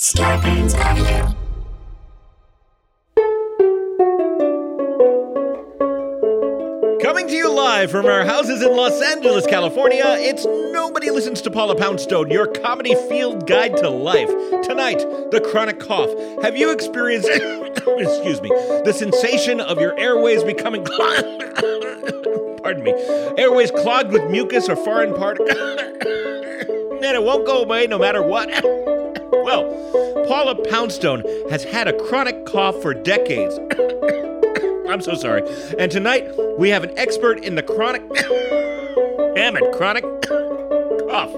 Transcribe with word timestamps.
Scorpions 0.00 0.74
Avenue. 0.74 1.34
Coming 7.02 7.26
to 7.26 7.34
you 7.34 7.52
live 7.52 7.90
from 7.90 8.06
our 8.06 8.24
houses 8.24 8.62
in 8.62 8.76
Los 8.76 9.02
Angeles, 9.02 9.44
California, 9.48 10.04
it's 10.06 10.46
Nobody 10.46 11.10
Listens 11.10 11.40
to 11.40 11.50
Paula 11.50 11.74
Poundstone, 11.74 12.30
your 12.30 12.46
comedy 12.46 12.94
field 13.08 13.48
guide 13.48 13.76
to 13.78 13.90
life. 13.90 14.28
Tonight, 14.62 14.98
the 15.32 15.40
chronic 15.40 15.80
cough. 15.80 16.10
Have 16.42 16.56
you 16.56 16.70
experienced, 16.70 17.28
excuse 17.32 18.40
me, 18.40 18.50
the 18.84 18.94
sensation 18.96 19.58
of 19.58 19.80
your 19.80 19.98
airways 19.98 20.44
becoming? 20.44 20.84
Pardon 22.62 22.84
me. 22.84 22.94
Airways 23.36 23.72
clogged 23.72 24.12
with 24.12 24.30
mucus 24.30 24.68
or 24.68 24.76
foreign 24.76 25.12
particles? 25.12 25.50
and 25.58 27.16
it 27.16 27.22
won't 27.24 27.44
go 27.44 27.62
away 27.62 27.88
no 27.88 27.98
matter 27.98 28.22
what. 28.22 28.48
Well, 29.48 30.26
Paula 30.28 30.54
Poundstone 30.68 31.22
has 31.48 31.64
had 31.64 31.88
a 31.88 31.94
chronic 31.94 32.44
cough 32.44 32.82
for 32.82 32.92
decades. 32.92 33.58
I'm 34.86 35.00
so 35.00 35.14
sorry. 35.14 35.42
And 35.78 35.90
tonight 35.90 36.30
we 36.58 36.68
have 36.68 36.84
an 36.84 36.92
expert 36.98 37.42
in 37.42 37.54
the 37.54 37.62
chronic. 37.62 38.02
Damn 39.34 39.56
it, 39.56 39.72
chronic 39.72 40.04
cough. 41.08 41.32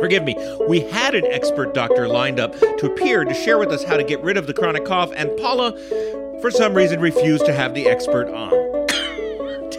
Forgive 0.00 0.24
me. 0.24 0.34
We 0.66 0.80
had 0.80 1.14
an 1.14 1.26
expert 1.26 1.74
doctor 1.74 2.08
lined 2.08 2.40
up 2.40 2.58
to 2.58 2.90
appear 2.90 3.24
to 3.26 3.34
share 3.34 3.58
with 3.58 3.68
us 3.68 3.84
how 3.84 3.98
to 3.98 4.04
get 4.04 4.22
rid 4.22 4.38
of 4.38 4.46
the 4.46 4.54
chronic 4.54 4.86
cough, 4.86 5.12
and 5.14 5.30
Paula, 5.36 5.72
for 6.40 6.50
some 6.50 6.72
reason, 6.72 7.00
refused 7.00 7.44
to 7.44 7.52
have 7.52 7.74
the 7.74 7.86
expert 7.86 8.32
on. 8.32 8.69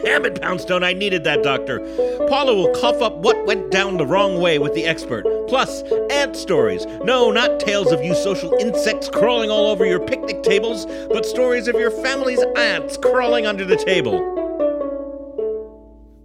Damn 0.03 0.25
it, 0.25 0.41
Poundstone, 0.41 0.83
I 0.83 0.93
needed 0.93 1.23
that 1.25 1.43
doctor. 1.43 1.79
Paula 2.27 2.55
will 2.55 2.73
cough 2.73 3.01
up 3.01 3.15
what 3.17 3.45
went 3.45 3.71
down 3.71 3.97
the 3.97 4.05
wrong 4.05 4.39
way 4.39 4.57
with 4.57 4.73
the 4.73 4.85
expert. 4.85 5.25
Plus, 5.47 5.83
ant 6.09 6.35
stories. 6.35 6.85
No, 7.03 7.29
not 7.29 7.59
tales 7.59 7.91
of 7.91 8.03
you 8.03 8.15
social 8.15 8.53
insects 8.55 9.09
crawling 9.09 9.51
all 9.51 9.67
over 9.67 9.85
your 9.85 9.99
picnic 9.99 10.43
tables, 10.43 10.85
but 11.09 11.25
stories 11.25 11.67
of 11.67 11.75
your 11.75 11.91
family's 11.91 12.43
ants 12.57 12.97
crawling 12.97 13.45
under 13.45 13.65
the 13.65 13.77
table. 13.77 14.40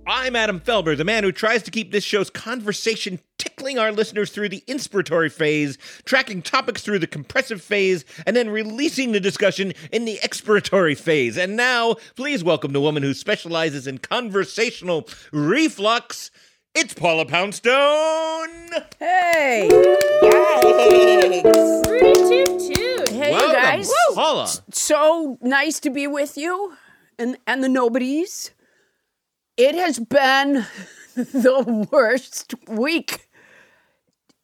I'm 0.08 0.36
Adam 0.36 0.60
Felber, 0.60 0.96
the 0.96 1.02
man 1.02 1.24
who 1.24 1.32
tries 1.32 1.64
to 1.64 1.72
keep 1.72 1.90
this 1.90 2.04
show's 2.04 2.30
conversation 2.30 3.18
tickling 3.38 3.76
our 3.76 3.90
listeners 3.90 4.30
through 4.30 4.50
the 4.50 4.62
inspiratory 4.68 5.32
phase, 5.32 5.78
tracking 6.04 6.42
topics 6.42 6.82
through 6.82 7.00
the 7.00 7.08
compressive 7.08 7.60
phase, 7.60 8.04
and 8.24 8.36
then 8.36 8.48
releasing 8.48 9.10
the 9.10 9.18
discussion 9.18 9.72
in 9.90 10.04
the 10.04 10.20
expiratory 10.22 10.96
phase. 10.96 11.36
And 11.36 11.56
now, 11.56 11.96
please 12.14 12.44
welcome 12.44 12.72
the 12.72 12.80
woman 12.80 13.02
who 13.02 13.14
specializes 13.14 13.88
in 13.88 13.98
conversational 13.98 15.08
reflux. 15.32 16.30
It's 16.72 16.94
Paula 16.94 17.26
Poundstone. 17.26 18.84
Hey! 19.00 19.68
Three, 21.84 22.14
two, 22.14 22.44
two. 22.44 23.04
Hey, 23.12 23.32
Welcome, 23.32 23.50
you 23.50 23.56
guys. 23.56 23.90
Paula. 24.14 24.48
So 24.70 25.36
nice 25.42 25.80
to 25.80 25.90
be 25.90 26.06
with 26.06 26.38
you 26.38 26.76
and, 27.18 27.36
and 27.48 27.64
the 27.64 27.68
nobodies. 27.68 28.52
It 29.56 29.74
has 29.74 29.98
been 29.98 30.66
the 31.14 31.88
worst 31.90 32.54
week. 32.68 33.28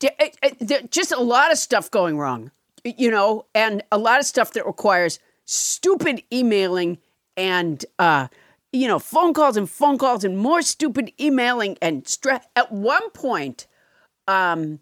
It- 0.02 0.58
there- 0.58 0.82
Just 0.82 1.12
a 1.12 1.20
lot 1.20 1.52
of 1.52 1.58
stuff 1.58 1.90
going 1.90 2.18
wrong, 2.18 2.50
you 2.84 3.10
know, 3.10 3.46
and 3.54 3.82
a 3.92 3.98
lot 3.98 4.18
of 4.20 4.26
stuff 4.26 4.52
that 4.52 4.66
requires 4.66 5.18
stupid 5.44 6.22
emailing 6.32 6.98
and, 7.36 7.84
uh, 7.98 8.28
you 8.72 8.88
know, 8.88 8.98
phone 8.98 9.34
calls 9.34 9.56
and 9.56 9.68
phone 9.70 9.98
calls 9.98 10.24
and 10.24 10.38
more 10.38 10.62
stupid 10.62 11.12
emailing 11.20 11.76
and 11.82 12.06
stress. 12.08 12.44
At 12.56 12.72
one 12.72 13.10
point, 13.10 13.66
um, 14.26 14.80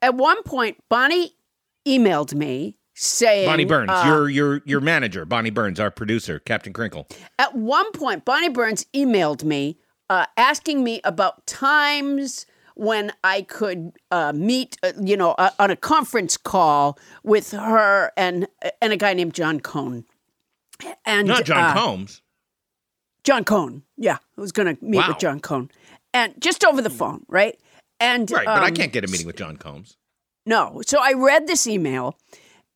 at 0.00 0.14
one 0.14 0.42
point, 0.42 0.82
Bonnie 0.88 1.34
emailed 1.86 2.34
me 2.34 2.78
saying 2.94 3.46
Bonnie 3.48 3.64
Burns, 3.64 3.90
uh, 3.90 4.04
your 4.06 4.28
your 4.28 4.62
your 4.64 4.80
manager, 4.80 5.24
Bonnie 5.24 5.50
Burns, 5.50 5.78
our 5.80 5.90
producer, 5.90 6.38
Captain 6.38 6.72
Crinkle. 6.72 7.06
At 7.38 7.54
one 7.54 7.90
point, 7.92 8.24
Bonnie 8.24 8.48
Burns 8.48 8.86
emailed 8.94 9.44
me 9.44 9.78
uh, 10.10 10.26
asking 10.36 10.84
me 10.84 11.00
about 11.04 11.46
times 11.46 12.46
when 12.76 13.12
I 13.22 13.42
could 13.42 13.92
uh, 14.10 14.32
meet, 14.34 14.76
uh, 14.82 14.92
you 15.00 15.16
know, 15.16 15.32
uh, 15.32 15.50
on 15.58 15.70
a 15.70 15.76
conference 15.76 16.36
call 16.36 16.98
with 17.22 17.52
her 17.52 18.10
and 18.16 18.46
and 18.80 18.92
a 18.92 18.96
guy 18.96 19.14
named 19.14 19.34
John 19.34 19.60
Cohn. 19.60 20.04
And 21.06 21.28
Not 21.28 21.44
John 21.44 21.64
uh, 21.70 21.72
Combs. 21.72 22.20
John 23.22 23.44
Cohn. 23.44 23.82
Yeah, 23.96 24.18
I 24.36 24.40
was 24.40 24.52
going 24.52 24.76
to 24.76 24.84
meet 24.84 24.98
Wow. 24.98 25.08
with 25.08 25.18
John 25.18 25.40
Cohn, 25.40 25.70
and 26.12 26.34
just 26.40 26.64
over 26.64 26.82
the 26.82 26.90
phone, 26.90 27.24
right? 27.28 27.58
And 28.00 28.28
Right, 28.30 28.44
but 28.44 28.62
I 28.62 28.68
um, 28.68 28.74
can't 28.74 28.92
get 28.92 29.04
a 29.04 29.08
meeting 29.08 29.26
with 29.26 29.36
John 29.36 29.56
Combs. 29.56 29.96
no. 30.44 30.82
So 30.84 30.98
I 31.00 31.12
read 31.12 31.46
this 31.46 31.66
email, 31.68 32.18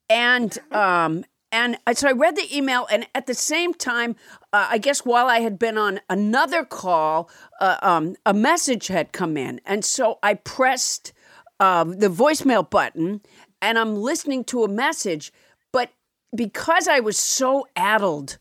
and 0.09 0.59
um, 0.73 1.25
and 1.51 1.79
so 1.95 2.09
I 2.09 2.13
read 2.13 2.37
the 2.37 2.55
email, 2.55 2.87
and 2.91 3.07
at 3.15 3.27
the 3.27 3.35
same 3.35 3.73
time, 3.73 4.17
uh, 4.53 4.69
I 4.71 4.79
guess 4.79 5.05
while 5.05 5.29
I 5.29 5.39
had 5.39 5.59
been 5.59 5.79
on 5.79 6.01
another 6.11 6.65
call, 6.65 7.31
uh, 7.61 7.77
um, 7.81 8.17
a 8.27 8.35
message 8.35 8.89
had 8.89 9.13
come 9.13 9.37
in, 9.37 9.61
and 9.65 9.85
so 9.85 10.19
I 10.23 10.35
pressed 10.35 11.13
um, 11.59 11.99
the 11.99 12.09
voicemail 12.09 12.69
button, 12.69 13.23
and 13.63 13.79
I'm 13.79 13.97
listening 13.97 14.45
to 14.45 14.65
a 14.65 14.69
message, 14.69 15.33
but 15.73 15.91
because 16.35 16.87
I 16.87 17.01
was 17.01 17.19
so 17.19 17.67
addled, 17.75 18.39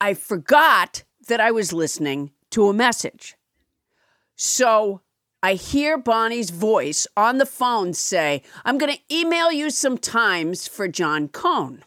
I 0.00 0.14
forgot 0.14 1.04
that 1.28 1.40
I 1.40 1.50
was 1.50 1.72
listening 1.72 2.32
to 2.50 2.68
a 2.68 2.72
message. 2.72 3.36
So 4.36 5.02
I 5.46 5.54
hear 5.54 5.96
Bonnie's 5.96 6.50
voice 6.50 7.06
on 7.16 7.38
the 7.38 7.46
phone 7.46 7.94
say, 7.94 8.42
I'm 8.64 8.78
going 8.78 8.92
to 8.92 9.16
email 9.16 9.52
you 9.52 9.70
some 9.70 9.96
times 9.96 10.66
for 10.66 10.88
John 10.88 11.28
Cohn. 11.28 11.84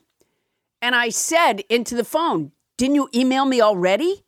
And 0.81 0.95
I 0.95 1.09
said 1.09 1.65
into 1.69 1.93
the 1.93 2.05
phone, 2.05 2.53
Didn't 2.77 2.95
you 2.95 3.09
email 3.13 3.43
me 3.43 3.59
already? 3.59 4.23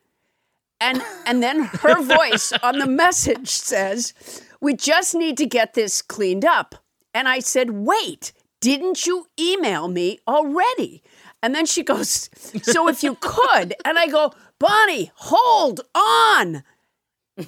And, 0.81 1.01
and 1.25 1.41
then 1.41 1.63
her 1.63 2.01
voice 2.17 2.51
on 2.61 2.79
the 2.79 2.87
message 2.87 3.47
says, 3.47 4.13
We 4.59 4.73
just 4.73 5.15
need 5.15 5.37
to 5.37 5.45
get 5.45 5.75
this 5.75 6.01
cleaned 6.01 6.43
up. 6.43 6.75
And 7.13 7.29
I 7.29 7.39
said, 7.39 7.69
Wait, 7.69 8.33
didn't 8.59 9.05
you 9.05 9.27
email 9.39 9.87
me 9.87 10.19
already? 10.27 11.03
And 11.41 11.55
then 11.55 11.65
she 11.65 11.83
goes, 11.83 12.29
So 12.63 12.89
if 12.89 13.01
you 13.01 13.15
could. 13.21 13.75
And 13.85 13.97
I 13.97 14.07
go, 14.07 14.33
Bonnie, 14.59 15.13
hold 15.15 15.79
on. 15.95 16.63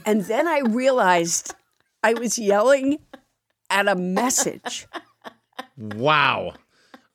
And 0.06 0.22
then 0.22 0.48
I 0.48 0.60
realized 0.60 1.54
I 2.04 2.14
was 2.14 2.38
yelling 2.38 3.00
at 3.70 3.88
a 3.88 3.96
message. 3.96 4.88
Wow. 5.78 6.54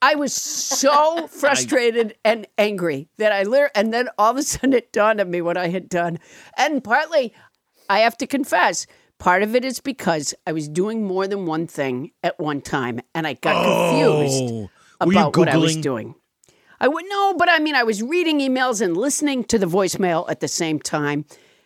I 0.01 0.15
was 0.15 0.33
so 0.33 1.27
frustrated 1.31 2.17
and 2.25 2.47
angry 2.57 3.09
that 3.19 3.33
I 3.33 3.43
literally, 3.43 3.71
and 3.75 3.93
then 3.93 4.09
all 4.19 4.31
of 4.31 4.37
a 4.37 4.43
sudden 4.43 4.73
it 4.73 4.93
dawned 4.93 5.21
on 5.21 5.31
me 5.31 5.43
what 5.43 5.57
I 5.57 5.69
had 5.69 5.89
done. 5.89 6.19
And 6.57 6.83
partly, 6.83 7.35
I 7.89 8.01
have 8.01 8.17
to 8.19 8.27
confess, 8.27 8.87
Part 9.19 9.43
of 9.43 9.57
it 9.57 9.65
is 9.65 9.81
because 9.81 10.33
I 10.47 10.53
was 10.53 10.69
doing 10.69 11.05
more 11.05 11.27
than 11.27 11.45
one 11.45 11.67
thing 11.67 12.13
at 12.23 12.39
one 12.39 12.61
time, 12.61 13.01
and 13.17 13.27
I 13.27 13.35
got 13.35 13.65
confused 13.65 14.43
Oh, 15.01 15.07
you 15.07 15.11
about 15.11 15.37
what 15.37 15.49
I 15.49 15.57
was 15.57 15.77
doing. 15.77 16.15
I 16.81 16.87
would 16.87 17.05
no, 17.09 17.35
but 17.35 17.49
I 17.51 17.59
mean, 17.59 17.75
I 17.75 17.83
was 17.83 18.01
reading 18.01 18.39
emails 18.39 18.81
and 18.81 18.97
listening 18.97 19.43
to 19.45 19.59
the 19.59 19.67
voicemail 19.67 20.31
at 20.31 20.39
the 20.39 20.47
same 20.47 20.79
time. 20.79 21.25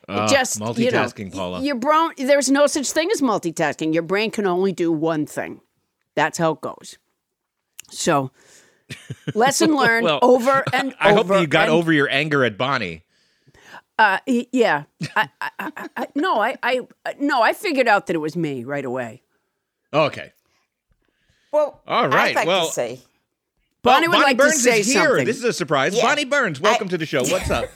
It 0.08 0.28
just 0.28 0.58
you 0.58 0.64
know, 0.66 0.72
multitasking, 0.72 1.32
Paula. 1.32 1.60
Your 1.62 1.76
brain, 1.76 2.10
there's 2.16 2.50
no 2.50 2.66
such 2.66 2.90
thing 2.90 3.10
as 3.12 3.20
multitasking. 3.20 3.94
Your 3.94 4.02
brain 4.02 4.30
can 4.30 4.46
only 4.46 4.72
do 4.72 4.90
one 4.92 5.26
thing. 5.26 5.60
That's 6.14 6.38
how 6.38 6.52
it 6.52 6.60
goes. 6.60 6.98
So, 7.90 8.30
lesson 9.34 9.74
learned 9.76 10.04
Well, 10.04 10.18
over 10.22 10.64
and 10.72 10.88
over. 10.94 10.96
I 11.00 11.12
hope 11.12 11.28
you 11.40 11.46
got 11.46 11.68
and- 11.68 11.72
over 11.72 11.92
your 11.92 12.08
anger 12.10 12.44
at 12.44 12.58
Bonnie. 12.58 13.04
Uh, 13.98 14.18
yeah. 14.26 14.84
I, 15.14 15.28
I, 15.40 15.50
I, 15.60 15.88
I, 15.96 16.06
no, 16.16 16.40
I, 16.40 16.56
I, 16.62 16.80
no, 17.20 17.40
I 17.42 17.52
figured 17.52 17.86
out 17.86 18.06
that 18.08 18.16
it 18.16 18.18
was 18.20 18.34
me 18.36 18.64
right 18.64 18.84
away. 18.84 19.22
Okay. 19.94 20.32
Well, 21.52 21.80
All 21.86 22.08
right, 22.08 22.30
I'd 22.30 22.34
like 22.34 22.46
well- 22.46 22.66
to 22.66 22.72
say, 22.72 23.00
Bonnie 23.82 24.08
would 24.08 24.14
Bonnie 24.14 24.24
like 24.26 24.36
Burns 24.38 24.54
to 24.54 24.60
say 24.60 24.80
is 24.80 24.86
here. 24.92 25.04
something. 25.08 25.26
This 25.26 25.36
is 25.36 25.44
a 25.44 25.52
surprise. 25.52 25.94
Yeah. 25.94 26.02
Bonnie 26.04 26.24
Burns, 26.24 26.60
welcome 26.60 26.86
I- 26.88 26.90
to 26.90 26.98
the 26.98 27.06
show. 27.06 27.22
What's 27.26 27.50
up? 27.50 27.68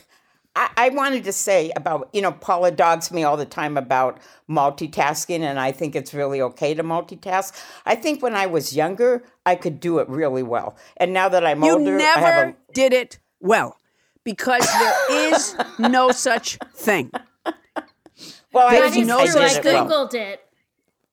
I, 0.57 0.71
I 0.77 0.89
wanted 0.89 1.23
to 1.25 1.33
say 1.33 1.71
about, 1.77 2.09
you 2.15 2.23
know, 2.23 2.33
Paula 2.33 2.71
dogs 2.71 3.13
me 3.13 3.23
all 3.23 3.37
the 3.37 3.45
time 3.45 3.77
about 3.77 4.19
multitasking, 4.49 5.41
and 5.41 5.61
I 5.61 5.71
think 5.71 5.95
it's 5.95 6.15
really 6.15 6.41
okay 6.41 6.73
to 6.75 6.83
multitask. 6.83 7.53
I 7.85 7.95
think 7.95 8.23
when 8.23 8.35
I 8.35 8.47
was 8.47 8.75
younger, 8.75 9.23
I 9.45 9.55
could 9.55 9.79
do 9.81 9.99
it 9.99 10.09
really 10.09 10.43
well. 10.43 10.75
And 10.97 11.13
now 11.13 11.29
that 11.29 11.45
I'm 11.47 11.63
you 11.63 11.73
older, 11.73 11.99
I 11.99 12.03
have 12.03 12.21
never 12.21 12.49
a, 12.51 12.73
did 12.73 12.93
it 12.95 13.19
well 13.41 13.79
because 14.25 14.67
there 14.67 15.31
is 15.33 15.55
no 15.79 16.11
such 16.11 16.59
thing. 16.75 17.11
well, 18.53 18.67
I 18.67 18.77
There's 18.81 18.95
think 18.95 19.07
no 19.07 19.19
I 19.21 19.27
true. 19.27 19.35
did 19.35 19.43
I 19.43 19.49
such 19.49 19.65
it 19.67 19.73
well. 19.75 19.87
googled 19.89 20.15
it. 20.15 20.41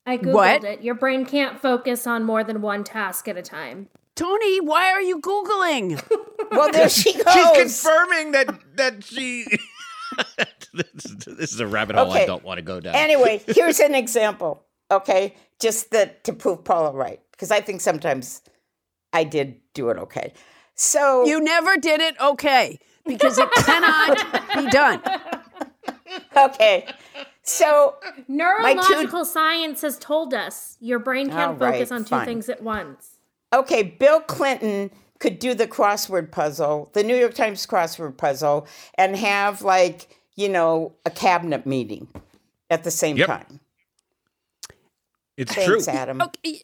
I 0.06 0.18
googled 0.18 0.34
What? 0.34 0.64
it. 0.64 0.82
Your 0.84 0.96
brain 0.96 1.26
can't 1.26 1.60
focus 1.62 2.08
on 2.08 2.24
more 2.24 2.44
than 2.44 2.62
one 2.62 2.84
task 2.84 3.28
at 3.28 3.38
a 3.38 3.42
time. 3.42 3.90
Toni, 4.16 4.62
why 4.62 4.92
are 4.92 5.02
you 5.02 5.20
Googling? 5.20 6.02
Well, 6.52 6.72
there 6.72 6.90
she 6.90 7.14
goes. 7.14 7.34
She's 7.34 7.52
confirming 7.82 8.34
that 8.34 8.60
that 8.76 9.04
she. 9.04 9.46
this, 10.74 11.04
this 11.26 11.54
is 11.54 11.60
a 11.60 11.66
rabbit 11.66 11.96
hole 11.96 12.12
I 12.12 12.26
don't 12.28 12.44
want 12.44 12.60
to 12.60 12.62
go 12.62 12.80
down. 12.80 12.94
Anyway, 12.94 13.42
here's 13.48 13.80
an 13.80 13.96
example. 13.96 14.64
Okay, 14.92 15.36
just 15.60 15.90
that 15.92 16.24
to 16.26 16.34
prove 16.34 16.64
Paula 16.64 16.92
right, 16.92 17.20
because 17.32 17.50
I 17.50 17.62
think 17.62 17.82
sometimes 17.82 18.42
I 19.14 19.24
did 19.24 19.62
do 19.74 19.90
it 19.90 19.98
okay. 19.98 20.34
So 20.76 21.26
You 21.26 21.40
never 21.40 21.78
did 21.78 22.02
it 22.02 22.20
okay 22.22 22.78
because 23.06 23.40
it 23.40 23.50
cannot 23.54 24.18
be 24.56 24.70
done. 24.70 25.02
okay, 26.38 26.86
so 27.42 27.96
Neurological 28.28 29.26
science 29.26 29.82
has 29.82 29.98
told 29.98 30.36
us 30.36 30.78
your 30.80 31.00
brain 31.00 31.30
can't 31.30 31.40
All 31.54 31.54
right, 31.56 31.76
focus 31.76 31.92
on 31.92 32.04
two 32.04 32.10
fine. 32.10 32.26
things 32.26 32.50
at 32.50 32.62
once. 32.62 33.13
Okay, 33.54 33.84
Bill 33.84 34.20
Clinton 34.22 34.90
could 35.20 35.40
do 35.40 35.54
the 35.54 35.68
crossword 35.68 36.32
puzzle, 36.32 36.90
the 36.94 37.04
New 37.04 37.16
York 37.16 37.34
Times 37.34 37.66
crossword 37.68 38.18
puzzle, 38.18 38.68
and 38.98 39.16
have 39.16 39.62
like 39.62 40.08
you 40.36 40.50
know 40.50 40.94
a 41.06 41.10
cabinet 41.12 41.66
meeting 41.66 42.08
at 42.70 42.84
the 42.84 42.92
same 42.92 43.16
Yep. 43.18 43.28
time. 43.28 43.60
it's 45.38 45.54
Thanks, 45.54 45.86
true. 45.86 45.94
Adam. 45.94 46.22
Okay, 46.22 46.62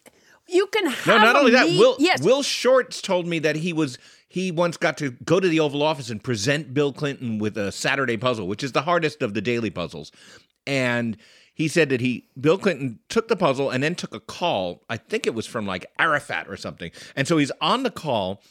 you 0.47 0.67
can 0.67 0.87
have 0.87 1.07
No, 1.07 1.17
not 1.17 1.35
a 1.35 1.39
only 1.39 1.51
that, 1.51 1.67
meet- 1.67 1.79
Will 1.79 1.95
yes, 1.99 2.21
Will 2.21 2.41
Shortz 2.43 3.01
told 3.01 3.27
me 3.27 3.39
that 3.39 3.55
he 3.57 3.73
was 3.73 3.97
he 4.27 4.51
once 4.51 4.77
got 4.77 4.97
to 4.97 5.11
go 5.11 5.39
to 5.39 5.47
the 5.47 5.59
Oval 5.59 5.81
Office 5.81 6.09
and 6.11 6.23
present 6.23 6.73
Bill 6.73 6.93
Clinton 6.93 7.39
with 7.39 7.57
a 7.57 7.71
Saturday 7.71 8.15
puzzle, 8.17 8.47
which 8.47 8.63
is 8.63 8.73
the 8.73 8.83
hardest 8.83 9.21
of 9.23 9.33
the 9.33 9.41
daily 9.41 9.69
puzzles. 9.71 10.11
And 10.67 11.17
he 11.59 11.67
said 11.67 11.89
that 11.89 11.99
he 11.99 12.25
Bill 12.39 12.57
Clinton 12.57 12.99
took 13.09 13.27
the 13.27 13.35
puzzle 13.35 13.69
and 13.69 13.83
then 13.83 13.93
took 13.93 14.15
a 14.15 14.21
call. 14.21 14.81
I 14.89 14.95
think 14.95 15.27
it 15.27 15.35
was 15.35 15.45
from 15.45 15.67
like 15.67 15.85
Arafat 15.99 16.47
or 16.47 16.55
something. 16.55 16.89
And 17.17 17.27
so 17.27 17.37
he's 17.37 17.51
on 17.59 17.83
the 17.83 17.91
call 17.91 18.41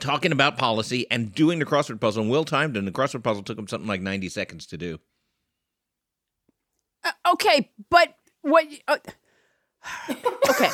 talking 0.00 0.32
about 0.32 0.56
policy 0.56 1.06
and 1.10 1.34
doing 1.34 1.58
the 1.58 1.66
crossword 1.66 2.00
puzzle. 2.00 2.22
And 2.22 2.30
Will 2.30 2.46
timed 2.46 2.78
and 2.78 2.88
the 2.88 2.92
crossword 2.92 3.22
puzzle 3.22 3.42
took 3.42 3.58
him 3.58 3.68
something 3.68 3.86
like 3.86 4.00
90 4.00 4.30
seconds 4.30 4.64
to 4.68 4.78
do. 4.78 4.98
Uh, 7.04 7.12
okay, 7.34 7.70
but 7.90 8.16
what? 8.40 8.68
Uh, 8.88 8.96
okay, 10.48 10.70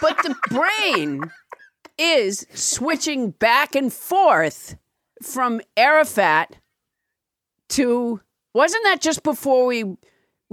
but 0.00 0.16
the 0.22 0.34
brain 0.48 1.30
is 1.98 2.46
switching 2.54 3.32
back 3.32 3.74
and 3.74 3.92
forth 3.92 4.76
from 5.22 5.60
Arafat 5.76 6.56
to. 7.68 8.22
Wasn't 8.54 8.84
that 8.84 9.00
just 9.00 9.22
before 9.22 9.64
we 9.66 9.96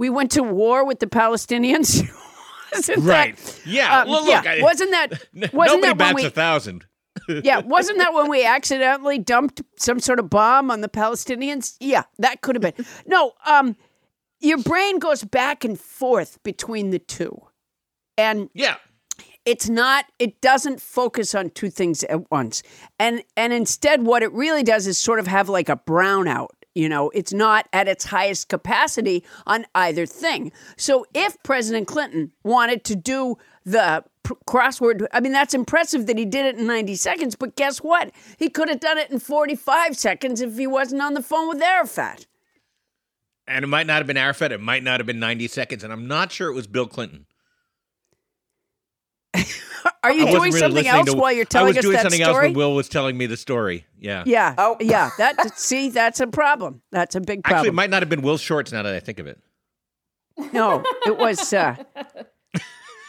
we 0.00 0.10
went 0.10 0.30
to 0.32 0.42
war 0.42 0.84
with 0.84 0.98
the 0.98 1.06
Palestinians? 1.06 2.02
Wasn't 2.72 3.04
that- 3.04 3.60
Yeah. 3.66 4.00
um, 4.02 4.08
well, 4.08 4.24
look, 4.24 4.44
yeah, 4.44 4.52
I- 4.58 4.62
wasn't 4.62 4.90
that 4.92 5.10
wasn't 5.52 5.82
nobody 5.82 5.86
that 5.86 5.98
bats 5.98 6.14
we 6.14 6.24
a 6.24 6.30
thousand. 6.30 6.86
yeah, 7.44 7.58
wasn't 7.58 7.98
that 7.98 8.14
when 8.14 8.28
we 8.30 8.44
accidentally 8.44 9.18
dumped 9.18 9.60
some 9.76 9.98
sort 10.00 10.18
of 10.20 10.30
bomb 10.30 10.70
on 10.70 10.80
the 10.80 10.88
Palestinians? 10.88 11.76
Yeah, 11.80 12.04
that 12.18 12.40
could 12.40 12.54
have 12.54 12.62
been. 12.62 12.86
No, 13.06 13.32
um, 13.44 13.76
your 14.40 14.58
brain 14.58 14.98
goes 15.00 15.24
back 15.24 15.64
and 15.64 15.78
forth 15.78 16.40
between 16.44 16.90
the 16.90 17.00
two. 17.00 17.36
And 18.16 18.48
Yeah. 18.54 18.76
it's 19.44 19.68
not 19.68 20.04
it 20.20 20.40
doesn't 20.40 20.80
focus 20.80 21.34
on 21.34 21.50
two 21.50 21.70
things 21.70 22.04
at 22.04 22.30
once. 22.30 22.62
And 23.00 23.24
and 23.36 23.52
instead 23.52 24.02
what 24.04 24.22
it 24.22 24.32
really 24.32 24.62
does 24.62 24.86
is 24.86 24.96
sort 24.96 25.18
of 25.18 25.26
have 25.26 25.48
like 25.48 25.68
a 25.68 25.76
brownout. 25.76 26.50
You 26.74 26.88
know, 26.88 27.10
it's 27.10 27.32
not 27.32 27.68
at 27.72 27.88
its 27.88 28.04
highest 28.04 28.48
capacity 28.48 29.24
on 29.46 29.66
either 29.74 30.06
thing. 30.06 30.52
So 30.76 31.04
if 31.14 31.36
President 31.42 31.88
Clinton 31.88 32.30
wanted 32.44 32.84
to 32.84 32.96
do 32.96 33.38
the 33.64 34.04
crossword, 34.46 35.06
I 35.12 35.20
mean, 35.20 35.32
that's 35.32 35.52
impressive 35.52 36.06
that 36.06 36.16
he 36.16 36.24
did 36.24 36.46
it 36.46 36.58
in 36.58 36.66
90 36.66 36.94
seconds, 36.94 37.34
but 37.34 37.56
guess 37.56 37.78
what? 37.78 38.12
He 38.38 38.48
could 38.48 38.68
have 38.68 38.78
done 38.78 38.98
it 38.98 39.10
in 39.10 39.18
45 39.18 39.96
seconds 39.96 40.40
if 40.40 40.56
he 40.56 40.66
wasn't 40.66 41.02
on 41.02 41.14
the 41.14 41.22
phone 41.22 41.48
with 41.48 41.60
Arafat. 41.60 42.26
And 43.48 43.64
it 43.64 43.68
might 43.68 43.88
not 43.88 43.96
have 43.96 44.06
been 44.06 44.16
Arafat. 44.16 44.52
It 44.52 44.60
might 44.60 44.84
not 44.84 45.00
have 45.00 45.06
been 45.06 45.18
90 45.18 45.48
seconds. 45.48 45.82
And 45.82 45.92
I'm 45.92 46.06
not 46.06 46.30
sure 46.30 46.48
it 46.48 46.54
was 46.54 46.68
Bill 46.68 46.86
Clinton. 46.86 47.26
Are 50.02 50.12
you 50.12 50.26
doing 50.26 50.52
really 50.52 50.58
something 50.58 50.86
else 50.86 51.10
to- 51.10 51.16
while 51.16 51.32
you're 51.32 51.42
I 51.42 51.44
telling 51.44 51.68
was 51.68 51.78
us 51.78 51.82
doing 51.82 51.94
that 51.96 52.02
something 52.02 52.22
else 52.22 52.32
story? 52.34 52.46
when 52.48 52.54
Will 52.56 52.74
was 52.74 52.88
telling 52.88 53.16
me 53.18 53.26
the 53.26 53.36
story. 53.36 53.86
Yeah. 53.98 54.22
yeah, 54.26 54.54
Oh. 54.58 54.76
yeah. 54.80 55.10
That 55.18 55.58
see, 55.58 55.90
that's 55.90 56.20
a 56.20 56.26
problem. 56.26 56.82
That's 56.90 57.14
a 57.14 57.20
big 57.20 57.42
problem. 57.44 57.58
Actually, 57.58 57.68
it 57.68 57.74
might 57.74 57.90
not 57.90 58.02
have 58.02 58.08
been 58.08 58.22
Will 58.22 58.38
Shortz 58.38 58.72
now 58.72 58.82
that 58.82 58.94
I 58.94 59.00
think 59.00 59.18
of 59.18 59.26
it. 59.26 59.38
No, 60.52 60.82
it 61.06 61.18
was 61.18 61.52
uh 61.52 61.76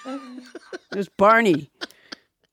it 0.05 0.95
was 0.97 1.09
Barney. 1.09 1.69
It 1.81 1.89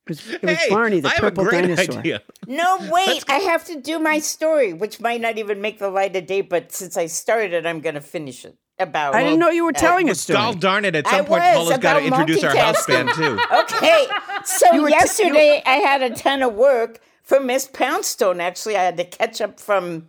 was, 0.09 0.29
it 0.31 0.43
was 0.43 0.57
hey, 0.57 0.69
Barney, 0.71 1.01
the 1.01 1.09
I 1.09 1.13
have 1.13 1.21
purple 1.21 1.47
a 1.47 1.51
great 1.51 1.63
dinosaur. 1.63 1.99
idea. 1.99 2.23
No, 2.47 2.79
wait, 2.91 3.25
I 3.29 3.39
have 3.41 3.65
to 3.67 3.79
do 3.81 3.99
my 3.99 4.21
story, 4.21 4.73
which 4.73 5.01
might 5.01 5.21
not 5.21 5.37
even 5.37 5.61
make 5.61 5.79
the 5.79 5.91
light 5.91 6.17
of 6.17 6.25
day, 6.27 6.41
but 6.41 6.73
since 6.73 6.97
I 6.97 7.07
started, 7.07 7.67
I'm 7.67 7.81
going 7.81 7.95
to 7.95 8.01
finish 8.01 8.45
it. 8.47 8.57
About 8.81 9.15
I 9.15 9.25
didn't 9.25 9.41
know 9.41 9.51
you 9.51 9.65
were 9.65 9.73
telling 9.73 10.09
a 10.09 10.15
story. 10.15 10.37
Gall 10.39 10.55
darn 10.55 10.85
it! 10.85 10.95
At 10.95 11.07
I 11.09 11.17
some 11.19 11.27
point, 11.27 11.43
Paula's 11.43 11.79
got 11.79 11.95
to 11.99 12.05
introduce 12.07 12.45
our 12.45 12.55
house 12.55 12.87
band 12.87 13.11
too. 13.15 13.39
Okay, 13.53 14.07
so 14.45 14.73
You 14.73 14.83
were 14.83 14.89
t- 14.89 14.95
yesterday 14.95 15.63
I 15.67 15.77
had 15.77 16.03
a 16.03 16.11
ton 16.15 16.43
of 16.43 16.55
work 16.55 17.01
for 17.25 17.41
Miss 17.41 17.67
Poundstone. 17.67 18.41
Actually, 18.41 18.77
I 18.77 18.83
had 18.85 18.97
to 18.99 19.05
catch 19.05 19.41
up 19.41 19.59
from 19.59 20.07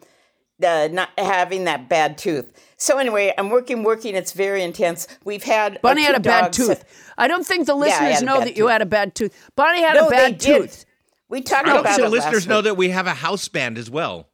the 0.59 0.87
not 0.91 1.09
having 1.17 1.63
that 1.65 1.89
bad 1.89 2.17
tooth. 2.17 2.51
So 2.77 2.97
anyway, 2.99 3.33
I'm 3.37 3.49
working, 3.49 3.81
working. 3.83 4.13
It's 4.15 4.33
very 4.33 4.61
intense. 4.61 5.07
We've 5.25 5.43
had 5.43 5.77
uh, 5.77 5.79
Bonnie 5.81 6.03
had 6.03 6.15
a 6.15 6.19
bad 6.19 6.53
tooth. 6.53 6.83
I 7.17 7.27
don't 7.27 7.45
think 7.45 7.65
the 7.65 7.75
listeners 7.75 8.13
had 8.15 8.21
a 8.21 8.25
know 8.25 8.37
bad 8.39 8.47
that 8.49 8.57
you 8.57 8.67
had 8.67 8.81
a 8.81 8.85
bad 8.85 9.15
tooth. 9.15 9.33
Bonnie 9.55 9.81
had 9.81 9.95
No, 9.95 10.07
a 10.07 10.09
they 10.09 10.15
bad 10.15 10.37
did. 10.37 10.61
tooth. 10.61 10.85
We 11.27 11.41
talked 11.41 11.65
I 11.67 11.69
don't 11.71 11.79
about 11.81 11.95
think 11.95 11.99
it 11.99 12.09
the 12.09 12.09
listeners 12.11 12.47
know 12.47 12.57
week. 12.57 12.65
that 12.65 12.75
we 12.77 12.89
have 12.89 13.07
a 13.07 13.13
house 13.15 13.47
band 13.47 13.77
as 13.77 13.89
well. 13.89 14.29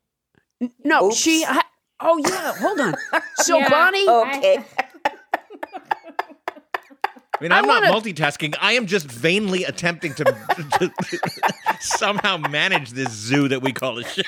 No, 0.84 1.08
Oops. 1.08 1.16
she 1.16 1.44
ha- 1.44 1.66
Oh 2.00 2.18
yeah, 2.28 2.54
hold 2.58 2.80
on. 2.80 2.96
So 3.38 3.58
Yeah. 3.58 3.70
Bonnie, 3.70 4.08
Okay. 4.38 4.66
I 7.38 7.44
mean, 7.44 7.52
I'm 7.52 7.66
I 7.70 7.80
not 7.80 7.84
multitasking. 7.84 8.56
I 8.62 8.74
am 8.74 8.86
just 8.86 9.08
vainly 9.08 9.66
attempting 9.66 10.14
to, 10.16 10.24
to 10.24 10.92
somehow 11.82 12.38
manage 12.38 12.92
this 12.92 13.12
zoo 13.12 13.50
that 13.50 13.62
we 13.62 13.74
call 13.74 13.98
a 14.00 14.04
show. 14.06 14.24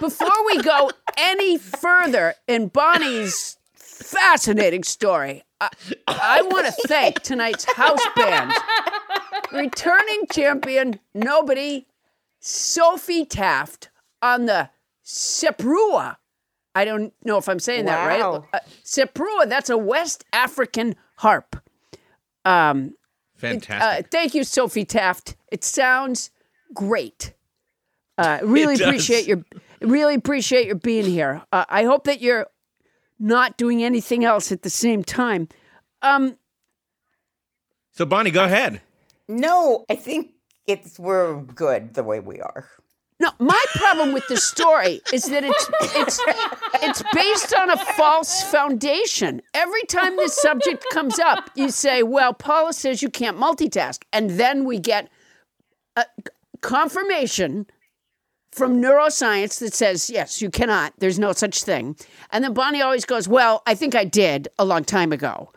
before 0.00 0.46
we 0.46 0.62
go 0.62 0.90
any 1.18 1.58
further 1.58 2.34
in 2.48 2.68
Bonnie's 2.68 3.58
fascinating 3.74 4.82
story, 4.82 5.42
I, 5.60 5.68
I 6.08 6.42
want 6.42 6.66
to 6.66 6.72
thank 6.88 7.20
tonight's 7.20 7.64
house 7.74 8.00
band, 8.16 8.52
returning 9.52 10.22
champion, 10.32 11.00
nobody, 11.14 11.86
Sophie 12.40 13.26
Taft 13.26 13.90
on 14.22 14.46
the 14.46 14.70
Seprewa. 15.04 16.16
I 16.76 16.84
don't 16.84 17.12
know 17.24 17.38
if 17.38 17.48
I'm 17.48 17.58
saying 17.58 17.86
that 17.86 18.06
right. 18.06 18.20
Wow. 18.20 18.44
Uh, 18.52 18.58
Seprewa, 18.84 19.48
that's 19.48 19.70
a 19.70 19.78
West 19.78 20.24
African 20.32 20.94
harp. 21.16 21.56
Um, 22.44 22.94
uh, 23.38 23.40
Fantastic. 23.40 24.10
thank 24.10 24.34
you, 24.34 24.44
Sophie 24.44 24.84
Taft. 24.84 25.36
It 25.50 25.64
sounds 25.64 26.30
great. 26.74 27.32
Uh, 28.18 28.40
really 28.42 28.74
It 28.74 28.78
does. 28.78 28.88
appreciate 28.88 29.26
your 29.26 29.42
really 29.80 30.14
appreciate 30.14 30.66
your 30.66 30.76
being 30.76 31.06
here. 31.06 31.42
Uh, 31.52 31.64
I 31.68 31.84
hope 31.84 32.04
that 32.04 32.20
you're 32.20 32.46
not 33.18 33.56
doing 33.56 33.82
anything 33.82 34.24
else 34.24 34.52
at 34.52 34.60
the 34.62 34.70
same 34.70 35.02
time. 35.02 35.48
Um, 36.02 36.36
So, 37.92 38.04
Bonnie, 38.04 38.30
go 38.30 38.44
ahead. 38.44 38.82
No, 39.28 39.84
I 39.88 39.96
think 39.96 40.32
it's 40.66 40.98
we're 40.98 41.40
good 41.42 41.94
the 41.94 42.02
way 42.04 42.20
we 42.20 42.40
are. 42.40 42.68
No, 43.18 43.30
my 43.38 43.64
problem 43.74 44.12
with 44.12 44.26
the 44.28 44.36
story 44.36 45.00
is 45.12 45.24
that 45.24 45.42
it's 45.42 45.70
it's 45.96 46.20
it's 46.82 47.02
based 47.14 47.54
on 47.54 47.70
a 47.70 47.76
false 47.76 48.42
foundation. 48.42 49.40
Every 49.54 49.82
time 49.84 50.16
this 50.16 50.34
subject 50.34 50.84
comes 50.92 51.18
up, 51.18 51.50
you 51.54 51.70
say, 51.70 52.02
"Well, 52.02 52.34
Paula 52.34 52.74
says 52.74 53.00
you 53.00 53.08
can't 53.08 53.38
multitask," 53.38 54.02
and 54.12 54.30
then 54.30 54.64
we 54.64 54.78
get 54.78 55.08
a 55.96 56.04
confirmation 56.60 57.66
from 58.52 58.82
neuroscience 58.82 59.60
that 59.60 59.72
says 59.72 60.10
yes, 60.10 60.42
you 60.42 60.50
cannot. 60.50 60.92
There's 60.98 61.18
no 61.18 61.32
such 61.32 61.62
thing. 61.62 61.96
And 62.32 62.44
then 62.44 62.52
Bonnie 62.52 62.82
always 62.82 63.06
goes, 63.06 63.26
"Well, 63.26 63.62
I 63.66 63.74
think 63.74 63.94
I 63.94 64.04
did 64.04 64.48
a 64.58 64.64
long 64.64 64.84
time 64.84 65.10
ago." 65.10 65.52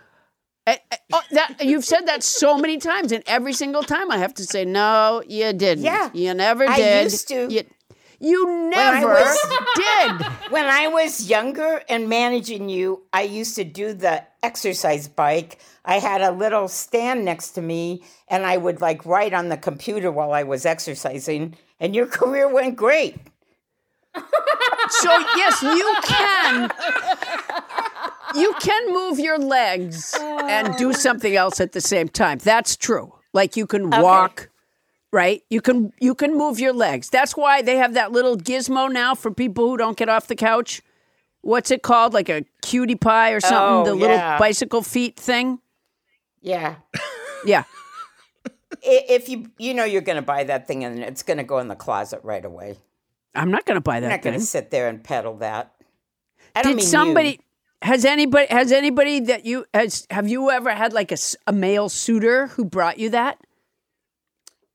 Eh, 0.69 0.77
eh, 0.91 0.97
oh, 1.13 1.21
that 1.31 1.65
you've 1.69 1.85
said 1.85 2.05
that 2.07 2.21
so 2.23 2.57
many 2.57 2.77
times, 2.77 3.11
and 3.11 3.23
every 3.25 3.53
single 3.53 3.81
time 3.83 4.11
I 4.11 4.17
have 4.17 4.33
to 4.35 4.43
say, 4.43 4.65
"No, 4.65 5.23
you 5.27 5.51
didn't. 5.53 5.83
Yeah, 5.83 6.09
you 6.13 6.33
never 6.33 6.63
I 6.69 6.75
did. 6.77 7.03
used 7.05 7.27
to. 7.29 7.39
You, 7.55 7.63
you 8.19 8.39
I 8.47 8.69
never 8.69 9.07
was- 9.07 9.39
did." 9.75 10.11
When 10.55 10.65
I 10.65 10.88
was 10.88 11.29
younger 11.29 11.81
and 11.89 12.09
managing 12.09 12.69
you, 12.69 13.03
I 13.13 13.21
used 13.23 13.55
to 13.55 13.63
do 13.63 13.93
the 13.93 14.23
exercise 14.43 15.07
bike. 15.07 15.59
I 15.85 15.99
had 15.99 16.21
a 16.21 16.31
little 16.31 16.67
stand 16.67 17.23
next 17.25 17.49
to 17.51 17.61
me 17.61 18.03
and 18.27 18.45
I 18.45 18.57
would 18.57 18.79
like 18.81 19.05
write 19.05 19.33
on 19.33 19.49
the 19.49 19.57
computer 19.57 20.11
while 20.11 20.33
I 20.33 20.43
was 20.43 20.65
exercising, 20.65 21.55
and 21.79 21.95
your 21.95 22.07
career 22.19 22.47
went 22.47 22.75
great. 22.75 23.15
So 25.01 25.11
yes, 25.41 25.61
you 25.61 25.88
can. 26.03 26.71
You 28.36 28.53
can 28.59 28.93
move 28.93 29.19
your 29.19 29.38
legs 29.38 30.15
and 30.19 30.75
do 30.77 30.89
oh. 30.89 30.93
something 30.93 31.36
else 31.36 31.59
at 31.59 31.71
the 31.71 31.81
same 31.81 32.07
time. 32.07 32.39
That's 32.39 32.75
true. 32.75 33.13
Like 33.33 33.55
you 33.55 33.67
can 33.67 33.89
walk, 33.89 34.50
right? 35.12 35.43
You 35.50 35.62
can 35.62 35.93
you 36.00 36.15
can 36.15 36.38
move 36.38 36.59
your 36.59 36.74
legs. 36.74 37.09
That's 37.09 37.38
why 37.38 37.62
they 37.62 37.77
have 37.77 37.93
that 37.93 38.12
little 38.12 38.38
gizmo 38.38 38.91
now 38.91 39.15
for 39.15 39.31
people 39.31 39.69
who 39.69 39.77
don't 39.77 39.98
get 39.98 40.09
off 40.09 40.27
the 40.27 40.36
couch. 40.36 40.81
What's 41.41 41.71
it 41.71 41.83
called? 41.83 42.13
Like 42.13 42.29
a 42.29 42.43
cutie 42.62 42.95
pie 42.95 43.31
or 43.31 43.39
something? 43.39 43.57
Oh, 43.59 43.86
the 43.86 43.95
little 43.95 44.17
bicycle 44.17 44.81
feet 44.81 45.15
thing. 45.15 45.59
Yeah. 46.41 46.75
Yeah. 47.45 47.63
If 48.81 49.29
you 49.29 49.51
you 49.57 49.74
know 49.74 49.83
you're 49.83 50.01
going 50.01 50.17
to 50.17 50.21
buy 50.21 50.43
that 50.45 50.67
thing 50.67 50.83
and 50.83 51.00
it's 51.00 51.24
going 51.24 51.38
to 51.38 51.43
go 51.43 51.59
in 51.59 51.67
the 51.67 51.75
closet 51.75 52.21
right 52.24 52.43
away. 52.43 52.77
I'm 53.36 53.51
not 53.51 53.65
going 53.65 53.75
to 53.75 53.81
buy 53.81 54.00
that. 54.00 54.07
I'm 54.07 54.12
not 54.12 54.21
going 54.21 54.39
to 54.39 54.45
sit 54.45 54.71
there 54.71 54.88
and 54.88 55.03
pedal 55.03 55.38
that. 55.38 55.74
I 56.55 56.63
don't 56.63 56.77
Did 56.77 56.91
mean 56.91 57.07
you. 57.27 57.38
Somebody 57.83 57.91
has 57.93 58.05
anybody 58.05 58.48
has 58.50 58.71
anybody 58.71 59.19
that 59.21 59.45
you 59.45 59.65
has 59.74 60.07
have 60.09 60.27
you 60.27 60.50
ever 60.50 60.71
had 60.71 60.93
like 60.93 61.12
a, 61.12 61.17
a 61.48 61.53
male 61.53 61.89
suitor 61.89 62.48
who 62.48 62.65
brought 62.65 63.00
you 63.00 63.09
that? 63.09 63.39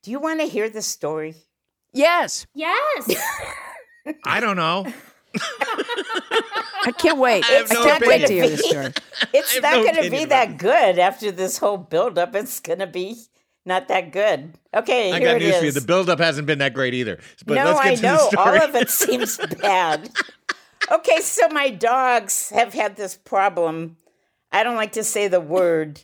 Do 0.02 0.10
you 0.10 0.20
want 0.20 0.40
to 0.40 0.46
hear 0.46 0.68
the 0.68 0.82
story? 0.82 1.34
Yes. 1.92 2.46
Yes. 2.54 3.14
I 4.24 4.40
don't 4.40 4.56
know. 4.56 4.86
I 6.86 6.92
can't 6.98 7.18
wait. 7.18 7.44
I, 7.48 7.52
have 7.52 7.72
no 7.72 7.84
can't 7.84 8.06
wait 8.06 8.26
to 8.26 8.32
hear 8.32 8.48
the 8.48 8.58
story. 8.58 8.92
It's 9.32 9.60
not 9.62 9.76
no 9.76 9.82
going 9.84 10.04
to 10.04 10.10
be 10.10 10.26
that 10.26 10.58
good 10.58 10.98
after 10.98 11.32
this 11.32 11.58
whole 11.58 11.78
buildup. 11.78 12.34
It's 12.34 12.60
going 12.60 12.80
to 12.80 12.86
be 12.86 13.16
not 13.64 13.88
that 13.88 14.12
good. 14.12 14.52
Okay, 14.74 15.12
I 15.12 15.18
here 15.18 15.28
got 15.28 15.36
it 15.36 15.44
news 15.44 15.56
for 15.56 15.64
you. 15.64 15.72
The 15.72 15.80
buildup 15.80 16.18
hasn't 16.18 16.46
been 16.46 16.58
that 16.58 16.74
great 16.74 16.94
either. 16.94 17.18
But 17.46 17.54
no, 17.54 17.64
let's 17.64 17.80
get 17.80 17.92
I 17.92 17.94
to 17.96 18.02
know. 18.02 18.16
the 18.16 18.30
story. 18.30 18.58
All 18.58 18.68
of 18.68 18.74
it 18.74 18.90
seems 18.90 19.38
bad. 19.60 20.10
Okay, 20.90 21.20
so 21.20 21.48
my 21.48 21.70
dogs 21.70 22.50
have 22.50 22.74
had 22.74 22.96
this 22.96 23.16
problem. 23.16 23.96
I 24.52 24.62
don't 24.62 24.76
like 24.76 24.92
to 24.92 25.04
say 25.04 25.28
the 25.28 25.40
word, 25.40 26.02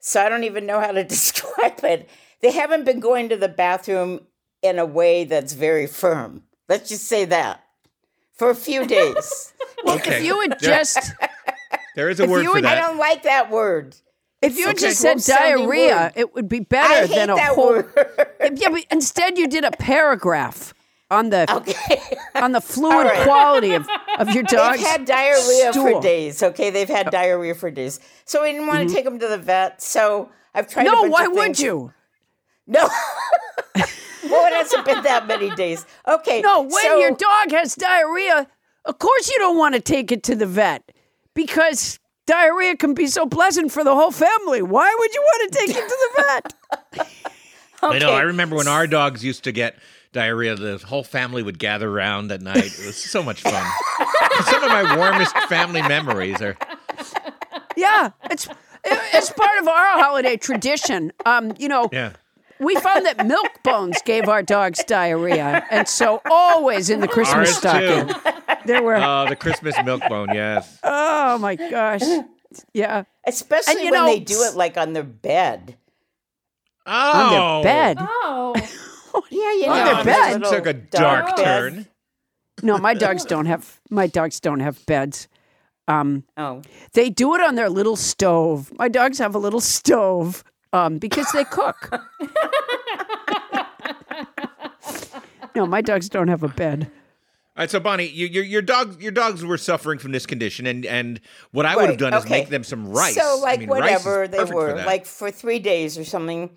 so 0.00 0.22
I 0.22 0.28
don't 0.28 0.44
even 0.44 0.66
know 0.66 0.80
how 0.80 0.92
to 0.92 1.04
describe 1.16 1.82
it. 1.84 2.08
They 2.40 2.52
haven't 2.52 2.84
been 2.84 3.00
going 3.00 3.28
to 3.30 3.36
the 3.36 3.48
bathroom 3.48 4.20
in 4.62 4.78
a 4.78 4.86
way 4.86 5.24
that's 5.24 5.52
very 5.54 5.86
firm. 5.86 6.42
Let's 6.68 6.88
just 6.88 7.04
say 7.06 7.24
that 7.26 7.64
for 8.34 8.50
a 8.50 8.54
few 8.54 8.86
days. 8.86 9.52
Okay. 9.86 10.16
If 10.18 10.24
you 10.24 10.36
would 10.38 10.58
just 10.58 11.12
there 11.94 12.10
is 12.10 12.18
a 12.18 12.24
if 12.24 12.30
word 12.30 12.42
you 12.42 12.48
for 12.48 12.54
would- 12.56 12.64
I 12.64 12.74
don't 12.74 12.98
like 12.98 13.22
that 13.22 13.48
word. 13.48 13.94
if 14.42 14.58
you 14.58 14.66
had 14.66 14.74
Okay. 14.76 14.86
just 14.88 15.00
said 15.00 15.18
diarrhea, 15.20 15.96
word. 15.96 16.12
it 16.16 16.34
would 16.34 16.48
be 16.48 16.58
I 16.58 16.64
better 16.64 17.06
hate 17.06 17.14
than 17.14 17.30
a 17.30 17.36
that 17.36 17.54
whole. 17.54 17.74
word. 17.74 18.28
Yeah, 18.56 18.70
but 18.70 18.84
instead 18.90 19.38
you 19.38 19.46
did 19.46 19.62
a 19.64 19.70
paragraph 19.70 20.74
on 21.10 21.30
the 21.30 21.46
Okay. 21.52 21.74
on 22.34 22.52
the 22.52 22.60
fluid 22.60 23.06
right. 23.06 23.22
quality 23.24 23.72
of, 23.74 23.88
of 24.18 24.30
your 24.30 24.42
dog's 24.44 24.78
They've 24.78 24.86
had 24.86 25.04
diarrhea 25.04 25.72
stool. 25.72 25.94
for 25.96 26.00
days. 26.02 26.42
Okay, 26.42 26.70
they've 26.70 26.88
had 26.88 27.10
diarrhea 27.10 27.54
for 27.54 27.70
days. 27.70 27.98
So 28.24 28.42
we 28.42 28.52
didn't 28.52 28.66
want 28.66 28.88
to 28.88 28.94
take 28.94 29.04
them 29.04 29.18
to 29.18 29.28
the 29.28 29.38
vet. 29.38 29.80
So 29.82 30.30
I've 30.54 30.68
tried. 30.68 30.86
a 30.86 30.90
Mm-hmm. 30.90 30.94
No, 30.94 31.02
bunch 31.02 31.12
why 31.12 31.24
of 31.26 31.32
would 31.32 31.58
you? 31.60 31.92
No. 32.66 32.80
well, 33.74 34.46
it 34.46 34.52
hasn't 34.54 34.84
been 34.84 35.02
that 35.04 35.26
many 35.26 35.50
days. 35.54 35.86
Okay. 36.06 36.40
No, 36.42 36.62
when 36.62 36.70
so- 36.84 36.98
your 36.98 37.12
dog 37.12 37.50
has 37.52 37.74
diarrhea, 37.74 38.46
of 38.84 38.98
course 38.98 39.30
you 39.30 39.38
don't 39.38 39.56
want 39.56 39.74
to 39.74 39.80
take 39.80 40.12
it 40.12 40.22
to 40.24 40.34
the 40.34 40.46
vet 40.46 40.92
because 41.34 41.98
diarrhea 42.26 42.76
can 42.76 42.92
be 42.94 43.06
so 43.06 43.26
pleasant 43.26 43.72
for 43.72 43.82
the 43.84 43.94
whole 43.94 44.10
family. 44.10 44.60
Why 44.60 44.94
would 44.98 45.14
you 45.14 45.20
want 45.22 45.52
to 45.52 45.58
take 45.58 45.70
it 45.70 45.88
to 45.88 45.96
the 46.16 46.22
vet? 46.22 47.08
I 47.82 47.98
know. 47.98 48.10
I 48.12 48.22
remember 48.22 48.56
when 48.56 48.68
our 48.68 48.86
dogs 48.86 49.24
used 49.24 49.44
to 49.44 49.52
get 49.52 49.76
diarrhea, 50.12 50.54
the 50.56 50.78
whole 50.78 51.04
family 51.04 51.42
would 51.42 51.58
gather 51.58 51.88
around 51.90 52.30
at 52.32 52.40
night. 52.42 52.56
It 52.64 52.86
was 52.86 52.96
so 52.96 53.22
much 53.22 53.42
fun. 53.42 53.66
Some 54.44 54.62
of 54.64 54.70
my 54.70 54.96
warmest 54.96 55.36
family 55.48 55.82
memories 55.82 56.40
are. 56.42 56.56
yeah, 57.76 58.10
it's 58.30 58.48
it's 58.84 59.30
part 59.30 59.58
of 59.60 59.68
our 59.68 60.02
holiday 60.02 60.36
tradition. 60.36 61.12
Um, 61.26 61.52
you 61.58 61.68
know, 61.68 61.88
Yeah. 61.92 62.12
we 62.60 62.74
found 62.76 63.04
that 63.06 63.26
milk 63.26 63.50
bones 63.64 64.00
gave 64.04 64.28
our 64.28 64.42
dogs 64.42 64.82
diarrhea, 64.84 65.64
and 65.70 65.86
so 65.88 66.22
always 66.30 66.88
in 66.90 67.00
the 67.00 67.08
Christmas 67.08 67.48
Ours 67.50 67.56
stocking 67.58 68.08
too. 68.08 68.30
there 68.66 68.82
were. 68.82 68.96
Oh, 68.96 69.26
the 69.28 69.36
Christmas 69.36 69.74
milk 69.84 70.02
bone. 70.08 70.28
Yes. 70.32 70.78
oh 70.84 71.38
my 71.38 71.56
gosh, 71.56 72.02
yeah, 72.72 73.04
especially 73.26 73.74
and 73.74 73.84
you 73.84 73.90
when 73.90 74.00
know- 74.00 74.06
they 74.06 74.20
do 74.20 74.42
it 74.42 74.54
like 74.56 74.76
on 74.76 74.92
their 74.92 75.02
bed. 75.04 75.76
Oh. 76.86 77.12
on 77.12 77.62
their 77.62 77.72
bed. 77.94 77.96
Oh. 78.00 78.54
Yeah, 79.30 79.52
you 79.52 79.66
know, 79.66 79.72
On 79.72 79.84
their 79.84 79.94
on 79.96 80.04
bed? 80.04 80.32
little 80.40 80.52
Took 80.52 80.66
a 80.66 80.72
dark 80.74 81.36
bed. 81.36 81.44
turn. 81.44 81.86
No, 82.62 82.78
my 82.78 82.94
dogs 82.94 83.24
don't 83.24 83.46
have 83.46 83.80
my 83.90 84.06
dogs 84.06 84.40
don't 84.40 84.60
have 84.60 84.84
beds. 84.86 85.28
Um, 85.86 86.24
Oh, 86.36 86.62
They 86.92 87.08
do 87.10 87.34
it 87.34 87.40
on 87.40 87.54
their 87.54 87.70
little 87.70 87.96
stove. 87.96 88.72
My 88.78 88.88
dogs 88.88 89.18
have 89.18 89.34
a 89.34 89.38
little 89.38 89.60
stove 89.60 90.44
um, 90.72 90.98
because 90.98 91.30
they 91.32 91.44
cook. 91.44 91.90
no, 95.54 95.66
my 95.66 95.80
dogs 95.80 96.08
don't 96.08 96.28
have 96.28 96.42
a 96.42 96.48
bed. 96.48 96.90
All 97.56 97.62
right, 97.62 97.70
so 97.70 97.80
Bonnie, 97.80 98.06
you, 98.06 98.26
your 98.26 98.44
your 98.44 98.62
dogs 98.62 99.02
your 99.02 99.10
dogs 99.12 99.44
were 99.44 99.58
suffering 99.58 99.98
from 99.98 100.12
this 100.12 100.26
condition, 100.26 100.66
and 100.66 100.86
and 100.86 101.20
what 101.50 101.66
I 101.66 101.74
would 101.74 101.90
have 101.90 102.00
Right, 102.00 102.10
done 102.10 102.14
is 102.14 102.28
make 102.28 102.48
them 102.48 102.62
some 102.64 102.88
rice. 102.88 103.14
So 103.16 103.38
I 103.38 103.40
like 103.40 103.60
mean, 103.60 103.68
whatever 103.68 104.28
they 104.28 104.38
perfect 104.38 104.52
for 104.52 104.74
were, 104.74 104.84
like 104.84 105.06
for 105.06 105.30
three 105.30 105.58
days 105.58 105.98
or 105.98 106.04
something. 106.04 106.50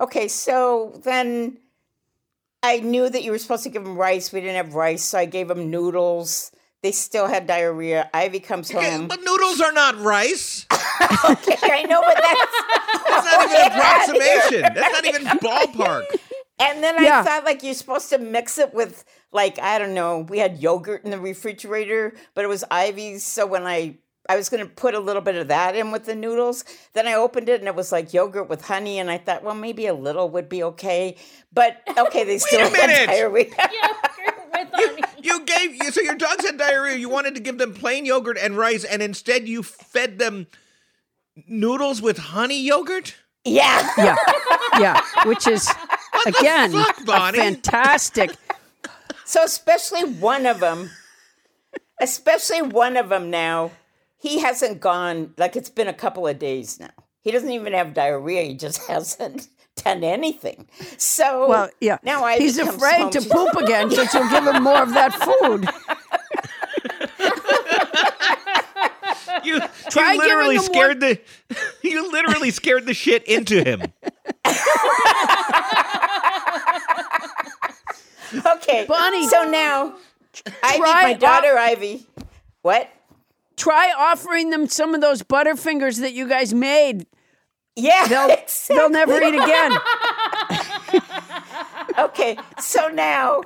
Okay, 0.00 0.28
so 0.28 1.00
then 1.04 1.58
I 2.62 2.78
knew 2.80 3.08
that 3.08 3.22
you 3.22 3.30
were 3.32 3.38
supposed 3.38 3.64
to 3.64 3.70
give 3.70 3.84
them 3.84 3.96
rice. 3.96 4.32
We 4.32 4.40
didn't 4.40 4.56
have 4.56 4.74
rice, 4.74 5.02
so 5.02 5.18
I 5.18 5.24
gave 5.24 5.48
them 5.48 5.70
noodles. 5.70 6.52
They 6.82 6.92
still 6.92 7.26
had 7.28 7.46
diarrhea. 7.46 8.10
Ivy 8.12 8.40
comes 8.40 8.70
home. 8.70 9.08
but 9.08 9.20
noodles 9.22 9.60
are 9.60 9.72
not 9.72 9.98
rice. 10.00 10.66
okay, 10.72 11.56
I 11.62 11.84
know, 11.84 12.00
but 12.00 12.18
that's 12.20 13.02
That's 13.08 13.24
not 13.24 13.44
even 13.44 13.60
an 13.60 13.72
approximation. 13.78 14.74
That's 14.74 14.92
not 14.92 15.04
even 15.06 15.22
ballpark. 15.38 16.04
And 16.58 16.82
then 16.82 17.02
Yeah. 17.02 17.20
I 17.20 17.22
thought 17.24 17.44
like 17.44 17.62
you're 17.62 17.74
supposed 17.74 18.08
to 18.10 18.18
mix 18.18 18.58
it 18.58 18.74
with 18.74 19.04
like 19.32 19.58
I 19.58 19.78
don't 19.78 19.94
know. 19.94 20.20
We 20.20 20.38
had 20.38 20.58
yogurt 20.60 21.04
in 21.04 21.10
the 21.10 21.18
refrigerator, 21.20 22.14
but 22.34 22.44
it 22.44 22.48
was 22.48 22.64
Ivy's. 22.70 23.24
So 23.24 23.46
when 23.46 23.64
I 23.66 23.96
I 24.28 24.36
was 24.36 24.48
going 24.48 24.64
to 24.64 24.70
put 24.72 24.94
a 24.94 25.00
little 25.00 25.22
bit 25.22 25.34
of 25.34 25.48
that 25.48 25.74
in 25.74 25.90
with 25.90 26.04
the 26.04 26.14
noodles, 26.14 26.64
then 26.92 27.08
I 27.08 27.14
opened 27.14 27.48
it 27.48 27.60
and 27.60 27.66
it 27.68 27.74
was 27.74 27.90
like 27.90 28.12
yogurt 28.12 28.48
with 28.48 28.62
honey, 28.62 28.98
and 28.98 29.10
I 29.10 29.18
thought, 29.18 29.42
well, 29.42 29.54
maybe 29.54 29.86
a 29.86 29.94
little 29.94 30.28
would 30.30 30.48
be 30.48 30.62
okay. 30.62 31.16
But 31.52 31.82
okay, 31.98 32.24
they 32.24 32.38
still 32.48 32.70
had 32.70 33.06
diarrhea. 33.06 33.46
Yogurt 33.56 34.52
with 34.52 34.68
honey. 34.72 35.02
You 35.22 35.44
gave 35.44 35.82
so 35.92 36.00
your 36.00 36.14
dogs 36.14 36.44
had 36.46 36.56
diarrhea. 36.58 36.96
You 36.96 37.08
wanted 37.08 37.34
to 37.34 37.40
give 37.40 37.58
them 37.58 37.74
plain 37.74 38.04
yogurt 38.06 38.38
and 38.38 38.56
rice, 38.56 38.84
and 38.84 39.02
instead 39.02 39.48
you 39.48 39.62
fed 39.62 40.18
them 40.18 40.46
noodles 41.46 42.00
with 42.02 42.18
honey 42.18 42.60
yogurt. 42.62 43.16
yeah. 43.44 43.88
Yeah, 43.98 44.16
yeah, 44.78 45.00
which 45.24 45.46
is 45.46 45.68
again 46.26 46.72
fuck, 46.72 47.00
a 47.08 47.32
fantastic. 47.32 48.30
So 49.24 49.42
especially 49.44 50.04
one 50.04 50.46
of 50.46 50.60
them, 50.60 50.90
especially 52.00 52.62
one 52.62 52.96
of 52.96 53.08
them 53.08 53.30
now, 53.30 53.70
he 54.22 54.38
hasn't 54.38 54.80
gone 54.80 55.34
like 55.36 55.56
it's 55.56 55.68
been 55.68 55.88
a 55.88 55.92
couple 55.92 56.28
of 56.28 56.38
days 56.38 56.78
now. 56.78 56.90
He 57.22 57.32
doesn't 57.32 57.50
even 57.50 57.72
have 57.72 57.92
diarrhea. 57.92 58.42
He 58.42 58.54
just 58.54 58.80
hasn't 58.88 59.48
done 59.76 60.04
anything. 60.04 60.68
So 60.96 61.48
Well, 61.48 61.70
yeah. 61.80 61.98
Now 62.04 62.22
I 62.22 62.38
He's 62.38 62.56
afraid 62.56 63.10
to 63.12 63.20
poop 63.20 63.56
again, 63.56 63.90
so 63.90 64.02
you'll 64.14 64.30
give 64.30 64.46
him 64.46 64.62
more 64.62 64.80
of 64.80 64.94
that 64.94 65.12
food. 65.12 65.68
Try 69.90 70.12
you 70.12 70.18
literally 70.18 70.54
giving 70.54 70.56
him 70.56 70.62
scared 70.62 71.00
the 71.00 71.20
you 71.82 72.12
literally 72.12 72.50
scared 72.52 72.86
the 72.86 72.94
shit 72.94 73.24
into 73.24 73.64
him. 73.64 73.82
Okay, 78.46 78.86
Bonnie, 78.88 79.26
So 79.26 79.44
now, 79.50 79.96
Ivy, 80.62 80.78
try 80.78 81.02
my 81.02 81.12
daughter 81.14 81.58
Ivy. 81.58 82.06
What? 82.62 82.88
Try 83.56 83.92
offering 83.96 84.50
them 84.50 84.66
some 84.68 84.94
of 84.94 85.00
those 85.00 85.22
Butterfingers 85.22 86.00
that 86.00 86.12
you 86.12 86.28
guys 86.28 86.52
made. 86.54 87.06
Yeah, 87.76 88.06
They'll 88.06 88.30
exactly. 88.30 88.76
they'll 88.76 88.90
never 88.90 89.22
eat 89.22 89.34
again. 89.34 89.72
Okay, 91.98 92.38
so 92.58 92.88
now 92.88 93.42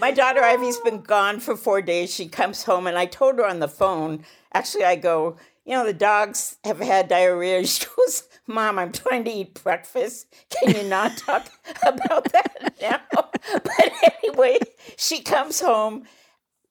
my 0.00 0.10
daughter 0.10 0.42
Ivy's 0.42 0.78
been 0.78 1.02
gone 1.02 1.38
for 1.38 1.54
four 1.56 1.82
days. 1.82 2.12
She 2.14 2.26
comes 2.28 2.62
home, 2.64 2.86
and 2.86 2.96
I 2.96 3.04
told 3.06 3.36
her 3.38 3.44
on 3.46 3.58
the 3.60 3.68
phone. 3.68 4.24
Actually, 4.54 4.84
I 4.84 4.96
go, 4.96 5.36
you 5.66 5.72
know, 5.72 5.84
the 5.84 5.92
dogs 5.92 6.56
have 6.64 6.78
had 6.78 7.08
diarrhea. 7.08 7.62
She 7.66 7.84
goes, 7.96 8.22
Mom, 8.46 8.78
I'm 8.78 8.92
trying 8.92 9.24
to 9.24 9.30
eat 9.30 9.62
breakfast. 9.62 10.26
Can 10.50 10.74
you 10.76 10.82
not 10.88 11.18
talk 11.18 11.46
about 11.86 12.32
that 12.32 12.74
now? 12.80 13.00
But 13.12 13.92
anyway, 14.24 14.58
she 14.96 15.20
comes 15.20 15.60
home, 15.60 16.04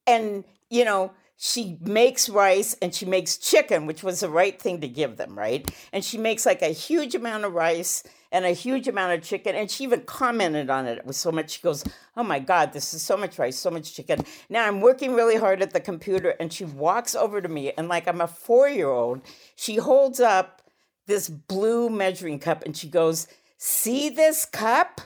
and 0.07 0.43
you 0.69 0.83
know 0.83 1.11
she 1.37 1.77
makes 1.81 2.27
rice 2.27 2.75
and 2.81 2.93
she 2.93 3.05
makes 3.05 3.37
chicken 3.37 3.85
which 3.85 4.03
was 4.03 4.19
the 4.21 4.29
right 4.29 4.59
thing 4.61 4.81
to 4.81 4.87
give 4.87 5.17
them 5.17 5.37
right? 5.37 5.69
And 5.93 6.03
she 6.03 6.17
makes 6.17 6.45
like 6.45 6.61
a 6.61 6.67
huge 6.67 7.15
amount 7.15 7.45
of 7.45 7.53
rice 7.53 8.03
and 8.31 8.43
a 8.43 8.51
huge 8.51 8.87
amount 8.87 9.13
of 9.13 9.23
chicken 9.23 9.55
and 9.55 9.71
she 9.71 9.83
even 9.83 10.01
commented 10.01 10.69
on 10.69 10.85
it 10.85 10.97
it 10.97 11.05
was 11.05 11.17
so 11.17 11.31
much 11.31 11.51
she 11.51 11.61
goes 11.61 11.83
oh 12.17 12.23
my 12.23 12.39
god 12.39 12.73
this 12.73 12.93
is 12.93 13.01
so 13.01 13.15
much 13.15 13.39
rice 13.39 13.57
so 13.57 13.71
much 13.71 13.93
chicken. 13.93 14.25
Now 14.49 14.67
i'm 14.67 14.81
working 14.81 15.13
really 15.13 15.37
hard 15.37 15.61
at 15.61 15.73
the 15.73 15.79
computer 15.79 16.35
and 16.39 16.51
she 16.51 16.65
walks 16.65 17.15
over 17.15 17.41
to 17.41 17.47
me 17.47 17.71
and 17.77 17.87
like 17.87 18.07
i'm 18.07 18.21
a 18.21 18.27
four 18.27 18.67
year 18.67 18.89
old 18.89 19.21
she 19.55 19.77
holds 19.77 20.19
up 20.19 20.61
this 21.05 21.29
blue 21.29 21.89
measuring 21.89 22.39
cup 22.39 22.63
and 22.65 22.75
she 22.75 22.89
goes 22.89 23.27
see 23.57 24.09
this 24.09 24.45
cup? 24.45 25.01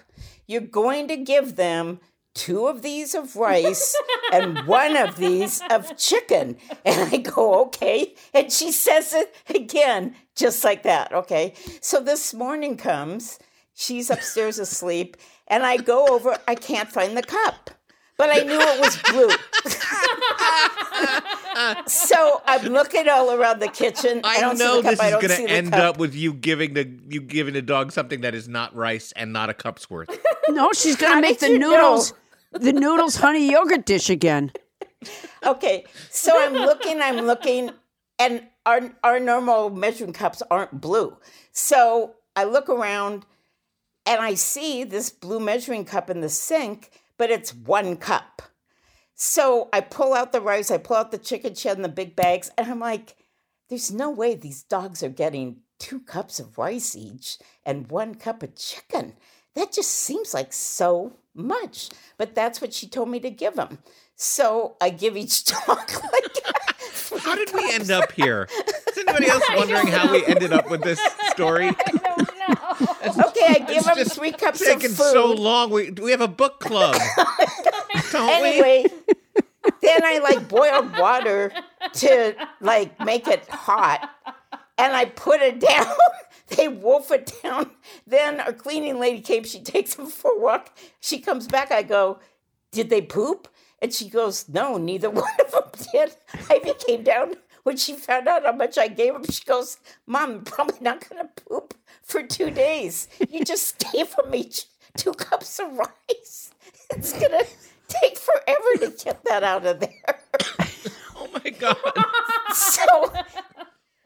You're 0.45 0.61
going 0.61 1.07
to 1.07 1.17
give 1.17 1.55
them 1.55 1.99
two 2.33 2.67
of 2.67 2.81
these 2.81 3.13
of 3.13 3.35
rice 3.35 3.95
and 4.31 4.65
one 4.67 4.95
of 4.95 5.17
these 5.17 5.61
of 5.69 5.97
chicken. 5.97 6.57
And 6.85 7.13
I 7.13 7.17
go, 7.17 7.61
okay. 7.65 8.15
And 8.33 8.51
she 8.51 8.71
says 8.71 9.13
it 9.13 9.35
again, 9.53 10.15
just 10.35 10.63
like 10.63 10.83
that. 10.83 11.13
Okay. 11.13 11.53
So 11.81 11.99
this 11.99 12.33
morning 12.33 12.77
comes, 12.77 13.39
she's 13.73 14.09
upstairs 14.09 14.59
asleep, 14.59 15.17
and 15.47 15.63
I 15.63 15.77
go 15.77 16.07
over, 16.07 16.37
I 16.47 16.55
can't 16.55 16.89
find 16.89 17.17
the 17.17 17.23
cup. 17.23 17.71
But 18.21 18.29
I 18.29 18.43
knew 18.43 18.61
it 18.61 18.79
was 18.79 18.97
blue. 19.09 19.29
so 21.87 22.43
I'm 22.45 22.71
looking 22.71 23.09
all 23.09 23.31
around 23.31 23.61
the 23.61 23.67
kitchen. 23.67 24.21
I, 24.23 24.37
I, 24.37 24.41
don't 24.41 24.59
know 24.59 24.75
see 24.75 24.81
the 24.81 24.89
cup. 24.89 24.91
this 24.91 24.99
I 24.99 25.05
is 25.05 25.11
don't 25.11 25.21
going 25.21 25.31
see 25.31 25.41
to 25.41 25.47
the 25.47 25.53
end 25.57 25.73
up 25.73 25.97
with 25.97 26.13
you 26.13 26.31
giving 26.31 26.75
the 26.75 26.87
you 27.09 27.19
giving 27.19 27.55
the 27.55 27.63
dog 27.63 27.91
something 27.91 28.21
that 28.21 28.35
is 28.35 28.47
not 28.47 28.75
rice 28.75 29.11
and 29.13 29.33
not 29.33 29.49
a 29.49 29.55
cup's 29.55 29.89
worth. 29.89 30.23
No, 30.49 30.71
she's 30.71 30.97
gonna 30.97 31.19
make 31.19 31.39
the 31.39 31.49
you 31.49 31.57
know? 31.57 31.71
noodles 31.71 32.13
the 32.51 32.73
noodles 32.73 33.15
honey 33.15 33.49
yogurt 33.49 33.87
dish 33.87 34.11
again. 34.11 34.51
Okay, 35.43 35.85
so 36.11 36.31
I'm 36.39 36.53
looking, 36.53 37.01
I'm 37.01 37.25
looking, 37.25 37.71
and 38.19 38.43
our 38.67 38.91
our 39.03 39.19
normal 39.19 39.71
measuring 39.71 40.13
cups 40.13 40.43
aren't 40.51 40.79
blue. 40.79 41.17
So 41.53 42.17
I 42.35 42.43
look 42.43 42.69
around 42.69 43.25
and 44.05 44.21
I 44.21 44.35
see 44.35 44.83
this 44.83 45.09
blue 45.09 45.39
measuring 45.39 45.85
cup 45.85 46.11
in 46.11 46.21
the 46.21 46.29
sink, 46.29 46.91
but 47.21 47.29
it's 47.29 47.53
one 47.53 47.97
cup. 47.97 48.41
So 49.13 49.69
I 49.71 49.81
pull 49.81 50.15
out 50.15 50.31
the 50.31 50.41
rice, 50.41 50.71
I 50.71 50.79
pull 50.79 50.97
out 50.97 51.11
the 51.11 51.19
chicken 51.19 51.53
shed 51.53 51.75
and 51.75 51.85
the 51.85 51.89
big 51.89 52.15
bags, 52.15 52.49
and 52.57 52.65
I'm 52.65 52.79
like, 52.79 53.15
there's 53.69 53.91
no 53.91 54.09
way 54.09 54.33
these 54.33 54.63
dogs 54.63 55.03
are 55.03 55.09
getting 55.09 55.57
two 55.77 55.99
cups 55.99 56.39
of 56.39 56.57
rice 56.57 56.95
each 56.95 57.37
and 57.63 57.91
one 57.91 58.15
cup 58.15 58.41
of 58.41 58.55
chicken. 58.55 59.13
That 59.53 59.71
just 59.71 59.91
seems 59.91 60.33
like 60.33 60.51
so 60.51 61.13
much. 61.35 61.91
But 62.17 62.33
that's 62.33 62.59
what 62.59 62.73
she 62.73 62.87
told 62.87 63.09
me 63.09 63.19
to 63.19 63.29
give 63.29 63.53
them. 63.53 63.77
So 64.15 64.75
I 64.81 64.89
give 64.89 65.15
each 65.15 65.43
dog 65.67 65.67
like 65.67 67.21
How 67.21 67.35
did 67.35 67.53
we 67.53 67.71
end 67.71 67.91
up 67.91 68.11
here? 68.13 68.47
Is 68.89 68.97
anybody 68.97 69.27
else 69.29 69.43
wondering 69.55 69.85
how 69.89 70.11
we 70.11 70.25
ended 70.25 70.53
up 70.53 70.71
with 70.71 70.81
this 70.81 70.99
story? 71.29 71.69
Okay, 73.03 73.45
I 73.47 73.65
give 73.67 73.83
just 73.95 74.15
three 74.15 74.31
cups 74.31 74.59
taking 74.59 74.91
of 74.91 74.97
food. 74.97 75.11
so 75.11 75.31
long. 75.33 75.69
We 75.69 75.91
we 75.91 76.11
have 76.11 76.21
a 76.21 76.27
book 76.27 76.59
club, 76.59 76.95
don't 78.11 78.41
we? 78.41 78.47
anyway, 78.49 78.85
then 79.81 80.03
I 80.03 80.19
like 80.19 80.47
boiled 80.47 80.97
water 80.97 81.51
to 81.93 82.35
like 82.61 82.99
make 83.03 83.27
it 83.27 83.47
hot, 83.49 84.09
and 84.77 84.93
I 84.93 85.05
put 85.05 85.41
it 85.41 85.59
down. 85.59 85.87
they 86.49 86.67
wolf 86.67 87.11
it 87.11 87.31
down. 87.43 87.71
Then 88.07 88.39
our 88.39 88.53
cleaning 88.53 88.99
lady 88.99 89.21
came. 89.21 89.43
She 89.43 89.61
takes 89.61 89.95
them 89.95 90.07
for 90.07 90.31
a 90.31 90.39
walk. 90.39 90.77
She 90.99 91.19
comes 91.19 91.47
back. 91.47 91.71
I 91.71 91.83
go, 91.83 92.19
"Did 92.71 92.89
they 92.89 93.01
poop?" 93.01 93.47
And 93.81 93.93
she 93.93 94.09
goes, 94.09 94.47
"No, 94.49 94.77
neither 94.77 95.09
one 95.09 95.31
of 95.43 95.51
them 95.51 95.87
did." 95.91 96.15
Ivy 96.49 96.73
came 96.87 97.03
down 97.03 97.35
when 97.63 97.77
she 97.77 97.93
found 97.93 98.27
out 98.27 98.45
how 98.45 98.51
much 98.53 98.77
I 98.77 98.87
gave 98.87 99.13
them. 99.13 99.25
She 99.25 99.43
goes, 99.43 99.77
"Mom, 100.05 100.31
I'm 100.31 100.43
probably 100.43 100.79
not 100.81 101.07
going 101.07 101.21
to 101.21 101.43
poop 101.43 101.73
for 102.01 102.23
two 102.23 102.51
days. 102.51 103.07
You 103.29 103.43
just 103.43 103.77
gave 103.93 104.15
them 104.15 104.33
each 104.33 104.65
two 104.97 105.13
cups 105.13 105.59
of 105.59 105.77
rice. 105.77 106.51
It's 106.89 107.13
gonna." 107.13 107.43
Take 107.91 108.17
forever 108.17 108.71
to 108.79 109.03
get 109.03 109.23
that 109.25 109.43
out 109.43 109.65
of 109.65 109.79
there. 109.79 110.19
Oh 111.23 111.29
my 111.43 111.51
god! 111.51 111.77
So 112.53 113.13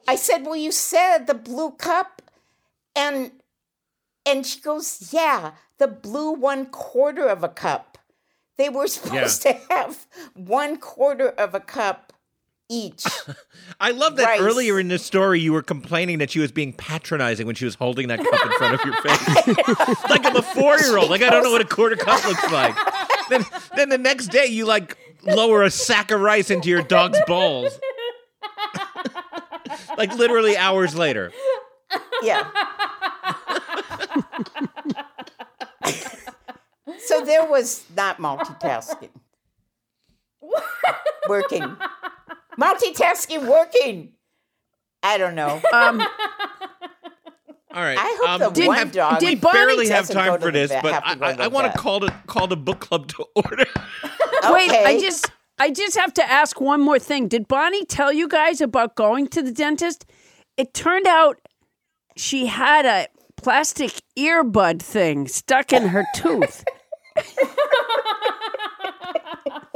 I 0.05 0.15
said, 0.17 0.45
"Well, 0.45 0.57
you 0.57 0.71
said 0.73 1.27
the 1.27 1.33
blue 1.33 1.71
cup," 1.71 2.21
and 2.93 3.31
and 4.25 4.45
she 4.45 4.59
goes, 4.59 5.13
"Yeah, 5.13 5.51
the 5.77 5.87
blue 5.87 6.31
one 6.31 6.65
quarter 6.65 7.25
of 7.25 7.41
a 7.43 7.47
cup. 7.47 7.97
They 8.57 8.67
were 8.69 8.87
supposed 8.97 9.43
to 9.43 9.53
have 9.69 10.07
one 10.33 10.77
quarter 10.77 11.29
of 11.29 11.55
a 11.55 11.61
cup 11.61 12.11
each." 12.69 13.05
I 13.79 13.91
love 13.91 14.15
that 14.17 14.25
Rice. 14.25 14.39
earlier 14.41 14.79
in 14.79 14.87
the 14.87 14.99
story 14.99 15.39
you 15.39 15.53
were 15.53 15.61
complaining 15.63 16.19
that 16.19 16.29
she 16.31 16.39
was 16.39 16.51
being 16.51 16.73
patronizing 16.73 17.45
when 17.45 17.55
she 17.55 17.65
was 17.65 17.75
holding 17.75 18.07
that 18.09 18.19
cup 18.19 18.45
in 18.45 18.51
front 18.53 18.73
of 18.75 18.85
your 18.85 18.95
face. 19.01 19.99
like 20.09 20.25
I'm 20.25 20.35
a 20.35 20.41
four 20.41 20.77
year 20.79 20.97
old. 20.97 21.09
Like 21.09 21.21
I 21.21 21.29
don't 21.29 21.43
know 21.43 21.51
what 21.51 21.61
a 21.61 21.65
quarter 21.65 21.95
cup 21.95 22.23
looks 22.25 22.51
like. 22.51 22.75
then 23.29 23.43
then 23.75 23.89
the 23.89 23.97
next 23.97 24.27
day 24.27 24.45
you 24.45 24.65
like 24.65 24.97
lower 25.23 25.63
a 25.63 25.71
sack 25.71 26.11
of 26.11 26.21
rice 26.21 26.49
into 26.49 26.69
your 26.69 26.81
dog's 26.83 27.19
bowls. 27.27 27.79
like 29.97 30.13
literally 30.15 30.55
hours 30.57 30.95
later. 30.95 31.31
Yeah. 32.21 32.49
so 36.99 37.23
there 37.23 37.45
was 37.45 37.83
not 37.95 38.17
multitasking. 38.17 39.09
working. 41.27 41.75
Multitasking 42.59 43.47
working. 43.47 44.11
I 45.03 45.17
don't 45.17 45.35
know. 45.35 45.61
Um, 45.73 46.01
All 47.73 47.83
right. 47.83 47.97
I 47.97 48.17
hope 48.21 48.41
um, 48.41 48.53
the 48.53 48.59
we 48.61 48.67
one 48.67 48.77
have- 48.77 48.91
dog 48.91 49.19
did 49.19 49.29
we 49.29 49.35
Bonnie 49.35 49.53
barely 49.57 49.89
have 49.89 50.07
time 50.09 50.39
for 50.39 50.51
this, 50.51 50.71
vet- 50.71 50.83
but 50.83 50.91
to 50.91 51.25
I, 51.25 51.31
I, 51.31 51.43
I 51.43 51.47
want 51.47 51.71
to 51.71 51.77
call 51.77 51.99
the 51.99 52.13
call 52.27 52.47
the 52.47 52.57
book 52.57 52.79
club 52.79 53.07
to 53.09 53.25
order. 53.35 53.65
Wait, 54.45 54.71
I 54.71 54.97
just 54.99 55.31
I 55.59 55.71
just 55.71 55.97
have 55.97 56.13
to 56.15 56.31
ask 56.31 56.59
one 56.61 56.81
more 56.81 56.99
thing. 56.99 57.27
Did 57.27 57.47
Bonnie 57.47 57.85
tell 57.85 58.11
you 58.13 58.27
guys 58.27 58.61
about 58.61 58.95
going 58.95 59.27
to 59.27 59.41
the 59.41 59.51
dentist? 59.51 60.05
It 60.57 60.73
turned 60.73 61.07
out 61.07 61.39
she 62.15 62.45
had 62.47 62.85
a 62.85 63.07
plastic 63.35 64.01
earbud 64.17 64.81
thing 64.81 65.27
stuck 65.27 65.73
in 65.73 65.89
her 65.89 66.05
tooth. 66.15 66.63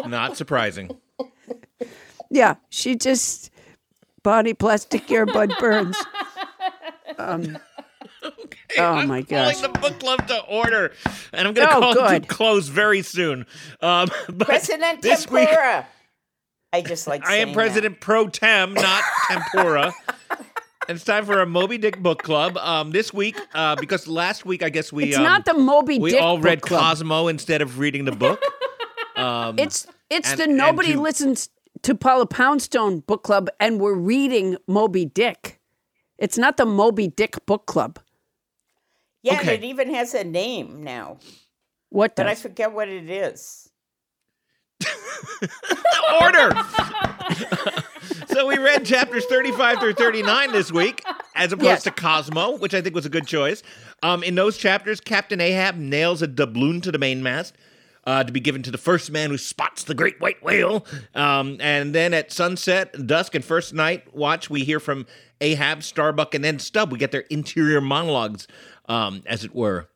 Not 0.05 0.37
surprising. 0.37 0.97
Yeah, 2.29 2.55
she 2.69 2.95
just 2.95 3.49
Bonnie 4.23 4.53
plastic 4.53 5.07
earbud 5.07 5.57
burns. 5.59 5.97
Um, 7.17 7.57
oh 8.77 9.05
my 9.05 9.21
gosh. 9.23 9.59
Calling 9.59 9.73
the 9.73 9.79
book 9.79 9.99
club 9.99 10.25
to 10.27 10.39
order, 10.45 10.93
and 11.33 11.47
I'm 11.47 11.53
going 11.53 11.67
to 11.67 11.75
Oh, 11.75 11.79
call 11.81 11.91
it 11.91 11.95
good. 12.21 12.21
to 12.23 12.27
close 12.35 12.67
very 12.69 13.01
soon. 13.01 13.45
Um, 13.81 14.09
but 14.31 14.47
President 14.47 15.01
this 15.01 15.29
week, 15.29 15.49
Tempura. 15.49 15.85
I 16.71 16.81
just 16.81 17.07
like 17.07 17.25
I 17.27 17.37
am 17.37 17.47
saying 17.47 17.55
President 17.55 17.99
Pro 17.99 18.29
Tem, 18.29 18.73
not 18.73 19.03
Tempura. 19.27 19.93
And 20.87 20.95
it's 20.95 21.03
time 21.03 21.25
for 21.25 21.41
a 21.41 21.45
Moby 21.45 21.77
Dick 21.77 21.99
book 22.01 22.23
club. 22.23 22.55
Um, 22.57 22.91
this 22.91 23.13
week, 23.13 23.37
uh, 23.53 23.75
because 23.75 24.07
last 24.07 24.45
week 24.45 24.63
I 24.63 24.69
guess 24.69 24.93
we 24.93 25.05
It's 25.05 25.17
um, 25.17 25.23
not 25.23 25.43
the 25.45 25.55
Moby 25.55 25.99
we 25.99 26.11
Dick 26.11 26.19
We 26.19 26.25
all 26.25 26.37
book 26.37 26.45
read 26.45 26.61
club. 26.61 26.81
Cosmo 26.81 27.27
instead 27.27 27.61
of 27.61 27.79
reading 27.79 28.05
the 28.05 28.13
book. 28.13 28.41
Um, 29.17 29.59
It's 29.59 29.87
it's 30.09 30.29
And- 30.31 30.39
the 30.39 30.47
nobody 30.47 30.93
to- 30.93 31.01
listens 31.01 31.49
to 31.83 31.95
Paula 31.95 32.25
Poundstone 32.25 32.99
book 32.99 33.23
club, 33.23 33.49
and 33.59 33.79
we're 33.79 33.93
reading 33.95 34.57
Moby 34.67 35.05
Dick. 35.05 35.59
It's 36.17 36.37
not 36.37 36.57
the 36.57 36.65
Moby 36.65 37.07
Dick 37.07 37.45
book 37.45 37.65
club. 37.65 37.99
Yeah, 39.23 39.33
Okay. 39.39 39.55
and 39.55 39.63
it 39.63 39.67
even 39.67 39.93
has 39.93 40.13
a 40.13 40.23
name 40.23 40.83
now, 40.83 41.17
What 41.89 42.15
but 42.15 42.27
I 42.27 42.35
forget 42.35 42.71
what 42.71 42.87
it 42.89 43.09
is. 43.09 43.69
order. 46.21 46.51
so 48.27 48.27
so 48.27 48.45
we 48.47 48.57
read 48.57 48.85
chapters 48.85 49.25
35 49.25 49.79
through 49.79 49.93
39 49.93 50.51
this 50.53 50.71
week, 50.71 51.03
as 51.35 51.51
opposed 51.51 51.65
Yes. 51.65 51.83
to 51.83 51.91
Cosmo, 51.91 52.57
which 52.57 52.73
I 52.73 52.81
think 52.81 52.95
was 52.95 53.05
a 53.05 53.09
good 53.09 53.27
choice. 53.27 53.61
Um, 54.03 54.23
in 54.23 54.35
those 54.35 54.57
chapters, 54.57 55.01
Captain 55.01 55.41
Ahab 55.41 55.75
nails 55.75 56.21
a 56.21 56.27
doubloon 56.27 56.81
to 56.83 56.91
the 56.91 56.97
mainmast. 56.97 57.55
Uh, 58.09 58.23
to 58.23 58.33
be 58.33 58.39
given 58.39 58.63
to 58.63 58.71
the 58.71 58.77
first 58.79 59.11
man 59.11 59.29
who 59.29 59.37
spots 59.37 59.83
the 59.83 59.93
great 59.93 60.19
white 60.19 60.41
whale. 60.41 60.83
Um, 61.13 61.57
and 61.59 61.93
then 61.93 62.11
at 62.15 62.31
sunset, 62.31 63.05
dusk, 63.05 63.35
and 63.35 63.45
first 63.45 63.71
night 63.71 64.15
watch, 64.15 64.49
we 64.49 64.63
hear 64.63 64.79
from 64.79 65.05
Ahab, 65.41 65.83
Starbuck, 65.83 66.33
and 66.33 66.43
then 66.43 66.57
Stubb. 66.57 66.91
We 66.91 66.97
get 66.97 67.11
their 67.11 67.25
interior 67.29 67.81
monologues, 67.81 68.47
um, 68.87 69.21
as 69.27 69.43
it 69.43 69.53
were. 69.53 69.89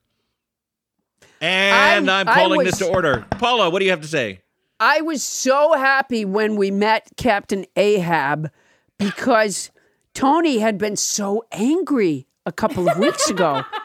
And 1.41 2.07
I'm, 2.07 2.27
I'm- 2.27 2.35
calling 2.35 2.63
this 2.63 2.77
to 2.77 2.87
order. 2.87 3.25
Paula, 3.31 3.71
what 3.71 3.79
do 3.79 3.85
you 3.85 3.91
have 3.91 4.01
to 4.01 4.07
say? 4.07 4.41
I 4.79 5.01
was 5.01 5.23
so 5.23 5.73
happy 5.73 6.23
when 6.23 6.55
we 6.55 6.69
met 6.69 7.13
Captain 7.17 7.65
Ahab 7.75 8.51
because 8.99 9.71
Toni 10.13 10.59
had 10.59 10.77
been 10.77 10.97
so 10.97 11.45
angry 11.51 12.27
a 12.45 12.51
couple 12.51 12.87
of 12.87 12.99
weeks 12.99 13.31
ago 13.31 13.63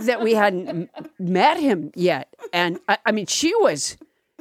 that 0.00 0.20
we 0.22 0.34
hadn't 0.34 0.90
met 1.18 1.58
him 1.58 1.90
yet. 1.94 2.28
And 2.52 2.78
I, 2.88 2.98
I 3.06 3.12
mean, 3.12 3.26
she 3.26 3.54
was 3.56 3.96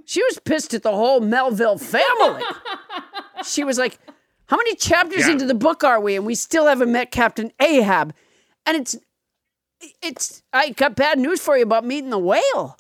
she 0.06 0.24
was 0.24 0.40
pissed 0.46 0.74
at 0.74 0.84
the 0.84 0.92
whole 0.92 1.20
Melville 1.20 1.78
family. 1.78 2.44
She 3.46 3.64
was 3.64 3.78
like, 3.78 4.00
"How 4.46 4.58
many 4.58 4.76
chapters 4.76 5.26
Yeah. 5.28 5.32
into 5.34 5.46
the 5.46 5.56
book 5.56 5.84
are 5.84 6.00
we, 6.00 6.16
and 6.16 6.26
we 6.26 6.36
still 6.36 6.66
haven't 6.68 6.92
met 6.92 7.12
Captain 7.12 7.52
Ahab?" 7.60 8.14
And 8.66 8.78
it's 8.78 8.96
it's 10.02 10.44
I 10.54 10.72
got 10.72 10.96
bad 10.96 11.20
news 11.20 11.40
for 11.42 11.56
you 11.58 11.64
about 11.64 11.86
meeting 11.86 12.10
the 12.10 12.18
whale. 12.20 12.78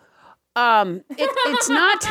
Um, 0.56 1.04
it, 1.12 1.30
it's 1.48 1.70
not. 1.70 2.06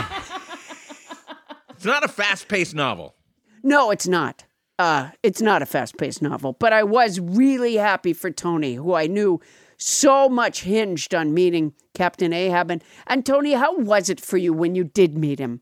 It's 1.70 1.84
not 1.84 2.04
a 2.04 2.08
fast 2.08 2.48
paced 2.48 2.74
novel. 2.74 3.14
No, 3.62 3.90
it's 3.90 4.06
not. 4.08 4.44
Uh, 4.78 5.10
it's 5.22 5.40
not 5.42 5.62
a 5.62 5.66
fast 5.66 5.96
paced 5.98 6.22
novel, 6.22 6.52
but 6.52 6.72
I 6.72 6.82
was 6.84 7.18
really 7.20 7.74
happy 7.76 8.12
for 8.12 8.30
Toni, 8.30 8.74
who 8.74 8.94
I 8.94 9.06
knew 9.06 9.40
so 9.78 10.28
much 10.28 10.62
hinged 10.62 11.14
on 11.14 11.34
meeting 11.34 11.74
Captain 11.94 12.32
Ahab. 12.32 12.70
And, 12.70 12.82
and 13.06 13.24
Toni, 13.24 13.52
how 13.52 13.76
was 13.76 14.10
it 14.10 14.20
for 14.20 14.36
you 14.36 14.52
when 14.52 14.74
you 14.74 14.84
did 14.84 15.16
meet 15.16 15.38
him? 15.38 15.60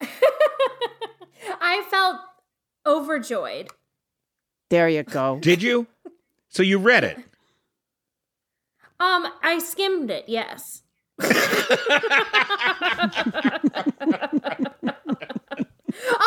I 1.60 1.84
felt 1.90 2.16
overjoyed. 2.86 3.68
There 4.70 4.88
you 4.88 5.02
go. 5.02 5.38
Did 5.40 5.62
you? 5.62 5.86
So 6.48 6.62
you 6.62 6.78
read 6.78 7.04
it. 7.04 7.18
Um, 8.98 9.26
I 9.42 9.58
skimmed 9.58 10.10
it, 10.10 10.24
yes. 10.26 10.82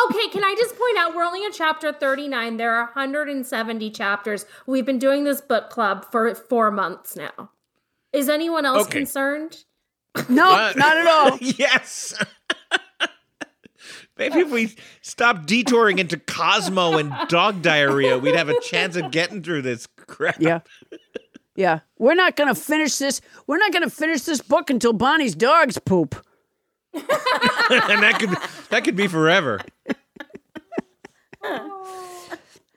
okay, 0.08 0.28
can 0.28 0.44
I 0.44 0.54
just 0.58 0.76
point 0.76 0.98
out 0.98 1.14
we're 1.14 1.24
only 1.24 1.44
in 1.44 1.52
chapter 1.52 1.92
39. 1.92 2.56
There 2.56 2.74
are 2.74 2.84
170 2.86 3.90
chapters. 3.90 4.46
We've 4.66 4.86
been 4.86 4.98
doing 4.98 5.24
this 5.24 5.40
book 5.40 5.70
club 5.70 6.06
for 6.10 6.34
four 6.34 6.70
months 6.70 7.16
now. 7.16 7.50
Is 8.12 8.28
anyone 8.28 8.66
else 8.66 8.86
Okay. 8.86 8.98
concerned? 8.98 9.64
No, 10.28 10.50
Uh, 10.50 10.72
not 10.76 10.96
at 10.96 11.06
all. 11.06 11.38
yes. 11.40 12.14
Maybe 14.18 14.40
if 14.40 14.50
we 14.50 14.76
stopped 15.00 15.46
detouring 15.46 15.98
into 15.98 16.18
Cosmo 16.18 16.98
and 16.98 17.14
dog 17.28 17.62
diarrhea, 17.62 18.18
we'd 18.18 18.34
have 18.34 18.50
a 18.50 18.60
chance 18.60 18.94
of 18.96 19.10
getting 19.10 19.42
through 19.42 19.62
this 19.62 19.86
crap. 19.96 20.36
Yeah. 20.40 20.60
Yeah. 21.56 21.80
We're 21.98 22.14
not 22.14 22.36
going 22.36 22.52
to 22.54 22.60
finish 22.60 22.98
this. 22.98 23.22
We're 23.46 23.56
not 23.58 23.72
going 23.72 23.82
to 23.82 23.90
finish 23.90 24.22
this 24.22 24.42
book 24.42 24.68
until 24.68 24.92
Bonnie's 24.92 25.34
dogs 25.34 25.78
poop. 25.78 26.22
and 26.94 28.02
that 28.02 28.16
could 28.18 28.30
that 28.70 28.84
could 28.84 28.96
be 28.96 29.06
forever. 29.06 29.60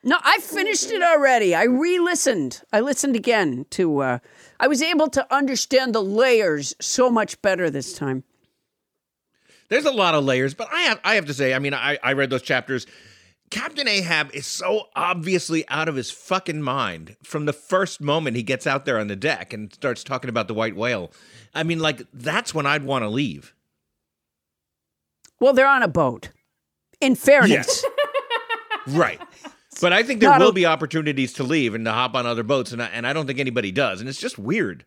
No, 0.05 0.17
I 0.21 0.39
finished 0.39 0.91
it 0.91 1.01
already. 1.01 1.55
I 1.55 1.63
re-listened. 1.63 2.61
I 2.73 2.81
listened 2.81 3.15
again 3.15 3.65
to. 3.69 3.99
Uh, 3.99 4.19
I 4.59 4.67
was 4.67 4.81
able 4.81 5.07
to 5.09 5.33
understand 5.33 5.95
the 5.95 6.03
layers 6.03 6.75
so 6.81 7.09
much 7.09 7.41
better 7.41 7.69
this 7.69 7.93
time. 7.93 8.25
There's 9.69 9.85
a 9.85 9.91
lot 9.91 10.13
of 10.13 10.25
layers, 10.25 10.53
but 10.53 10.67
I 10.73 10.81
have 10.81 10.99
I 11.05 11.15
have 11.15 11.25
to 11.27 11.33
say, 11.33 11.53
I 11.53 11.59
mean, 11.59 11.73
I, 11.73 11.97
I 12.03 12.13
read 12.13 12.29
those 12.29 12.41
chapters. 12.41 12.85
Captain 13.49 13.87
Ahab 13.87 14.31
is 14.33 14.45
so 14.45 14.87
obviously 14.95 15.67
out 15.69 15.87
of 15.87 15.95
his 15.95 16.11
fucking 16.11 16.61
mind 16.61 17.15
from 17.23 17.45
the 17.45 17.53
first 17.53 18.01
moment 18.01 18.35
he 18.35 18.43
gets 18.43 18.67
out 18.67 18.83
there 18.83 18.99
on 18.99 19.07
the 19.07 19.15
deck 19.15 19.53
and 19.53 19.73
starts 19.73 20.03
talking 20.03 20.29
about 20.29 20.47
the 20.47 20.53
white 20.53 20.75
whale. 20.75 21.11
I 21.53 21.63
mean, 21.63 21.79
like 21.79 22.01
that's 22.13 22.53
when 22.53 22.65
I'd 22.65 22.83
want 22.83 23.03
to 23.03 23.09
leave. 23.09 23.53
Well, 25.39 25.53
they're 25.53 25.67
on 25.67 25.83
a 25.83 25.87
boat. 25.87 26.29
In 27.01 27.15
fairness, 27.15 27.83
Right. 28.87 29.19
But 29.81 29.91
I 29.91 30.03
think 30.03 30.21
there 30.21 30.29
Not 30.29 30.41
a- 30.41 30.45
will 30.45 30.51
be 30.53 30.65
opportunities 30.65 31.33
to 31.33 31.43
leave 31.43 31.73
and 31.75 31.83
to 31.85 31.91
hop 31.91 32.15
on 32.15 32.25
other 32.25 32.43
boats, 32.43 32.71
and 32.71 32.81
I, 32.81 32.85
and 32.87 33.05
I 33.05 33.11
don't 33.11 33.27
think 33.27 33.39
anybody 33.39 33.71
does. 33.71 33.99
And 33.99 34.07
it's 34.07 34.19
just 34.19 34.37
weird. 34.39 34.85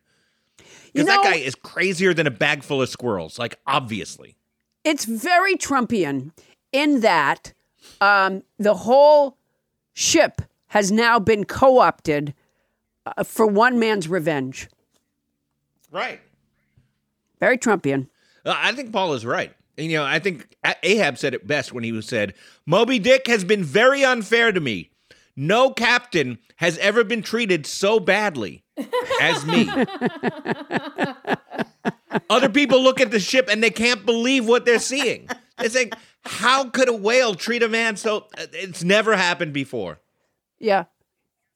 Because 0.93 1.05
that 1.07 1.17
know- 1.17 1.29
guy 1.29 1.35
is 1.35 1.53
crazier 1.53 2.13
than 2.13 2.25
a 2.25 2.31
bag 2.31 2.63
full 2.63 2.81
of 2.81 2.89
squirrels, 2.89 3.37
like, 3.37 3.59
obviously. 3.67 4.35
it's 4.83 5.05
very 5.05 5.55
Trumpian 5.55 6.31
in 6.71 7.01
that 7.01 7.53
um, 8.01 8.41
the 8.57 8.73
whole 8.73 9.37
ship 9.93 10.41
has 10.67 10.91
now 10.91 11.19
been 11.19 11.43
co-opted 11.43 12.33
uh, 13.05 13.23
for 13.23 13.45
one 13.45 13.77
man's 13.77 14.07
revenge. 14.07 14.69
Right. 15.91 16.19
Very 17.39 17.57
Trumpian. 17.59 18.07
Uh, 18.45 18.55
I 18.57 18.71
think 18.71 18.91
Paul 18.91 19.13
is 19.13 19.25
right. 19.25 19.53
And, 19.77 19.91
you 19.91 19.97
know, 19.97 20.03
I 20.05 20.19
think 20.19 20.55
Ahab 20.83 21.17
said 21.17 21.33
it 21.33 21.45
best 21.45 21.71
when 21.71 21.83
he 21.83 22.01
said, 22.01 22.33
Moby 22.65 22.97
Dick 22.99 23.27
has 23.27 23.43
been 23.43 23.63
very 23.63 24.03
unfair 24.03 24.51
to 24.51 24.59
me. 24.59 24.89
No 25.35 25.69
captain 25.71 26.39
has 26.55 26.77
ever 26.79 27.03
been 27.03 27.21
treated 27.21 27.67
so 27.67 27.99
badly 27.99 28.63
as 29.21 29.45
me. 29.45 29.69
Other 32.29 32.49
people 32.49 32.81
look 32.81 32.99
at 32.99 33.11
the 33.11 33.19
ship 33.19 33.47
and 33.49 33.63
they 33.63 33.69
can't 33.69 34.05
believe 34.05 34.47
what 34.47 34.65
they're 34.65 34.79
seeing. 34.79 35.27
They 35.59 35.69
say, 35.69 35.91
how 36.25 36.69
could 36.69 36.89
a 36.89 36.93
whale 36.93 37.35
treat 37.35 37.61
a 37.63 37.69
man 37.69 37.97
so? 37.97 38.27
uh, 38.37 38.47
It's 38.53 38.83
never 38.83 39.15
happened 39.15 39.53
before. 39.53 39.99
Yeah, 40.59 40.85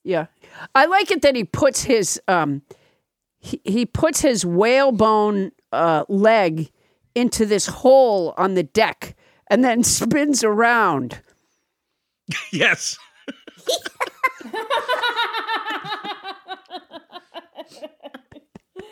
yeah. 0.04 0.28
I 0.76 0.86
like 0.86 1.10
it 1.12 1.24
that 1.24 1.36
he 1.36 1.44
puts 1.44 1.84
his 1.84 2.22
um, 2.28 2.62
he, 3.40 3.60
he 3.64 3.86
puts 3.86 4.22
his 4.22 4.46
whalebone 4.46 5.52
uh, 5.72 6.06
leg 6.08 6.70
into 7.16 7.46
this 7.46 7.66
hole 7.68 8.34
on 8.38 8.54
the 8.56 8.64
deck 8.64 9.16
and 9.48 9.64
then 9.64 9.84
spins 9.86 10.44
around. 10.44 11.22
Yes. 12.52 12.98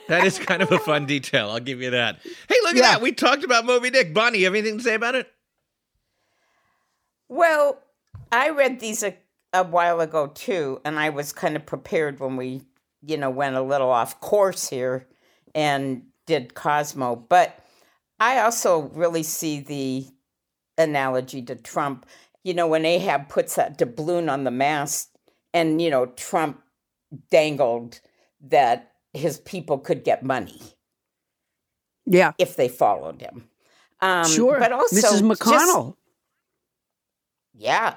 that 0.08 0.26
is 0.26 0.40
kind 0.40 0.62
of 0.62 0.72
a 0.72 0.80
fun 0.80 1.06
detail. 1.06 1.50
I'll 1.50 1.60
give 1.60 1.82
you 1.82 1.92
that. 1.92 2.20
Hey, 2.24 2.56
look 2.64 2.76
Yeah. 2.76 2.86
at 2.86 2.92
that. 2.94 3.02
We 3.02 3.12
talked 3.12 3.44
about 3.44 3.66
Moby 3.66 3.90
Dick. 3.90 4.14
Bonnie, 4.14 4.40
you 4.40 4.46
have 4.46 4.56
anything 4.56 4.78
to 4.80 4.84
say 4.84 4.96
about 4.96 5.16
it? 5.16 5.32
Well, 7.28 7.80
I 8.32 8.50
read 8.50 8.80
these 8.80 9.04
a, 9.04 9.16
a 9.54 9.64
while 9.64 10.00
ago 10.02 10.28
too, 10.28 10.82
and 10.84 10.98
I 11.00 11.10
was 11.10 11.32
kind 11.32 11.56
of 11.56 11.66
prepared 11.66 12.20
when 12.20 12.38
we, 12.38 12.62
you 13.04 13.18
know, 13.18 13.30
went 13.30 13.56
a 13.56 13.62
little 13.62 13.90
off 13.90 14.20
course 14.20 14.70
here 14.70 15.08
and 15.54 16.04
did 16.26 16.56
Cosmo. 16.56 17.16
But 17.16 17.64
I 18.20 18.40
also 18.40 18.90
really 18.94 19.24
see 19.24 19.60
the 19.62 20.06
analogy 20.78 21.42
to 21.44 21.56
Trump. 21.56 22.06
You 22.44 22.54
know, 22.54 22.68
when 22.68 22.86
Ahab 22.86 23.30
puts 23.30 23.56
that 23.56 23.78
doubloon 23.78 24.30
on 24.30 24.44
the 24.44 24.52
mast, 24.52 25.10
and, 25.54 25.82
you 25.82 25.90
know, 25.90 26.06
Trump 26.06 26.62
dangled 27.32 28.00
that 28.42 28.92
his 29.14 29.40
people 29.40 29.80
could 29.80 30.04
get 30.04 30.24
money 30.24 30.62
Yeah, 32.06 32.34
if 32.38 32.56
they 32.56 32.68
followed 32.68 33.22
him. 33.22 33.50
Um, 34.02 34.28
sure. 34.28 34.60
But 34.60 34.72
also, 34.72 34.96
Mrs. 34.96 35.02
just- 35.02 35.24
McConnell. 35.24 35.96
Yeah. 37.54 37.96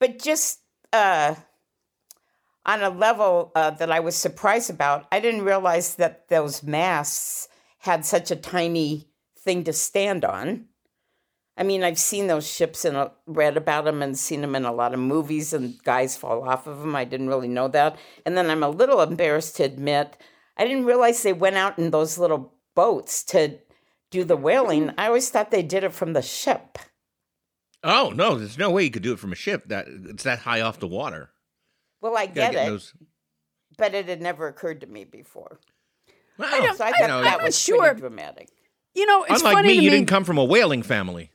But 0.00 0.18
just 0.18 0.60
uh, 0.92 1.34
on 2.64 2.82
a 2.82 2.90
level 2.90 3.52
uh, 3.54 3.70
that 3.72 3.90
I 3.92 4.00
was 4.00 4.16
surprised 4.16 4.70
about, 4.70 5.06
I 5.12 5.20
didn't 5.20 5.42
realize 5.42 5.96
that 5.96 6.28
those 6.28 6.62
masts 6.62 7.48
had 7.80 8.04
such 8.04 8.30
a 8.30 8.36
tiny 8.36 9.07
thing 9.48 9.64
to 9.64 9.72
stand 9.72 10.24
on. 10.26 10.66
I 11.56 11.62
mean, 11.62 11.82
I've 11.82 11.98
seen 11.98 12.26
those 12.28 12.46
ships 12.48 12.84
and 12.84 12.96
uh, 12.96 13.08
read 13.26 13.56
about 13.56 13.84
them 13.86 14.02
and 14.02 14.16
seen 14.16 14.42
them 14.42 14.54
in 14.54 14.64
a 14.66 14.72
lot 14.72 14.92
of 14.94 15.00
movies, 15.00 15.52
and 15.54 15.82
guys 15.82 16.16
fall 16.16 16.46
off 16.48 16.66
of 16.66 16.80
them. 16.80 16.94
I 16.94 17.04
didn't 17.04 17.28
really 17.28 17.48
know 17.48 17.66
that. 17.68 17.96
And 18.26 18.36
then 18.36 18.50
I'm 18.50 18.62
a 18.62 18.68
little 18.68 19.00
embarrassed 19.00 19.56
to 19.56 19.64
admit 19.64 20.16
I 20.56 20.64
didn't 20.64 20.84
realize 20.84 21.22
they 21.22 21.32
went 21.32 21.56
out 21.56 21.78
in 21.78 21.90
those 21.90 22.18
little 22.18 22.52
boats 22.74 23.24
to 23.24 23.58
do 24.10 24.22
the 24.22 24.36
whaling. 24.36 24.92
I 24.98 25.06
always 25.06 25.30
thought 25.30 25.50
they 25.50 25.62
did 25.62 25.82
it 25.82 25.92
from 25.94 26.12
the 26.12 26.22
ship. 26.22 26.78
Oh 27.82 28.12
no, 28.14 28.36
there's 28.36 28.58
no 28.58 28.70
way 28.70 28.84
you 28.84 28.90
could 28.90 29.02
do 29.02 29.12
it 29.14 29.18
from 29.18 29.32
a 29.32 29.36
ship. 29.36 29.64
That 29.68 29.86
it's 29.88 30.24
that 30.24 30.40
high 30.40 30.60
off 30.60 30.78
the 30.80 30.86
water. 30.88 31.30
Well, 32.00 32.16
I 32.16 32.22
You 32.24 32.28
gotta 32.34 32.52
get, 32.52 32.66
it. 32.66 32.70
those- 32.70 32.92
but 33.76 33.94
it 33.94 34.08
had 34.08 34.20
never 34.20 34.46
occurred 34.48 34.80
to 34.82 34.86
me 34.86 35.04
before. 35.04 35.58
Well, 36.36 36.74
So 36.76 36.84
I 36.84 36.88
you 36.88 36.94
thought 37.00 37.08
know, 37.08 37.22
that 37.22 37.38
I'm 37.40 37.44
was 37.46 37.58
sure. 37.58 37.80
pretty 37.82 38.00
dramatic. 38.00 38.48
You 38.98 39.06
know, 39.06 39.22
it's 39.22 39.42
unlike 39.42 39.54
funny 39.54 39.68
me, 39.68 39.76
to 39.76 39.82
you 39.82 39.90
me. 39.90 39.96
didn't 39.96 40.08
come 40.08 40.24
from 40.24 40.38
a 40.38 40.44
whaling 40.44 40.82
family. 40.82 41.30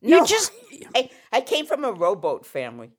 You 0.00 0.18
No, 0.18 0.26
just 0.26 0.50
I, 0.96 1.08
I 1.32 1.40
came 1.40 1.66
from 1.66 1.84
a 1.84 1.92
rowboat 1.92 2.44
family. 2.44 2.90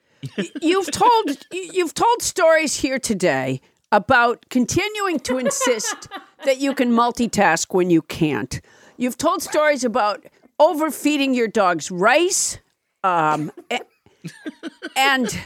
you've 0.60 0.90
told 0.90 1.38
you've 1.50 1.94
told 1.94 2.20
stories 2.20 2.76
here 2.76 2.98
today 2.98 3.62
about 3.90 4.44
continuing 4.50 5.20
to 5.20 5.38
insist 5.38 6.08
that 6.44 6.58
you 6.58 6.74
can 6.74 6.92
multitask 6.92 7.72
when 7.72 7.88
you 7.88 8.02
can't. 8.02 8.60
You've 8.98 9.16
told 9.16 9.42
stories 9.42 9.84
about 9.84 10.26
overfeeding 10.60 11.32
your 11.32 11.48
dogs 11.48 11.90
rice, 11.90 12.58
um, 13.04 13.50
and 14.96 15.40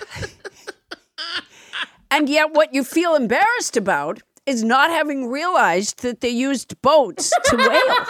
and 2.11 2.29
yet 2.29 2.55
what 2.55 2.75
you 2.75 2.83
feel 2.83 3.14
embarrassed 3.14 3.77
about 3.77 4.20
is 4.46 4.64
not 4.64 4.90
having 4.90 5.31
realized 5.31 6.02
that 6.02 6.20
they 6.20 6.28
used 6.28 6.81
boats 6.83 7.33
to 7.46 7.57
whale. 7.68 8.07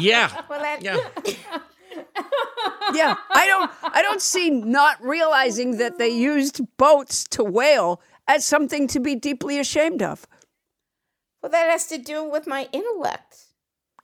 Yeah. 0.00 0.42
Well, 0.48 0.60
that, 0.60 0.82
Yeah. 0.82 0.98
Yeah, 2.94 3.16
I 3.30 3.46
don't 3.46 3.70
I 3.96 4.00
don't 4.02 4.20
see 4.22 4.48
not 4.50 5.02
realizing 5.02 5.78
that 5.78 5.98
they 5.98 6.08
used 6.08 6.60
boats 6.76 7.24
to 7.30 7.42
whale 7.42 8.00
as 8.28 8.44
something 8.46 8.86
to 8.88 9.00
be 9.00 9.14
deeply 9.16 9.58
ashamed 9.58 10.02
of. 10.02 10.26
well, 11.42 11.50
that 11.50 11.68
has 11.70 11.86
to 11.88 11.98
do 11.98 12.22
with 12.24 12.46
my 12.46 12.68
intellect. 12.72 13.38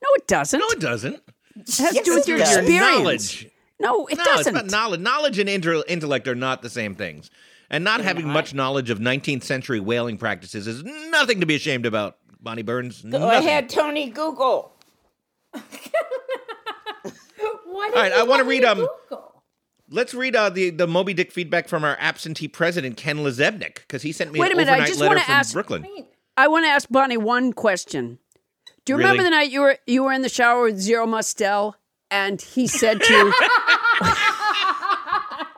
No, 0.03 0.09
it 0.17 0.27
doesn't. 0.27 0.59
No, 0.59 0.67
it 0.71 0.81
doesn't. 0.81 1.15
It 1.57 1.77
has 1.79 1.95
to 1.95 2.03
do 2.03 2.15
with 2.15 2.27
your 2.29 2.39
does. 2.39 2.57
Experience. 2.57 2.99
knowledge. 2.99 3.49
No, 3.79 4.07
it 4.07 4.19
no, 4.19 4.25
doesn't. 4.25 4.41
it's 4.41 4.49
about 4.49 4.71
knowledge. 4.71 5.01
Knowledge 5.01 5.39
and 5.39 5.49
intellect 5.49 6.27
are 6.27 6.35
not 6.35 6.63
the 6.63 6.71
same 6.71 6.95
things. 6.95 7.31
And 7.73 7.83
not 7.85 8.03
having 8.03 8.29
much 8.29 8.53
knowledge 8.55 8.91
of 8.91 8.99
19th 9.01 9.43
century 9.45 9.81
whaling 9.81 10.19
practices 10.19 10.67
is 10.69 10.85
nothing 10.85 11.41
to 11.41 11.47
be 11.47 11.55
ashamed 11.57 11.87
about, 11.87 12.19
Bonnie 12.41 12.63
Burns. 12.63 13.01
Go 13.03 13.19
Nothing. 13.19 13.49
ahead, 13.49 13.69
Toni 13.71 14.11
Google. 14.11 14.73
What 17.65 17.97
All 17.97 18.03
right, 18.03 18.13
I 18.13 18.23
wanna 18.23 18.45
read, 18.45 18.65
um, 18.65 18.87
Google? 19.09 19.43
Let's 19.91 20.15
read 20.15 20.37
uh, 20.37 20.51
the, 20.51 20.71
the 20.71 20.87
Moby 20.87 21.15
Dick 21.15 21.33
feedback 21.33 21.67
from 21.69 21.83
our 21.85 21.97
absentee 21.99 22.47
president, 22.47 22.97
Ken 22.97 23.19
LaZebnik, 23.19 23.77
because 23.77 24.03
he 24.03 24.13
sent 24.13 24.31
me 24.33 24.39
Wait 24.41 24.53
an 24.53 24.59
a 24.59 24.61
minute, 24.61 24.73
I 24.81 24.87
just 24.87 25.01
letter 25.01 25.15
wanna 25.17 25.25
from 25.25 25.35
ask- 25.35 25.53
Brooklyn. 25.55 25.87
I 26.37 26.49
want 26.49 26.65
to 26.65 26.69
ask 26.69 26.89
Bonnie 26.91 27.17
one 27.17 27.53
question. 27.53 28.19
Do 28.85 28.93
you 28.93 28.97
remember 28.99 29.23
Really? 29.23 29.25
the 29.25 29.31
night 29.31 29.51
you 29.51 29.61
were 29.63 29.79
you 29.87 30.03
were 30.05 30.13
in 30.13 30.23
the 30.23 30.29
shower 30.29 30.63
with 30.65 30.79
Zero 30.79 31.07
Mostel 31.07 31.77
and 32.11 32.41
he 32.41 32.67
said 32.67 33.03
to 33.03 33.13
you, 33.13 33.33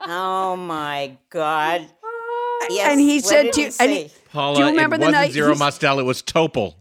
Oh 0.07 0.55
my 0.57 1.17
God. 1.29 1.87
Yes. 2.69 2.91
And 2.91 2.99
he 2.99 3.17
what 3.17 3.25
said 3.25 3.53
to 3.53 3.61
he 3.61 3.67
you- 3.67 3.73
and 3.79 3.91
he- 3.91 4.11
Paula, 4.31 4.55
Do 4.57 4.61
you 4.63 4.69
remember 4.69 4.95
it 4.95 4.99
the 4.99 5.05
wasn't 5.05 5.21
night 5.21 5.31
Zero 5.31 5.47
he's- 5.49 5.59
Mostel, 5.59 5.99
it 5.99 6.03
was 6.03 6.21
Topol. 6.21 6.75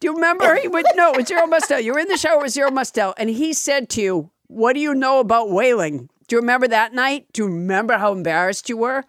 Do 0.00 0.08
you 0.08 0.14
remember? 0.14 0.54
He 0.56 0.68
went, 0.68 0.86
no, 0.96 1.12
it 1.12 1.16
was 1.18 1.26
Zero 1.28 1.46
Mostel. 1.46 1.80
You 1.80 1.92
were 1.92 1.98
in 2.00 2.08
the 2.08 2.16
shower 2.18 2.40
with 2.42 2.52
Zero 2.52 2.70
Mostel, 2.70 3.14
and 3.16 3.30
he 3.30 3.52
said 3.54 3.88
to 3.90 4.02
you, 4.02 4.30
What 4.48 4.74
do 4.74 4.80
you 4.80 4.94
know 4.94 5.20
about 5.20 5.50
whaling? 5.50 6.08
Do 6.28 6.36
you 6.36 6.40
remember 6.40 6.68
that 6.68 6.92
night? 6.92 7.26
Do 7.32 7.42
you 7.42 7.48
remember 7.48 7.96
how 7.98 8.12
embarrassed 8.12 8.68
you 8.68 8.76
were? 8.76 9.04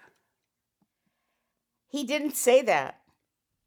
He 1.88 2.04
didn't 2.04 2.36
say 2.36 2.62
that. 2.62 3.00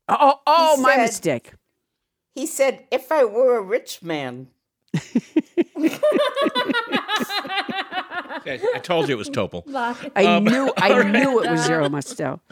Oh, 0.08 0.40
oh, 0.46 0.76
He 0.76 0.82
my 0.82 0.94
said- 0.96 1.02
mistake. 1.02 1.52
He 2.34 2.46
said, 2.46 2.84
if 2.90 3.10
I 3.10 3.24
were 3.24 3.56
a 3.58 3.62
rich 3.62 4.00
man. 4.02 4.48
I, 8.46 8.60
I 8.74 8.78
told 8.78 9.08
you 9.08 9.14
it 9.14 9.18
was 9.18 9.30
Topol. 9.30 9.62
I 10.16 10.24
Um, 10.24 10.44
knew, 10.44 10.72
I 10.76 11.02
knew 11.02 11.42
it 11.42 11.50
was 11.50 11.64
Zero 11.64 11.88
Mostel. 11.88 12.40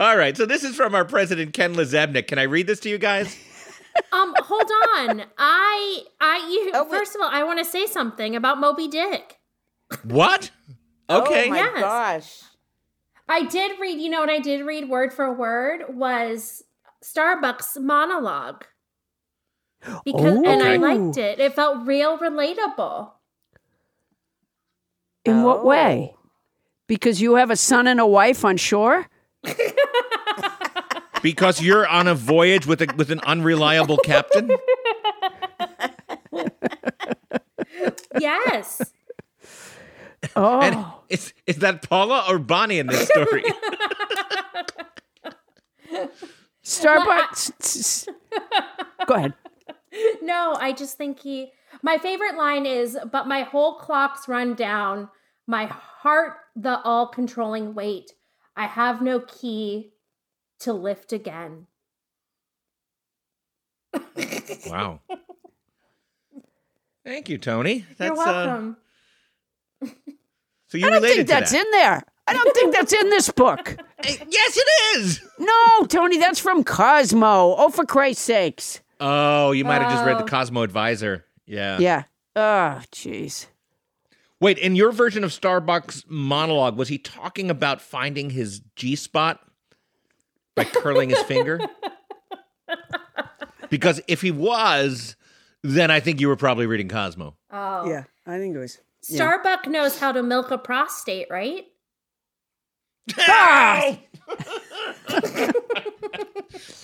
All 0.00 0.16
right, 0.16 0.36
so 0.36 0.46
this 0.46 0.64
is 0.64 0.74
from 0.76 0.94
our 0.94 1.04
president, 1.04 1.52
Ken 1.52 1.74
LaZebnik. 1.74 2.26
Can 2.26 2.38
I 2.38 2.44
read 2.44 2.66
this 2.66 2.80
to 2.80 2.88
you 2.88 2.98
guys? 2.98 3.36
Um, 4.12 4.34
hold 4.38 4.70
on. 4.96 5.22
I, 5.38 6.02
I, 6.20 6.48
you, 6.50 6.70
Oh, 6.74 6.84
first 6.84 7.14
of 7.14 7.20
all, 7.20 7.28
I 7.30 7.42
want 7.42 7.58
to 7.58 7.64
say 7.64 7.86
something 7.86 8.34
about 8.36 8.58
Moby 8.60 8.88
Dick. 8.88 9.38
What? 10.04 10.50
Okay. 11.10 11.46
Oh 11.46 11.50
my 11.50 11.56
Yes. 11.58 11.80
gosh. 11.80 12.42
I 13.28 13.44
did 13.44 13.78
read, 13.80 14.00
you 14.00 14.08
know 14.08 14.20
what 14.20 14.30
I 14.30 14.38
did 14.38 14.64
read 14.64 14.88
word 14.88 15.12
for 15.12 15.32
word 15.32 15.82
was 15.90 16.62
Starbuck's 17.02 17.76
monologue. 17.78 18.64
Because 20.04 20.36
and 20.36 20.62
I 20.62 20.76
Oh. 20.76 20.80
liked 20.80 21.16
it. 21.18 21.38
It 21.40 21.54
felt 21.54 21.86
real 21.86 22.18
relatable. 22.18 23.10
In 25.24 25.42
what 25.42 25.60
Oh. 25.60 25.64
way? 25.66 26.14
Because 26.86 27.20
you 27.20 27.34
have 27.36 27.50
a 27.50 27.56
son 27.56 27.86
and 27.86 28.00
a 28.00 28.06
wife 28.06 28.44
on 28.44 28.56
shore? 28.56 29.06
Because 31.20 31.60
you're 31.60 31.84
on 31.86 32.06
a 32.06 32.14
voyage 32.14 32.64
with 32.64 32.80
a 32.80 32.86
with 32.96 33.10
an 33.10 33.18
unreliable 33.26 33.96
captain? 33.98 34.50
Yes. 38.20 38.80
Oh. 40.34 40.60
And 40.60 40.84
is 41.08 41.32
is 41.46 41.56
that 41.58 41.88
Paula 41.88 42.24
or 42.28 42.38
Bonnie 42.40 42.78
in 42.80 42.86
this 42.88 43.06
story? 43.08 43.44
Starbucks. 46.64 47.52
s- 47.60 48.06
s- 48.06 48.08
Go 49.06 49.14
ahead. 49.14 49.34
no, 50.22 50.56
I 50.58 50.72
just 50.72 50.96
think 50.96 51.20
he 51.20 51.52
my 51.82 51.98
favorite 51.98 52.36
line 52.36 52.66
is, 52.66 52.98
but 53.10 53.28
my 53.28 53.42
whole 53.42 53.78
clock's 53.78 54.28
run 54.28 54.54
down, 54.54 55.08
my 55.46 55.66
heart 55.66 56.34
the 56.56 56.80
all 56.82 57.08
controlling 57.08 57.74
weight. 57.74 58.12
I 58.56 58.66
have 58.66 59.02
no 59.02 59.20
key 59.20 59.92
to 60.60 60.72
lift 60.72 61.12
again. 61.12 61.66
wow. 64.66 65.00
Thank 67.04 67.28
you, 67.28 67.38
Toni. 67.38 67.86
That's 67.96 68.08
You're 68.08 68.16
welcome. 68.16 68.76
Uh, 69.82 69.88
so 70.66 70.76
you 70.76 70.86
I 70.86 70.90
don't 70.90 71.02
think 71.02 71.26
that's 71.26 71.52
that. 71.52 71.64
in 71.64 71.70
there. 71.70 72.02
I 72.26 72.34
don't 72.34 72.54
think 72.54 72.74
that's 72.74 72.92
in 72.92 73.08
this 73.10 73.30
book. 73.30 73.76
Yes, 74.04 74.56
it 74.56 74.98
is. 74.98 75.20
No, 75.40 75.84
Toni, 75.88 76.18
that's 76.18 76.38
from 76.38 76.62
Cosmo. 76.62 77.56
Oh, 77.58 77.68
for 77.68 77.84
Christ's 77.84 78.22
sakes. 78.22 78.80
Oh, 79.00 79.52
you 79.52 79.64
might 79.64 79.80
have 79.82 79.90
just 79.92 80.04
read 80.04 80.16
Oh. 80.16 80.24
the 80.24 80.30
Cosmo 80.30 80.62
Advisor. 80.62 81.24
Yeah. 81.46 81.78
Yeah. 81.78 82.02
Oh, 82.36 82.80
jeez. 82.92 83.46
Wait, 84.40 84.58
in 84.58 84.76
your 84.76 84.92
version 84.92 85.24
of 85.24 85.32
Starbuck's 85.32 86.04
monologue, 86.08 86.76
was 86.76 86.88
he 86.88 86.98
talking 86.98 87.50
about 87.50 87.80
finding 87.80 88.30
his 88.30 88.60
G 88.76 88.94
spot 88.96 89.40
by 90.54 90.64
curling 90.64 91.10
his 91.10 91.22
finger? 91.22 91.58
Because 93.70 94.00
if 94.08 94.22
he 94.22 94.30
was, 94.30 95.14
then 95.62 95.90
I 95.90 96.00
think 96.00 96.22
you 96.22 96.28
were 96.28 96.36
probably 96.36 96.64
reading 96.64 96.88
Cosmo. 96.88 97.36
Oh. 97.50 97.86
Yeah, 97.86 98.04
I 98.26 98.38
think 98.38 98.56
it 98.56 98.58
was. 98.58 98.78
Starbuck 99.02 99.66
knows 99.66 99.98
how 99.98 100.10
to 100.10 100.22
milk 100.22 100.50
a 100.50 100.56
prostate, 100.56 101.26
right? 101.30 101.66
Ah! 103.18 103.98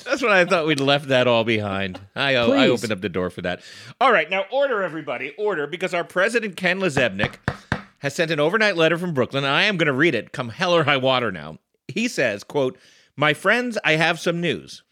That's 0.05 0.23
what 0.23 0.33
I 0.33 0.45
thought 0.45 0.67
we'd 0.67 0.81
left 0.81 1.09
that 1.09 1.27
all 1.27 1.45
behind. 1.45 2.01
I, 2.15 2.35
uh, 2.35 2.49
I 2.51 2.69
opened 2.69 2.93
up 2.93 3.01
the 3.01 3.09
door 3.09 3.31
for 3.31 3.43
that. 3.43 3.63
All 4.01 4.13
right, 4.13 4.29
now 4.29 4.45
order, 4.51 4.83
everybody, 4.83 5.35
order, 5.39 5.67
because 5.67 5.95
our 5.95 6.05
president, 6.05 6.57
Ken 6.57 6.81
LaZebnik, 6.81 7.37
has 7.99 8.15
sent 8.15 8.31
an 8.31 8.41
overnight 8.41 8.77
letter 8.77 8.99
from 8.99 9.15
Brooklyn, 9.15 9.45
and 9.45 9.53
I 9.53 9.63
am 9.65 9.77
going 9.77 9.87
to 9.87 9.93
read 9.93 10.15
it 10.15 10.33
come 10.33 10.51
hell 10.51 10.75
or 10.75 10.85
high 10.85 10.99
water 10.99 11.33
now. 11.33 11.59
He 11.89 12.09
says, 12.09 12.45
quote, 12.45 12.79
My 13.17 13.33
friends, 13.35 13.79
I 13.85 13.93
have 13.93 14.21
some 14.21 14.41
news. 14.41 14.83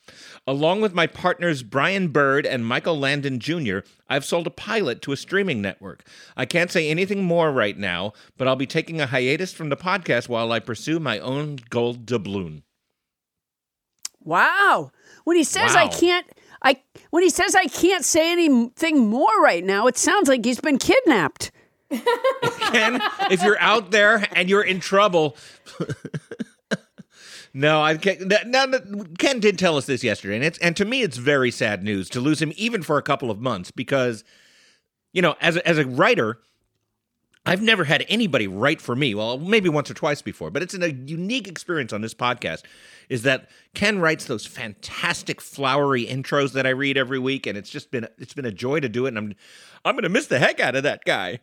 Along 0.46 0.80
with 0.80 0.92
my 0.92 1.06
partners 1.06 1.62
Brian 1.62 2.08
Bird 2.08 2.46
and 2.46 2.66
Michael 2.66 2.98
Landon 2.98 3.38
Jr., 3.38 3.78
I've 4.08 4.24
sold 4.24 4.46
a 4.48 4.50
pilot 4.50 5.00
to 5.02 5.12
a 5.12 5.16
streaming 5.16 5.62
network. 5.62 6.04
I 6.36 6.46
can't 6.46 6.70
say 6.70 6.88
anything 6.88 7.22
more 7.22 7.52
right 7.52 7.78
now, 7.78 8.12
but 8.36 8.48
I'll 8.48 8.56
be 8.56 8.66
taking 8.66 9.00
a 9.00 9.06
hiatus 9.06 9.52
from 9.52 9.68
the 9.68 9.76
podcast 9.76 10.28
while 10.28 10.50
I 10.50 10.58
pursue 10.58 10.98
my 10.98 11.20
own 11.20 11.58
gold 11.70 12.06
doubloon. 12.06 12.62
Wow. 14.24 14.92
When 15.24 15.36
he 15.36 15.44
says 15.44 15.74
I 15.74 15.88
can't, 15.88 16.26
I 16.62 16.80
when 17.10 17.22
he 17.22 17.30
says 17.30 17.54
I 17.54 17.66
can't 17.66 18.04
say 18.04 18.32
anything 18.32 19.08
more 19.08 19.40
right 19.42 19.64
now, 19.64 19.86
it 19.86 19.96
sounds 19.96 20.28
like 20.28 20.44
he's 20.44 20.60
been 20.60 20.78
kidnapped. 20.78 21.50
Ken, 21.90 23.02
if 23.30 23.42
you're 23.42 23.60
out 23.60 23.90
there 23.90 24.26
and 24.34 24.48
you're 24.48 24.62
in 24.62 24.80
trouble. 24.80 25.36
no, 27.54 27.82
I 27.82 27.96
can't. 27.96 28.32
Now, 28.46 28.66
Ken 29.18 29.40
did 29.40 29.58
tell 29.58 29.76
us 29.76 29.86
this 29.86 30.02
yesterday, 30.02 30.36
and 30.36 30.44
it's 30.44 30.58
and 30.58 30.76
to 30.76 30.84
me, 30.84 31.02
it's 31.02 31.16
very 31.16 31.50
sad 31.50 31.82
news 31.82 32.08
to 32.10 32.20
lose 32.20 32.40
him, 32.40 32.52
even 32.56 32.82
for 32.82 32.96
a 32.96 33.02
couple 33.02 33.30
of 33.30 33.40
months, 33.40 33.70
because 33.70 34.24
you 35.12 35.22
know, 35.22 35.36
as 35.40 35.56
a, 35.56 35.68
as 35.68 35.78
a 35.78 35.86
writer. 35.86 36.38
I've 37.44 37.62
never 37.62 37.84
had 37.84 38.04
anybody 38.08 38.46
write 38.46 38.80
for 38.80 38.94
me. 38.94 39.14
Well, 39.14 39.36
maybe 39.38 39.68
once 39.68 39.90
or 39.90 39.94
twice 39.94 40.22
before, 40.22 40.50
but 40.50 40.62
it's 40.62 40.74
a 40.74 40.92
unique 40.92 41.48
experience 41.48 41.92
on 41.92 42.00
this 42.00 42.14
podcast. 42.14 42.62
Is 43.08 43.22
that 43.22 43.50
Ken 43.74 43.98
writes 43.98 44.26
those 44.26 44.46
fantastic 44.46 45.40
flowery 45.40 46.06
intros 46.06 46.52
that 46.52 46.66
I 46.66 46.70
read 46.70 46.96
every 46.96 47.18
week, 47.18 47.46
and 47.46 47.58
it's 47.58 47.68
just 47.70 47.90
been 47.90 48.06
it's 48.18 48.34
been 48.34 48.44
a 48.44 48.52
joy 48.52 48.78
to 48.80 48.88
do 48.88 49.06
it. 49.06 49.08
And 49.08 49.18
I'm 49.18 49.34
I'm 49.84 49.94
going 49.94 50.04
to 50.04 50.08
miss 50.08 50.28
the 50.28 50.38
heck 50.38 50.60
out 50.60 50.76
of 50.76 50.84
that 50.84 51.04
guy. 51.04 51.40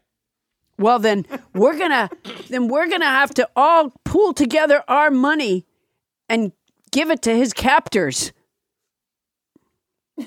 Well, 0.78 1.00
then 1.00 1.26
we're 1.54 1.78
gonna 1.78 2.10
then 2.48 2.70
we're 2.70 2.88
gonna 2.88 3.06
have 3.06 3.34
to 3.34 3.50
all 3.58 3.92
pool 4.06 4.34
together 4.34 4.82
our 4.88 5.12
money 5.12 5.66
and 6.30 6.54
give 6.92 7.12
it 7.12 7.22
to 7.24 7.36
his 7.36 7.52
captors. 7.52 8.32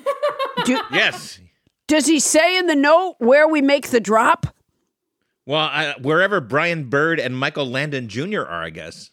Do, 0.64 0.80
Yes, 0.92 1.40
Does 1.88 2.06
he 2.06 2.20
say 2.20 2.56
in 2.58 2.66
the 2.66 2.76
note 2.76 3.16
where 3.18 3.48
we 3.48 3.62
make 3.62 3.88
the 3.88 4.00
drop? 4.00 4.46
Well, 5.52 5.68
I, 5.70 5.94
wherever 6.00 6.40
Brian 6.40 6.84
Bird 6.88 7.20
and 7.20 7.36
Michael 7.36 7.66
Landon 7.66 8.08
Jr. 8.08 8.40
are, 8.40 8.62
I 8.62 8.70
guess. 8.70 9.10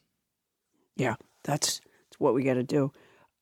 Yeah, 0.95 1.15
that's, 1.43 1.81
that's 1.81 2.17
what 2.17 2.33
we 2.33 2.43
got 2.43 2.53
to 2.53 2.63
do. 2.63 2.93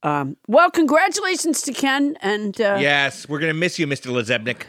Um, 0.02 0.36
well, 0.48 0.72
congratulations 0.72 1.62
to 1.62 1.74
Ken, 1.74 2.18
and 2.22 2.60
uh, 2.60 2.80
Yes, 2.80 3.30
we're 3.30 3.38
gonna 3.38 3.54
miss 3.54 3.78
you, 3.78 3.86
Mr. 3.86 4.08
Lazebnik. 4.12 4.64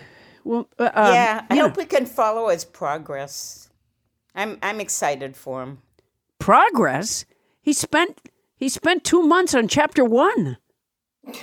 well, 0.45 0.69
uh, 0.79 0.91
um, 0.93 1.15
yeah, 1.15 1.47
I 1.49 1.57
hope 1.57 1.79
we 1.79 1.87
can 1.87 2.05
follow 2.05 2.51
his 2.51 2.67
progress. 2.67 3.71
I'm 4.35 4.59
I'm 4.61 4.79
excited 4.79 5.35
for 5.35 5.63
him. 5.63 5.79
progress. 6.39 7.25
He 7.63 7.73
spent 7.73 8.21
he 8.57 8.69
spent 8.69 9.05
two 9.05 9.23
months 9.23 9.55
on 9.55 9.69
chapter 9.69 10.05
one. 10.05 10.59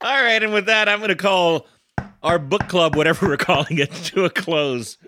All 0.00 0.22
right, 0.22 0.42
and 0.42 0.54
with 0.54 0.64
that, 0.64 0.88
I'm 0.88 1.00
gonna 1.02 1.14
call 1.14 1.66
our 2.22 2.38
book 2.38 2.68
club, 2.68 2.96
whatever 2.96 3.28
we're 3.28 3.36
calling 3.36 3.78
it, 3.78 3.92
to 4.04 4.24
a 4.24 4.30
close. 4.30 4.98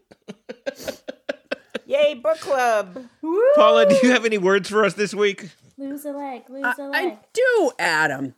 Yay, 1.86 2.14
book 2.14 2.38
club! 2.38 3.06
Paula, 3.56 3.88
do 3.88 3.98
you 4.02 4.12
have 4.12 4.24
any 4.24 4.38
words 4.38 4.68
for 4.68 4.84
us 4.84 4.94
this 4.94 5.12
week? 5.12 5.50
Lose 5.76 6.04
a 6.04 6.12
leg, 6.12 6.42
lose 6.48 6.64
I, 6.64 6.74
a 6.82 6.86
leg. 6.86 7.12
I 7.12 7.18
do, 7.32 7.72
Adam. 7.78 8.34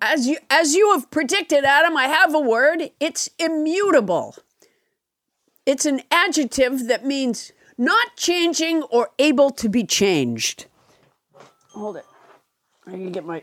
As 0.00 0.28
you 0.28 0.36
as 0.50 0.74
you 0.74 0.92
have 0.92 1.10
predicted, 1.10 1.64
Adam, 1.64 1.96
I 1.96 2.04
have 2.04 2.34
a 2.34 2.40
word. 2.40 2.90
It's 3.00 3.30
immutable. 3.38 4.36
It's 5.64 5.86
an 5.86 6.02
adjective 6.10 6.86
that 6.86 7.04
means 7.04 7.50
not 7.78 8.14
changing 8.16 8.82
or 8.84 9.10
able 9.18 9.50
to 9.50 9.68
be 9.68 9.84
changed. 9.84 10.66
Hold 11.70 11.96
it. 11.96 12.04
I 12.86 12.90
can 12.92 13.10
get 13.10 13.24
my. 13.24 13.42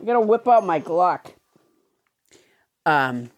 I 0.00 0.04
gotta 0.04 0.20
whip 0.20 0.46
out 0.46 0.64
my 0.64 0.78
Glock. 0.78 1.32
Um. 2.84 3.30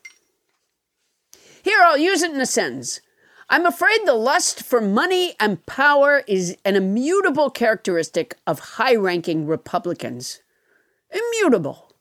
Here, 1.62 1.80
I'll 1.82 1.98
use 1.98 2.22
it 2.22 2.32
in 2.32 2.40
a 2.40 2.46
sentence. 2.46 3.00
I'm 3.48 3.66
afraid 3.66 4.00
the 4.04 4.14
lust 4.14 4.62
for 4.62 4.80
money 4.80 5.34
and 5.38 5.64
power 5.66 6.22
is 6.26 6.56
an 6.64 6.76
immutable 6.76 7.50
characteristic 7.50 8.36
of 8.46 8.58
high 8.58 8.96
ranking 8.96 9.46
Republicans. 9.46 10.40
Immutable. 11.10 11.92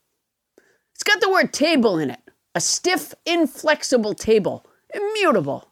It's 0.94 1.04
got 1.04 1.22
the 1.22 1.30
word 1.30 1.54
table 1.54 1.98
in 2.00 2.10
it 2.10 2.20
a 2.56 2.62
stiff, 2.62 3.14
inflexible 3.26 4.14
table. 4.14 4.66
Immutable. 4.94 5.70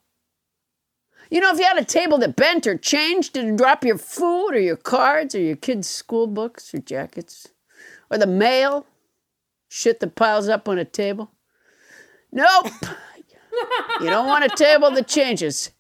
You 1.30 1.40
know, 1.40 1.52
if 1.52 1.60
you 1.60 1.66
had 1.66 1.78
a 1.78 1.86
table 1.86 2.18
that 2.18 2.36
bent 2.36 2.68
or 2.68 2.78
changed, 2.78 3.34
did 3.34 3.46
it 3.46 3.56
drop 3.56 3.86
your 3.86 3.98
food 3.98 4.50
or 4.50 4.60
your 4.60 4.76
cards 4.76 5.36
or 5.36 5.40
your 5.40 5.56
kids' 5.56 5.88
school 5.88 6.28
books 6.28 6.74
or 6.74 6.80
jackets? 6.80 7.50
Or 8.10 8.18
the 8.18 8.28
mail? 8.28 8.86
Shit 9.70 10.00
that 10.02 10.16
piles 10.16 10.50
up 10.50 10.68
on 10.68 10.78
a 10.78 10.86
table? 10.86 11.32
Nope. 12.32 12.68
you 14.00 14.10
don't 14.10 14.26
want 14.28 14.46
a 14.46 14.50
table 14.50 14.92
that 14.92 15.08
changes. 15.08 15.72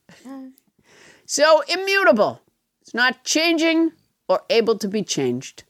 So, 1.26 1.62
immutable. 1.70 2.42
It's 2.82 2.94
not 2.94 3.24
changing 3.24 3.92
or 4.28 4.42
able 4.50 4.78
to 4.80 4.88
be 4.88 5.04
changed. 5.04 5.64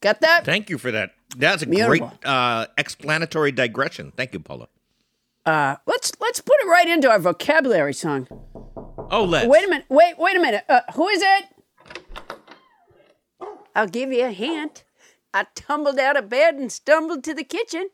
Got 0.00 0.20
that? 0.20 0.44
Thank 0.44 0.68
you 0.70 0.78
for 0.78 0.90
that. 0.90 1.12
That's 1.36 1.62
a 1.62 1.66
Beautiful. 1.66 2.08
great 2.08 2.26
uh, 2.26 2.66
explanatory 2.76 3.52
digression. 3.52 4.12
Thank 4.16 4.32
you, 4.32 4.40
Paula. 4.40 4.68
Uh, 5.46 5.76
let's 5.86 6.12
let's 6.20 6.40
put 6.40 6.56
it 6.62 6.66
right 6.68 6.88
into 6.88 7.08
our 7.10 7.18
vocabulary 7.18 7.92
song. 7.94 8.26
Oh, 9.10 9.24
let's. 9.24 9.46
Wait 9.46 9.64
a 9.64 9.68
minute. 9.68 9.86
Wait, 9.88 10.18
wait 10.18 10.36
a 10.36 10.40
minute. 10.40 10.64
Uh, 10.68 10.80
who 10.94 11.08
is 11.08 11.22
it? 11.22 11.44
I'll 13.74 13.88
give 13.88 14.12
you 14.12 14.24
a 14.24 14.30
hint. 14.30 14.84
I 15.32 15.46
tumbled 15.54 15.98
out 15.98 16.16
of 16.16 16.28
bed 16.28 16.54
and 16.54 16.70
stumbled 16.70 17.24
to 17.24 17.34
the 17.34 17.44
kitchen. 17.44 17.88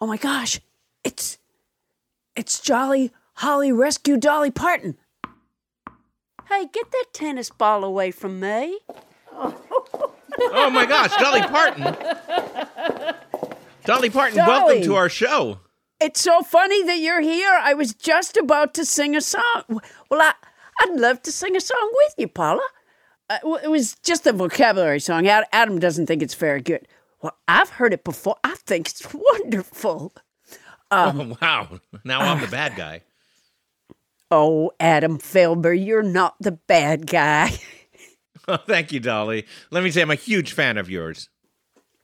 Oh 0.00 0.06
my 0.06 0.16
gosh. 0.16 0.60
It's 2.40 2.56
it's 2.56 2.60
Jolly 2.66 3.10
Holly 3.34 3.70
Rescue 3.70 4.16
Dolly 4.16 4.50
Parton. 4.50 4.96
Hey, 6.48 6.64
get 6.72 6.90
that 6.90 7.04
tennis 7.12 7.50
ball 7.50 7.84
away 7.84 8.10
from 8.12 8.40
me. 8.40 8.78
Oh 9.34 10.70
my 10.72 10.86
gosh, 10.86 11.14
Dolly 11.16 11.42
Parton. 11.42 11.94
Dolly 13.84 14.08
Parton, 14.08 14.38
welcome 14.38 14.80
to 14.80 14.94
our 14.94 15.10
show. 15.10 15.60
It's 16.00 16.22
so 16.22 16.40
funny 16.40 16.82
that 16.84 17.00
you're 17.00 17.20
here. 17.20 17.52
I 17.60 17.74
was 17.74 17.92
just 17.92 18.38
about 18.38 18.72
to 18.72 18.86
sing 18.86 19.14
a 19.14 19.20
song. 19.20 19.82
Well, 20.10 20.22
I, 20.22 20.32
I'd 20.80 20.98
love 20.98 21.20
to 21.24 21.32
sing 21.32 21.56
a 21.56 21.60
song 21.60 21.92
with 21.92 22.14
you, 22.16 22.28
Paula. 22.28 22.66
Uh, 23.28 23.36
well, 23.44 23.60
it 23.62 23.68
was 23.68 23.96
just 23.96 24.26
a 24.26 24.32
vocabulary 24.32 25.00
song. 25.00 25.28
Adam 25.28 25.78
doesn't 25.78 26.06
think 26.06 26.22
it's 26.22 26.34
very 26.34 26.62
good. 26.62 26.88
Well, 27.20 27.36
I've 27.46 27.68
heard 27.68 27.92
it 27.92 28.02
before. 28.02 28.36
I 28.42 28.54
think 28.54 28.88
it's 28.88 29.06
wonderful. 29.32 30.14
Oh, 30.90 31.36
wow. 31.40 31.68
Now 32.04 32.20
I'm 32.20 32.40
the 32.40 32.48
bad 32.48 32.76
guy. 32.76 33.02
Oh, 34.32 34.70
Adam 34.78 35.18
Felber, 35.18 35.74
you're 35.74 36.04
not 36.04 36.36
the 36.38 36.52
bad 36.52 37.08
guy. 37.08 37.50
Oh, 38.48 38.56
thank 38.56 38.90
you, 38.90 39.00
Dolly. 39.00 39.44
Let 39.70 39.84
me 39.84 39.90
say 39.90 40.02
I'm 40.02 40.10
a 40.10 40.14
huge 40.14 40.54
fan 40.54 40.78
of 40.78 40.88
yours. 40.88 41.28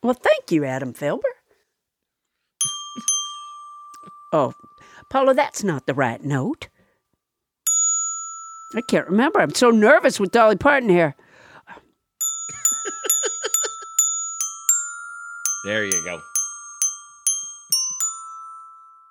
Well, 0.03 0.15
thank 0.15 0.53
you, 0.53 0.65
Adam 0.65 0.93
Felber. 0.93 1.23
oh, 4.33 4.53
Paula, 5.11 5.35
that's 5.35 5.65
not 5.65 5.87
the 5.87 5.95
right 5.95 6.23
note. 6.23 6.69
I 8.77 8.83
can't 8.83 9.09
remember. 9.09 9.41
I'm 9.41 9.55
so 9.55 9.71
nervous 9.71 10.21
with 10.21 10.31
Dolly 10.31 10.57
Parton 10.57 10.89
here. 10.89 11.17
There 15.67 15.85
you 15.85 16.05
go. 16.05 16.21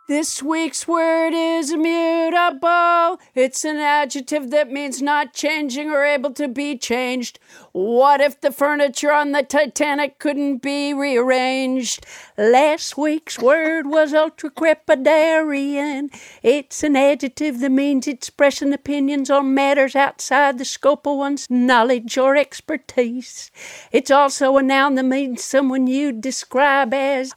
This 0.08 0.44
week's 0.44 0.88
word 0.88 1.34
is 1.34 1.72
immutable. 1.72 3.20
It's 3.34 3.65
an 3.65 3.78
adjective 3.78 4.52
that 4.52 4.72
means 4.72 5.02
not 5.02 5.34
changing 5.34 5.89
or 5.89 6.06
able 6.06 6.32
to 6.34 6.48
be 6.48 6.78
changed. 6.78 7.39
What 7.72 8.22
if 8.22 8.39
the 8.39 8.52
furniture 8.52 9.12
on 9.12 9.32
the 9.32 9.41
Titanic 9.41 10.20
couldn't 10.20 10.62
be 10.62 10.94
rearranged? 10.94 12.06
Last 12.38 13.00
week's 13.00 13.39
word 13.39 13.88
was 13.88 14.13
ultracrepidarian. 14.13 16.15
It's 16.44 16.84
an 16.84 16.96
adjective 16.96 17.60
that 17.62 17.72
means 17.72 18.08
expressing 18.08 18.74
opinions 18.74 19.32
on 19.32 19.56
matters 19.56 19.96
outside 19.96 20.60
the 20.60 20.65
scope 20.65 21.08
of 21.08 21.18
one's 21.18 21.50
knowledge 21.50 22.15
or 22.15 22.36
expertise. 22.36 23.50
It's 23.91 24.12
also 24.12 24.56
a 24.58 24.62
noun 24.62 24.94
that 24.96 25.04
means 25.04 25.44
someone 25.44 25.88
you'd 25.88 26.22
describe 26.22 26.94
as 26.94 27.34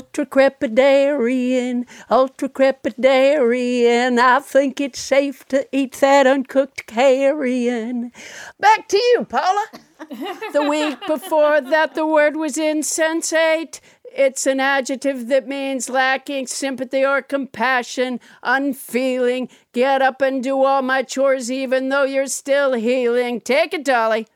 ultracrepidarian, 0.00 1.86
ultra 2.10 2.48
crepidarian. 2.48 4.18
I 4.18 4.40
think 4.40 4.80
it's 4.80 4.98
safe 4.98 5.46
to 5.48 5.66
eat 5.72 5.92
that 6.00 6.26
uncooked 6.26 6.86
carrion. 6.86 8.12
Back 8.58 8.88
to 8.88 8.96
you, 8.96 9.26
Paula. 9.28 9.66
the 10.52 10.66
week 10.68 10.98
before 11.06 11.60
that, 11.60 11.94
the 11.94 12.06
word 12.06 12.36
was 12.36 12.56
insensate. 12.56 13.80
It's 14.12 14.44
an 14.46 14.58
adjective 14.58 15.28
that 15.28 15.46
means 15.46 15.88
lacking 15.88 16.48
sympathy 16.48 17.04
or 17.04 17.22
compassion, 17.22 18.18
unfeeling. 18.42 19.48
Get 19.72 20.02
up 20.02 20.20
and 20.20 20.42
do 20.42 20.64
all 20.64 20.82
my 20.82 21.02
chores 21.02 21.50
even 21.50 21.90
though 21.90 22.02
you're 22.02 22.26
still 22.26 22.72
healing. 22.72 23.40
Take 23.40 23.72
it, 23.72 23.84
Dolly. 23.84 24.26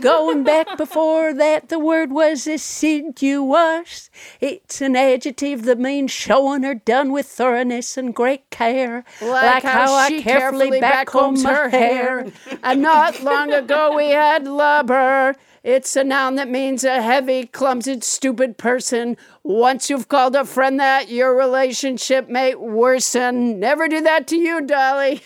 Going 0.00 0.44
back 0.44 0.76
before 0.76 1.32
that, 1.34 1.68
the 1.68 1.78
word 1.78 2.10
was 2.12 2.46
assiduous. 2.46 4.10
It's 4.40 4.80
an 4.80 4.96
adjective 4.96 5.64
that 5.64 5.78
means 5.78 6.10
showing 6.10 6.62
her 6.62 6.74
done 6.74 7.12
with 7.12 7.26
thoroughness 7.26 7.96
and 7.96 8.14
great 8.14 8.50
care. 8.50 9.04
Like 9.20 9.62
how 9.62 10.08
she 10.08 10.22
carefully 10.22 10.80
backcombs 10.80 11.44
her 11.44 11.68
hair. 11.68 12.26
and 12.62 12.82
not 12.82 13.22
long 13.22 13.52
ago 13.52 13.94
we 13.96 14.10
had 14.10 14.46
lubber. 14.46 15.34
It's 15.64 15.96
a 15.96 16.04
noun 16.04 16.36
that 16.36 16.48
means 16.48 16.84
a 16.84 17.02
heavy, 17.02 17.44
clumsy, 17.44 18.00
stupid 18.00 18.58
person. 18.58 19.16
Once 19.42 19.90
you've 19.90 20.08
called 20.08 20.36
a 20.36 20.44
friend 20.44 20.78
that, 20.78 21.08
your 21.08 21.36
relationship 21.36 22.28
may 22.28 22.54
worsen. 22.54 23.58
Never 23.58 23.88
do 23.88 24.00
that 24.02 24.26
to 24.28 24.36
you, 24.36 24.60
Dolly. 24.60 25.20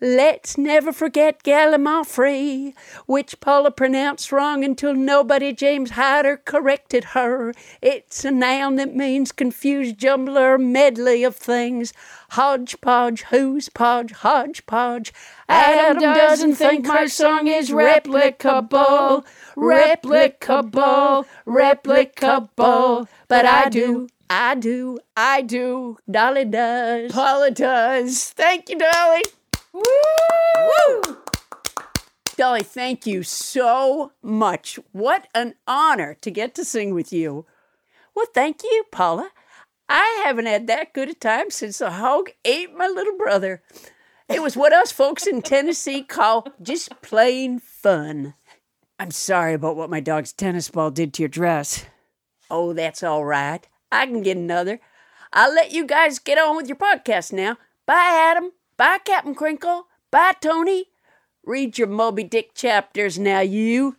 Let's 0.00 0.58
never 0.58 0.92
forget 0.92 1.42
Gallimaufry, 1.44 2.74
which 3.06 3.40
Paula 3.40 3.70
pronounced 3.70 4.32
wrong 4.32 4.64
until 4.64 4.94
nobody 4.94 5.52
James 5.52 5.90
Hyder 5.92 6.36
corrected 6.36 7.04
her. 7.04 7.54
It's 7.80 8.24
a 8.24 8.30
noun 8.30 8.76
that 8.76 8.94
means 8.94 9.32
confused 9.32 9.98
jumbler 9.98 10.58
medley 10.58 11.22
of 11.22 11.36
things. 11.36 11.92
Hodgepodge, 12.30 13.22
who's 13.30 13.68
podge, 13.68 14.10
hodgepodge. 14.12 15.12
Adam 15.48 16.00
doesn't 16.00 16.56
think 16.56 16.86
my 16.86 17.06
song 17.06 17.46
is 17.46 17.70
replicable, 17.70 19.24
replicable, 19.56 21.26
replicable. 21.46 23.06
But 23.28 23.46
I 23.46 23.68
do, 23.68 24.08
I 24.28 24.56
do, 24.56 24.98
I 25.16 25.42
do. 25.42 25.98
Dolly 26.10 26.44
does. 26.46 27.12
Paula 27.12 27.52
does. 27.52 28.30
Thank 28.30 28.68
you, 28.68 28.78
Dolly. 28.78 29.22
Woo! 29.74 29.82
Woo! 30.56 31.18
Dolly, 32.36 32.62
thank 32.62 33.06
you 33.06 33.22
so 33.22 34.12
much. 34.22 34.78
What 34.92 35.28
an 35.34 35.54
honor 35.66 36.14
to 36.20 36.30
get 36.30 36.54
to 36.54 36.64
sing 36.64 36.94
with 36.94 37.12
you. 37.12 37.44
Well, 38.14 38.26
thank 38.32 38.62
you, 38.62 38.84
Paula. 38.90 39.30
I 39.88 40.22
haven't 40.24 40.46
had 40.46 40.66
that 40.68 40.94
good 40.94 41.10
a 41.10 41.14
time 41.14 41.50
since 41.50 41.78
the 41.78 41.90
hog 41.90 42.30
ate 42.44 42.74
my 42.74 42.86
little 42.86 43.16
brother. 43.18 43.62
It 44.28 44.42
was 44.42 44.56
what 44.56 44.72
us 44.72 44.90
folks 44.90 45.26
in 45.26 45.42
Tennessee 45.42 46.02
call 46.02 46.46
just 46.62 47.02
plain 47.02 47.58
fun. 47.58 48.34
I'm 48.98 49.10
sorry 49.10 49.54
about 49.54 49.76
what 49.76 49.90
my 49.90 50.00
dog's 50.00 50.32
tennis 50.32 50.70
ball 50.70 50.90
did 50.90 51.12
to 51.14 51.22
your 51.22 51.28
dress. 51.28 51.84
Oh, 52.50 52.72
that's 52.72 53.02
all 53.02 53.24
right. 53.24 53.66
I 53.90 54.06
can 54.06 54.22
get 54.22 54.36
another. 54.36 54.80
I'll 55.32 55.52
let 55.52 55.72
you 55.72 55.84
guys 55.84 56.20
get 56.20 56.38
on 56.38 56.56
with 56.56 56.68
your 56.68 56.76
podcast 56.76 57.32
now. 57.32 57.58
Bye, 57.86 58.30
Adam. 58.30 58.52
Bye, 58.76 58.98
Captain 59.04 59.34
Crinkle. 59.34 59.86
Bye, 60.10 60.34
Toni. 60.40 60.86
Read 61.44 61.78
your 61.78 61.88
Moby 61.88 62.24
Dick 62.24 62.54
chapters 62.54 63.18
now, 63.18 63.40
you. 63.40 63.96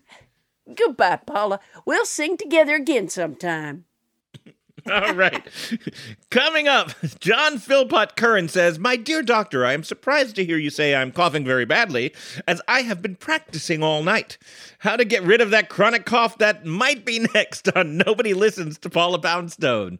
Goodbye, 0.74 1.18
Paula. 1.18 1.60
We'll 1.86 2.06
sing 2.06 2.38
together 2.38 2.76
again 2.76 3.08
sometime. 3.08 3.86
All 4.92 5.14
right. 5.14 5.48
Coming 6.30 6.68
up, 6.68 6.92
John 7.20 7.58
Philpott 7.58 8.16
Curran 8.16 8.50
says, 8.50 8.78
My 8.78 8.96
dear 8.96 9.24
doctor, 9.24 9.66
I 9.66 9.74
am 9.74 9.84
surprised 9.84 10.36
to 10.36 10.46
hear 10.46 10.58
you 10.58 10.70
say 10.70 10.94
I'm 10.94 11.12
coughing 11.12 11.44
very 11.44 11.66
badly, 11.66 12.14
as 12.48 12.62
I 12.68 12.82
have 12.82 13.02
been 13.02 13.16
practicing 13.16 13.82
all 13.82 14.04
night. 14.04 14.38
How 14.80 14.96
to 14.96 15.06
get 15.06 15.24
rid 15.24 15.42
of 15.42 15.50
that 15.52 15.70
chronic 15.70 16.06
cough 16.06 16.38
that 16.38 16.66
might 16.66 17.04
be 17.06 17.20
next 17.34 17.68
on 17.76 17.98
Nobody 17.98 18.34
Listens 18.34 18.78
to 18.80 18.90
Paula 18.90 19.20
Poundstone. 19.20 20.00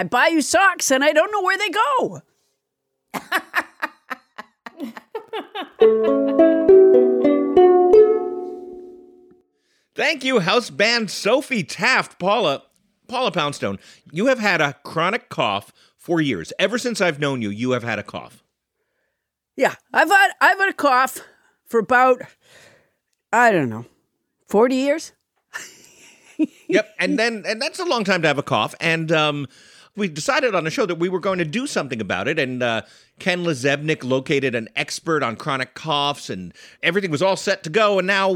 I 0.00 0.02
buy 0.02 0.28
you 0.28 0.40
socks 0.40 0.90
and 0.90 1.04
I 1.04 1.12
don't 1.12 1.30
know 1.30 1.42
where 1.42 1.58
they 1.58 1.68
go. 1.68 2.22
Thank 9.94 10.24
you, 10.24 10.38
house 10.38 10.70
band 10.70 11.10
Sophie 11.10 11.64
Taft. 11.64 12.18
Paula, 12.18 12.62
Paula 13.08 13.30
Poundstone, 13.30 13.78
you 14.10 14.28
have 14.28 14.38
had 14.38 14.62
a 14.62 14.72
chronic 14.84 15.28
cough 15.28 15.70
for 15.98 16.22
years. 16.22 16.50
Ever 16.58 16.78
since 16.78 17.02
I've 17.02 17.18
known 17.18 17.42
you, 17.42 17.50
you 17.50 17.72
have 17.72 17.82
had 17.82 17.98
a 17.98 18.02
cough. 18.02 18.42
Yeah, 19.54 19.74
I've 19.92 20.08
had 20.08 20.30
I've 20.40 20.58
had 20.58 20.70
a 20.70 20.72
cough 20.72 21.20
for 21.66 21.78
about 21.78 22.22
I 23.34 23.52
don't 23.52 23.68
know, 23.68 23.84
40 24.48 24.76
years? 24.76 25.12
Yep, 26.68 26.94
and 26.98 27.18
then 27.18 27.44
and 27.46 27.60
that's 27.60 27.78
a 27.78 27.84
long 27.84 28.04
time 28.04 28.22
to 28.22 28.28
have 28.28 28.38
a 28.38 28.42
cough. 28.42 28.74
And 28.80 29.12
um, 29.12 29.46
we 29.96 30.08
decided 30.08 30.54
on 30.54 30.64
the 30.64 30.70
show 30.70 30.86
that 30.86 30.96
we 30.96 31.08
were 31.08 31.20
going 31.20 31.38
to 31.38 31.44
do 31.44 31.66
something 31.66 32.00
about 32.00 32.28
it. 32.28 32.38
And 32.38 32.62
uh, 32.62 32.82
Ken 33.18 33.44
LaZebnik 33.44 34.04
located 34.04 34.54
an 34.54 34.68
expert 34.76 35.22
on 35.22 35.36
chronic 35.36 35.74
coughs, 35.74 36.30
and 36.30 36.54
everything 36.82 37.10
was 37.10 37.22
all 37.22 37.36
set 37.36 37.62
to 37.64 37.70
go. 37.70 37.98
And 37.98 38.06
now, 38.06 38.34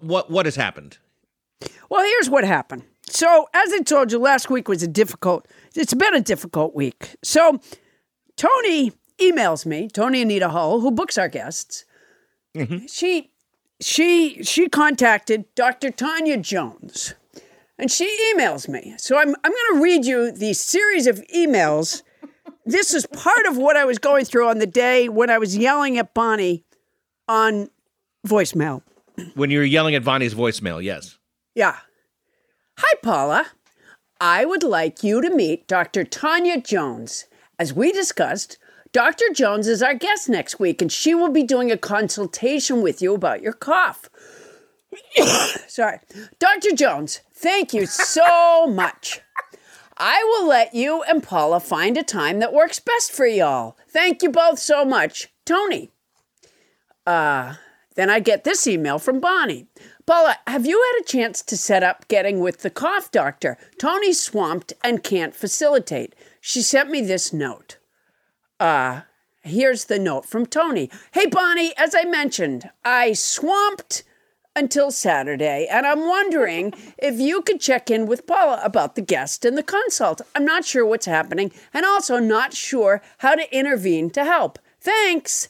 what 0.00 0.30
what 0.30 0.46
has 0.46 0.56
happened? 0.56 0.98
Well, 1.88 2.04
here's 2.04 2.30
what 2.30 2.44
happened. 2.44 2.84
So, 3.08 3.48
as 3.54 3.72
I 3.72 3.80
told 3.80 4.12
you, 4.12 4.18
last 4.18 4.50
week 4.50 4.68
was 4.68 4.82
a 4.82 4.88
difficult, 4.88 5.48
it's 5.74 5.94
been 5.94 6.14
a 6.14 6.20
difficult 6.20 6.74
week. 6.74 7.16
So, 7.22 7.58
Toni 8.36 8.92
emails 9.18 9.64
me, 9.64 9.88
Toni 9.88 10.22
Anita 10.22 10.50
Hull, 10.50 10.80
who 10.80 10.90
books 10.90 11.16
our 11.16 11.28
guests. 11.28 11.84
She, 12.88 13.30
she, 13.80 14.42
she 14.42 14.68
contacted 14.68 15.46
Dr. 15.54 15.90
Tanya 15.90 16.36
Jones 16.36 17.14
and 17.78 17.90
she 17.90 18.06
emails 18.34 18.68
me. 18.68 18.94
So, 18.98 19.18
I'm, 19.18 19.34
I'm 19.44 19.52
going 19.52 19.74
to 19.74 19.80
read 19.80 20.04
you 20.04 20.32
the 20.32 20.52
series 20.52 21.06
of 21.06 21.22
emails. 21.34 22.02
This 22.66 22.92
is 22.92 23.06
part 23.06 23.46
of 23.46 23.56
what 23.56 23.76
I 23.76 23.84
was 23.84 23.98
going 23.98 24.24
through 24.24 24.48
on 24.48 24.58
the 24.58 24.66
day 24.66 25.08
when 25.08 25.30
I 25.30 25.38
was 25.38 25.56
yelling 25.56 25.96
at 25.98 26.12
Bonnie 26.12 26.64
on 27.26 27.68
voicemail. 28.26 28.82
When 29.34 29.50
you 29.50 29.58
were 29.58 29.64
yelling 29.64 29.94
at 29.94 30.04
Bonnie's 30.04 30.34
voicemail, 30.34 30.82
yes. 30.82 31.18
Yeah. 31.54 31.76
Hi, 32.78 32.94
Paula. 33.02 33.46
I 34.20 34.44
would 34.44 34.62
like 34.62 35.02
you 35.02 35.20
to 35.20 35.30
meet 35.30 35.66
Dr. 35.68 36.04
Tanya 36.04 36.60
Jones. 36.60 37.26
As 37.58 37.72
we 37.72 37.90
discussed, 37.92 38.58
Dr. 38.92 39.24
Jones 39.32 39.68
is 39.68 39.82
our 39.82 39.94
guest 39.94 40.28
next 40.28 40.58
week, 40.58 40.80
and 40.80 40.90
she 40.90 41.14
will 41.14 41.30
be 41.30 41.42
doing 41.42 41.70
a 41.70 41.76
consultation 41.76 42.82
with 42.82 43.02
you 43.02 43.14
about 43.14 43.42
your 43.42 43.52
cough. 43.52 44.08
Sorry. 45.68 45.98
Dr. 46.38 46.72
Jones, 46.74 47.20
thank 47.34 47.72
you 47.74 47.86
so 47.86 48.66
much. 48.70 49.20
I 49.96 50.22
will 50.24 50.48
let 50.48 50.74
you 50.74 51.02
and 51.02 51.22
Paula 51.22 51.58
find 51.60 51.96
a 51.96 52.02
time 52.04 52.38
that 52.38 52.52
works 52.52 52.78
best 52.78 53.10
for 53.12 53.26
y'all. 53.26 53.76
Thank 53.88 54.22
you 54.22 54.30
both 54.30 54.58
so 54.60 54.84
much. 54.84 55.28
Toni. 55.44 55.90
Uh, 57.06 57.54
then 57.96 58.08
I 58.10 58.20
get 58.20 58.44
this 58.44 58.66
email 58.66 58.98
from 58.98 59.18
Bonnie. 59.18 59.66
Paula, 60.06 60.36
have 60.46 60.66
you 60.66 60.80
had 60.80 61.02
a 61.02 61.04
chance 61.06 61.42
to 61.42 61.56
set 61.56 61.82
up 61.82 62.06
getting 62.08 62.40
with 62.40 62.58
the 62.60 62.70
cough 62.70 63.10
doctor? 63.10 63.58
Toni's 63.78 64.20
swamped 64.22 64.72
and 64.84 65.02
can't 65.02 65.34
facilitate. 65.34 66.14
She 66.40 66.62
sent 66.62 66.90
me 66.90 67.00
this 67.00 67.32
note. 67.32 67.78
uh, 68.60 69.02
here's 69.42 69.86
the 69.86 69.98
note 69.98 70.26
from 70.26 70.46
Toni. 70.46 70.90
Hey, 71.12 71.26
Bonnie, 71.26 71.72
as 71.76 71.94
I 71.94 72.04
mentioned, 72.04 72.70
I 72.84 73.14
swamped 73.14 74.02
until 74.58 74.90
Saturday, 74.90 75.66
and 75.70 75.86
I'm 75.86 76.00
wondering 76.00 76.72
if 76.98 77.20
you 77.20 77.42
could 77.42 77.60
check 77.60 77.90
in 77.90 78.06
with 78.06 78.26
Paula 78.26 78.60
about 78.64 78.96
the 78.96 79.00
guest 79.02 79.44
and 79.44 79.56
the 79.56 79.62
consult. 79.62 80.20
I'm 80.34 80.44
not 80.44 80.64
sure 80.64 80.84
what's 80.84 81.06
happening, 81.06 81.52
and 81.72 81.86
also 81.86 82.18
not 82.18 82.52
sure 82.54 83.00
how 83.18 83.34
to 83.36 83.56
intervene 83.56 84.10
to 84.10 84.24
help. 84.24 84.58
Thanks. 84.80 85.48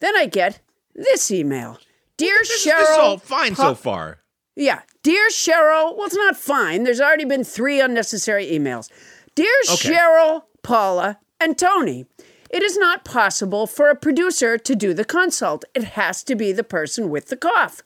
Then 0.00 0.16
I 0.16 0.26
get 0.26 0.60
this 0.94 1.30
email. 1.30 1.78
Dear 2.16 2.38
This, 2.40 2.64
Cheryl. 2.64 2.78
this 2.78 2.88
is 2.90 2.96
all 2.98 3.18
fine 3.18 3.54
Pa- 3.56 3.70
so 3.70 3.74
far. 3.74 4.18
yeah. 4.54 4.82
Dear 5.02 5.28
Cheryl, 5.28 5.96
well, 5.96 6.06
it's 6.06 6.14
not 6.16 6.36
fine. 6.36 6.84
There's 6.84 7.00
already 7.00 7.24
been 7.24 7.44
three 7.44 7.80
unnecessary 7.80 8.46
emails. 8.46 8.88
Dear 9.34 9.52
Okay. 9.72 9.90
Cheryl, 9.92 10.44
Paula, 10.62 11.18
and 11.40 11.58
Toni, 11.58 12.06
it 12.54 12.62
is 12.62 12.78
not 12.78 13.04
possible 13.04 13.66
for 13.66 13.90
a 13.90 13.96
producer 13.96 14.56
to 14.56 14.76
do 14.76 14.94
the 14.94 15.04
consult. 15.04 15.64
It 15.74 15.82
has 15.82 16.22
to 16.22 16.36
be 16.36 16.52
the 16.52 16.62
person 16.62 17.10
with 17.10 17.26
the 17.26 17.36
cough. 17.36 17.82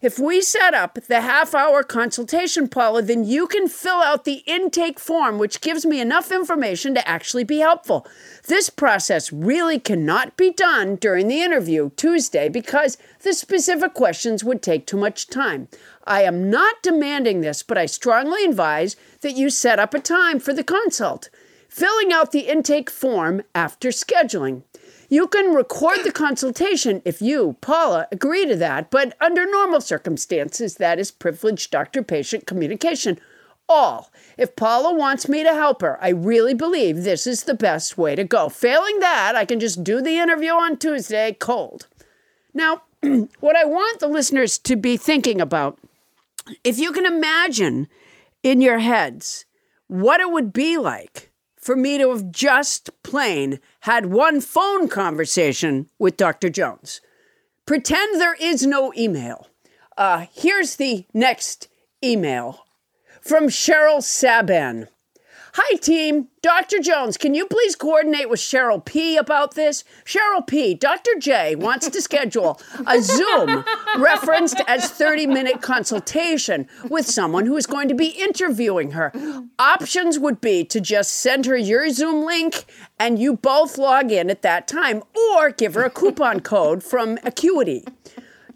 If 0.00 0.18
we 0.18 0.40
set 0.40 0.72
up 0.72 0.94
the 0.94 1.20
half 1.20 1.54
hour 1.54 1.82
consultation, 1.82 2.66
Paula, 2.66 3.02
then 3.02 3.24
you 3.24 3.46
can 3.46 3.68
fill 3.68 3.96
out 3.96 4.24
the 4.24 4.42
intake 4.46 4.98
form, 4.98 5.36
which 5.38 5.60
gives 5.60 5.84
me 5.84 6.00
enough 6.00 6.32
information 6.32 6.94
to 6.94 7.06
actually 7.06 7.44
be 7.44 7.58
helpful. 7.58 8.06
This 8.46 8.70
process 8.70 9.30
really 9.30 9.78
cannot 9.78 10.38
be 10.38 10.50
done 10.50 10.96
during 10.96 11.28
the 11.28 11.42
interview 11.42 11.90
Tuesday 11.96 12.48
because 12.48 12.96
the 13.20 13.34
specific 13.34 13.92
questions 13.92 14.42
would 14.42 14.62
take 14.62 14.86
too 14.86 14.96
much 14.96 15.28
time. 15.28 15.68
I 16.06 16.22
am 16.22 16.48
not 16.48 16.82
demanding 16.82 17.42
this, 17.42 17.62
but 17.62 17.76
I 17.76 17.84
strongly 17.84 18.44
advise 18.44 18.96
that 19.20 19.36
you 19.36 19.50
set 19.50 19.78
up 19.78 19.92
a 19.92 20.00
time 20.00 20.40
for 20.40 20.54
the 20.54 20.64
consult, 20.64 21.28
filling 21.76 22.10
out 22.10 22.32
the 22.32 22.48
intake 22.48 22.88
form 22.88 23.42
after 23.54 23.90
scheduling. 23.90 24.62
You 25.10 25.28
can 25.28 25.52
record 25.52 25.98
the 26.04 26.10
consultation 26.10 27.02
if 27.04 27.20
you, 27.20 27.56
Paula, 27.60 28.08
agree 28.10 28.46
to 28.46 28.56
that, 28.56 28.90
but 28.90 29.14
under 29.20 29.44
normal 29.44 29.82
circumstances, 29.82 30.76
that 30.76 30.98
is 30.98 31.10
privileged 31.10 31.70
doctor 31.70 32.02
patient 32.02 32.46
communication. 32.46 33.20
All. 33.68 34.10
If 34.38 34.56
Paula 34.56 34.94
wants 34.94 35.28
me 35.28 35.42
to 35.42 35.52
help 35.52 35.82
her, 35.82 35.98
I 36.02 36.08
really 36.08 36.54
believe 36.54 37.02
this 37.02 37.26
is 37.26 37.42
the 37.42 37.52
best 37.52 37.98
way 37.98 38.16
to 38.16 38.24
go. 38.24 38.48
Failing 38.48 39.00
that, 39.00 39.34
I 39.36 39.44
can 39.44 39.60
just 39.60 39.84
do 39.84 40.00
the 40.00 40.18
interview 40.18 40.52
on 40.52 40.78
Tuesday 40.78 41.36
cold. 41.38 41.88
Now, 42.54 42.82
what 43.40 43.54
I 43.54 43.66
want 43.66 44.00
the 44.00 44.08
listeners 44.08 44.56
to 44.60 44.76
be 44.76 44.96
thinking 44.96 45.42
about, 45.42 45.78
if 46.64 46.78
you 46.78 46.92
can 46.92 47.04
imagine 47.04 47.88
in 48.42 48.62
your 48.62 48.78
heads 48.78 49.44
what 49.88 50.20
it 50.20 50.30
would 50.30 50.54
be 50.54 50.78
like 50.78 51.30
for 51.66 51.74
me 51.74 51.98
to 51.98 52.10
have 52.10 52.30
just 52.30 52.90
plain 53.02 53.58
had 53.80 54.06
one 54.06 54.40
phone 54.40 54.86
conversation 54.86 55.90
with 55.98 56.16
Dr. 56.16 56.48
Jones. 56.48 57.00
Pretend 57.66 58.20
there 58.20 58.36
is 58.40 58.64
no 58.64 58.92
email. 58.96 59.48
Uh, 59.96 60.26
here's 60.32 60.76
the 60.76 61.06
next 61.12 61.66
email 62.04 62.64
from 63.20 63.48
Cheryl 63.48 63.98
Saban. 63.98 64.86
Hi, 65.58 65.76
team. 65.76 66.28
Dr. 66.42 66.80
Jones, 66.80 67.16
can 67.16 67.32
you 67.32 67.46
please 67.46 67.76
coordinate 67.76 68.28
with 68.28 68.40
Cheryl 68.40 68.84
P 68.84 69.16
about 69.16 69.54
this? 69.54 69.84
Cheryl 70.04 70.46
P, 70.46 70.74
Dr. 70.74 71.12
J 71.18 71.54
wants 71.54 71.88
to 71.88 72.02
schedule 72.02 72.60
a 72.86 73.00
Zoom 73.00 73.64
referenced 73.96 74.60
as 74.68 74.90
30 74.90 75.26
minute 75.26 75.62
consultation 75.62 76.68
with 76.90 77.06
someone 77.06 77.46
who 77.46 77.56
is 77.56 77.64
going 77.64 77.88
to 77.88 77.94
be 77.94 78.08
interviewing 78.08 78.90
her. 78.90 79.10
Options 79.58 80.18
would 80.18 80.42
be 80.42 80.62
to 80.62 80.78
just 80.78 81.14
send 81.14 81.46
her 81.46 81.56
your 81.56 81.88
Zoom 81.88 82.26
link 82.26 82.66
and 83.00 83.18
you 83.18 83.34
both 83.34 83.78
log 83.78 84.12
in 84.12 84.28
at 84.28 84.42
that 84.42 84.68
time, 84.68 85.02
or 85.32 85.50
give 85.52 85.72
her 85.72 85.84
a 85.84 85.90
coupon 85.90 86.40
code 86.40 86.82
from 86.82 87.18
Acuity. 87.24 87.82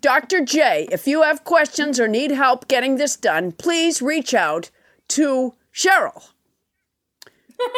Dr. 0.03 0.45
J, 0.45 0.87
if 0.93 1.07
you 1.07 1.23
have 1.23 1.45
questions 1.45 1.99
or 1.99 2.07
need 2.07 2.31
help 2.31 2.69
getting 2.69 2.97
this 2.97 3.17
done, 3.17 3.53
please 3.53 4.03
reach 4.03 4.35
out 4.35 4.69
to 5.09 5.55
Cheryl. 5.73 6.33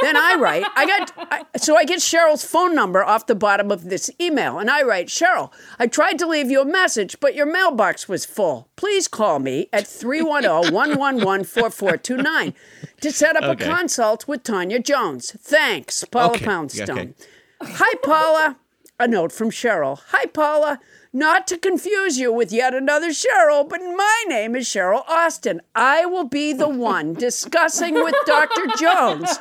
Then 0.02 0.16
I 0.16 0.36
write, 0.38 0.64
I 0.76 0.86
got, 0.86 1.12
I, 1.16 1.58
so 1.58 1.76
I 1.76 1.84
get 1.84 2.00
Cheryl's 2.00 2.44
phone 2.44 2.74
number 2.74 3.02
off 3.04 3.26
the 3.26 3.34
bottom 3.34 3.70
of 3.70 3.84
this 3.84 4.10
email, 4.20 4.58
and 4.58 4.70
I 4.70 4.82
write, 4.82 5.08
Cheryl, 5.08 5.50
I 5.78 5.86
tried 5.86 6.18
to 6.20 6.26
leave 6.26 6.50
you 6.50 6.60
a 6.60 6.64
message, 6.64 7.18
but 7.20 7.34
your 7.34 7.46
mailbox 7.46 8.08
was 8.08 8.24
full. 8.24 8.68
Please 8.76 9.08
call 9.08 9.38
me 9.38 9.68
at 9.72 9.86
310 9.86 10.72
111 10.72 11.44
4429 11.44 12.54
to 13.00 13.12
set 13.12 13.36
up 13.36 13.44
Okay. 13.44 13.64
a 13.64 13.68
consult 13.74 14.28
with 14.28 14.42
Tanya 14.42 14.78
Jones. 14.78 15.32
Thanks, 15.40 16.04
Paula 16.04 16.34
Okay, 16.34 16.44
Poundstone. 16.44 16.98
okay. 16.98 17.12
Hi, 17.62 17.94
Paula. 18.02 18.56
A 19.00 19.08
note 19.08 19.32
from 19.32 19.50
Cheryl. 19.50 19.98
Hi, 20.08 20.26
Paula. 20.26 20.78
Not 21.14 21.46
to 21.48 21.58
confuse 21.58 22.18
you 22.18 22.32
with 22.32 22.50
yet 22.52 22.74
another 22.74 23.10
Cheryl, 23.10 23.68
but 23.68 23.80
my 23.82 24.24
name 24.28 24.56
is 24.56 24.66
Cheryl 24.66 25.06
Austin. 25.06 25.60
I 25.74 26.06
will 26.06 26.24
be 26.24 26.54
the 26.54 26.70
one 26.70 27.12
discussing 27.28 27.94
with 27.94 28.14
Dr. 28.24 28.66
Jones 28.78 29.38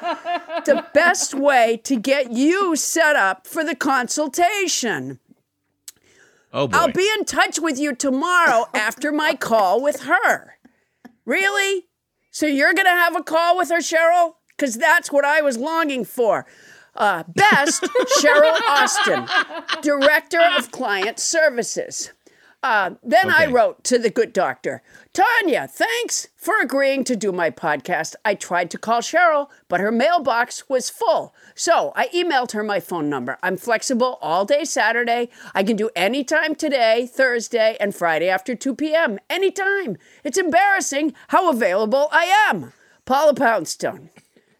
the 0.66 0.86
best 0.94 1.34
way 1.34 1.80
to 1.86 1.96
get 1.96 2.34
you 2.34 2.76
set 2.76 3.16
up 3.16 3.48
for 3.48 3.64
the 3.64 3.76
consultation. 3.76 5.20
Oh 6.52 6.68
boy. 6.68 6.78
I'll 6.78 6.92
be 6.92 7.10
in 7.18 7.24
touch 7.24 7.58
with 7.60 7.80
you 7.80 7.96
tomorrow 7.96 8.68
after 8.74 9.14
my 9.14 9.34
call 9.34 9.82
with 9.82 10.02
her. 10.02 10.58
Really? 11.24 11.88
So 12.32 12.46
you're 12.46 12.74
going 12.74 12.86
to 12.86 12.92
have 12.92 13.16
a 13.16 13.24
call 13.24 13.56
with 13.56 13.70
her, 13.70 13.80
Cheryl? 13.80 14.36
Because 14.50 14.76
that's 14.76 15.10
what 15.10 15.24
I 15.24 15.42
was 15.42 15.58
longing 15.58 16.04
for. 16.04 16.46
Uh, 16.96 17.24
best, 17.28 17.84
Cheryl 18.20 18.60
Austin, 18.68 19.26
Director 19.82 20.42
of 20.58 20.72
Client 20.72 21.20
Services. 21.20 22.12
Uh, 22.64 22.92
then 23.02 23.32
I 23.32 23.48
wrote 23.48 23.84
to 23.86 23.98
the 23.98 24.12
good 24.12 24.34
doctor, 24.34 24.84
Tanya, 25.14 25.68
thanks 25.68 26.28
for 26.36 26.60
agreeing 26.62 27.04
to 27.06 27.16
do 27.16 27.32
my 27.32 27.50
podcast. 27.50 28.14
I 28.24 28.36
tried 28.36 28.70
to 28.72 28.78
call 28.78 29.02
Cheryl, 29.02 29.50
but 29.68 29.80
her 29.80 29.92
mailbox 29.92 30.70
was 30.70 30.90
full. 30.90 31.34
So 31.56 31.92
I 31.96 32.08
emailed 32.10 32.52
her 32.52 32.64
my 32.64 32.80
phone 32.80 33.10
number. 33.10 33.40
I'm 33.42 33.58
flexible 33.58 34.20
all 34.22 34.46
day 34.46 34.64
Saturday. 34.64 35.30
I 35.56 35.64
can 35.64 35.76
do 35.76 35.90
any 35.96 36.24
time 36.24 36.54
today, 36.54 37.10
Thursday, 37.12 37.78
and 37.80 37.96
Friday 37.96 38.30
after 38.30 38.54
2 38.54 38.76
p.m. 38.76 39.18
Anytime. 39.28 39.98
It's 40.24 40.38
embarrassing 40.38 41.14
how 41.30 41.50
available 41.50 42.10
I 42.12 42.26
am. 42.50 42.74
Paula 43.06 43.34
Poundstone. 43.34 44.12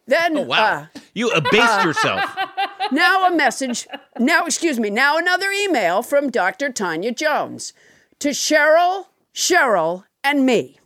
Then, 0.06 0.36
Oh, 0.38 0.42
wow. 0.42 0.88
uh, 0.94 0.98
you 1.14 1.30
abased 1.30 1.84
yourself. 1.84 2.36
now 2.92 3.26
a 3.26 3.34
message. 3.34 3.86
Now, 4.18 4.44
excuse 4.46 4.78
me. 4.80 4.90
Now 4.90 5.16
another 5.16 5.50
email 5.50 6.02
from 6.02 6.30
Dr. 6.30 6.70
Tanya 6.70 7.12
Jones 7.12 7.72
to 8.18 8.30
Cheryl, 8.30 9.06
Cheryl, 9.34 10.04
and 10.24 10.44
me. 10.44 10.78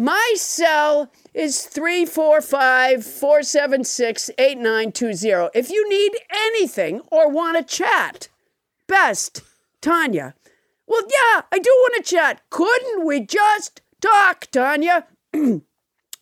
My 0.00 0.34
cell 0.36 1.10
is 1.34 1.66
345 1.66 3.04
476 3.04 4.30
8920. 4.38 5.50
If 5.58 5.70
you 5.70 5.88
need 5.88 6.12
anything 6.30 7.00
or 7.10 7.28
want 7.28 7.58
to 7.58 7.64
chat, 7.64 8.28
best, 8.86 9.42
Tanya. 9.82 10.36
Well, 10.86 11.02
yeah, 11.02 11.42
I 11.50 11.58
do 11.58 11.70
want 11.70 11.96
to 11.96 12.08
chat. 12.08 12.42
Couldn't 12.48 13.06
we 13.06 13.18
just 13.26 13.80
talk, 14.00 14.46
Tanya? 14.52 15.08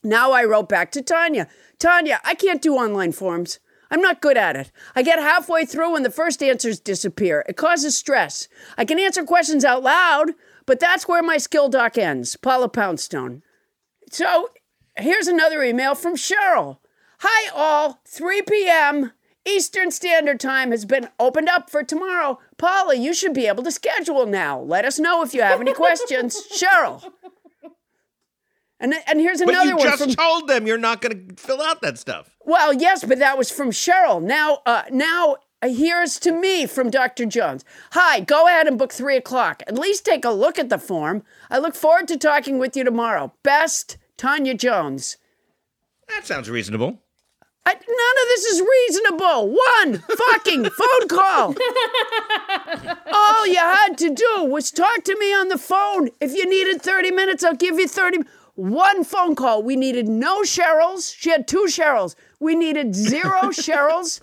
now 0.02 0.32
I 0.32 0.44
wrote 0.44 0.70
back 0.70 0.90
to 0.92 1.02
Tanya. 1.02 1.46
Tanya, 1.78 2.22
I 2.24 2.34
can't 2.34 2.62
do 2.62 2.76
online 2.76 3.12
forms. 3.12 3.58
I'm 3.90 4.00
not 4.00 4.22
good 4.22 4.38
at 4.38 4.56
it. 4.56 4.72
I 4.94 5.02
get 5.02 5.18
halfway 5.18 5.66
through 5.66 5.96
and 5.96 6.04
the 6.04 6.10
first 6.10 6.42
answers 6.42 6.80
disappear. 6.80 7.44
It 7.46 7.58
causes 7.58 7.94
stress. 7.94 8.48
I 8.78 8.86
can 8.86 8.98
answer 8.98 9.22
questions 9.22 9.66
out 9.66 9.82
loud, 9.82 10.30
but 10.64 10.80
that's 10.80 11.06
where 11.06 11.22
my 11.22 11.36
skill 11.36 11.68
doc 11.68 11.98
ends. 11.98 12.36
Paula 12.36 12.70
Poundstone. 12.70 13.42
So 14.16 14.48
here's 14.96 15.26
another 15.26 15.62
email 15.62 15.94
from 15.94 16.16
Cheryl. 16.16 16.78
Hi, 17.18 17.50
all. 17.54 18.00
3 18.06 18.40
p.m. 18.48 19.12
Eastern 19.46 19.90
Standard 19.90 20.40
Time 20.40 20.70
has 20.70 20.86
been 20.86 21.10
opened 21.20 21.50
up 21.50 21.68
for 21.68 21.82
tomorrow. 21.82 22.38
Paula, 22.56 22.94
you 22.94 23.12
should 23.12 23.34
be 23.34 23.46
able 23.46 23.62
to 23.64 23.70
schedule 23.70 24.24
now. 24.24 24.58
Let 24.58 24.86
us 24.86 24.98
know 24.98 25.22
if 25.22 25.34
you 25.34 25.42
have 25.42 25.60
any 25.60 25.74
questions. 25.74 26.34
Cheryl. 26.50 27.12
And, 28.80 28.94
and 29.06 29.20
here's 29.20 29.42
another 29.42 29.76
one. 29.76 29.76
But 29.76 29.84
you 29.84 29.90
just 29.90 30.02
from 30.02 30.12
told 30.12 30.48
them 30.48 30.66
you're 30.66 30.78
not 30.78 31.02
going 31.02 31.28
to 31.28 31.34
fill 31.36 31.60
out 31.60 31.82
that 31.82 31.98
stuff. 31.98 32.34
well, 32.46 32.72
yes, 32.72 33.04
but 33.04 33.18
that 33.18 33.36
was 33.36 33.50
from 33.50 33.70
Cheryl. 33.70 34.22
Now, 34.22 34.60
uh, 34.64 34.84
now 34.90 35.36
Here's 35.62 36.18
to 36.20 36.32
me 36.32 36.66
from 36.66 36.90
Dr. 36.90 37.24
Jones. 37.26 37.64
Hi, 37.92 38.20
go 38.20 38.46
ahead 38.46 38.66
and 38.66 38.78
book 38.78 38.92
three 38.92 39.16
o'clock. 39.16 39.62
At 39.66 39.78
least 39.78 40.04
take 40.04 40.24
a 40.24 40.30
look 40.30 40.58
at 40.58 40.68
the 40.68 40.78
form. 40.78 41.22
I 41.50 41.58
look 41.58 41.74
forward 41.74 42.08
to 42.08 42.18
talking 42.18 42.58
with 42.58 42.76
you 42.76 42.84
tomorrow. 42.84 43.32
Best, 43.42 43.96
Tanya 44.16 44.54
Jones. 44.54 45.16
That 46.08 46.26
sounds 46.26 46.48
reasonable. 46.48 47.00
I, 47.66 47.72
none 47.72 47.78
of 47.78 48.28
this 48.28 48.44
is 48.44 48.60
reasonable. 48.62 49.56
One 49.82 49.98
fucking 49.98 50.64
phone 50.70 51.08
call. 51.08 51.54
All 53.12 53.46
you 53.46 53.56
had 53.56 53.98
to 53.98 54.14
do 54.14 54.44
was 54.44 54.70
talk 54.70 55.02
to 55.04 55.18
me 55.18 55.34
on 55.34 55.48
the 55.48 55.58
phone. 55.58 56.10
If 56.20 56.32
you 56.34 56.48
needed 56.48 56.80
30 56.80 57.10
minutes, 57.10 57.42
I'll 57.42 57.56
give 57.56 57.78
you 57.78 57.88
30. 57.88 58.20
One 58.54 59.02
phone 59.04 59.34
call. 59.34 59.62
We 59.64 59.74
needed 59.74 60.08
no 60.08 60.42
Cheryls. 60.42 61.14
She 61.14 61.30
had 61.30 61.48
two 61.48 61.66
Cheryls. 61.68 62.14
We 62.38 62.54
needed 62.54 62.94
zero 62.94 63.40
Cheryls. 63.50 64.20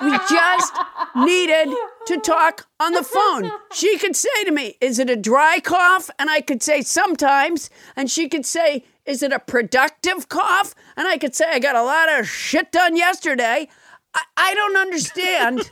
we 0.00 0.18
just 0.30 0.74
needed 1.16 1.74
to 2.06 2.20
talk 2.20 2.66
on 2.78 2.92
the 2.92 3.02
phone. 3.02 3.50
She 3.72 3.98
could 3.98 4.14
say 4.14 4.44
to 4.44 4.52
me, 4.52 4.76
Is 4.80 4.98
it 4.98 5.10
a 5.10 5.16
dry 5.16 5.58
cough? 5.60 6.08
And 6.18 6.30
I 6.30 6.40
could 6.40 6.62
say, 6.62 6.82
Sometimes. 6.82 7.70
And 7.96 8.10
she 8.10 8.28
could 8.28 8.46
say, 8.46 8.84
Is 9.04 9.22
it 9.22 9.32
a 9.32 9.38
productive 9.40 10.28
cough? 10.28 10.74
And 10.96 11.08
I 11.08 11.18
could 11.18 11.34
say, 11.34 11.46
I 11.48 11.58
got 11.58 11.74
a 11.76 11.82
lot 11.82 12.08
of 12.20 12.28
shit 12.28 12.70
done 12.70 12.96
yesterday. 12.96 13.68
I, 14.14 14.22
I 14.36 14.54
don't 14.54 14.76
understand 14.76 15.70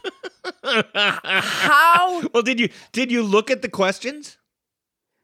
how. 1.43 2.23
Well, 2.33 2.43
did 2.43 2.59
you 2.59 2.69
did 2.93 3.13
you 3.13 3.23
look 3.23 3.51
at 3.51 3.63
the 3.63 3.69
questions? 3.69 4.39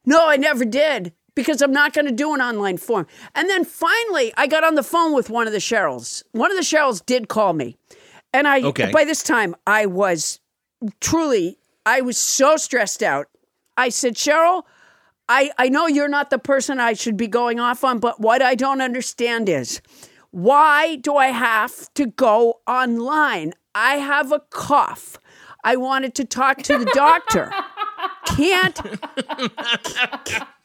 No, 0.05 0.27
I 0.27 0.37
never 0.37 0.65
did 0.65 1.13
because 1.35 1.61
I'm 1.61 1.71
not 1.71 1.93
going 1.93 2.05
to 2.07 2.11
do 2.11 2.33
an 2.33 2.41
online 2.41 2.77
form. 2.77 3.07
And 3.35 3.49
then 3.49 3.63
finally, 3.65 4.33
I 4.37 4.47
got 4.47 4.63
on 4.63 4.75
the 4.75 4.83
phone 4.83 5.13
with 5.13 5.29
one 5.29 5.47
of 5.47 5.53
the 5.53 5.59
Cheryls. 5.59 6.23
One 6.31 6.51
of 6.51 6.57
the 6.57 6.63
Cheryls 6.63 7.05
did 7.05 7.27
call 7.29 7.53
me. 7.53 7.77
And 8.33 8.47
I, 8.47 8.61
Okay. 8.61 8.91
by 8.91 9.03
this 9.05 9.23
time, 9.23 9.55
I 9.67 9.85
was 9.85 10.39
truly, 10.99 11.57
I 11.85 12.01
was 12.01 12.17
so 12.17 12.57
stressed 12.57 13.01
out. 13.03 13.27
I 13.77 13.89
said, 13.89 14.15
Cheryl, 14.15 14.63
I, 15.29 15.51
I 15.57 15.69
know 15.69 15.87
you're 15.87 16.09
not 16.09 16.29
the 16.29 16.39
person 16.39 16.79
I 16.79 16.93
should 16.93 17.15
be 17.17 17.27
going 17.27 17.59
off 17.59 17.83
on, 17.83 17.99
but 17.99 18.19
what 18.19 18.41
I 18.41 18.55
don't 18.55 18.81
understand 18.81 19.47
is 19.47 19.81
why 20.31 20.97
do 20.97 21.15
I 21.15 21.27
have 21.27 21.93
to 21.93 22.05
go 22.07 22.59
online? 22.67 23.53
I 23.73 23.95
have 23.95 24.31
a 24.31 24.39
cough. 24.49 25.17
I 25.63 25.75
wanted 25.77 26.15
to 26.15 26.25
talk 26.25 26.61
to 26.63 26.77
the 26.77 26.85
doctor. 26.93 27.51
Can't 28.25 28.79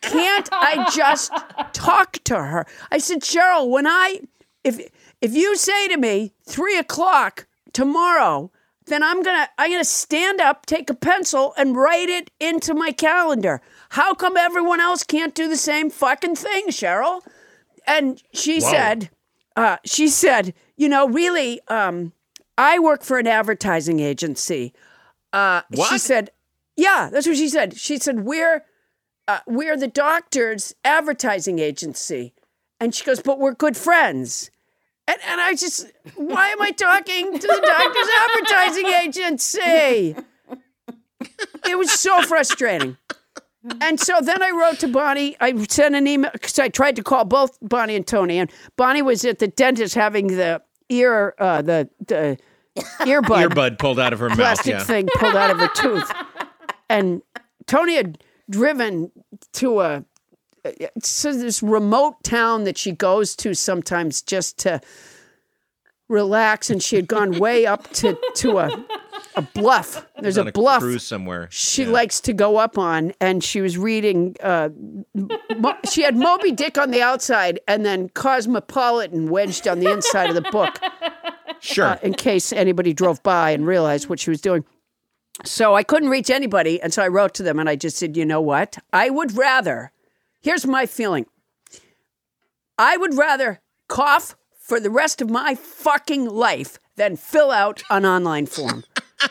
can't 0.06 0.48
I 0.52 0.88
just 0.94 1.32
talk 1.72 2.12
to 2.24 2.36
her? 2.36 2.66
I 2.90 2.98
said, 2.98 3.20
Cheryl, 3.22 3.68
when 3.68 3.86
I 3.86 4.20
if 4.64 4.80
if 5.20 5.34
you 5.34 5.56
say 5.56 5.88
to 5.88 5.96
me 5.96 6.32
three 6.48 6.78
o'clock 6.78 7.46
tomorrow, 7.72 8.50
then 8.86 9.02
I'm 9.02 9.22
gonna 9.22 9.48
I'm 9.58 9.70
gonna 9.70 9.84
stand 9.84 10.40
up, 10.40 10.66
take 10.66 10.88
a 10.90 10.94
pencil, 10.94 11.52
and 11.56 11.76
write 11.76 12.08
it 12.08 12.30
into 12.40 12.74
my 12.74 12.92
calendar. 12.92 13.60
How 13.90 14.14
come 14.14 14.36
everyone 14.36 14.80
else 14.80 15.02
can't 15.02 15.34
do 15.34 15.48
the 15.48 15.56
same 15.56 15.90
fucking 15.90 16.36
thing, 16.36 16.68
Cheryl? 16.68 17.20
And 17.86 18.20
she 18.32 18.60
said, 18.72 19.10
uh, 19.56 19.76
she 19.84 20.08
said, 20.08 20.54
you 20.76 20.88
know, 20.88 21.08
really, 21.08 21.60
um, 21.68 22.12
I 22.58 22.78
work 22.80 23.04
for 23.04 23.18
an 23.18 23.26
advertising 23.28 24.00
agency. 24.00 24.72
Uh, 25.32 25.62
She 25.90 25.98
said, 25.98 26.30
yeah, 26.76 27.08
that's 27.12 27.26
what 27.28 27.36
she 27.36 27.48
said. 27.48 27.76
She 27.76 27.98
said, 27.98 28.24
we're 28.24 28.64
uh, 29.28 29.40
we're 29.46 29.76
the 29.76 29.88
doctor's 29.88 30.74
advertising 30.84 31.58
agency. 31.58 32.32
And 32.80 32.94
she 32.94 33.04
goes, 33.04 33.20
but 33.20 33.38
we're 33.38 33.54
good 33.54 33.76
friends. 33.76 34.50
And, 35.08 35.18
and 35.26 35.40
I 35.40 35.54
just, 35.54 35.86
why 36.16 36.48
am 36.48 36.60
I 36.60 36.72
talking 36.72 37.32
to 37.38 37.46
the 37.46 37.62
doctor's 37.64 38.08
advertising 38.28 38.86
agency? 38.86 40.16
It 41.68 41.78
was 41.78 41.90
so 41.90 42.22
frustrating. 42.22 42.96
And 43.80 43.98
so 43.98 44.20
then 44.20 44.42
I 44.42 44.50
wrote 44.50 44.78
to 44.80 44.88
Bonnie. 44.88 45.36
I 45.40 45.64
sent 45.66 45.94
an 45.94 46.06
email 46.06 46.30
because 46.32 46.58
I 46.58 46.68
tried 46.68 46.96
to 46.96 47.02
call 47.02 47.24
both 47.24 47.58
Bonnie 47.62 47.96
and 47.96 48.06
Toni. 48.06 48.38
And 48.38 48.50
Bonnie 48.76 49.02
was 49.02 49.24
at 49.24 49.38
the 49.38 49.48
dentist 49.48 49.94
having 49.94 50.28
the 50.28 50.62
ear, 50.88 51.34
uh, 51.38 51.62
the, 51.62 51.88
the 52.06 52.38
earbud, 53.00 53.48
Earbud 53.48 53.78
pulled 53.78 53.98
out 53.98 54.12
of 54.12 54.18
her 54.20 54.28
mouth. 54.28 54.38
plastic 54.38 54.72
Yeah. 54.72 54.84
thing 54.84 55.08
pulled 55.16 55.34
out 55.34 55.50
of 55.50 55.58
her 55.58 55.68
tooth. 55.74 56.12
And 56.88 57.22
Toni 57.66 57.96
had 57.96 58.22
driven 58.50 59.10
to 59.54 59.80
a 59.80 60.04
so 61.02 61.32
this 61.32 61.62
remote 61.62 62.22
town 62.24 62.64
that 62.64 62.76
she 62.76 62.90
goes 62.92 63.36
to 63.36 63.54
sometimes 63.54 64.20
just 64.22 64.58
to 64.58 64.80
relax, 66.08 66.70
and 66.70 66.82
she 66.82 66.96
had 66.96 67.08
gone 67.08 67.38
way 67.38 67.66
up 67.66 67.90
to 67.94 68.16
to 68.36 68.58
a 68.58 68.84
a 69.34 69.42
bluff. 69.42 70.06
There's 70.20 70.38
on 70.38 70.48
a 70.48 70.52
bluff 70.52 70.80
cruise 70.80 71.02
somewhere. 71.04 71.48
she 71.50 71.82
Yeah. 71.84 71.90
likes 71.90 72.20
to 72.22 72.32
go 72.32 72.56
up 72.56 72.78
on, 72.78 73.12
and 73.20 73.42
she 73.44 73.60
was 73.60 73.76
reading. 73.76 74.34
Uh, 74.42 74.70
Mo- 75.58 75.76
she 75.90 76.02
had 76.02 76.16
Moby 76.16 76.52
Dick 76.52 76.78
on 76.78 76.90
the 76.90 77.02
outside, 77.02 77.60
and 77.68 77.84
then 77.84 78.08
Cosmopolitan 78.10 79.28
wedged 79.30 79.66
on 79.68 79.80
the 79.80 79.90
inside 79.90 80.28
of 80.30 80.34
the 80.36 80.48
book 80.50 80.78
sure. 81.60 81.84
uh, 81.86 81.98
in 82.02 82.14
case 82.14 82.52
anybody 82.52 82.92
drove 82.92 83.22
by 83.22 83.50
and 83.50 83.66
realized 83.66 84.08
what 84.08 84.18
she 84.20 84.30
was 84.30 84.40
doing. 84.40 84.64
So 85.44 85.74
I 85.74 85.82
couldn't 85.82 86.08
reach 86.08 86.30
anybody. 86.30 86.80
And 86.80 86.92
so 86.92 87.02
I 87.02 87.08
wrote 87.08 87.34
to 87.34 87.42
them 87.42 87.58
and 87.58 87.68
I 87.68 87.76
just 87.76 87.96
said, 87.96 88.16
you 88.16 88.24
know 88.24 88.40
what? 88.40 88.78
I 88.92 89.10
would 89.10 89.36
rather, 89.36 89.92
here's 90.40 90.66
my 90.66 90.86
feeling 90.86 91.26
I 92.78 92.96
would 92.96 93.14
rather 93.14 93.60
cough 93.88 94.36
for 94.58 94.80
the 94.80 94.90
rest 94.90 95.20
of 95.22 95.30
my 95.30 95.54
fucking 95.54 96.26
life 96.26 96.78
than 96.96 97.16
fill 97.16 97.50
out 97.50 97.82
an 97.90 98.04
online 98.04 98.46
form. 98.46 98.84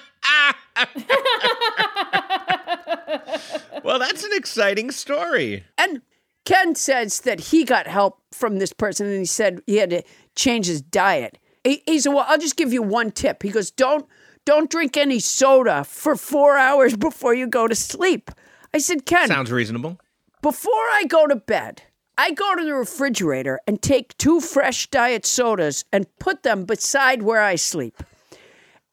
well, 3.83 3.99
that's 3.99 4.23
an 4.23 4.31
exciting 4.33 4.91
story. 4.91 5.63
And 5.77 6.01
Ken 6.45 6.75
says 6.75 7.21
that 7.21 7.39
he 7.39 7.63
got 7.63 7.87
help 7.87 8.21
from 8.31 8.59
this 8.59 8.71
person 8.71 9.07
and 9.07 9.19
he 9.19 9.25
said 9.25 9.61
he 9.65 9.77
had 9.77 9.89
to 9.89 10.03
change 10.35 10.67
his 10.67 10.81
diet. 10.81 11.37
He, 11.63 11.81
he 11.85 11.99
said, 11.99 12.13
Well, 12.13 12.25
I'll 12.27 12.37
just 12.37 12.55
give 12.55 12.71
you 12.71 12.83
one 12.83 13.11
tip. 13.11 13.41
He 13.43 13.49
goes, 13.49 13.71
Don't 13.71 14.07
don't 14.45 14.69
drink 14.69 14.95
any 14.97 15.19
soda 15.19 15.83
for 15.83 16.15
four 16.15 16.57
hours 16.57 16.95
before 16.95 17.33
you 17.33 17.47
go 17.47 17.67
to 17.67 17.75
sleep. 17.75 18.31
I 18.73 18.77
said, 18.77 19.05
Ken, 19.05 19.27
Sounds 19.27 19.51
reasonable. 19.51 19.99
before 20.41 20.71
I 20.73 21.05
go 21.07 21.27
to 21.27 21.35
bed, 21.35 21.83
I 22.17 22.31
go 22.31 22.55
to 22.55 22.63
the 22.63 22.73
refrigerator 22.73 23.59
and 23.67 23.81
take 23.81 24.17
two 24.17 24.39
fresh 24.39 24.87
diet 24.89 25.25
sodas 25.25 25.83
and 25.91 26.05
put 26.19 26.43
them 26.43 26.65
beside 26.65 27.23
where 27.23 27.41
I 27.41 27.55
sleep. 27.55 28.01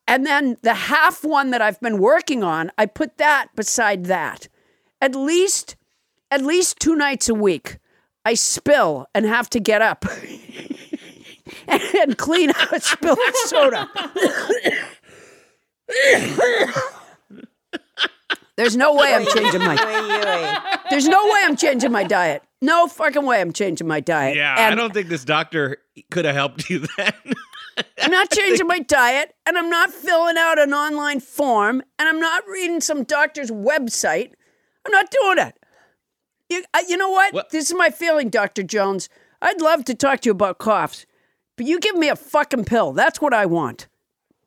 And 0.09 0.27
then 0.27 0.57
the 0.63 0.75
half 0.75 1.23
one 1.23 1.51
that 1.51 1.63
I've 1.63 1.81
been 1.81 1.99
working 1.99 2.43
on, 2.43 2.73
I 2.77 2.87
put 2.87 3.19
that 3.19 3.49
beside 3.55 4.07
that. 4.07 4.49
At 5.01 5.15
least 5.15 5.77
at 6.31 6.43
least 6.43 6.79
two 6.81 6.97
nights 6.97 7.29
a 7.29 7.35
week, 7.35 7.79
I 8.25 8.35
spill 8.35 9.07
and 9.15 9.27
have 9.27 9.51
to 9.51 9.61
get 9.61 9.83
up 9.83 10.05
and 11.69 12.17
clean 12.17 12.51
out 12.51 12.83
spilled 12.83 13.19
soda. 13.47 13.89
There's 18.57 18.77
no 18.77 18.95
way 18.95 19.15
I'm 19.15 19.27
changing 19.27 19.61
my 19.61 19.77
diet. 19.77 20.81
there's 20.91 21.09
no 21.09 21.25
way 21.25 21.41
I'm 21.45 21.57
changing 21.57 21.91
my 21.91 22.05
diet. 22.05 22.43
No 22.61 22.87
fucking 22.87 23.25
way 23.25 23.41
I'm 23.41 23.53
changing 23.53 23.89
my 23.89 24.01
diet. 24.01 24.37
Yeah, 24.37 24.55
I 24.57 24.75
don't 24.75 24.93
think 24.93 25.09
this 25.09 25.25
doctor 25.25 25.79
could 26.11 26.25
have 26.25 26.35
helped 26.35 26.69
you 26.71 26.87
then. 26.97 27.13
I'm 28.01 28.11
not 28.11 28.31
changing 28.33 28.67
my 28.67 28.79
diet, 28.79 29.35
and 29.47 29.57
I'm 29.57 29.71
not 29.71 29.91
filling 29.91 30.37
out 30.37 30.59
an 30.59 30.73
online 30.75 31.21
form, 31.21 31.83
and 31.99 32.09
I'm 32.09 32.21
not 32.21 32.47
reading 32.47 32.81
some 32.81 33.05
doctor's 33.05 33.51
website. 33.51 34.33
I'm 34.85 34.93
not 34.93 35.11
doing 35.11 35.39
it. 35.39 35.59
You, 36.51 36.65
I, 36.75 36.85
you 36.89 36.97
know 36.97 37.11
what? 37.11 37.33
What? 37.33 37.51
This 37.51 37.71
is 37.71 37.77
my 37.77 37.91
feeling, 37.91 38.29
Dr. 38.29 38.63
Jones. 38.63 39.09
I'd 39.41 39.61
love 39.61 39.85
to 39.87 39.95
talk 39.95 40.21
to 40.21 40.29
you 40.29 40.33
about 40.33 40.59
coughs, 40.59 41.07
but 41.57 41.67
you 41.67 41.81
give 41.81 41.97
me 41.97 42.09
a 42.09 42.17
fucking 42.17 42.67
pill. 42.67 42.93
That's 42.93 43.21
what 43.21 43.33
I 43.33 43.47
want. 43.47 43.89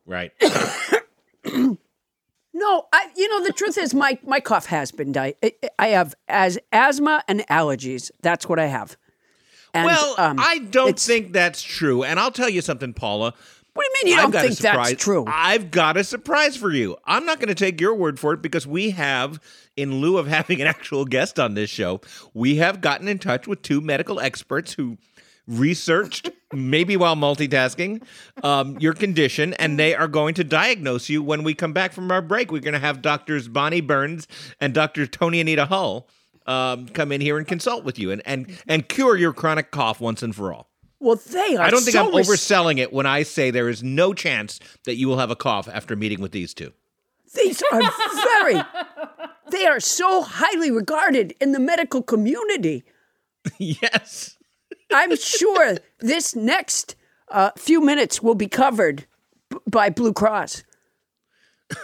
right. 0.06 0.32
No, 2.58 2.86
I. 2.90 3.10
You 3.14 3.28
know 3.28 3.44
the 3.44 3.52
truth 3.52 3.76
is 3.76 3.92
my 3.92 4.18
my 4.24 4.40
cough 4.40 4.64
has 4.66 4.90
been 4.90 5.12
died. 5.12 5.34
I 5.78 5.88
have 5.88 6.14
as 6.26 6.58
asthma 6.72 7.22
and 7.28 7.40
allergies. 7.48 8.10
That's 8.22 8.48
what 8.48 8.58
I 8.58 8.64
have. 8.64 8.96
And, 9.74 9.84
well, 9.84 10.14
um, 10.16 10.38
I 10.40 10.60
don't 10.60 10.98
think 10.98 11.34
that's 11.34 11.62
true. 11.62 12.02
And 12.02 12.18
I'll 12.18 12.30
tell 12.30 12.48
you 12.48 12.62
something, 12.62 12.94
Paula. 12.94 13.34
What 13.74 13.84
do 13.84 13.98
you 13.98 14.04
mean 14.04 14.16
you 14.16 14.22
I've 14.22 14.32
don't 14.32 14.42
think 14.42 14.58
that's 14.58 15.04
true? 15.04 15.24
I've 15.26 15.70
got 15.70 15.98
a 15.98 16.04
surprise 16.04 16.56
for 16.56 16.72
you. 16.72 16.96
I'm 17.04 17.26
not 17.26 17.40
going 17.40 17.48
to 17.48 17.54
take 17.54 17.78
your 17.78 17.94
word 17.94 18.18
for 18.18 18.32
it 18.32 18.40
because 18.40 18.66
we 18.66 18.90
have, 18.92 19.38
in 19.76 20.00
lieu 20.00 20.16
of 20.16 20.26
having 20.28 20.62
an 20.62 20.66
actual 20.66 21.04
guest 21.04 21.38
on 21.38 21.52
this 21.52 21.68
show, 21.68 22.00
we 22.32 22.56
have 22.56 22.80
gotten 22.80 23.06
in 23.06 23.18
touch 23.18 23.46
with 23.46 23.60
two 23.60 23.82
medical 23.82 24.18
experts 24.18 24.72
who 24.72 24.96
researched, 25.46 26.30
maybe 26.52 26.96
while 26.96 27.16
multitasking, 27.16 28.02
um, 28.42 28.78
your 28.78 28.92
condition, 28.92 29.54
and 29.54 29.78
they 29.78 29.94
are 29.94 30.08
going 30.08 30.34
to 30.34 30.44
diagnose 30.44 31.08
you 31.08 31.22
when 31.22 31.42
we 31.42 31.54
come 31.54 31.72
back 31.72 31.92
from 31.92 32.10
our 32.10 32.22
break. 32.22 32.50
We're 32.50 32.60
going 32.60 32.74
to 32.74 32.80
have 32.80 33.02
doctors 33.02 33.48
Bonnie 33.48 33.80
Burns 33.80 34.26
and 34.60 34.74
Dr. 34.74 35.06
Toni 35.06 35.40
Anita 35.40 35.66
Hull 35.66 36.08
um, 36.46 36.88
come 36.88 37.12
in 37.12 37.20
here 37.20 37.38
and 37.38 37.46
consult 37.46 37.84
with 37.84 37.98
you 37.98 38.10
and, 38.10 38.22
and, 38.24 38.58
and 38.66 38.88
cure 38.88 39.16
your 39.16 39.32
chronic 39.32 39.70
cough 39.70 40.00
once 40.00 40.22
and 40.22 40.34
for 40.34 40.52
all. 40.52 40.70
Well, 40.98 41.16
they 41.16 41.56
are. 41.56 41.62
I 41.62 41.70
don't 41.70 41.82
think 41.82 41.92
so 41.92 42.06
I'm 42.06 42.12
overselling 42.12 42.78
it 42.78 42.92
when 42.92 43.06
I 43.06 43.22
say 43.22 43.50
there 43.50 43.68
is 43.68 43.82
no 43.82 44.14
chance 44.14 44.60
that 44.84 44.96
you 44.96 45.08
will 45.08 45.18
have 45.18 45.30
a 45.30 45.36
cough 45.36 45.68
after 45.68 45.94
meeting 45.94 46.20
with 46.20 46.32
these 46.32 46.54
two. 46.54 46.72
These 47.34 47.62
are 47.70 47.82
very. 48.42 48.62
They 49.50 49.66
are 49.66 49.78
so 49.78 50.22
highly 50.22 50.70
regarded 50.70 51.34
in 51.40 51.52
the 51.52 51.60
medical 51.60 52.02
community. 52.02 52.84
yes. 53.58 54.35
I'm 54.92 55.16
sure 55.16 55.76
this 56.00 56.34
next 56.36 56.94
uh, 57.28 57.50
few 57.56 57.80
minutes 57.80 58.22
will 58.22 58.34
be 58.34 58.48
covered 58.48 59.06
b- 59.50 59.58
by 59.68 59.90
Blue 59.90 60.12
Cross. 60.12 60.62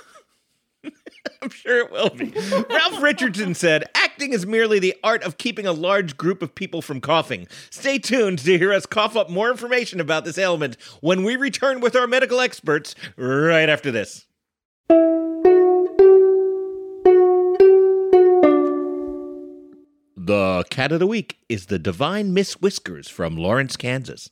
I'm 1.43 1.51
sure 1.51 1.79
it 1.79 1.91
will 1.91 2.11
be. 2.11 2.33
Ralph 2.71 3.03
Richardson 3.03 3.55
said, 3.55 3.85
acting 3.95 4.33
is 4.33 4.47
merely 4.47 4.79
the 4.79 4.95
art 5.03 5.25
of 5.25 5.39
keeping 5.39 5.67
a 5.67 5.73
large 5.73 6.17
group 6.17 6.43
of 6.43 6.55
people 6.55 6.83
from 6.83 7.01
coughing. 7.01 7.49
Stay 7.71 7.99
tuned 7.99 8.39
to 8.41 8.59
hear 8.59 8.73
us 8.73 8.87
cough 8.87 9.17
up 9.17 9.29
more 9.29 9.51
information 9.51 10.01
about 10.01 10.25
this 10.25 10.39
ailment 10.39 10.77
when 11.01 11.25
we 11.25 11.35
return 11.37 11.81
with 11.81 11.97
our 11.97 12.07
medical 12.07 12.41
experts 12.41 12.95
right 13.17 13.69
after 13.69 13.91
this. 13.91 14.27
The 20.25 20.65
cat 20.71 20.93
of 20.93 21.01
the 21.01 21.07
week 21.09 21.39
is 21.49 21.67
the 21.67 21.81
divine 21.81 22.33
Miss 22.33 22.61
Whiskers 22.61 23.09
from 23.09 23.37
Lawrence, 23.37 23.77
Kansas. 23.77 24.31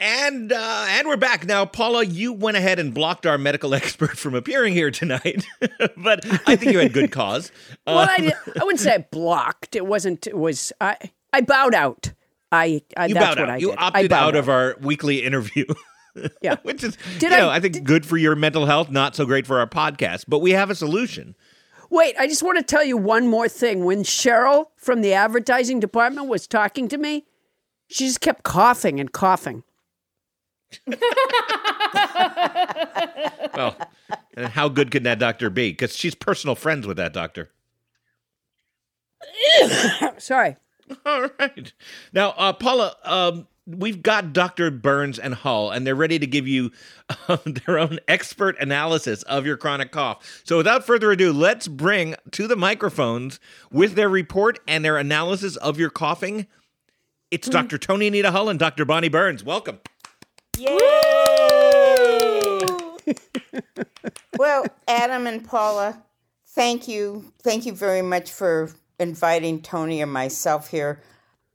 And 0.00 0.52
uh, 0.52 0.84
and 0.90 1.08
we're 1.08 1.16
back 1.16 1.46
now, 1.46 1.64
Paula. 1.64 2.04
You 2.04 2.32
went 2.34 2.56
ahead 2.58 2.78
and 2.78 2.92
blocked 2.92 3.24
our 3.26 3.38
medical 3.38 3.74
expert 3.74 4.18
from 4.18 4.34
appearing 4.34 4.74
here 4.74 4.90
tonight, 4.90 5.46
but 5.96 6.20
I 6.46 6.54
think 6.54 6.72
you 6.72 6.78
had 6.78 6.92
good 6.92 7.10
cause. 7.10 7.50
Uh, 7.86 7.94
Well, 7.96 8.08
I, 8.10 8.16
did, 8.18 8.32
I 8.60 8.64
wouldn't 8.64 8.80
say 8.80 8.94
I 8.94 8.98
blocked. 9.10 9.74
It 9.74 9.86
wasn't. 9.86 10.26
It 10.26 10.36
was. 10.36 10.72
I. 10.80 10.96
I 11.32 11.40
bowed 11.42 11.74
out. 11.74 12.12
I. 12.50 12.82
I 12.96 13.06
you 13.06 13.14
that's 13.14 13.36
what 13.36 13.38
out. 13.38 13.50
I 13.50 13.56
you 13.58 13.70
did. 13.70 13.78
I 13.78 13.82
opted 13.88 14.10
bowed 14.10 14.28
out 14.28 14.36
of 14.36 14.48
our 14.48 14.76
weekly 14.80 15.24
interview. 15.24 15.64
Yeah. 16.42 16.56
which 16.64 16.82
is 16.82 16.96
Did 17.20 17.30
you 17.30 17.36
I- 17.36 17.40
know 17.40 17.48
I 17.48 17.60
think 17.60 17.84
good 17.84 18.04
for 18.04 18.16
your 18.16 18.34
mental 18.34 18.66
health, 18.66 18.90
not 18.90 19.14
so 19.14 19.24
great 19.24 19.46
for 19.46 19.60
our 19.60 19.68
podcast. 19.68 20.24
But 20.26 20.40
we 20.40 20.50
have 20.50 20.68
a 20.68 20.74
solution. 20.74 21.36
Wait, 21.90 22.16
I 22.18 22.26
just 22.26 22.42
want 22.42 22.58
to 22.58 22.64
tell 22.64 22.82
you 22.84 22.96
one 22.96 23.28
more 23.28 23.48
thing. 23.48 23.84
When 23.84 24.02
Cheryl 24.02 24.66
from 24.76 25.00
the 25.00 25.12
advertising 25.12 25.78
department 25.78 26.26
was 26.26 26.48
talking 26.48 26.88
to 26.88 26.98
me, 26.98 27.26
she 27.86 28.06
just 28.06 28.20
kept 28.20 28.42
coughing 28.42 28.98
and 28.98 29.12
coughing. 29.12 29.62
Well, 33.54 33.76
and 34.36 34.46
how 34.48 34.68
good 34.68 34.90
can 34.90 35.02
that 35.04 35.18
doctor 35.18 35.50
be? 35.50 35.70
Because 35.70 35.96
she's 35.96 36.14
personal 36.14 36.54
friends 36.54 36.86
with 36.86 36.96
that 36.98 37.12
doctor. 37.12 37.50
Sorry. 40.18 40.56
All 41.06 41.28
right. 41.38 41.72
Now, 42.12 42.30
uh, 42.30 42.52
Paula, 42.52 42.94
um, 43.04 43.46
we've 43.66 44.02
got 44.02 44.32
Dr. 44.32 44.70
Burns 44.70 45.18
and 45.18 45.34
Hull, 45.34 45.70
and 45.70 45.86
they're 45.86 45.94
ready 45.94 46.18
to 46.18 46.26
give 46.26 46.48
you 46.48 46.70
um, 47.28 47.40
their 47.44 47.78
own 47.78 47.98
expert 48.08 48.56
analysis 48.60 49.22
of 49.24 49.46
your 49.46 49.56
chronic 49.56 49.92
cough. 49.92 50.42
So, 50.44 50.56
without 50.56 50.84
further 50.84 51.10
ado, 51.12 51.32
let's 51.32 51.68
bring 51.68 52.14
to 52.32 52.46
the 52.46 52.56
microphones 52.56 53.40
with 53.70 53.94
their 53.94 54.08
report 54.08 54.58
and 54.66 54.84
their 54.84 54.96
analysis 54.96 55.56
of 55.56 55.78
your 55.78 55.90
coughing. 55.90 56.46
It's 57.30 57.48
Dr. 57.48 57.76
Toni 57.76 58.06
Anita 58.06 58.30
Hull 58.30 58.48
and 58.48 58.58
Dr. 58.58 58.86
Bonnie 58.86 59.10
Burns. 59.10 59.44
Welcome. 59.44 59.80
Yay! 60.56 60.68
well, 64.38 64.64
Adam 64.86 65.26
and 65.26 65.46
Paula, 65.46 66.02
thank 66.48 66.88
you. 66.88 67.32
Thank 67.42 67.66
you 67.66 67.74
very 67.74 68.00
much 68.00 68.32
for 68.32 68.70
inviting 68.98 69.62
Toni 69.62 70.02
and 70.02 70.12
myself 70.12 70.68
here. 70.68 71.00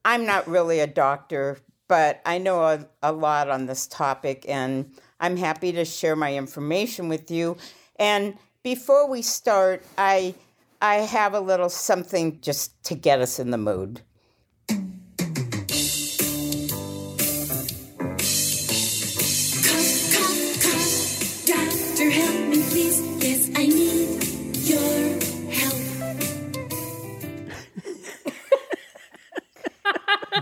I'm 0.06 0.26
not 0.26 0.48
really 0.48 0.80
a 0.80 0.88
doctor, 0.88 1.58
but 1.88 2.22
I 2.26 2.38
know 2.38 2.64
a, 2.64 2.88
a 3.02 3.12
lot 3.12 3.50
on 3.50 3.66
this 3.66 3.88
topic, 3.88 4.46
and 4.48 4.92
I'm 5.20 5.38
happy 5.38 5.72
to 5.74 5.86
share 5.86 6.16
my 6.16 6.36
information 6.36 7.10
with 7.10 7.32
you. 7.32 7.58
And 7.98 8.38
before 8.64 9.10
we 9.10 9.22
start, 9.22 9.84
I 9.98 10.36
I 10.82 10.96
have 10.96 11.34
a 11.34 11.40
little 11.40 11.70
something 11.70 12.40
just 12.42 12.84
to 12.86 12.96
get 12.96 13.22
us 13.22 13.40
in 13.40 13.52
the 13.52 13.58
mood. 13.58 14.02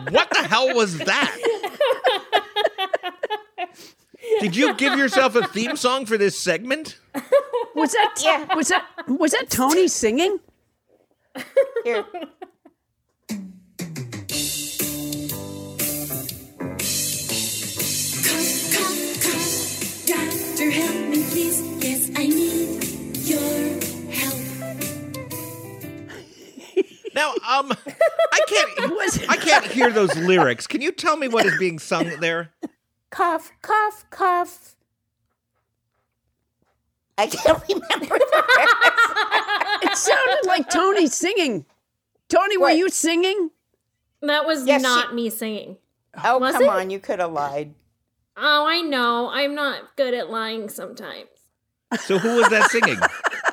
What 0.10 0.30
the 0.30 0.48
hell 0.48 0.74
was 0.76 0.98
that? 0.98 1.38
Did 4.40 4.56
you 4.56 4.74
give 4.76 4.98
yourself 4.98 5.36
a 5.36 5.48
theme 5.48 5.76
song 5.76 6.06
for 6.06 6.18
this 6.18 6.38
segment? 6.38 6.98
Was 7.76 7.92
that? 7.92 8.16
Yeah. 8.24 8.56
Was 8.56 8.70
that? 8.70 8.86
Was 9.08 9.32
that 9.32 9.50
Toni 9.50 9.88
singing? 9.88 10.40
Here. 11.84 12.06
Now, 27.14 27.32
um, 27.32 27.72
I 28.34 28.40
can't, 28.48 28.92
Was- 28.96 29.26
I 29.28 29.38
can't 29.38 29.66
hear 29.66 29.92
those 29.92 30.16
lyrics. 30.18 30.68
Can 30.68 30.82
you 30.82 30.92
tell 30.92 31.18
me 31.18 31.28
what 31.28 31.46
is 31.46 31.58
being 31.58 31.80
sung 31.80 32.10
there? 32.20 32.52
cough, 33.10 33.52
cough, 33.62 34.06
cough. 34.10 34.76
I 37.18 37.28
can't 37.28 37.62
remember 37.68 38.18
the 38.18 38.44
rest. 38.58 38.76
It 39.84 39.98
sounded 39.98 40.46
like 40.48 40.70
Toni 40.70 41.08
singing. 41.08 41.66
Toni, 42.30 42.58
were 42.58 42.64
What? 42.66 42.78
you 42.78 42.90
singing? 42.90 43.50
That 44.22 44.46
was 44.46 44.66
Yes, 44.66 44.82
not 44.82 45.10
she- 45.10 45.16
me 45.16 45.30
singing. 45.30 45.78
Oh, 46.24 46.38
Was 46.40 46.54
come 46.54 46.64
it? 46.64 46.70
on, 46.70 46.90
you 46.90 47.00
could 47.00 47.20
have 47.20 47.32
lied. 47.32 47.74
Oh, 48.38 48.66
I 48.68 48.82
know. 48.82 49.30
I'm 49.32 49.56
not 49.56 49.96
good 49.98 50.14
at 50.14 50.30
lying 50.30 50.70
sometimes. 50.70 51.28
So 52.02 52.18
who 52.20 52.36
was 52.38 52.48
that 52.50 52.70
singing? 52.72 52.98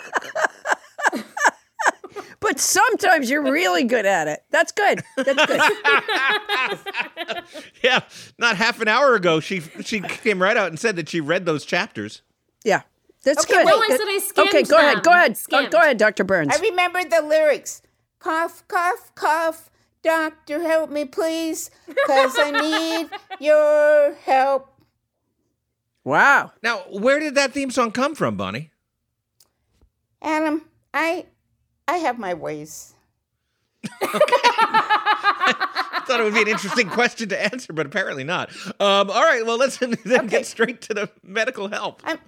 But 2.48 2.58
sometimes 2.60 3.28
you're 3.28 3.42
really 3.42 3.84
good 3.84 4.06
at 4.06 4.26
it. 4.26 4.42
That's 4.50 4.72
good. 4.72 5.02
That's 5.16 5.46
good. 5.46 5.60
Yeah, 7.82 8.00
not 8.38 8.56
half 8.56 8.80
an 8.80 8.88
hour 8.88 9.14
ago, 9.14 9.38
she 9.40 9.60
she 9.60 10.00
came 10.00 10.40
right 10.42 10.56
out 10.56 10.68
and 10.68 10.78
said 10.78 10.96
that 10.96 11.08
she 11.08 11.20
read 11.20 11.44
those 11.46 11.64
chapters. 11.64 12.22
Yeah, 12.64 12.82
that's 13.22 13.44
Okay, 13.44 13.54
good. 13.54 13.66
wait. 13.66 13.72
No, 13.72 13.80
I 13.80 13.88
said 13.96 14.00
I 14.08 14.18
skimmed 14.18 14.48
Okay, 14.48 14.62
go 14.64 14.76
ahead. 14.78 15.02
Go 15.02 15.10
ahead. 15.12 15.30
Go, 15.32 15.34
Skimmed. 15.34 15.70
go 15.70 15.78
ahead, 15.78 15.96
Dr. 15.98 16.24
Burns. 16.24 16.56
I 16.56 16.60
remembered 16.60 17.10
the 17.10 17.22
lyrics. 17.22 17.82
Cough, 18.18 18.66
cough, 18.66 19.14
cough. 19.14 19.70
Doctor, 20.02 20.60
help 20.62 20.90
me, 20.90 21.04
please, 21.04 21.70
because 21.86 22.34
I 22.38 22.50
need 22.50 23.10
your 23.40 24.14
help. 24.24 24.72
wow. 26.04 26.52
Now, 26.62 26.78
where 26.90 27.20
did 27.20 27.34
that 27.36 27.52
theme 27.52 27.70
song 27.70 27.92
come 27.92 28.14
from, 28.14 28.36
Bonnie? 28.36 28.70
Adam, 30.22 30.62
I, 30.92 31.26
I 31.88 31.96
have 31.96 32.18
my 32.18 32.34
ways. 32.34 32.92
I 34.02 35.54
thought 36.06 36.20
it 36.20 36.22
would 36.22 36.34
be 36.34 36.42
an 36.42 36.48
interesting 36.48 36.88
question 36.90 37.30
to 37.30 37.42
answer, 37.42 37.72
but 37.72 37.86
apparently 37.86 38.24
not. 38.24 38.50
Um, 38.78 39.10
all 39.10 39.22
right, 39.22 39.44
well, 39.44 39.56
let's 39.56 39.78
then 40.04 40.26
get 40.26 40.46
straight 40.46 40.82
to 40.82 40.94
the 40.94 41.10
medical 41.22 41.68
help. 41.68 42.02
I'm, 42.04 42.18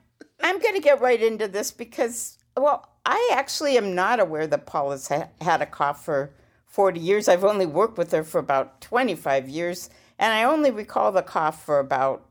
I'm 0.42 0.58
going 0.60 0.74
to 0.74 0.80
get 0.80 1.00
right 1.00 1.22
into 1.22 1.46
this 1.46 1.70
because, 1.70 2.38
well, 2.56 2.88
I 3.04 3.32
actually 3.34 3.76
am 3.76 3.94
not 3.94 4.18
aware 4.18 4.46
that 4.46 4.64
Paul 4.66 4.92
has 4.92 5.08
ha- 5.08 5.28
had 5.42 5.60
a 5.60 5.66
cough 5.66 6.04
for 6.04 6.32
40 6.66 6.98
years. 6.98 7.28
I've 7.28 7.44
only 7.44 7.66
worked 7.66 7.98
with 7.98 8.12
her 8.12 8.24
for 8.24 8.38
about 8.38 8.80
25 8.80 9.48
years, 9.48 9.90
and 10.18 10.32
I 10.32 10.44
only 10.44 10.70
recall 10.70 11.12
the 11.12 11.22
cough 11.22 11.64
for 11.64 11.78
about 11.78 12.24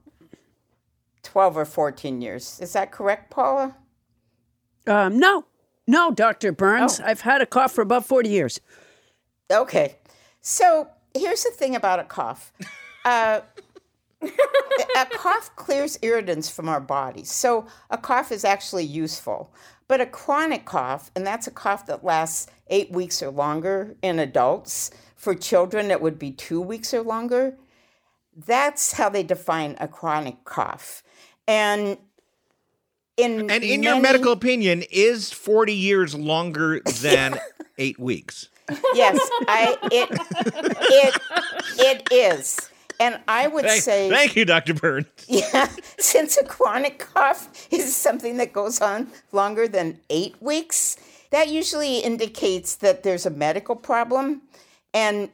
12 1.24 1.58
or 1.58 1.66
14 1.66 2.22
years. 2.22 2.60
Is 2.60 2.74
that 2.74 2.92
correct, 2.92 3.30
Paula? 3.30 3.76
Um, 4.88 5.20
no, 5.20 5.46
no, 5.90 6.12
Dr. 6.12 6.52
Burns. 6.52 7.00
Oh. 7.00 7.06
I've 7.06 7.22
had 7.22 7.42
a 7.42 7.48
cough 7.48 7.72
for 7.72 7.82
about 7.82 8.06
40 8.06 8.30
years. 8.30 8.62
Okay. 9.50 9.96
So 10.40 10.88
here's 11.16 11.44
the 11.44 11.50
thing 11.50 11.76
about 11.76 12.00
a 12.00 12.04
cough. 12.04 12.54
Uh, 13.04 13.42
a 14.22 15.06
cough 15.12 15.56
clears 15.56 15.98
irritants 16.04 16.48
from 16.48 16.70
our 16.70 16.80
bodies. 16.80 17.32
So 17.32 17.66
a 17.90 17.98
cough 17.98 18.32
is 18.32 18.46
actually 18.46 18.86
useful. 18.86 19.52
But 19.88 20.00
a 20.00 20.06
chronic 20.06 20.66
cough, 20.66 21.10
and 21.16 21.26
that's 21.26 21.48
a 21.48 21.52
cough 21.52 21.88
that 21.88 22.04
lasts 22.04 22.46
eight 22.68 22.92
weeks 22.92 23.24
or 23.24 23.32
longer 23.32 23.96
in 24.04 24.20
adults. 24.20 24.92
For 25.16 25.34
children, 25.34 25.90
it 25.90 26.02
would 26.02 26.20
be 26.20 26.32
two 26.32 26.62
weeks 26.62 26.94
or 26.94 27.02
longer. 27.02 27.58
That's 28.36 28.92
how 28.92 29.10
they 29.10 29.24
define 29.24 29.76
a 29.80 29.88
chronic 29.88 30.46
cough. 30.46 31.02
And 31.48 31.98
in 33.20 33.50
And 33.50 33.64
in 33.64 33.84
your 33.84 34.00
medical 34.00 34.32
opinion, 34.32 34.84
is 34.92 35.32
40 35.32 35.74
years 35.74 36.16
longer 36.16 36.82
than 37.02 37.40
eight 37.78 38.00
weeks? 38.00 38.50
yes, 38.94 39.18
I 39.48 39.78
it 39.92 40.10
it 40.92 41.22
it 41.80 42.08
is, 42.12 42.70
and 43.00 43.20
I 43.28 43.48
would 43.48 43.66
Thank, 43.66 43.82
say 43.82 44.10
thank 44.10 44.36
you, 44.36 44.46
Dr. 44.46 44.74
Burns. 44.76 45.08
Yeah, 45.28 45.68
since 45.98 46.38
a 46.38 46.46
chronic 46.46 47.00
cough 47.00 47.68
is 47.72 47.96
something 47.96 48.38
that 48.38 48.54
goes 48.54 48.80
on 48.82 49.08
longer 49.32 49.68
than 49.68 50.00
eight 50.10 50.36
weeks, 50.40 50.98
that 51.32 51.50
usually 51.50 52.00
indicates 52.00 52.76
that 52.78 53.04
there's 53.04 53.26
a 53.26 53.32
medical 53.32 53.76
problem. 53.76 54.44
And 54.94 55.30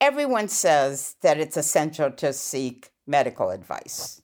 everyone 0.00 0.48
says 0.48 1.16
that 1.22 1.38
it's 1.38 1.56
essential 1.56 2.10
to 2.12 2.32
seek 2.32 2.90
medical 3.06 3.50
advice. 3.50 4.20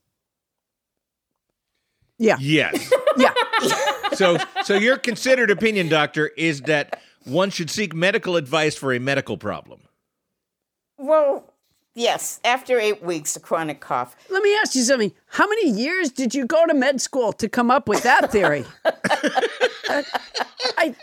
Yeah. 2.23 2.37
Yes. 2.41 2.93
Yeah. 3.17 3.33
so, 4.15 4.39
so 4.63 4.75
your 4.75 4.97
considered 4.97 5.51
opinion, 5.51 5.89
doctor, 5.89 6.29
is 6.37 6.63
that 6.63 7.01
one 7.25 7.51
should 7.51 7.69
seek 7.69 7.95
medical 7.95 8.37
advice 8.37 8.77
for 8.77 8.93
a 8.93 9.01
medical 9.01 9.37
problem. 9.37 9.81
Well, 10.99 11.53
yes, 11.95 12.39
after 12.45 12.79
eight 12.79 13.03
weeks, 13.03 13.35
a 13.35 13.41
chronic 13.41 13.81
cough. 13.81 14.15
Let 14.31 14.43
me 14.45 14.55
ask 14.57 14.77
you 14.77 14.83
something. 14.83 15.13
How 15.27 15.49
many 15.49 15.69
years 15.71 16.11
did 16.13 16.33
you 16.33 16.47
go 16.47 16.65
to 16.67 16.75
med 16.75 17.01
school 17.01 17.33
to 17.35 17.49
come 17.49 17.71
up 17.73 17.89
with 17.89 18.05
that 18.05 18.31
theory? 18.31 18.65
I, 19.89 20.95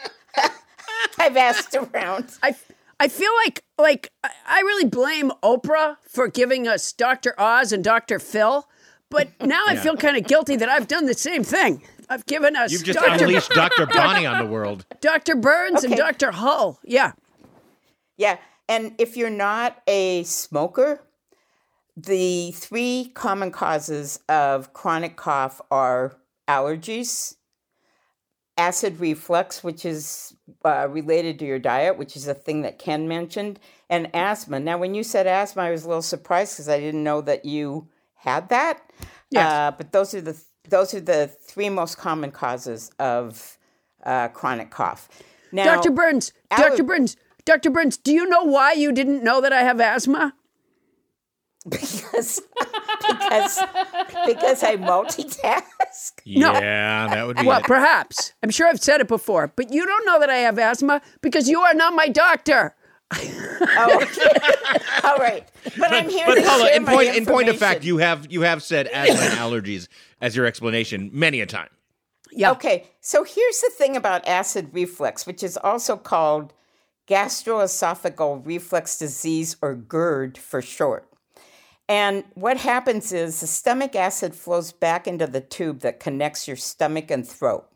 I've 1.17 1.35
asked 1.37 1.75
around. 1.75 2.31
I, 2.41 2.55
I 2.99 3.07
feel 3.09 3.31
like 3.45 3.63
like 3.77 4.11
I- 4.23 4.29
I 4.47 4.59
really 4.61 4.85
blame 4.85 5.31
Oprah 5.43 5.97
for 6.07 6.27
giving 6.29 6.67
us 6.67 6.91
Dr. 6.93 7.33
Oz 7.37 7.71
and 7.73 7.83
Dr. 7.83 8.19
Phil, 8.19 8.67
but 9.09 9.29
now 9.41 9.63
I 9.67 9.75
feel 9.75 9.95
kind 9.97 10.17
of 10.17 10.25
guilty 10.27 10.55
that 10.57 10.69
I've 10.69 10.87
done 10.87 11.05
the 11.05 11.13
same 11.13 11.43
thing. 11.43 11.81
I've 12.09 12.25
given 12.25 12.55
us 12.55 12.71
You've 12.71 12.83
just 12.83 12.99
Dr. 12.99 13.25
unleashed 13.25 13.51
Dr. 13.51 13.85
Bonnie 13.85 14.25
on 14.25 14.43
the 14.43 14.49
world. 14.49 14.85
Dr. 15.01 15.35
Burns 15.35 15.83
and 15.83 15.93
Okay. 15.93 16.01
Dr. 16.01 16.31
Hull. 16.31 16.79
Yeah. 16.83 17.11
Yeah, 18.17 18.37
and 18.67 18.93
if 18.97 19.15
you're 19.15 19.29
not 19.29 19.81
a 19.87 20.23
smoker, 20.23 21.01
the 21.95 22.51
three 22.51 23.11
common 23.13 23.51
causes 23.51 24.19
of 24.27 24.73
chronic 24.73 25.15
cough 25.15 25.61
are 25.71 26.17
allergies, 26.47 27.35
acid 28.57 28.99
reflux, 28.99 29.63
which 29.63 29.85
is 29.85 30.35
uh, 30.65 30.87
related 30.89 31.39
to 31.39 31.45
your 31.45 31.59
diet, 31.59 31.97
which 31.97 32.17
is 32.17 32.27
a 32.27 32.33
thing 32.33 32.61
that 32.63 32.77
Ken 32.79 33.07
mentioned, 33.07 33.59
and 33.89 34.09
asthma. 34.13 34.59
Now, 34.59 34.77
when 34.77 34.93
you 34.95 35.03
said 35.03 35.27
asthma, 35.27 35.63
I 35.63 35.71
was 35.71 35.85
a 35.85 35.87
little 35.87 36.01
surprised 36.01 36.53
because 36.55 36.67
I 36.69 36.79
didn't 36.79 37.03
know 37.03 37.21
that 37.21 37.45
you 37.45 37.87
had 38.19 38.49
that. 38.49 38.79
Yes. 39.31 39.51
Uh, 39.51 39.71
but 39.77 39.91
those 39.91 40.13
are 40.13 40.21
the 40.21 40.39
those 40.69 40.93
are 40.93 41.01
the 41.01 41.27
three 41.27 41.69
most 41.69 41.97
common 41.97 42.31
causes 42.31 42.91
of 42.99 43.57
uh, 44.03 44.27
chronic 44.29 44.69
cough. 44.71 45.09
Now, 45.51 45.75
Dr. 45.75 45.91
Burns, 45.91 46.31
aller- 46.51 46.69
Dr. 46.69 46.83
Burns, 46.83 47.17
Dr. 47.45 47.69
Burns, 47.71 47.97
do 47.97 48.11
you 48.13 48.27
know 48.27 48.43
why 48.43 48.73
you 48.73 48.91
didn't 48.91 49.23
know 49.23 49.41
that 49.41 49.51
I 49.51 49.63
have 49.63 49.79
asthma? 49.81 50.33
because 51.67 52.41
because 53.07 53.59
because 54.25 54.63
I 54.63 54.77
multitask. 54.77 56.11
Yeah, 56.23 57.07
that 57.07 57.27
would 57.27 57.37
be 57.37 57.45
Well, 57.45 57.59
it. 57.59 57.65
perhaps. 57.65 58.33
I'm 58.43 58.49
sure 58.49 58.67
I've 58.67 58.81
said 58.81 59.01
it 59.01 59.07
before, 59.07 59.51
but 59.55 59.71
you 59.73 59.85
don't 59.85 60.05
know 60.05 60.19
that 60.19 60.29
I 60.29 60.37
have 60.37 60.57
asthma 60.59 61.01
because 61.21 61.49
you 61.49 61.59
are 61.61 61.73
not 61.73 61.93
my 61.93 62.07
doctor. 62.07 62.75
Oh, 63.81 64.01
okay. 64.01 64.21
all 65.03 65.17
right. 65.17 65.47
But 65.77 65.93
I'm 65.93 66.09
here 66.09 66.25
But 66.25 66.35
to 66.35 66.41
Paula, 66.43 66.65
share 66.67 66.75
in 66.77 66.83
my 66.83 66.95
point, 66.95 67.15
in 67.15 67.25
point 67.25 67.49
of 67.49 67.57
fact, 67.57 67.83
you 67.83 67.97
have 67.97 68.31
you 68.31 68.41
have 68.41 68.63
said 68.63 68.87
asthma 68.87 69.19
and 69.25 69.33
allergies 69.33 69.87
as 70.21 70.35
your 70.35 70.45
explanation 70.45 71.09
many 71.13 71.41
a 71.41 71.45
time. 71.45 71.69
Yeah. 72.31 72.51
Okay, 72.51 72.85
so 73.01 73.23
here's 73.23 73.59
the 73.59 73.71
thing 73.77 73.95
about 73.95 74.27
acid 74.27 74.69
reflux, 74.71 75.25
which 75.25 75.43
is 75.43 75.57
also 75.57 75.97
called 75.97 76.53
gastroesophageal 77.07 78.45
reflux 78.45 78.97
disease 78.97 79.57
or 79.61 79.75
GERD 79.75 80.37
for 80.37 80.61
short. 80.61 81.09
And 81.87 82.23
what 82.35 82.57
happens 82.57 83.11
is 83.11 83.41
the 83.41 83.47
stomach 83.47 83.95
acid 83.95 84.35
flows 84.35 84.71
back 84.71 85.07
into 85.07 85.25
the 85.25 85.41
tube 85.41 85.79
that 85.79 85.99
connects 85.99 86.47
your 86.47 86.57
stomach 86.57 87.09
and 87.09 87.27
throat. 87.27 87.67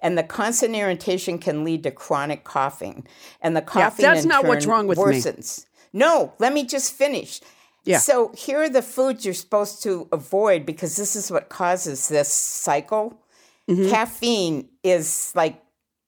And 0.00 0.16
the 0.16 0.22
constant 0.22 0.74
irritation 0.74 1.38
can 1.38 1.64
lead 1.64 1.82
to 1.84 1.90
chronic 1.90 2.44
coughing. 2.44 3.06
And 3.40 3.56
the 3.56 3.62
coughing 3.62 4.02
that's 4.02 4.22
in 4.22 4.28
not 4.28 4.44
what's 4.46 4.66
wrong 4.66 4.86
with 4.86 4.98
me. 4.98 5.04
worsens. 5.04 5.66
No, 5.92 6.34
let 6.38 6.52
me 6.52 6.64
just 6.64 6.94
finish. 6.94 7.40
Yeah. 7.84 7.98
So 7.98 8.32
here 8.36 8.62
are 8.62 8.68
the 8.68 8.82
foods 8.82 9.24
you're 9.24 9.34
supposed 9.34 9.82
to 9.82 10.08
avoid 10.12 10.66
because 10.66 10.96
this 10.96 11.16
is 11.16 11.30
what 11.30 11.48
causes 11.48 12.08
this 12.08 12.32
cycle. 12.32 13.20
Mm-hmm. 13.68 13.90
Caffeine 13.90 14.68
is 14.82 15.32
like 15.34 15.62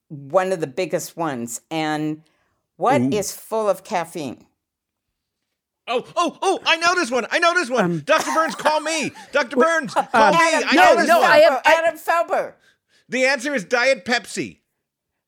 one 0.09 0.53
of 0.53 0.61
the 0.61 0.67
biggest 0.67 1.17
ones. 1.17 1.61
And 1.71 2.23
what 2.77 3.01
is 3.01 3.33
full 3.33 3.69
of 3.69 3.85
caffeine? 3.85 4.47
Oh, 5.89 6.05
oh, 6.15 6.39
oh! 6.41 6.61
I 6.65 6.77
know 6.77 6.95
this 6.95 7.11
one. 7.11 7.27
I 7.31 7.41
know 7.41 7.55
this 7.55 7.69
one. 7.69 8.03
Dr. 8.07 8.31
Burns, 8.33 8.55
call 8.55 8.81
me. 8.81 9.11
Dr. 9.33 9.57
Burns, 9.57 9.93
call 9.93 10.07
um, 10.13 10.31
me. 10.31 10.39
Adam, 10.41 10.69
I 10.71 10.75
no, 10.75 10.83
know 10.83 10.97
this 10.97 11.09
no, 11.09 11.21
one. 11.21 11.31
I 11.31 11.37
have- 11.39 11.63
I- 11.65 11.75
Adam 11.75 11.99
Felber. 11.99 12.55
The 13.13 13.27
answer 13.27 13.55
is 13.55 13.65
Diet 13.65 14.05
Pepsi. 14.07 14.61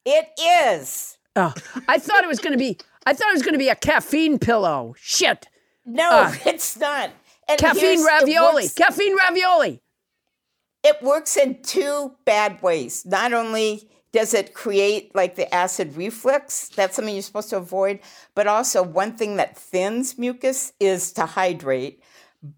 It 0.07 0.29
is. 0.41 1.19
Oh, 1.37 1.53
I 1.89 1.99
thought 1.99 2.25
it 2.25 2.29
was 2.29 2.39
going 2.41 2.53
to 2.53 2.59
be. 2.59 2.79
I 3.07 3.13
thought 3.13 3.29
it 3.29 3.35
was 3.35 3.43
going 3.43 3.53
to 3.55 3.59
be 3.59 3.69
a 3.69 3.75
caffeine 3.75 4.39
pillow. 4.39 4.95
Shit. 4.99 5.47
No, 5.85 6.33
it's 6.47 6.77
not. 6.79 7.11
And 7.47 7.63
Uh, 7.63 7.69
Caffeine 7.69 8.03
ravioli. 8.05 8.63
works- 8.65 8.75
Caffeine 8.75 9.15
ravioli. 9.17 9.81
it 10.83 11.03
works 11.03 11.37
in 11.37 11.63
two 11.63 12.15
bad 12.25 12.63
ways. 12.63 13.05
Not 13.05 13.33
only 13.35 13.91
does 14.13 14.33
it 14.33 14.55
create 14.55 15.15
like 15.15 15.35
the 15.37 15.53
acid 15.55 15.95
reflux, 15.97 16.69
that's 16.71 16.97
something 16.97 17.15
you're 17.15 17.23
supposed 17.23 17.51
to 17.51 17.59
avoid, 17.59 18.01
but 18.35 18.47
also 18.47 18.83
one 18.83 19.17
thing 19.17 19.37
that 19.37 19.59
thins 19.59 20.17
mucus 20.17 20.73
is 20.81 21.13
to 21.13 21.27
hydrate. 21.27 22.03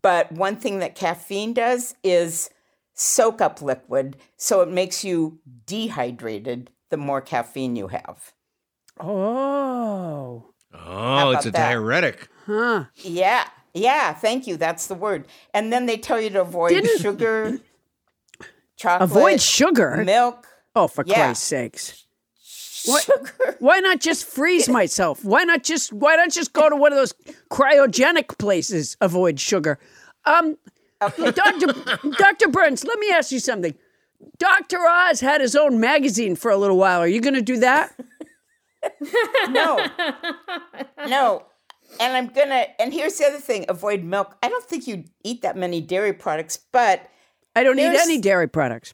But 0.03 0.31
one 0.33 0.57
thing 0.57 0.79
that 0.81 0.95
caffeine 0.95 1.53
does 1.53 1.95
is 2.05 2.49
soak 2.97 3.41
up 3.41 3.63
liquid, 3.63 4.17
so 4.37 4.63
it 4.63 4.69
makes 4.71 5.05
you 5.05 5.39
dehydrated 5.67 6.71
the 6.91 6.97
more 6.97 7.21
caffeine 7.21 7.77
you 7.77 7.89
have. 7.89 8.33
Oh. 8.99 10.47
Oh, 10.75 11.31
it's 11.31 11.47
a 11.47 11.51
that? 11.53 11.69
diuretic. 11.69 12.29
Huh. 12.47 12.85
Yeah, 12.97 13.47
yeah, 13.75 14.13
thank 14.15 14.47
you. 14.47 14.57
That's 14.57 14.87
the 14.89 14.95
word. 14.95 15.27
And 15.55 15.73
then 15.73 15.87
they 15.87 15.97
tell 15.97 16.21
you 16.21 16.31
to 16.31 16.41
avoid 16.41 16.71
Didn't- 16.71 17.01
sugar, 17.01 17.59
chocolate, 18.77 19.11
Avoid 19.11 19.41
sugar. 19.41 20.03
milk, 20.05 20.47
Oh, 20.75 20.89
for 20.89 21.05
Yeah. 21.07 21.15
Christ's 21.27 21.45
sakes. 21.47 22.07
What- 22.87 23.03
sugar. 23.05 23.57
Why 23.59 23.81
not 23.81 24.01
just 24.01 24.25
freeze 24.27 24.69
myself? 24.69 25.25
Why 25.25 25.45
not 25.45 25.63
just 25.65 25.93
why 25.93 26.17
not 26.17 26.31
just 26.31 26.53
go 26.53 26.69
to 26.69 26.77
one 26.77 26.93
of 26.93 26.99
those 26.99 27.15
cryogenic 27.51 28.39
places? 28.39 28.97
Avoid 29.01 29.41
sugar. 29.41 29.79
Um 30.25 30.57
Dr. 31.01 31.67
Dr. 32.19 32.49
Burns, 32.49 32.85
let 32.85 32.99
me 32.99 33.11
ask 33.11 33.31
you 33.33 33.41
something. 33.41 33.75
Dr. 34.39 34.79
Oz 34.87 35.21
had 35.21 35.41
his 35.41 35.55
own 35.55 35.79
magazine 35.79 36.37
for 36.37 36.51
a 36.51 36.57
little 36.57 36.77
while. 36.79 37.01
Are 37.01 37.07
you 37.07 37.21
going 37.21 37.35
to 37.35 37.43
do 37.43 37.59
that? 37.59 37.95
No. 39.51 39.87
no. 41.07 41.45
And 42.01 42.17
I'm 42.17 42.27
gonna 42.29 42.67
and 42.79 42.93
here's 42.93 43.17
the 43.19 43.27
other 43.27 43.39
thing, 43.39 43.65
avoid 43.69 44.03
milk. 44.03 44.37
I 44.43 44.49
don't 44.49 44.65
think 44.65 44.87
you 44.87 45.05
eat 45.23 45.43
that 45.43 45.57
many 45.57 45.81
dairy 45.81 46.13
products, 46.13 46.59
but 46.73 47.09
I 47.55 47.63
don't 47.63 47.79
eat 47.79 47.85
any 47.85 48.19
dairy 48.19 48.49
products. 48.49 48.93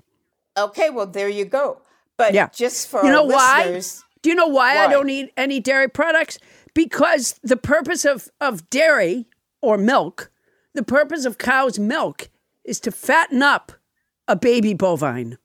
okay, 0.56 0.90
well 0.90 1.06
there 1.06 1.28
you 1.28 1.44
go. 1.44 1.80
But 2.18 2.34
Yeah. 2.34 2.48
just 2.54 2.88
for 2.88 3.02
You 3.04 3.10
know 3.10 3.22
our 3.24 3.28
why? 3.28 3.58
listeners, 3.64 4.04
Do 4.22 4.30
you 4.30 4.36
know 4.36 4.46
why, 4.46 4.76
I 4.78 4.88
don't 4.88 5.08
eat 5.08 5.32
any 5.36 5.58
dairy 5.58 5.88
products? 5.88 6.38
Because 6.74 7.40
the 7.42 7.56
purpose 7.56 8.04
of, 8.04 8.28
of 8.40 8.68
dairy 8.70 9.26
or 9.62 9.78
milk, 9.78 10.30
the 10.74 10.82
purpose 10.82 11.24
of 11.24 11.38
cow's 11.38 11.78
milk 11.78 12.28
is 12.64 12.80
to 12.80 12.90
fatten 12.90 13.42
up 13.42 13.72
a 14.28 14.36
baby 14.36 14.74
bovine. 14.74 15.38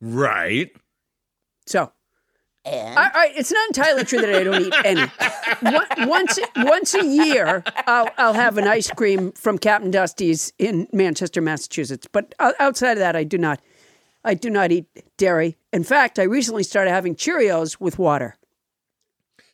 Right. 0.00 0.70
So, 1.66 1.92
and 2.64 2.98
all 2.98 3.10
right, 3.14 3.32
it's 3.36 3.50
not 3.50 3.68
entirely 3.68 4.04
true 4.04 4.20
that 4.20 4.34
I 4.34 4.44
don't 4.44 4.62
eat 4.62 4.74
any. 4.84 6.06
Once, 6.08 6.38
once 6.56 6.94
a 6.94 7.04
year, 7.04 7.62
I'll, 7.86 8.08
I'll 8.18 8.34
have 8.34 8.58
an 8.58 8.68
ice 8.68 8.90
cream 8.90 9.32
from 9.32 9.58
Captain 9.58 9.90
Dusty's 9.90 10.52
in 10.58 10.86
Manchester, 10.92 11.40
Massachusetts. 11.40 12.06
But 12.10 12.34
uh, 12.38 12.52
outside 12.58 12.92
of 12.92 12.98
that, 12.98 13.16
I 13.16 13.24
do 13.24 13.38
not. 13.38 13.60
I 14.22 14.34
do 14.34 14.50
not 14.50 14.70
eat 14.70 14.84
dairy. 15.16 15.56
In 15.72 15.82
fact, 15.82 16.18
I 16.18 16.24
recently 16.24 16.62
started 16.62 16.90
having 16.90 17.14
Cheerios 17.14 17.80
with 17.80 17.98
water. 17.98 18.36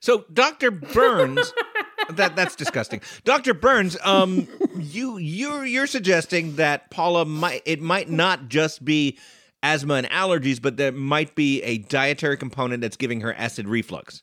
So, 0.01 0.25
Dr. 0.33 0.73
Burns, 0.73 1.53
that 2.11 2.37
that's 2.37 2.57
disgusting. 2.57 3.01
Dr. 3.25 3.55
Burns, 3.55 3.97
um, 4.05 4.49
you 4.79 5.19
you're 5.19 5.65
you're 5.65 5.87
suggesting 5.87 6.57
that 6.57 6.91
Paula 6.91 7.25
might 7.25 7.63
it 7.65 7.81
might 7.81 8.09
not 8.09 8.49
just 8.49 8.85
be 8.85 9.19
asthma 9.63 9.95
and 9.95 10.11
allergies, 10.11 10.61
but 10.61 10.77
there 10.77 10.93
might 10.93 11.35
be 11.35 11.63
a 11.63 11.79
dietary 11.79 12.37
component 12.37 12.81
that's 12.81 12.97
giving 12.97 13.21
her 13.21 13.35
acid 13.35 13.69
reflux. 13.69 14.23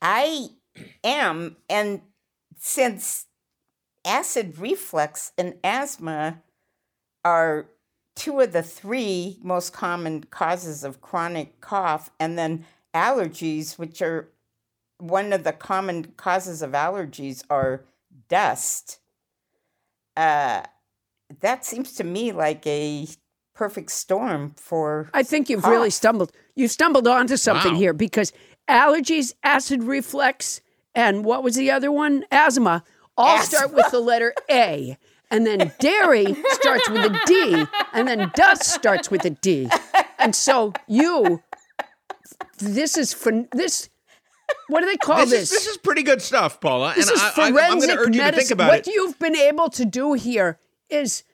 I 0.00 0.48
am 1.02 1.56
and 1.68 2.02
since 2.58 3.26
acid 4.04 4.58
reflux 4.58 5.32
and 5.38 5.54
asthma 5.64 6.42
are 7.24 7.66
two 8.14 8.40
of 8.40 8.52
the 8.52 8.62
three 8.62 9.38
most 9.42 9.72
common 9.72 10.24
causes 10.24 10.84
of 10.84 11.00
chronic 11.00 11.60
cough, 11.60 12.10
and 12.20 12.38
then 12.38 12.64
allergies, 12.94 13.78
which 13.78 14.00
are 14.02 14.28
one 15.08 15.32
of 15.32 15.44
the 15.44 15.52
common 15.52 16.12
causes 16.16 16.62
of 16.62 16.72
allergies, 16.72 17.42
are 17.50 17.84
dust. 18.28 18.98
Uh, 20.16 20.62
that 21.40 21.64
seems 21.64 21.92
to 21.94 22.04
me 22.04 22.32
like 22.32 22.66
a 22.66 23.06
perfect 23.54 23.90
storm 23.90 24.54
for. 24.56 25.10
I 25.12 25.22
think 25.22 25.48
you've 25.50 25.64
really 25.64 25.90
stumbled. 25.90 26.32
You've 26.54 26.70
stumbled 26.70 27.06
onto 27.06 27.36
something 27.36 27.72
Wow. 27.72 27.78
here 27.78 27.92
because 27.92 28.32
allergies, 28.68 29.34
acid 29.42 29.82
reflux, 29.82 30.60
and 30.94 31.24
what 31.24 31.42
was 31.42 31.56
the 31.56 31.70
other 31.70 31.90
one? 31.92 32.24
Asthma. 32.30 32.84
All 33.16 33.38
start 33.38 33.72
with 33.74 33.90
the 33.90 34.00
letter 34.00 34.34
A. 34.50 34.96
And 35.30 35.46
then 35.46 35.72
dairy 35.80 36.36
starts 36.50 36.88
with 36.88 37.04
a 37.04 37.20
D. 37.26 37.64
And 37.92 38.06
then 38.08 38.30
dust 38.34 38.64
starts 38.64 39.10
with 39.10 39.24
a 39.24 39.30
D. 39.30 39.68
And 40.18 40.34
so 40.34 40.72
you, 40.86 41.42
this 42.58 42.96
is 42.96 43.12
for 43.12 43.44
this. 43.52 43.88
What 44.68 44.80
do 44.80 44.86
they 44.86 44.96
call 44.96 45.18
This, 45.18 45.30
this? 45.30 45.42
is 45.42 45.50
this 45.50 45.66
is 45.66 45.76
pretty 45.76 46.02
good 46.02 46.22
stuff, 46.22 46.60
Paula. 46.60 46.92
This 46.96 47.08
and 47.08 47.16
is 47.16 47.22
I, 47.22 47.24
I, 47.26 47.46
I'm 47.46 47.52
forensic 47.54 47.96
going 47.96 48.12
you 48.14 48.18
to 48.20 48.24
medicine. 48.24 48.38
think 48.46 48.50
about 48.52 48.68
what 48.70 48.88
it. 48.88 48.94
you've 48.94 49.18
been 49.18 49.36
able 49.36 49.68
to 49.70 49.84
do 49.84 50.12
here 50.14 50.58
is. 50.88 51.24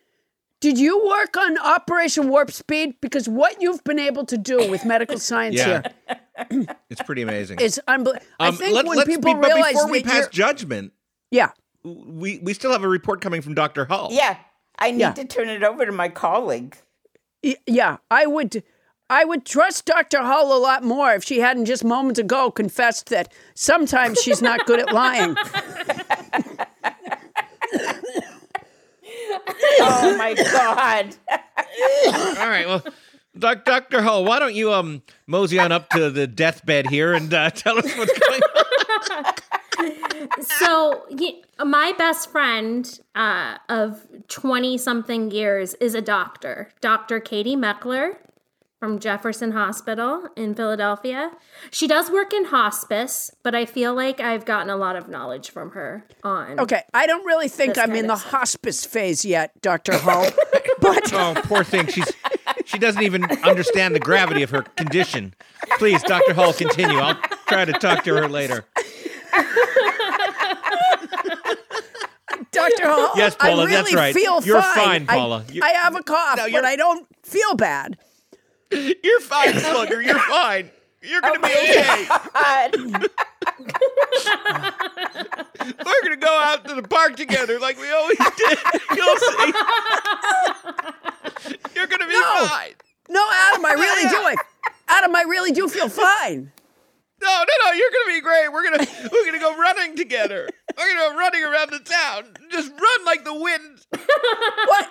Did 0.60 0.78
you 0.78 1.06
work 1.06 1.38
on 1.38 1.56
Operation 1.56 2.28
Warp 2.28 2.50
Speed? 2.50 2.96
Because 3.00 3.26
what 3.26 3.62
you've 3.62 3.82
been 3.82 3.98
able 3.98 4.26
to 4.26 4.36
do 4.36 4.68
with 4.70 4.84
medical 4.84 5.18
science 5.30 5.56
Yeah. 5.56 5.80
here 6.50 6.66
It's 6.90 7.00
pretty 7.02 7.22
amazing. 7.22 7.60
It's 7.62 7.78
unbelievable. 7.88 8.26
I 8.38 8.48
Um, 8.48 8.56
think 8.56 8.74
let- 8.74 8.84
when 8.84 8.98
let's 8.98 9.08
people 9.08 9.32
be, 9.34 9.40
but 9.40 9.46
realize 9.54 9.72
before 9.72 9.90
we 9.90 10.02
pass 10.02 10.28
judgment, 10.28 10.92
yeah, 11.30 11.52
we 11.82 12.40
we 12.42 12.52
still 12.52 12.72
have 12.72 12.84
a 12.84 12.88
report 12.88 13.22
coming 13.22 13.40
from 13.40 13.54
Dr. 13.54 13.86
Hull. 13.86 14.08
Yeah, 14.12 14.36
I 14.78 14.90
need 14.90 15.00
Yeah. 15.00 15.12
to 15.12 15.24
turn 15.24 15.48
it 15.48 15.62
over 15.62 15.86
to 15.86 15.92
my 15.92 16.10
colleague. 16.10 16.76
y- 17.42 17.56
yeah, 17.66 17.96
I 18.10 18.26
would, 18.26 18.62
I 19.10 19.24
would 19.24 19.44
trust 19.44 19.86
Dr. 19.86 20.20
Hull 20.20 20.56
a 20.56 20.60
lot 20.60 20.84
more 20.84 21.12
if 21.12 21.24
she 21.24 21.40
hadn't 21.40 21.64
just 21.64 21.82
moments 21.84 22.20
ago 22.20 22.52
confessed 22.52 23.08
that 23.08 23.32
sometimes 23.54 24.20
she's 24.20 24.40
not 24.40 24.64
good 24.66 24.78
at 24.78 24.92
lying. 24.92 25.36
Oh 29.82 30.16
my 30.16 30.34
God. 30.34 31.16
All 32.38 32.48
right. 32.48 32.66
Well, 32.66 32.84
doc, 33.38 33.64
Dr. 33.64 34.02
Hull, 34.02 34.24
why 34.24 34.38
don't 34.38 34.54
you 34.54 34.72
um 34.72 35.02
mosey 35.26 35.58
on 35.58 35.72
up 35.72 35.88
to 35.90 36.10
the 36.10 36.26
deathbed 36.26 36.88
here 36.88 37.14
and 37.14 37.32
uh, 37.32 37.50
tell 37.50 37.78
us 37.78 37.96
what's 37.96 38.18
going 38.18 38.40
on? 38.42 39.24
so 40.40 41.06
my 41.64 41.92
best 41.96 42.30
friend 42.30 43.00
uh, 43.14 43.56
of 43.68 44.06
20 44.28 44.76
something 44.78 45.30
years 45.30 45.74
is 45.74 45.94
a 45.94 46.02
doctor 46.02 46.68
dr 46.80 47.20
katie 47.20 47.56
meckler 47.56 48.16
from 48.80 48.98
jefferson 48.98 49.52
hospital 49.52 50.26
in 50.36 50.54
philadelphia 50.54 51.30
she 51.70 51.86
does 51.86 52.10
work 52.10 52.32
in 52.32 52.46
hospice 52.46 53.30
but 53.42 53.54
i 53.54 53.64
feel 53.66 53.94
like 53.94 54.18
i've 54.20 54.44
gotten 54.46 54.70
a 54.70 54.76
lot 54.76 54.96
of 54.96 55.06
knowledge 55.08 55.50
from 55.50 55.70
her 55.72 56.04
on 56.24 56.58
Okay, 56.58 56.82
I 56.94 57.06
don't 57.06 57.24
really 57.26 57.48
think 57.48 57.78
I'm 57.78 57.94
in 57.94 58.06
the 58.06 58.16
stuff. 58.16 58.30
hospice 58.30 58.84
phase 58.84 59.24
yet, 59.24 59.52
Dr. 59.62 59.96
Hull. 59.98 60.26
but 60.80 61.12
Oh, 61.12 61.34
poor 61.44 61.62
thing. 61.64 61.86
She's 61.86 62.10
she 62.66 62.78
doesn't 62.78 63.02
even 63.02 63.24
understand 63.42 63.94
the 63.94 64.00
gravity 64.00 64.42
of 64.42 64.50
her 64.50 64.62
condition. 64.62 65.34
Please, 65.78 66.02
Dr. 66.02 66.34
Hull, 66.34 66.52
continue. 66.52 66.98
I'll 66.98 67.14
try 67.48 67.64
to 67.64 67.72
talk 67.72 68.04
to 68.04 68.14
her 68.14 68.28
later. 68.28 68.64
Dr. 72.52 72.86
Hull, 72.86 73.12
Yes, 73.16 73.36
Paula, 73.36 73.62
I 73.62 73.66
really 73.66 73.72
that's 73.76 73.94
right. 73.94 74.14
feel 74.14 74.42
You're 74.42 74.60
fine. 74.62 74.74
fine, 74.74 75.06
I- 75.08 75.14
Paula. 75.16 75.44
You- 75.52 75.62
I, 75.64 75.70
have 75.70 75.94
a 75.96 76.02
cough, 76.02 76.36
No, 76.38 76.50
but 76.50 76.64
I 76.64 76.76
don't 76.76 77.06
feel 77.24 77.54
bad. 77.54 77.96
You're 78.70 79.20
fine, 79.20 79.54
Slugger. 79.58 80.00
You're 80.02 80.18
fine. 80.18 80.70
You're 81.02 81.20
gonna 81.22 81.40
be 81.40 81.46
okay. 81.46 82.06
We're 85.84 86.02
gonna 86.02 86.16
go 86.16 86.28
out 86.42 86.66
to 86.68 86.74
the 86.74 86.82
park 86.88 87.16
together 87.16 87.58
like 87.58 87.78
we 87.80 87.90
always 87.90 88.18
did. 88.18 88.58
You'll 88.96 89.16
see. 89.16 89.52
You're 91.74 91.86
gonna 91.86 92.06
be 92.06 92.12
No. 92.12 92.46
fine. 92.48 92.74
No, 93.08 93.26
Adam, 93.32 93.64
I 93.64 93.72
really 93.72 94.08
do. 94.08 94.16
I, 94.16 94.36
Adam, 94.88 95.16
I 95.16 95.22
really 95.22 95.52
do 95.52 95.68
feel 95.68 95.88
fine. 95.88 96.52
No, 97.22 97.28
no, 97.28 97.64
no. 97.64 97.72
You're 97.72 97.90
gonna 97.90 98.14
be 98.14 98.20
great. 98.20 98.52
We're 98.52 98.64
gonna 98.64 98.86
we're 99.12 99.24
gonna 99.26 99.38
go 99.38 99.56
running 99.56 99.96
together. 99.96 100.48
We're 100.76 100.94
gonna 100.94 101.12
go 101.12 101.18
running 101.18 101.44
around 101.44 101.70
the 101.70 101.80
town. 101.80 102.24
Just 102.50 102.70
run 102.70 103.04
like 103.04 103.24
the 103.24 103.34
wind. 103.34 103.80
What? 103.90 104.88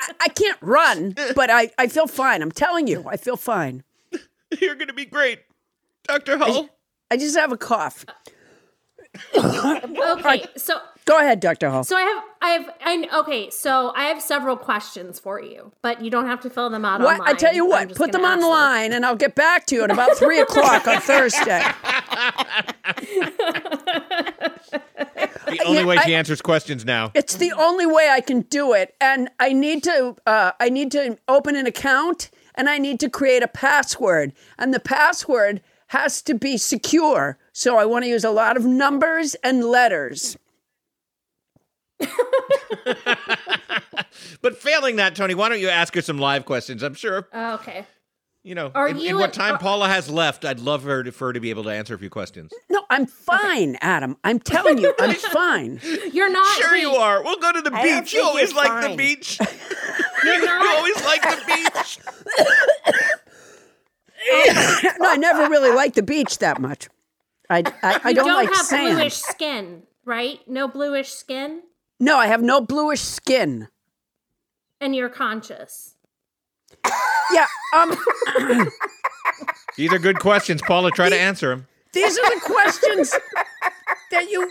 I, 0.00 0.12
I 0.20 0.28
can't 0.28 0.58
run, 0.60 1.14
but 1.34 1.50
I, 1.50 1.70
I 1.78 1.86
feel 1.86 2.06
fine. 2.06 2.42
I'm 2.42 2.52
telling 2.52 2.86
you, 2.86 3.04
I 3.08 3.16
feel 3.16 3.36
fine. 3.36 3.82
You're 4.60 4.74
gonna 4.74 4.92
be 4.92 5.04
great, 5.06 5.40
Doctor 6.04 6.36
Hull. 6.38 6.68
I 7.10 7.16
just 7.16 7.36
have 7.36 7.52
a 7.52 7.56
cough. 7.56 8.04
okay 9.36 10.44
so 10.56 10.80
Go 11.06 11.18
ahead, 11.18 11.40
Dr. 11.40 11.68
Hull. 11.70 11.84
so 11.84 11.96
i 11.96 12.02
have 12.02 12.24
i 12.40 12.48
have 12.50 12.70
I, 13.12 13.18
okay 13.20 13.50
so 13.50 13.92
i 13.94 14.04
have 14.04 14.22
several 14.22 14.56
questions 14.56 15.18
for 15.20 15.40
you 15.40 15.72
but 15.82 16.02
you 16.02 16.10
don't 16.10 16.26
have 16.26 16.40
to 16.40 16.50
fill 16.50 16.70
them 16.70 16.84
out 16.84 17.00
What? 17.00 17.14
online 17.20 17.34
I 17.34 17.38
tell 17.38 17.54
you 17.54 17.66
what, 17.66 17.94
put 17.94 18.12
them 18.12 18.22
gonna 18.22 18.34
on 18.34 18.40
the 18.40 18.46
ask 18.46 18.52
line 18.52 18.92
and 18.92 19.04
I'll 19.04 19.16
get 19.16 19.34
back 19.34 19.66
to 19.66 19.74
you 19.74 19.84
at 19.84 19.90
about 19.90 20.16
three 20.16 20.40
o'clock 20.40 20.86
on 20.88 21.00
Thursday. 21.00 21.62
The 25.46 25.60
only 25.66 25.80
yeah, 25.82 25.86
way 25.86 25.96
she 25.98 26.14
I- 26.14 26.18
answers 26.18 26.40
questions 26.40 26.84
now. 26.84 27.12
It's 27.14 27.36
the 27.36 27.52
only 27.52 27.86
way 27.86 28.08
I 28.10 28.20
can 28.20 28.40
do 28.42 28.72
it, 28.72 28.94
and 29.00 29.28
I 29.38 29.52
need 29.52 29.84
to. 29.84 30.16
Uh, 30.26 30.52
I 30.58 30.68
need 30.68 30.90
to 30.92 31.16
open 31.28 31.54
an 31.54 31.66
account, 31.66 32.30
and 32.54 32.68
I 32.68 32.78
need 32.78 32.98
to 33.00 33.10
create 33.10 33.42
a 33.42 33.48
password, 33.48 34.32
and 34.58 34.72
the 34.74 34.80
password 34.80 35.60
has 35.88 36.22
to 36.22 36.34
be 36.34 36.56
secure. 36.56 37.38
So 37.52 37.76
I 37.76 37.84
want 37.84 38.04
to 38.04 38.08
use 38.08 38.24
a 38.24 38.30
lot 38.30 38.56
of 38.56 38.64
numbers 38.64 39.34
and 39.44 39.64
letters. 39.64 40.36
But 44.42 44.58
failing 44.58 44.96
that, 44.96 45.16
Toni, 45.16 45.34
why 45.34 45.48
don't 45.48 45.60
you 45.60 45.70
ask 45.70 45.94
her 45.94 46.02
some 46.02 46.18
live 46.18 46.44
questions? 46.44 46.82
I'm 46.82 46.94
sure, 46.94 47.28
oh, 47.32 47.54
okay 47.54 47.86
you 48.44 48.54
know, 48.54 48.70
Are 48.74 48.86
in, 48.88 48.98
in 48.98 49.16
what 49.16 49.30
an- 49.30 49.32
time 49.32 49.54
are- 49.54 49.58
Paula 49.58 49.88
has 49.88 50.10
left, 50.10 50.44
I'd 50.44 50.60
love 50.60 50.84
her 50.84 51.02
to, 51.02 51.10
for 51.12 51.28
her 51.28 51.32
to 51.32 51.40
be 51.40 51.48
able 51.48 51.64
to 51.64 51.70
answer 51.70 51.94
a 51.94 51.98
few 51.98 52.10
questions. 52.10 52.52
No, 52.68 52.82
I'm 52.90 53.06
fine, 53.06 53.78
Adam. 53.80 54.18
I'm 54.22 54.38
telling 54.38 54.76
you, 54.78 54.94
I'm 55.00 55.14
fine. 55.32 55.80
you're 56.12 56.30
not 56.30 56.46
Sure, 56.58 56.72
wait, 56.72 56.82
you 56.82 56.90
are. 56.90 57.24
We'll 57.24 57.38
go 57.38 57.52
to 57.52 57.62
the 57.62 57.74
I 57.74 58.00
beach. 58.00 58.12
You 58.12 58.22
always 58.22 58.52
you're 58.52 58.62
like 58.62 58.90
the 58.90 58.96
beach. 58.96 59.38
you're 60.24 60.34
you 60.34 60.68
always 60.76 61.04
like 61.04 61.22
the 61.22 61.42
beach. 61.46 61.98
No, 65.00 65.08
I 65.10 65.16
never 65.16 65.48
really 65.48 65.74
liked 65.74 65.94
the 65.96 66.02
beach 66.02 66.38
that 66.38 66.60
much. 66.60 66.88
I 67.48 67.62
I, 67.82 68.00
I 68.04 68.12
don't, 68.12 68.26
don't 68.26 68.36
like 68.44 68.54
have 68.54 68.66
sand. 68.66 68.96
bluish 68.96 69.14
skin 69.16 69.82
right 70.06 70.40
no 70.46 70.66
bluish 70.66 71.10
skin 71.10 71.62
No, 72.00 72.16
I 72.18 72.26
have 72.26 72.42
no 72.42 72.60
bluish 72.60 73.00
skin. 73.00 73.68
and 74.80 74.94
you're 74.94 75.08
conscious 75.08 75.94
Yeah, 77.32 77.46
um, 77.74 77.96
These 79.76 79.92
are 79.92 79.98
good 79.98 80.18
questions, 80.20 80.60
Paula. 80.62 80.90
Try 80.90 81.08
to 81.08 81.18
answer 81.18 81.48
them. 81.50 81.66
these 81.92 82.18
are 82.18 82.34
the 82.34 82.40
questions 82.40 83.14
that 84.10 84.30
you. 84.30 84.50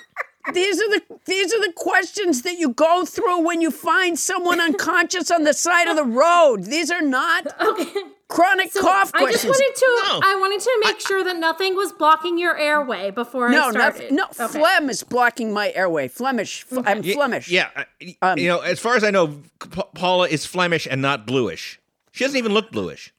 These 0.52 0.82
are 0.82 0.90
the 0.90 1.02
these 1.26 1.54
are 1.54 1.62
the 1.62 1.72
questions 1.74 2.42
that 2.42 2.58
you 2.58 2.70
go 2.70 3.06
through 3.06 3.44
when 3.44 3.62
you 3.62 3.72
find 3.72 4.20
someone 4.20 4.60
unconscious 4.60 5.32
on 5.32 5.44
the 5.44 5.54
side 5.54 5.88
of 5.88 5.96
the 5.96 6.04
road. 6.04 6.66
These 6.66 6.92
are 6.92 7.02
not 7.02 7.48
okay 7.62 7.86
chronic 8.28 8.72
So 8.72 8.82
cough 8.82 9.12
I 9.14 9.32
just 9.32 9.46
wanted 9.46 9.76
to 9.76 10.02
No. 10.08 10.20
I 10.24 10.36
wanted 10.40 10.60
to 10.62 10.82
make 10.86 11.00
sure 11.00 11.24
that 11.24 11.38
nothing 11.38 11.76
was 11.76 11.92
blocking 11.94 12.38
your 12.38 12.58
airway 12.58 13.12
before 13.12 13.50
no, 13.50 13.68
I 13.68 13.72
started. 13.72 14.12
nothing, 14.12 14.16
no, 14.16 14.24
Okay. 14.46 14.60
phlegm 14.60 14.90
is 14.90 15.04
blocking 15.04 15.54
my 15.54 15.72
airway. 15.74 16.08
Flemish. 16.08 16.66
F- 16.72 16.84
I'm 16.86 17.04
Flemish. 17.04 17.48
Yeah, 17.50 17.70
y- 18.02 18.18
Um, 18.24 18.38
you 18.40 18.48
know, 18.48 18.60
as 18.62 18.80
far 18.80 18.96
as 18.96 19.04
I 19.04 19.12
know, 19.12 19.40
Pa- 19.60 19.84
Paula 19.94 20.28
is 20.28 20.46
Flemish 20.48 20.88
and 20.90 21.00
not 21.02 21.28
bluish. 21.28 21.80
She 22.12 22.24
doesn't 22.24 22.38
even 22.38 22.54
look 22.54 22.72
bluish. 22.72 23.14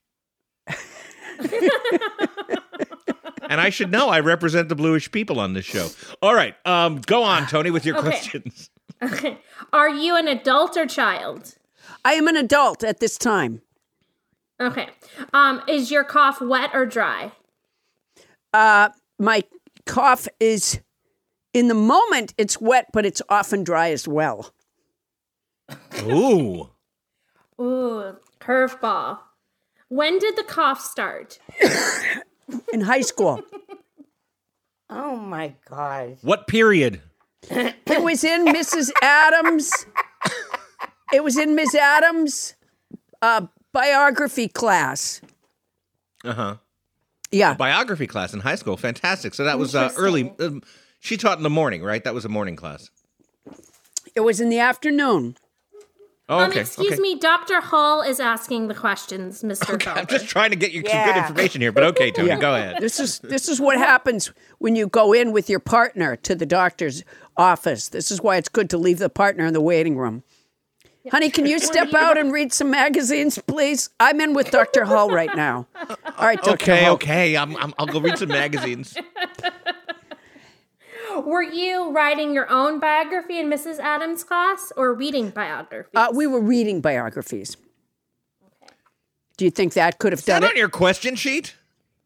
and 3.48 3.60
I 3.60 3.70
should 3.70 3.90
know. 3.90 4.08
I 4.08 4.20
represent 4.20 4.68
the 4.68 4.74
bluish 4.74 5.10
people 5.10 5.38
on 5.40 5.52
this 5.52 5.64
show. 5.64 5.88
All 6.22 6.34
right, 6.34 6.54
um, 6.66 7.00
go 7.00 7.22
on, 7.22 7.46
Toni, 7.46 7.70
with 7.70 7.84
your 7.86 7.96
Okay. 7.98 8.08
questions. 8.08 8.70
Okay. 9.02 9.38
Are 9.72 9.88
you 9.90 10.16
an 10.16 10.28
adult 10.28 10.76
or 10.76 10.86
child? 10.86 11.56
I 12.04 12.12
am 12.14 12.28
an 12.28 12.36
adult 12.36 12.82
at 12.84 13.00
this 13.00 13.18
time. 13.18 13.60
Okay. 14.60 14.88
Um, 15.32 15.62
is 15.68 15.90
your 15.90 16.04
cough 16.04 16.40
wet 16.40 16.70
or 16.72 16.86
dry? 16.86 17.32
Uh, 18.52 18.90
my 19.18 19.42
cough 19.84 20.28
is, 20.38 20.80
in 21.52 21.68
the 21.68 21.74
moment, 21.74 22.34
it's 22.38 22.60
wet, 22.60 22.86
but 22.92 23.04
it's 23.04 23.20
often 23.28 23.64
dry 23.64 23.90
as 23.90 24.06
well. 24.06 24.52
Ooh. 26.02 26.70
Ooh, 27.60 28.16
curveball. 28.40 29.18
When 29.88 30.18
did 30.18 30.36
the 30.36 30.44
cough 30.44 30.80
start? 30.80 31.38
In 32.74 32.80
high 32.80 33.02
school, 33.02 33.40
Oh 34.90 35.14
my 35.16 35.54
God. 35.70 36.18
What 36.22 36.48
period? 36.48 37.00
it 37.48 38.02
was 38.02 38.24
in 38.24 38.46
Mrs. 38.46 38.90
Adams. 39.00 39.70
It 41.12 41.22
was 41.22 41.38
in 41.38 41.54
Miss 41.54 41.72
Adams' 41.76 42.54
uh, 43.22 43.46
biography 43.72 44.48
class. 44.48 45.20
Uh 46.24 46.32
huh. 46.32 46.56
Yeah. 47.30 47.54
Biography 47.54 48.08
class 48.08 48.34
in 48.34 48.40
high 48.40 48.56
school. 48.56 48.76
Fantastic. 48.76 49.34
So 49.34 49.44
that 49.44 49.56
was 49.56 49.76
uh, 49.76 49.92
early. 49.96 50.32
Um, 50.40 50.60
she 50.98 51.16
taught 51.16 51.36
in 51.36 51.44
the 51.44 51.50
morning, 51.50 51.80
right? 51.84 52.02
That 52.02 52.12
was 52.14 52.24
a 52.24 52.28
morning 52.28 52.56
class. 52.56 52.90
It 54.16 54.20
was 54.20 54.40
in 54.40 54.48
the 54.48 54.58
afternoon. 54.58 55.36
Oh, 56.26 56.38
Um, 56.38 56.50
okay. 56.50 56.60
excuse 56.60 56.92
okay. 56.92 57.00
me, 57.02 57.18
Dr. 57.18 57.60
Hull 57.60 58.00
is 58.00 58.18
asking 58.18 58.68
the 58.68 58.74
questions, 58.74 59.42
Mr. 59.42 59.74
Okay, 59.74 59.90
I'm 59.90 60.06
just 60.06 60.26
trying 60.26 60.50
to 60.50 60.56
get 60.56 60.72
you 60.72 60.82
some 60.88 61.04
good 61.04 61.16
information 61.18 61.60
here, 61.60 61.70
but 61.70 61.82
okay, 61.84 62.10
Toni, 62.10 62.34
go 62.36 62.54
ahead. 62.54 62.78
This 62.80 62.98
is 62.98 63.18
this 63.18 63.46
is 63.48 63.60
what 63.60 63.76
happens 63.76 64.32
when 64.58 64.74
you 64.74 64.86
go 64.86 65.12
in 65.12 65.32
with 65.32 65.50
your 65.50 65.60
partner 65.60 66.16
to 66.16 66.34
the 66.34 66.46
doctor's 66.46 67.04
office. 67.36 67.88
This 67.88 68.10
is 68.10 68.22
why 68.22 68.36
it's 68.38 68.48
good 68.48 68.70
to 68.70 68.78
leave 68.78 68.98
the 69.00 69.10
partner 69.10 69.44
in 69.44 69.52
the 69.52 69.60
waiting 69.60 69.98
room. 69.98 70.22
Honey, 71.10 71.28
can 71.28 71.44
you 71.44 71.58
step 71.58 71.92
out 71.92 72.16
and 72.16 72.32
read 72.32 72.50
some 72.54 72.70
magazines, 72.70 73.38
please? 73.46 73.90
I'm 74.00 74.18
in 74.22 74.32
with 74.32 74.50
Dr. 74.50 74.86
Hull 74.86 75.10
right 75.10 75.36
now. 75.36 75.66
All 76.16 76.26
right, 76.26 76.38
Dr. 76.42 76.52
Okay, 76.54 76.84
Hull. 76.84 76.94
okay. 76.94 77.36
I'm, 77.36 77.54
I'm, 77.58 77.74
I'll 77.78 77.84
go 77.84 78.00
read 78.00 78.16
some 78.16 78.30
magazines. 78.30 78.96
Were 81.22 81.42
you 81.42 81.90
writing 81.92 82.32
your 82.34 82.50
own 82.50 82.78
biography 82.80 83.38
in 83.38 83.48
Mrs. 83.50 83.78
Adams' 83.78 84.24
class 84.24 84.72
or 84.76 84.92
reading 84.94 85.30
biographies? 85.30 85.90
Uh, 85.94 86.08
we 86.12 86.26
were 86.26 86.40
reading 86.40 86.80
biographies. 86.80 87.56
Do 89.36 89.44
you 89.44 89.50
think 89.50 89.72
that 89.74 89.98
could 89.98 90.12
have 90.12 90.20
Is 90.20 90.24
that 90.26 90.40
done 90.40 90.50
on 90.50 90.56
your 90.56 90.68
question 90.68 91.16
sheet? 91.16 91.54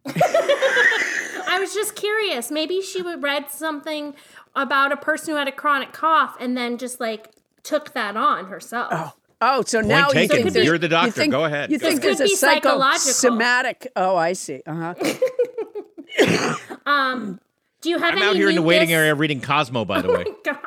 I 0.06 1.58
was 1.60 1.74
just 1.74 1.94
curious. 1.96 2.50
Maybe 2.50 2.80
she 2.80 3.02
would 3.02 3.22
read 3.22 3.50
something 3.50 4.14
about 4.54 4.92
a 4.92 4.96
person 4.96 5.32
who 5.32 5.38
had 5.38 5.48
a 5.48 5.52
chronic 5.52 5.92
cough 5.92 6.36
and 6.40 6.56
then 6.56 6.78
just 6.78 7.00
like 7.00 7.28
took 7.62 7.92
that 7.94 8.16
on 8.16 8.46
herself. 8.46 8.88
Oh, 8.92 9.12
Oh, 9.40 9.62
so 9.64 9.80
now 9.80 10.08
you 10.08 10.14
taken. 10.14 10.36
think 10.38 10.52
there's- 10.52 10.66
You're 10.66 10.78
the 10.78 10.86
you 10.86 10.90
doctor. 10.90 11.12
think- 11.12 11.30
Go 11.30 11.44
ahead. 11.44 11.70
You 11.70 11.78
think 11.78 12.00
ahead. 12.00 12.18
there's 12.18 12.20
a 12.20 12.24
Could 12.24 12.30
be 12.30 12.34
psychological. 12.36 13.12
psychosomatic? 13.12 13.86
Oh, 13.94 14.16
I 14.16 14.32
see. 14.32 14.62
Uh 14.66 14.94
huh. 14.94 16.54
Um, 16.86 17.38
do 17.80 17.90
you 17.90 17.98
have 17.98 18.12
I'm 18.14 18.18
any 18.18 18.26
out 18.26 18.36
here 18.36 18.48
in 18.48 18.54
the 18.56 18.62
waiting 18.62 18.92
area 18.92 19.14
reading 19.14 19.40
Cosmo, 19.40 19.84
by 19.84 20.00
the 20.02 20.12
way. 20.12 20.24
God. 20.44 20.58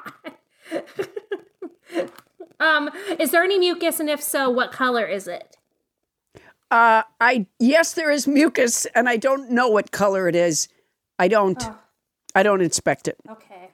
um, 2.60 2.90
is 3.20 3.32
there 3.32 3.44
any 3.44 3.60
mucus, 3.60 4.00
and 4.00 4.10
if 4.10 4.22
so, 4.22 4.50
what 4.50 4.72
color 4.72 5.06
is 5.06 5.28
it? 5.28 5.58
Uh, 6.70 7.04
I 7.20 7.48
yes, 7.60 7.94
there 7.94 8.12
is 8.12 8.28
mucus, 8.28 8.86
and 8.96 9.10
I 9.10 9.18
don't 9.18 9.52
know 9.52 9.68
what 9.70 9.92
color 9.92 10.28
it 10.30 10.36
is. 10.36 10.68
I 11.20 11.28
don't. 11.28 11.62
I 12.34 12.44
don't 12.44 12.62
inspect 12.62 13.08
it. 13.10 13.18
Okay. 13.30 13.72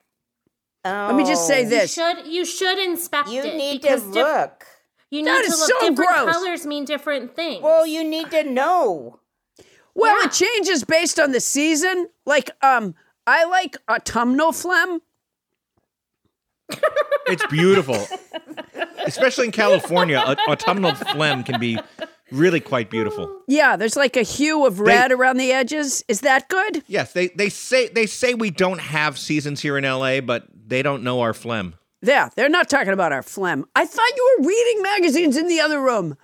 Let 0.83 1.15
me 1.15 1.25
just 1.25 1.45
say 1.47 1.59
Oh, 1.59 1.63
You 1.63 1.69
this. 1.69 1.93
should 1.93 2.25
you 2.27 2.45
should 2.45 2.79
inspect 2.79 3.29
You 3.29 3.43
it 3.43 3.55
need 3.57 3.81
to 3.81 3.87
because 3.89 4.03
diff- 4.03 4.13
look. 4.15 4.65
you 5.11 5.21
need 5.21 5.27
That 5.27 5.41
to 5.45 5.51
is 5.51 5.59
look. 5.59 5.69
so 5.69 5.89
different 5.89 5.97
gross. 5.97 6.33
colors 6.35 6.65
mean 6.65 6.85
different 6.85 7.35
things. 7.35 7.61
Well, 7.61 7.85
you 7.85 8.03
need 8.05 8.31
to 8.31 8.43
know. 8.43 9.19
Well, 9.93 10.17
Yeah. 10.21 10.27
it 10.27 10.31
changes 10.31 10.85
based 10.85 11.19
on 11.19 11.33
the 11.33 11.41
season. 11.41 12.07
Like, 12.25 12.51
um, 12.61 12.95
I 13.27 13.43
like 13.45 13.75
autumnal 13.89 14.51
phlegm. 14.53 15.01
It's 17.27 17.45
beautiful. 17.47 18.05
Especially 19.05 19.45
in 19.45 19.51
California, 19.51 20.17
a- 20.25 20.37
autumnal 20.49 20.95
phlegm 20.95 21.43
can 21.43 21.59
be 21.59 21.77
really 22.31 22.59
quite 22.61 22.89
beautiful. 22.89 23.41
Yeah, 23.47 23.75
there's 23.75 23.95
like 23.97 24.15
a 24.17 24.21
hue 24.23 24.65
of 24.65 24.79
red 24.79 25.11
around 25.11 25.37
the 25.37 25.51
edges. 25.51 26.03
Is 26.07 26.21
that 26.21 26.47
good? 26.49 26.83
Yes, 26.87 27.13
they, 27.13 27.27
they 27.29 27.49
say 27.49 27.87
they 27.89 28.05
say 28.05 28.33
we 28.33 28.49
don't 28.49 28.79
have 28.79 29.17
seasons 29.17 29.61
here 29.61 29.77
in 29.77 29.83
LA, 29.83 30.21
but 30.21 30.45
they 30.67 30.81
don't 30.81 31.03
know 31.03 31.21
our 31.21 31.33
phlegm. 31.33 31.75
Yeah, 32.01 32.29
they're 32.35 32.49
not 32.49 32.69
talking 32.69 32.93
about 32.93 33.11
our 33.11 33.23
phlegm. 33.23 33.65
I 33.75 33.85
thought 33.85 34.09
you 34.15 34.37
were 34.39 34.47
reading 34.47 34.81
magazines 34.83 35.35
in 35.37 35.47
the 35.47 35.59
other 35.59 35.81
room. 35.81 36.17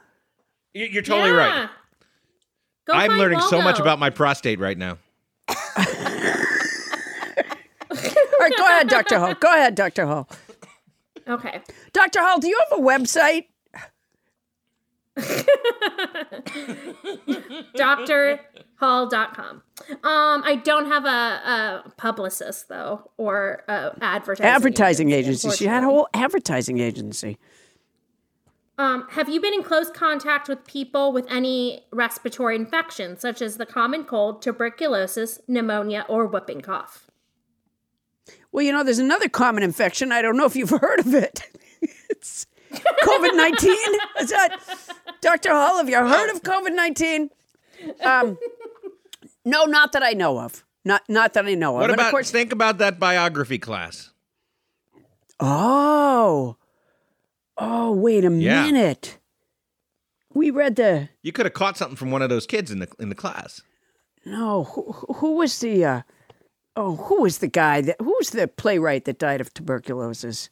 You- 0.73 0.85
You're 0.85 1.03
totally 1.03 1.31
Yeah. 1.31 1.35
right. 1.61 1.69
Go 2.85 2.93
I'm 2.93 3.07
find 3.11 3.19
learning 3.19 3.39
so 3.41 3.57
much 3.57 3.75
Waldo. 3.75 3.81
about 3.83 3.99
my 3.99 4.09
prostate 4.09 4.59
right 4.59 4.77
now. 4.77 4.97
All 8.43 8.49
right, 8.49 8.57
go 8.57 8.65
ahead, 8.65 8.87
Dr. 8.89 9.19
Hull. 9.19 9.35
Go 9.35 9.53
ahead, 9.53 9.75
Dr. 9.75 10.05
Hull. 10.05 10.27
Okay. 11.27 11.61
Dr. 11.93 12.19
Hull, 12.19 12.39
do 12.39 12.47
you 12.47 12.59
have 12.69 12.79
a 12.79 12.81
website? 12.81 13.45
drhall.com. 17.75 19.61
Um, 19.89 20.43
I 20.43 20.59
don't 20.63 20.87
have 20.87 21.05
a, 21.05 21.83
a 21.85 21.91
publicist 21.97 22.67
though, 22.67 23.11
or 23.17 23.63
a 23.67 23.95
advertising 24.01 24.45
Advertising 24.45 25.11
agency. 25.11 25.51
She 25.51 25.65
had 25.65 25.83
a 25.83 25.85
whole 25.85 26.07
advertising 26.13 26.79
agency. 26.79 27.37
Um, 28.79 29.07
have 29.11 29.29
you 29.29 29.39
been 29.39 29.53
in 29.53 29.61
close 29.61 29.91
contact 29.91 30.49
with 30.49 30.65
people 30.65 31.13
with 31.13 31.27
any 31.29 31.85
respiratory 31.91 32.55
infections, 32.55 33.21
such 33.21 33.39
as 33.39 33.57
the 33.57 33.67
common 33.67 34.03
cold, 34.03 34.41
tuberculosis, 34.41 35.39
pneumonia, 35.47 36.05
or 36.09 36.25
whooping 36.25 36.61
cough? 36.61 37.11
Well, 38.51 38.63
you 38.63 38.71
know, 38.71 38.83
there's 38.83 38.99
another 38.99 39.29
common 39.29 39.63
infection. 39.63 40.11
I 40.11 40.21
don't 40.21 40.37
know 40.37 40.45
if 40.45 40.55
you've 40.55 40.69
heard 40.81 40.99
of 40.99 41.13
it. 41.13 41.49
it's 42.09 42.45
COVID 42.71 43.35
19. 43.35 43.71
Is 44.19 44.29
that, 44.29 44.57
Dr. 45.21 45.49
Hull, 45.51 45.77
have 45.77 45.89
you 45.89 45.97
heard 45.97 46.29
of 46.31 46.41
COVID 46.43 46.75
19? 46.75 47.29
Um, 48.03 48.37
no, 49.45 49.65
not 49.65 49.91
that 49.93 50.03
I 50.03 50.11
know 50.11 50.39
of. 50.39 50.63
Not, 50.85 51.01
not 51.09 51.33
that 51.33 51.45
I 51.45 51.55
know 51.55 51.75
of. 51.75 51.81
What 51.81 51.83
And 51.89 51.93
about 51.93 52.07
of 52.07 52.11
course, 52.11 52.29
think 52.31 52.51
about 52.53 52.77
that 52.79 52.99
biography 52.99 53.57
class? 53.57 54.11
oh, 55.39 56.55
oh, 57.57 57.91
wait 57.91 58.25
a 58.25 58.31
Yeah. 58.31 58.63
minute. 58.63 59.17
We 60.33 60.49
read 60.49 60.75
the, 60.77 61.09
You 61.21 61.31
could 61.31 61.45
have 61.45 61.53
caught 61.53 61.77
something 61.77 61.95
from 61.95 62.11
one 62.11 62.21
of 62.21 62.29
those 62.29 62.47
kids 62.47 62.71
in 62.71 62.79
the 62.79 62.87
in 62.99 63.09
the 63.09 63.15
class. 63.15 63.61
no, 64.25 64.63
who, 64.63 64.91
who 65.15 65.35
was 65.35 65.59
the, 65.59 65.85
uh, 65.85 66.01
oh, 66.75 66.95
who 66.95 67.21
was 67.21 67.39
the 67.39 67.47
guy 67.47 67.81
that, 67.81 67.95
who 67.99 68.15
was 68.19 68.29
the 68.31 68.47
playwright 68.47 69.05
that 69.05 69.19
died 69.19 69.41
of 69.41 69.53
tuberculosis? 69.53 70.49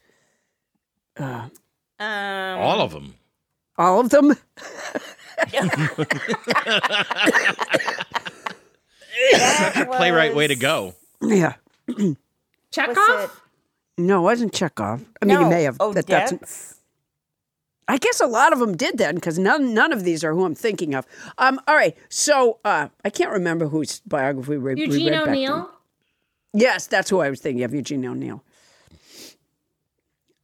Um, 1.18 1.52
All 2.00 2.82
of 2.82 2.92
them. 2.92 3.16
All 3.78 4.00
of 4.00 4.10
them? 4.10 4.36
that 9.32 9.88
playwright 9.92 10.36
way 10.36 10.48
to 10.48 10.56
go. 10.56 10.96
Yeah. 11.22 11.54
Chekhov? 12.72 13.42
No, 13.98 14.20
it 14.20 14.24
wasn't 14.24 14.54
Chekhov. 14.54 15.04
I 15.22 15.26
mean, 15.26 15.38
he 15.38 15.44
No. 15.44 15.50
may 15.50 15.64
have. 15.64 15.78
Oh, 15.80 15.94
that, 15.94 16.08
that's, 16.08 16.32
Dents? 16.32 16.76
I 17.88 17.98
guess 17.98 18.20
a 18.22 18.26
lot 18.26 18.54
of 18.54 18.60
them 18.60 18.76
did 18.78 18.98
then, 18.98 19.16
because 19.16 19.38
none 19.38 19.74
none 19.74 19.92
of 19.92 20.04
these 20.04 20.24
are 20.24 20.34
who 20.34 20.46
I'm 20.46 20.56
thinking 20.56 20.96
of. 20.96 21.06
Um, 21.38 21.60
all 21.68 21.76
right, 21.76 21.96
so 22.10 22.60
uh, 22.64 22.88
I 23.04 23.10
can't 23.10 23.32
remember 23.32 23.68
whose 23.68 24.00
biography 24.02 24.58
we, 24.58 24.74
we 24.76 24.82
Eugene 24.82 25.08
read 25.08 25.14
back 25.14 25.26
then. 25.26 25.30
O'Neill? 25.34 25.72
Yes, 26.54 26.88
that's 26.88 27.10
who 27.10 27.20
I 27.20 27.30
was 27.30 27.40
thinking 27.40 27.64
of, 27.64 27.74
Eugene 27.74 28.06
O'Neill. 28.06 28.44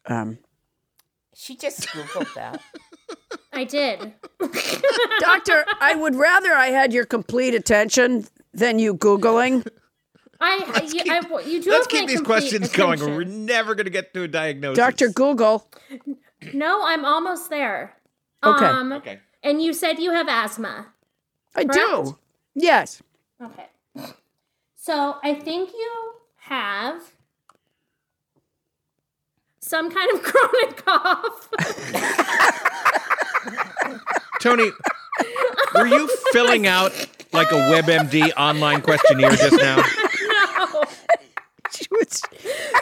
Um, 0.06 0.38
She 1.36 1.56
just 1.56 1.88
googled 1.90 2.34
that. 2.36 2.62
I 3.52 3.64
did. 3.66 4.14
Doctor, 5.20 5.66
I 5.82 5.96
would 5.96 6.16
rather 6.16 6.54
I 6.54 6.68
had 6.68 6.94
your 6.94 7.06
complete 7.06 7.54
attention 7.56 8.26
than 8.54 8.80
you 8.80 8.94
googling. 8.96 9.68
I, 10.40 10.90
you, 10.94 11.02
I, 11.12 11.42
you 11.46 11.62
do 11.62 11.72
Let's 11.72 11.88
have 11.88 11.94
my 11.94 12.00
keep 12.00 12.08
these 12.08 12.18
complete 12.18 12.26
questions 12.26 12.72
going, 12.72 13.00
we're 13.00 13.24
never 13.24 13.76
going 13.76 13.86
to 13.86 13.92
get 13.92 14.14
to 14.14 14.24
a 14.24 14.28
diagnosis. 14.28 14.78
Doctor 14.78 15.10
Google. 15.10 15.68
No, 16.54 16.82
I'm 16.86 17.04
almost 17.04 17.50
there. 17.50 17.96
Okay. 18.44 18.66
Um, 18.66 18.94
Okay. 18.94 19.20
And 19.44 19.62
you 19.62 19.74
said 19.74 20.00
you 20.00 20.12
have 20.12 20.28
asthma. 20.28 20.88
I 21.56 21.64
Correct? 21.64 21.74
do. 21.76 22.18
Yes. 22.56 23.02
Okay. 23.42 23.68
So 24.88 25.18
I 25.22 25.34
think 25.34 25.74
you 25.74 26.14
have 26.38 27.12
some 29.60 29.92
kind 29.92 30.10
of 30.14 30.24
chronic 30.24 30.86
cough. 30.86 31.50
Toni, 34.40 34.72
were 35.76 35.88
you 35.88 36.08
filling 36.32 36.68
out 36.68 36.94
like 37.34 37.52
a 37.52 37.56
WebMD 37.56 38.32
online 38.38 38.82
questionnaire 38.82 39.32
just 39.32 39.58
now? 39.58 39.76
no. 39.76 40.84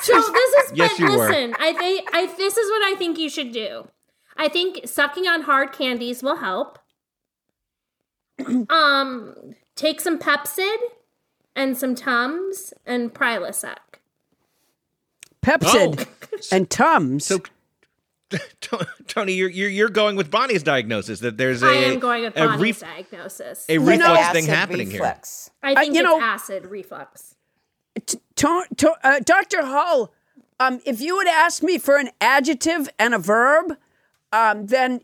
So 0.01 0.21
this 0.21 0.53
is 0.53 0.71
Yes, 0.75 0.91
but 0.91 0.99
you 0.99 1.17
were. 1.17 1.31
I 1.59 1.73
think 1.73 2.07
I 2.13 2.27
this 2.37 2.55
is 2.55 2.69
what 2.69 2.83
I 2.83 2.95
think 2.99 3.17
you 3.17 3.31
should 3.31 3.51
do. 3.51 3.87
I 4.37 4.47
think 4.47 4.87
sucking 4.87 5.25
on 5.25 5.41
hard 5.41 5.71
candies 5.71 6.21
will 6.21 6.35
help. 6.35 6.77
um 8.69 9.55
take 9.75 9.99
some 9.99 10.19
Pepcid 10.19 10.77
and 11.55 11.77
some 11.77 11.95
Tums 11.95 12.73
and 12.85 13.13
Prilosec. 13.13 13.77
Pepcid 15.41 16.07
and 16.51 16.69
Tums. 16.69 17.25
So, 17.25 17.39
Toni, 19.07 19.33
you're, 19.33 19.49
you're 19.49 19.69
you're 19.69 19.89
going 19.89 20.15
with 20.15 20.31
Bonnie's 20.31 20.63
diagnosis 20.63 21.19
that 21.19 21.37
there's 21.37 21.61
a 21.61 21.67
I 21.67 21.73
am 21.73 21.99
going 21.99 22.23
with 22.23 22.35
a, 22.35 22.47
Bonnie's 22.47 22.81
ref- 22.81 22.95
diagnosis. 22.95 23.65
a 23.69 23.77
know- 23.77 23.85
reflux 23.85 24.31
thing 24.33 24.45
happening 24.45 24.89
reflux. 24.89 25.51
I 25.61 25.75
think 25.75 25.93
you 25.93 26.01
it's 26.01 26.03
know- 26.09 26.19
acid 26.21 26.65
reflux. 26.65 27.35
T- 28.05 28.19
to- 28.35 28.65
to- 28.77 28.95
uh, 29.03 29.19
Dr. 29.23 29.63
Hull, 29.65 30.11
um, 30.59 30.81
if 30.85 30.99
you 30.99 31.15
would 31.15 31.27
ask 31.27 31.63
me 31.63 31.77
for 31.77 31.97
an 31.97 32.09
adjective 32.19 32.89
and 32.99 33.13
a 33.13 33.19
verb, 33.19 33.77
um, 34.33 34.65
then 34.65 35.01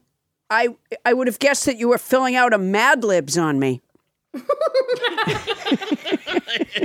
I 0.49 0.69
I 1.05 1.13
would 1.13 1.27
have 1.27 1.39
guessed 1.39 1.65
that 1.67 1.77
you 1.77 1.87
were 1.89 1.97
filling 1.99 2.35
out 2.35 2.53
a 2.53 2.57
Mad 2.57 3.03
Libs 3.03 3.37
on 3.37 3.59
me. 3.59 3.81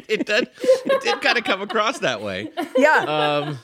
it 0.09 0.27
did. 0.27 0.49
It 0.59 1.03
did 1.03 1.21
kind 1.21 1.39
of 1.39 1.45
come 1.45 1.63
across 1.63 1.99
that 2.01 2.23
way. 2.23 2.51
Yeah, 2.77 2.99
Um, 3.07 3.59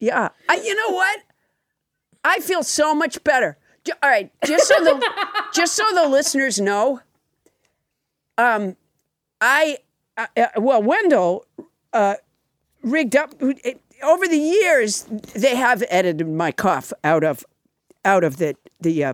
yeah. 0.00 0.28
I, 0.48 0.56
you 0.56 0.74
know 0.74 0.90
what? 0.94 1.20
I 2.24 2.40
feel 2.40 2.62
so 2.62 2.94
much 2.94 3.22
better. 3.24 3.58
J- 3.84 3.92
All 4.02 4.08
right, 4.10 4.30
just 4.46 4.66
so 4.68 4.74
the 4.82 5.06
just 5.52 5.74
so 5.74 5.84
the 5.94 6.08
listeners 6.08 6.58
know, 6.58 7.00
um, 8.38 8.76
I 9.42 9.78
uh, 10.16 10.26
uh, 10.36 10.46
well 10.56 10.82
Wendell 10.82 11.44
uh, 11.92 12.14
rigged 12.82 13.14
up 13.14 13.34
over 14.02 14.26
the 14.26 14.38
years. 14.38 15.02
They 15.34 15.54
have 15.54 15.84
edited 15.90 16.26
my 16.28 16.50
cough 16.50 16.94
out 17.04 17.24
of 17.24 17.44
out 18.06 18.24
of 18.24 18.38
the 18.38 18.56
the 18.80 19.04
uh, 19.04 19.12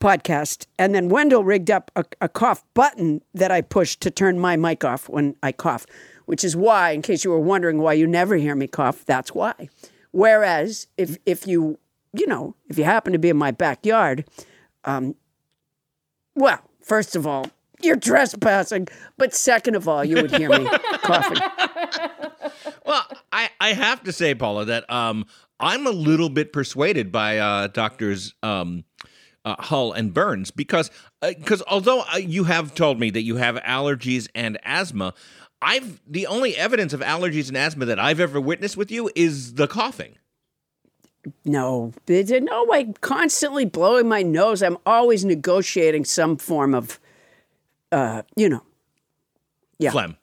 podcast, 0.00 0.66
and 0.78 0.94
then 0.94 1.08
Wendell 1.08 1.44
rigged 1.44 1.70
up 1.70 1.90
a, 1.96 2.04
a 2.20 2.28
cough 2.28 2.64
button 2.74 3.22
that 3.34 3.50
I 3.50 3.60
push 3.60 3.96
to 3.96 4.10
turn 4.10 4.38
my 4.38 4.56
mic 4.56 4.84
off 4.84 5.08
when 5.08 5.36
I 5.42 5.52
cough, 5.52 5.86
which 6.26 6.44
is 6.44 6.56
why, 6.56 6.90
in 6.90 7.02
case 7.02 7.24
you 7.24 7.30
were 7.30 7.40
wondering 7.40 7.78
why 7.78 7.94
you 7.94 8.06
never 8.06 8.36
hear 8.36 8.54
me 8.54 8.66
cough, 8.66 9.04
that's 9.04 9.34
why. 9.34 9.68
Whereas 10.12 10.86
if 10.96 11.18
if 11.26 11.46
you 11.46 11.78
you 12.12 12.26
know 12.26 12.54
if 12.68 12.78
you 12.78 12.84
happen 12.84 13.12
to 13.12 13.18
be 13.18 13.28
in 13.28 13.36
my 13.36 13.50
backyard, 13.50 14.24
um, 14.84 15.14
well, 16.34 16.60
first 16.82 17.16
of 17.16 17.26
all. 17.26 17.46
You're 17.82 17.96
trespassing, 17.96 18.88
but 19.18 19.34
second 19.34 19.76
of 19.76 19.86
all, 19.86 20.02
you 20.02 20.16
would 20.16 20.34
hear 20.34 20.48
me 20.48 20.66
coughing. 21.02 21.36
well, 22.86 23.06
I, 23.30 23.50
I 23.60 23.74
have 23.74 24.02
to 24.04 24.12
say, 24.12 24.34
Paula, 24.34 24.64
that 24.64 24.90
um, 24.90 25.26
I'm 25.60 25.86
a 25.86 25.90
little 25.90 26.30
bit 26.30 26.54
persuaded 26.54 27.12
by 27.12 27.38
uh, 27.38 27.66
doctors 27.68 28.34
um, 28.42 28.84
uh, 29.46 29.54
Hull 29.60 29.92
and 29.92 30.12
Burns 30.12 30.50
because 30.50 30.90
because 31.22 31.62
although 31.68 32.02
uh, 32.12 32.16
you 32.18 32.44
have 32.44 32.74
told 32.74 32.98
me 32.98 33.10
that 33.10 33.22
you 33.22 33.36
have 33.36 33.54
allergies 33.56 34.28
and 34.34 34.58
asthma, 34.64 35.14
I've 35.62 36.00
the 36.06 36.26
only 36.26 36.56
evidence 36.56 36.92
of 36.92 37.00
allergies 37.00 37.48
and 37.48 37.56
asthma 37.56 37.86
that 37.86 37.98
I've 37.98 38.20
ever 38.20 38.40
witnessed 38.40 38.76
with 38.76 38.90
you 38.90 39.08
is 39.14 39.54
the 39.54 39.68
coughing. 39.68 40.16
No, 41.44 41.92
there's 42.06 42.30
no 42.30 42.64
way. 42.64 42.92
Constantly 43.00 43.64
blowing 43.64 44.08
my 44.08 44.22
nose. 44.22 44.62
I'm 44.62 44.78
always 44.84 45.24
negotiating 45.24 46.04
some 46.04 46.36
form 46.36 46.74
of, 46.74 47.00
uh, 47.90 48.22
you 48.36 48.48
know, 48.48 48.62
yeah, 49.78 49.90
Phlegm, 49.90 50.16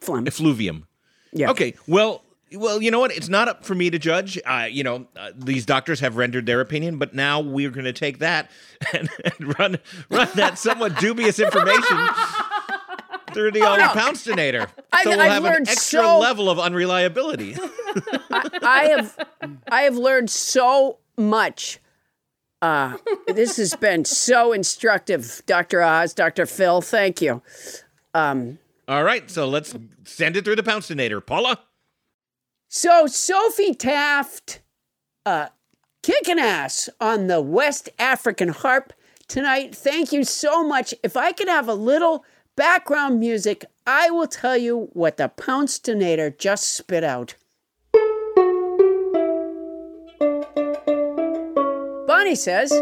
phlegm. 0.00 0.26
effluvium. 0.26 0.86
Yeah. 1.32 1.50
Okay. 1.50 1.74
Well, 1.86 2.23
well, 2.56 2.82
you 2.82 2.90
know 2.90 2.98
what? 3.00 3.12
It's 3.12 3.28
not 3.28 3.48
up 3.48 3.64
for 3.64 3.74
me 3.74 3.90
to 3.90 3.98
judge. 3.98 4.38
Uh, 4.46 4.66
you 4.70 4.82
know, 4.84 5.06
uh, 5.16 5.30
these 5.36 5.64
doctors 5.66 6.00
have 6.00 6.16
rendered 6.16 6.46
their 6.46 6.60
opinion, 6.60 6.98
but 6.98 7.14
now 7.14 7.40
we're 7.40 7.70
going 7.70 7.84
to 7.84 7.92
take 7.92 8.18
that 8.18 8.50
and, 8.92 9.08
and 9.24 9.58
run 9.58 9.78
run 10.10 10.28
that 10.34 10.58
somewhat 10.58 10.98
dubious 10.98 11.38
information 11.38 11.98
through 13.32 13.50
the 13.52 13.62
Ollie 13.62 13.80
Poundstonator. 13.82 14.68
I've- 14.92 15.04
so 15.04 15.10
we'll 15.10 15.20
I've 15.20 15.32
have 15.32 15.44
an 15.44 15.68
extra 15.68 16.00
so- 16.00 16.18
level 16.18 16.48
of 16.50 16.58
unreliability. 16.58 17.56
I 18.30 18.94
have, 18.96 19.28
I 19.70 19.82
have 19.82 19.96
learned 19.96 20.30
so 20.30 20.98
much. 21.16 21.78
Uh, 22.62 22.96
this 23.26 23.56
has 23.58 23.74
been 23.74 24.04
so 24.06 24.52
instructive, 24.52 25.42
Dr. 25.46 25.82
Oz, 25.82 26.14
Dr. 26.14 26.46
Phil. 26.46 26.80
Thank 26.80 27.20
you. 27.20 27.42
Um, 28.14 28.58
All 28.88 29.04
right, 29.04 29.30
so 29.30 29.46
let's 29.46 29.74
send 30.04 30.36
it 30.36 30.44
through 30.46 30.56
the 30.56 30.62
Poundstonator. 30.62 31.24
Paula? 31.24 31.60
So 32.76 33.06
Sophie 33.06 33.72
Taft, 33.72 34.60
uh, 35.24 35.46
kicking 36.02 36.40
ass 36.40 36.88
on 37.00 37.28
the 37.28 37.40
West 37.40 37.88
African 38.00 38.48
harp 38.48 38.92
tonight. 39.28 39.76
Thank 39.76 40.12
you 40.12 40.24
so 40.24 40.66
much. 40.66 40.92
If 41.04 41.16
I 41.16 41.30
could 41.30 41.46
have 41.46 41.68
a 41.68 41.74
little 41.74 42.24
background 42.56 43.20
music, 43.20 43.64
I 43.86 44.10
will 44.10 44.26
tell 44.26 44.56
you 44.56 44.88
what 44.92 45.18
the 45.18 45.30
Poundstonator 45.36 46.36
just 46.36 46.74
spit 46.74 47.04
out. 47.04 47.36
Bonnie 52.08 52.34
says, 52.34 52.72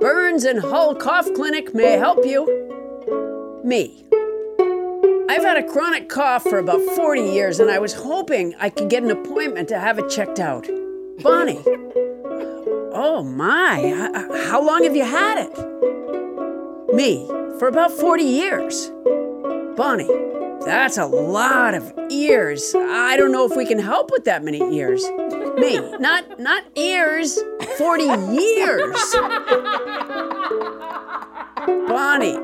Burns 0.00 0.44
and 0.44 0.60
Hull 0.60 0.94
Cough 0.94 1.28
Clinic 1.34 1.74
may 1.74 1.98
help 1.98 2.24
you. 2.24 2.46
Me. 3.64 4.04
I've 5.28 5.42
had 5.42 5.56
a 5.56 5.62
chronic 5.62 6.08
cough 6.08 6.42
for 6.42 6.58
about 6.58 6.80
40 6.96 7.22
years, 7.22 7.60
and 7.60 7.70
I 7.70 7.78
was 7.78 7.94
hoping 7.94 8.54
I 8.58 8.70
could 8.70 8.90
get 8.90 9.02
an 9.02 9.10
appointment 9.10 9.68
to 9.68 9.78
have 9.78 9.98
it 9.98 10.08
checked 10.10 10.38
out. 10.40 10.66
Bonnie. 11.20 11.62
Oh 12.94 13.22
my, 13.22 14.10
how 14.48 14.64
long 14.64 14.84
have 14.84 14.94
you 14.94 15.04
had 15.04 15.38
it? 15.48 16.94
Me, 16.94 17.26
for 17.58 17.68
about 17.68 17.90
40 17.90 18.22
years. 18.22 18.90
Bonnie, 19.76 20.10
that's 20.64 20.98
a 20.98 21.06
lot 21.06 21.74
of 21.74 21.92
ears. 22.10 22.74
I 22.76 23.16
don't 23.16 23.32
know 23.32 23.46
if 23.46 23.56
we 23.56 23.64
can 23.64 23.78
help 23.78 24.10
with 24.10 24.24
that 24.24 24.44
many 24.44 24.60
ears. 24.76 25.02
Me, 25.56 25.78
not 25.98 26.38
not 26.38 26.64
ears, 26.76 27.38
40 27.78 28.04
years. 28.34 29.14
Bonnie, 31.88 32.36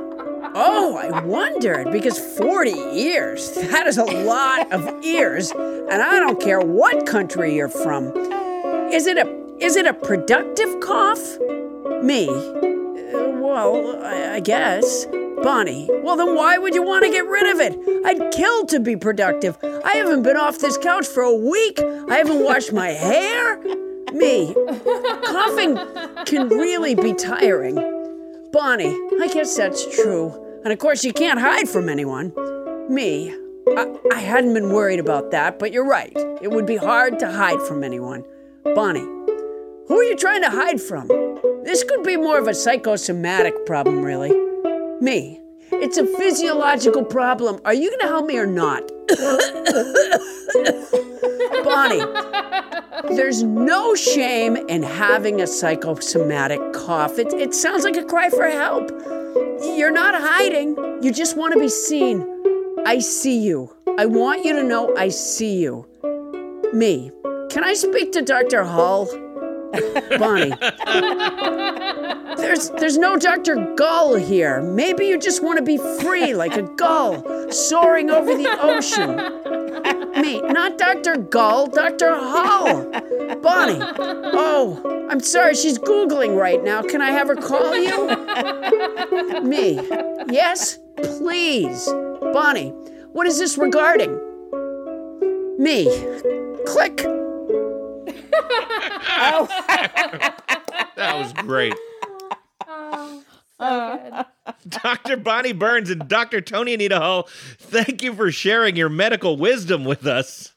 Oh, 0.55 0.97
I 0.97 1.21
wondered 1.25 1.91
because 1.93 2.19
40 2.19 2.71
years, 2.71 3.53
that 3.53 3.87
is 3.87 3.99
a 3.99 4.05
lot 4.05 4.71
of 4.73 5.05
ears, 5.05 5.51
and 5.53 6.03
I 6.03 6.19
don't 6.19 6.41
care 6.41 6.61
what 6.61 7.07
country 7.07 7.55
you're 7.55 7.69
from. 7.69 8.13
Is 8.93 9.07
it 9.07 9.19
a 9.19 9.39
is 9.61 9.77
it 9.77 9.87
a 9.87 9.93
productive 9.95 10.81
cough? 10.81 11.39
Me? 12.03 12.29
Uh, 12.29 13.31
well, 13.41 14.03
I, 14.05 14.35
I 14.37 14.41
guess. 14.41 15.07
Bonnie, 15.43 15.89
well 16.03 16.17
then 16.17 16.35
why 16.35 16.59
would 16.59 16.75
you 16.75 16.83
want 16.83 17.05
to 17.05 17.11
get 17.11 17.27
rid 17.27 17.47
of 17.49 17.61
it? 17.61 17.79
I'd 18.05 18.33
kill 18.33 18.67
to 18.67 18.81
be 18.81 18.97
productive. 18.97 19.57
I 19.63 19.97
haven't 19.97 20.23
been 20.23 20.37
off 20.37 20.59
this 20.59 20.77
couch 20.79 21.07
for 21.07 21.23
a 21.23 21.35
week. 21.35 21.79
I 21.81 22.17
haven't 22.17 22.43
washed 22.43 22.73
my 22.73 22.89
hair. 22.89 23.59
Me, 24.13 24.55
coughing 25.27 25.77
can 26.25 26.49
really 26.49 26.95
be 26.95 27.13
tiring. 27.13 27.77
Bonnie, 28.53 28.97
I 29.21 29.29
guess 29.33 29.57
that's 29.57 29.85
true. 29.95 30.33
And 30.65 30.73
of 30.73 30.79
course, 30.79 31.05
you 31.05 31.13
can't 31.13 31.39
hide 31.39 31.69
from 31.69 31.89
anyone. 31.89 32.33
Me, 32.89 33.31
I, 33.77 33.95
I 34.13 34.21
hadn't 34.21 34.55
been 34.55 34.73
worried 34.73 35.01
about 35.01 35.31
that, 35.33 35.59
but 35.59 35.73
you're 35.73 35.87
right. 35.87 36.13
It 36.41 36.51
would 36.51 36.67
be 36.67 36.77
hard 36.77 37.19
to 37.19 37.31
hide 37.31 37.61
from 37.63 37.85
anyone. 37.85 38.25
Bonnie, 38.75 39.01
who 39.01 39.99
are 39.99 40.05
you 40.05 40.17
trying 40.17 40.43
to 40.43 40.51
hide 40.51 40.81
from? 40.81 41.09
This 41.65 41.85
could 41.85 42.03
be 42.03 42.17
more 42.17 42.39
of 42.39 42.49
a 42.49 42.55
psychosomatic 42.55 43.67
problem, 43.67 44.03
really. 44.03 44.31
Me, 45.01 45.41
it's 45.71 45.99
a 45.99 46.07
physiological 46.07 47.05
problem. 47.05 47.61
Are 47.65 47.75
you 47.75 47.91
going 47.91 48.01
to 48.01 48.07
help 48.07 48.27
me 48.27 48.39
or 48.39 48.47
not? 48.47 48.83
Bonnie, 51.65 52.01
there's 53.05 53.43
no 53.43 53.95
shame 53.95 54.57
in 54.57 54.83
having 54.83 55.41
a 55.41 55.47
psychosomatic 55.47 56.61
cough. 56.73 57.19
It, 57.19 57.33
it 57.33 57.55
sounds 57.55 57.85
like 57.85 57.97
a 57.97 58.05
cry 58.05 58.31
for 58.31 58.49
help. 58.49 58.91
You're 59.77 59.93
not 59.93 60.15
hiding, 60.21 60.77
you 61.03 61.13
just 61.13 61.37
want 61.37 61.53
to 61.55 61.61
be 61.61 61.69
seen. 61.69 62.27
I 62.87 62.99
see 62.99 63.39
you. 63.39 63.75
I 63.99 64.07
want 64.07 64.45
you 64.45 64.53
to 64.55 64.63
know 64.63 64.95
I 64.97 65.09
see 65.09 65.59
you. 65.59 65.87
Me. 66.73 67.11
Can 67.51 67.65
I 67.65 67.75
speak 67.75 68.13
to 68.13 68.23
Dr. 68.23 68.65
Hull? 68.65 69.07
Bonnie. 70.19 70.53
There's 72.37 72.71
there's 72.71 72.97
no 72.97 73.17
Dr. 73.17 73.75
Gull 73.75 74.15
here. 74.15 74.63
Maybe 74.63 75.07
you 75.07 75.19
just 75.19 75.43
want 75.43 75.59
to 75.59 75.65
be 75.65 75.77
free 76.01 76.35
like 76.35 76.57
a 76.57 76.63
gull 76.63 77.51
soaring 77.51 78.11
over 78.11 78.35
the 78.35 78.49
ocean. 78.61 79.19
Me, 80.21 80.41
not 80.41 80.79
Dr. 80.79 81.17
Gull, 81.17 81.69
Dr. 81.69 82.15
Hull. 82.15 82.91
Bonnie. 83.41 83.79
Oh, 83.81 85.07
I'm 85.11 85.21
sorry, 85.21 85.55
she's 85.55 85.79
Googling 85.79 86.37
right 86.37 86.63
now. 86.63 86.83
Can 86.83 87.01
I 87.01 87.11
have 87.11 87.29
her 87.29 87.37
call 87.37 87.77
you? 87.77 88.09
Me. 89.49 89.81
Yes, 90.29 90.79
please. 90.97 91.87
Bonnie, 92.33 92.71
what 93.13 93.27
is 93.27 93.39
this 93.39 93.57
regarding? 93.59 94.13
Me. 95.59 95.87
Click. 96.67 97.05
oh. 99.19 99.49
That 100.99 101.17
was 101.17 101.33
great. 101.35 101.75
Oh, 103.61 103.99
so 103.99 104.25
good. 104.47 104.55
Dr. 104.83 105.17
Bonnie 105.17 105.53
Burns 105.53 105.91
and 105.91 106.09
Dr. 106.09 106.41
Toni 106.41 106.75
Anita 106.75 106.99
Hull, 106.99 107.29
thank 107.59 108.03
you 108.03 108.15
for 108.15 108.31
sharing 108.31 108.77
your 108.77 108.89
medical 108.89 109.37
wisdom 109.37 109.85
with 109.85 110.07
us 110.07 110.53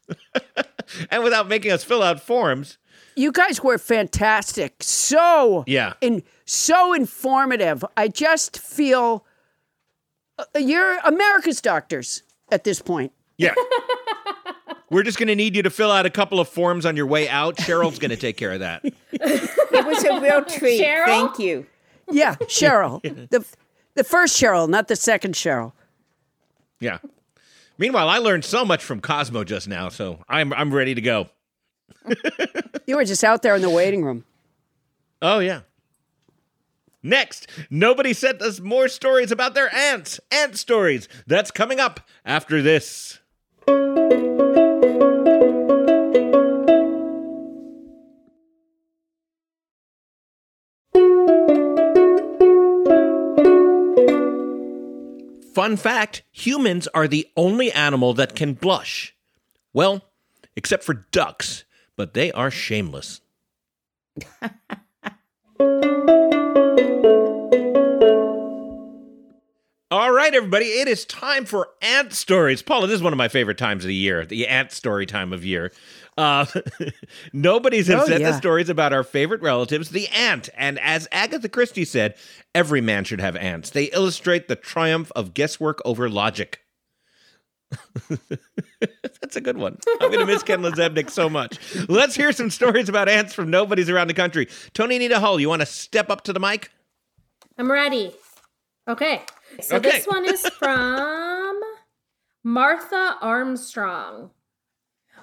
and 1.11 1.23
without 1.23 1.47
making 1.47 1.71
us 1.71 1.83
fill 1.83 2.03
out 2.03 2.21
forms. 2.21 2.77
You 3.15 3.31
guys 3.31 3.61
were 3.63 3.77
fantastic. 3.77 4.75
So 4.81 5.63
Yeah. 5.67 5.93
in 6.01 6.23
so 6.45 6.93
informative. 6.93 7.83
I 7.97 8.07
just 8.07 8.57
feel 8.59 9.25
uh, 10.37 10.45
you're 10.59 10.97
America's 10.99 11.61
doctors 11.61 12.23
at 12.51 12.63
this 12.63 12.81
point. 12.81 13.11
Yeah. 13.37 13.53
We're 14.89 15.03
just 15.03 15.17
going 15.17 15.27
to 15.29 15.35
need 15.35 15.55
you 15.55 15.63
to 15.63 15.69
fill 15.69 15.91
out 15.91 16.05
a 16.05 16.09
couple 16.09 16.39
of 16.41 16.49
forms 16.49 16.85
on 16.85 16.97
your 16.97 17.05
way 17.07 17.29
out. 17.29 17.55
Cheryl's 17.55 17.97
going 17.97 18.11
to 18.11 18.17
take 18.17 18.35
care 18.35 18.51
of 18.51 18.59
that. 18.59 18.81
It 18.83 19.85
was 19.85 20.03
a 20.03 20.19
real 20.19 20.43
treat. 20.43 20.81
Cheryl? 20.81 21.05
Thank 21.05 21.39
you. 21.39 21.65
Yeah, 22.11 22.35
Cheryl. 22.41 23.01
the 23.29 23.45
the 23.95 24.03
first 24.03 24.39
Cheryl, 24.39 24.69
not 24.69 24.87
the 24.87 24.95
second 24.95 25.35
Cheryl. 25.35 25.73
Yeah. 26.79 26.99
Meanwhile, 27.77 28.09
I 28.09 28.17
learned 28.19 28.45
so 28.45 28.63
much 28.63 28.83
from 28.83 29.01
Cosmo 29.01 29.43
just 29.43 29.67
now, 29.67 29.89
so 29.89 30.23
I'm 30.29 30.53
I'm 30.53 30.73
ready 30.73 30.95
to 30.95 31.01
go. 31.01 31.29
You 32.87 32.97
were 32.97 33.05
just 33.05 33.23
out 33.23 33.41
there 33.41 33.55
in 33.55 33.61
the 33.61 33.69
waiting 33.69 34.03
room. 34.03 34.25
Oh 35.21 35.39
yeah. 35.39 35.61
Next, 37.03 37.47
nobody 37.69 38.11
sent 38.11 38.41
us 38.41 38.59
more 38.59 38.87
stories 38.87 39.31
about 39.31 39.53
their 39.53 39.73
ants. 39.73 40.19
Ant 40.31 40.57
stories. 40.57 41.07
That's 41.25 41.51
coming 41.51 41.79
up 41.79 42.01
after 42.25 42.61
this. 42.61 43.19
Fun 55.53 55.75
fact 55.75 56.23
humans 56.31 56.87
are 56.93 57.09
the 57.09 57.27
only 57.35 57.71
animal 57.73 58.13
that 58.13 58.35
can 58.35 58.53
blush. 58.53 59.13
Well, 59.73 60.01
except 60.55 60.83
for 60.83 61.05
ducks, 61.11 61.65
but 61.97 62.13
they 62.13 62.31
are 62.31 62.49
shameless. 62.49 63.19
All 69.91 70.11
right, 70.13 70.33
everybody, 70.33 70.67
it 70.67 70.87
is 70.87 71.03
time 71.03 71.43
for 71.43 71.67
ant 71.81 72.13
stories. 72.13 72.61
Paula, 72.61 72.87
this 72.87 72.95
is 72.95 73.03
one 73.03 73.11
of 73.11 73.17
my 73.17 73.27
favorite 73.27 73.57
times 73.57 73.83
of 73.83 73.89
the 73.89 73.93
year, 73.95 74.25
the 74.25 74.47
ant 74.47 74.71
story 74.71 75.05
time 75.05 75.33
of 75.33 75.43
year. 75.43 75.73
Uh, 76.17 76.45
nobody's 77.33 77.87
have 77.87 78.03
Oh, 78.03 78.05
sent 78.05 78.21
yeah. 78.21 78.29
us 78.29 78.37
stories 78.37 78.69
about 78.69 78.93
our 78.93 79.03
favorite 79.03 79.41
relatives, 79.41 79.89
the 79.89 80.07
ant. 80.07 80.47
And 80.55 80.79
as 80.79 81.09
Agatha 81.11 81.49
Christie 81.49 81.83
said, 81.83 82.15
every 82.55 82.79
man 82.79 83.03
should 83.03 83.19
have 83.19 83.35
ants. 83.35 83.69
They 83.71 83.85
illustrate 83.85 84.47
the 84.47 84.55
triumph 84.55 85.11
of 85.13 85.33
guesswork 85.33 85.81
over 85.83 86.09
logic. 86.09 86.61
That's 89.19 89.35
a 89.35 89.41
good 89.41 89.57
one. 89.57 89.77
I'm 89.99 90.07
going 90.09 90.19
to 90.19 90.25
miss 90.25 90.43
Ken 90.43 90.61
LaZebnik 90.61 91.09
so 91.09 91.29
much. 91.29 91.59
Let's 91.89 92.15
hear 92.15 92.31
some 92.31 92.49
stories 92.49 92.87
about 92.87 93.09
ants 93.09 93.33
from 93.33 93.49
nobodies 93.49 93.89
around 93.89 94.07
the 94.07 94.13
country. 94.13 94.47
Toni 94.73 94.95
Anita 94.95 95.19
Hull, 95.19 95.37
you 95.41 95.49
want 95.49 95.61
to 95.61 95.65
step 95.65 96.09
up 96.09 96.21
to 96.25 96.33
the 96.33 96.39
mic? 96.39 96.71
I'm 97.57 97.69
ready. 97.69 98.13
Okay. 98.87 99.21
So 99.59 99.75
Okay. 99.75 99.91
this 99.91 100.05
one 100.07 100.25
is 100.25 100.47
from 100.49 101.59
Martha 102.43 103.17
Armstrong. 103.21 104.31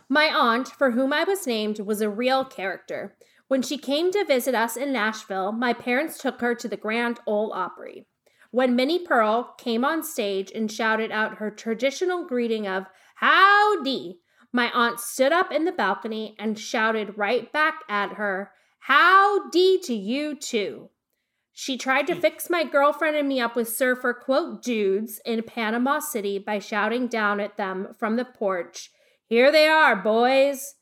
My 0.09 0.27
aunt, 0.35 0.69
for 0.69 0.93
whom 0.93 1.13
I 1.13 1.25
was 1.25 1.47
named, 1.47 1.81
was 1.81 2.01
a 2.01 2.11
real 2.11 2.45
character. 2.45 3.17
When 3.49 3.63
she 3.63 3.79
came 3.79 4.11
to 4.13 4.25
visit 4.25 4.55
us 4.55 4.77
in 4.77 4.93
Nashville, 4.93 5.53
my 5.53 5.73
parents 5.73 6.19
took 6.19 6.41
her 6.41 6.55
to 6.55 6.69
the 6.69 6.77
Grand 6.77 7.19
Ole 7.27 7.53
Opry. 7.53 8.07
When 8.51 8.77
Minnie 8.77 9.05
Pearl 9.05 9.55
came 9.59 9.85
on 9.85 10.03
stage 10.03 10.51
and 10.55 10.71
shouted 10.71 11.11
out 11.11 11.37
her 11.37 11.51
traditional 11.51 12.25
greeting 12.27 12.67
of 12.67 12.85
Howdy, 13.17 14.21
my 14.53 14.71
aunt 14.73 15.01
stood 15.01 15.33
up 15.33 15.53
in 15.53 15.65
the 15.65 15.73
balcony 15.73 16.35
and 16.39 16.59
shouted 16.59 17.19
right 17.19 17.53
back 17.53 17.83
at 17.89 18.15
her, 18.15 18.53
Howdy 18.81 19.81
to 19.81 19.95
you 19.95 20.35
too. 20.35 20.91
She 21.61 21.77
tried 21.77 22.07
to 22.07 22.15
hmm. 22.15 22.21
fix 22.21 22.49
my 22.49 22.63
girlfriend 22.63 23.17
and 23.17 23.29
me 23.29 23.41
up 23.41 23.57
with 23.57 23.69
surfer 23.69 24.15
quote 24.15 24.63
dudes 24.63 25.21
in 25.27 25.43
Panama 25.43 25.99
City 25.99 26.39
by 26.39 26.61
shouting 26.61 27.09
down 27.09 27.41
at 27.41 27.57
them 27.57 27.97
from 27.99 28.15
the 28.15 28.25
porch, 28.25 28.93
Here 29.27 29.51
they 29.51 29.67
are, 29.67 29.97
boys. 29.97 30.77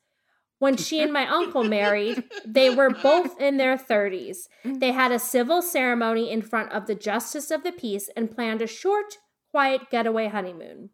When 0.59 0.77
she 0.77 1.01
and 1.01 1.15
my 1.15 1.27
uncle 1.27 1.65
married, 1.65 2.25
they 2.45 2.69
were 2.69 2.91
both 2.91 3.41
in 3.41 3.57
their 3.57 3.79
30s. 3.79 4.49
Hmm. 4.65 4.75
They 4.75 4.93
had 4.93 5.13
a 5.13 5.19
civil 5.19 5.63
ceremony 5.63 6.31
in 6.31 6.43
front 6.43 6.71
of 6.73 6.87
the 6.87 6.95
Justice 6.95 7.51
of 7.51 7.63
the 7.63 7.73
Peace 7.73 8.11
and 8.15 8.31
planned 8.31 8.61
a 8.61 8.67
short, 8.67 9.17
quiet 9.51 9.89
getaway 9.91 10.29
honeymoon. 10.29 10.91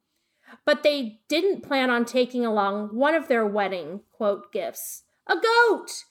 But 0.64 0.84
they 0.84 1.18
didn't 1.28 1.64
plan 1.64 1.90
on 1.90 2.04
taking 2.04 2.46
along 2.46 2.90
one 2.94 3.16
of 3.16 3.26
their 3.26 3.44
wedding 3.44 4.02
quote 4.12 4.52
gifts 4.52 5.02
a 5.26 5.34
goat. 5.34 6.04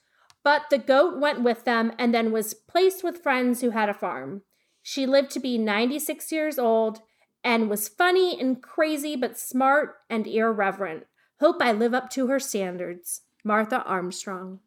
But 0.43 0.63
the 0.69 0.77
goat 0.77 1.19
went 1.19 1.41
with 1.41 1.65
them 1.65 1.91
and 1.99 2.13
then 2.13 2.31
was 2.31 2.53
placed 2.53 3.03
with 3.03 3.22
friends 3.22 3.61
who 3.61 3.72
had 3.72 3.89
a 3.89 3.93
farm. 3.93 4.41
She 4.81 5.05
lived 5.05 5.31
to 5.31 5.39
be 5.39 5.57
96 5.57 6.31
years 6.31 6.57
old 6.57 7.01
and 7.43 7.69
was 7.69 7.88
funny 7.88 8.39
and 8.39 8.61
crazy, 8.61 9.15
but 9.15 9.38
smart 9.38 9.95
and 10.09 10.26
irreverent. 10.27 11.05
Hope 11.39 11.61
I 11.61 11.72
live 11.72 11.93
up 11.93 12.09
to 12.11 12.27
her 12.27 12.39
standards. 12.39 13.22
Martha 13.43 13.84
Armstrong. 13.84 14.59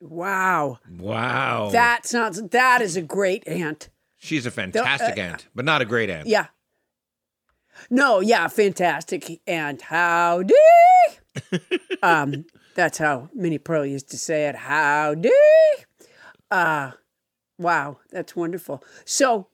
Wow. 0.00 0.78
Wow. 0.98 1.70
That 1.70 2.06
sounds 2.06 2.40
that 2.50 2.82
is 2.82 2.96
a 2.96 3.02
great 3.02 3.46
aunt. 3.48 3.88
She's 4.16 4.46
a 4.46 4.50
fantastic 4.50 5.18
uh, 5.18 5.20
ant, 5.20 5.48
but 5.54 5.64
not 5.64 5.82
a 5.82 5.84
great 5.84 6.10
aunt. 6.10 6.26
Yeah. 6.26 6.46
No, 7.90 8.20
yeah, 8.20 8.48
fantastic. 8.48 9.40
And 9.46 9.80
howdy. 9.80 10.54
um, 12.02 12.46
that's 12.76 12.98
how 12.98 13.28
Minnie 13.34 13.58
Pearl 13.58 13.84
used 13.84 14.08
to 14.10 14.18
say 14.18 14.46
it. 14.46 14.54
Howdy. 14.54 15.30
Uh 16.50 16.92
wow, 17.58 17.98
that's 18.10 18.36
wonderful. 18.36 18.84
So 19.04 19.48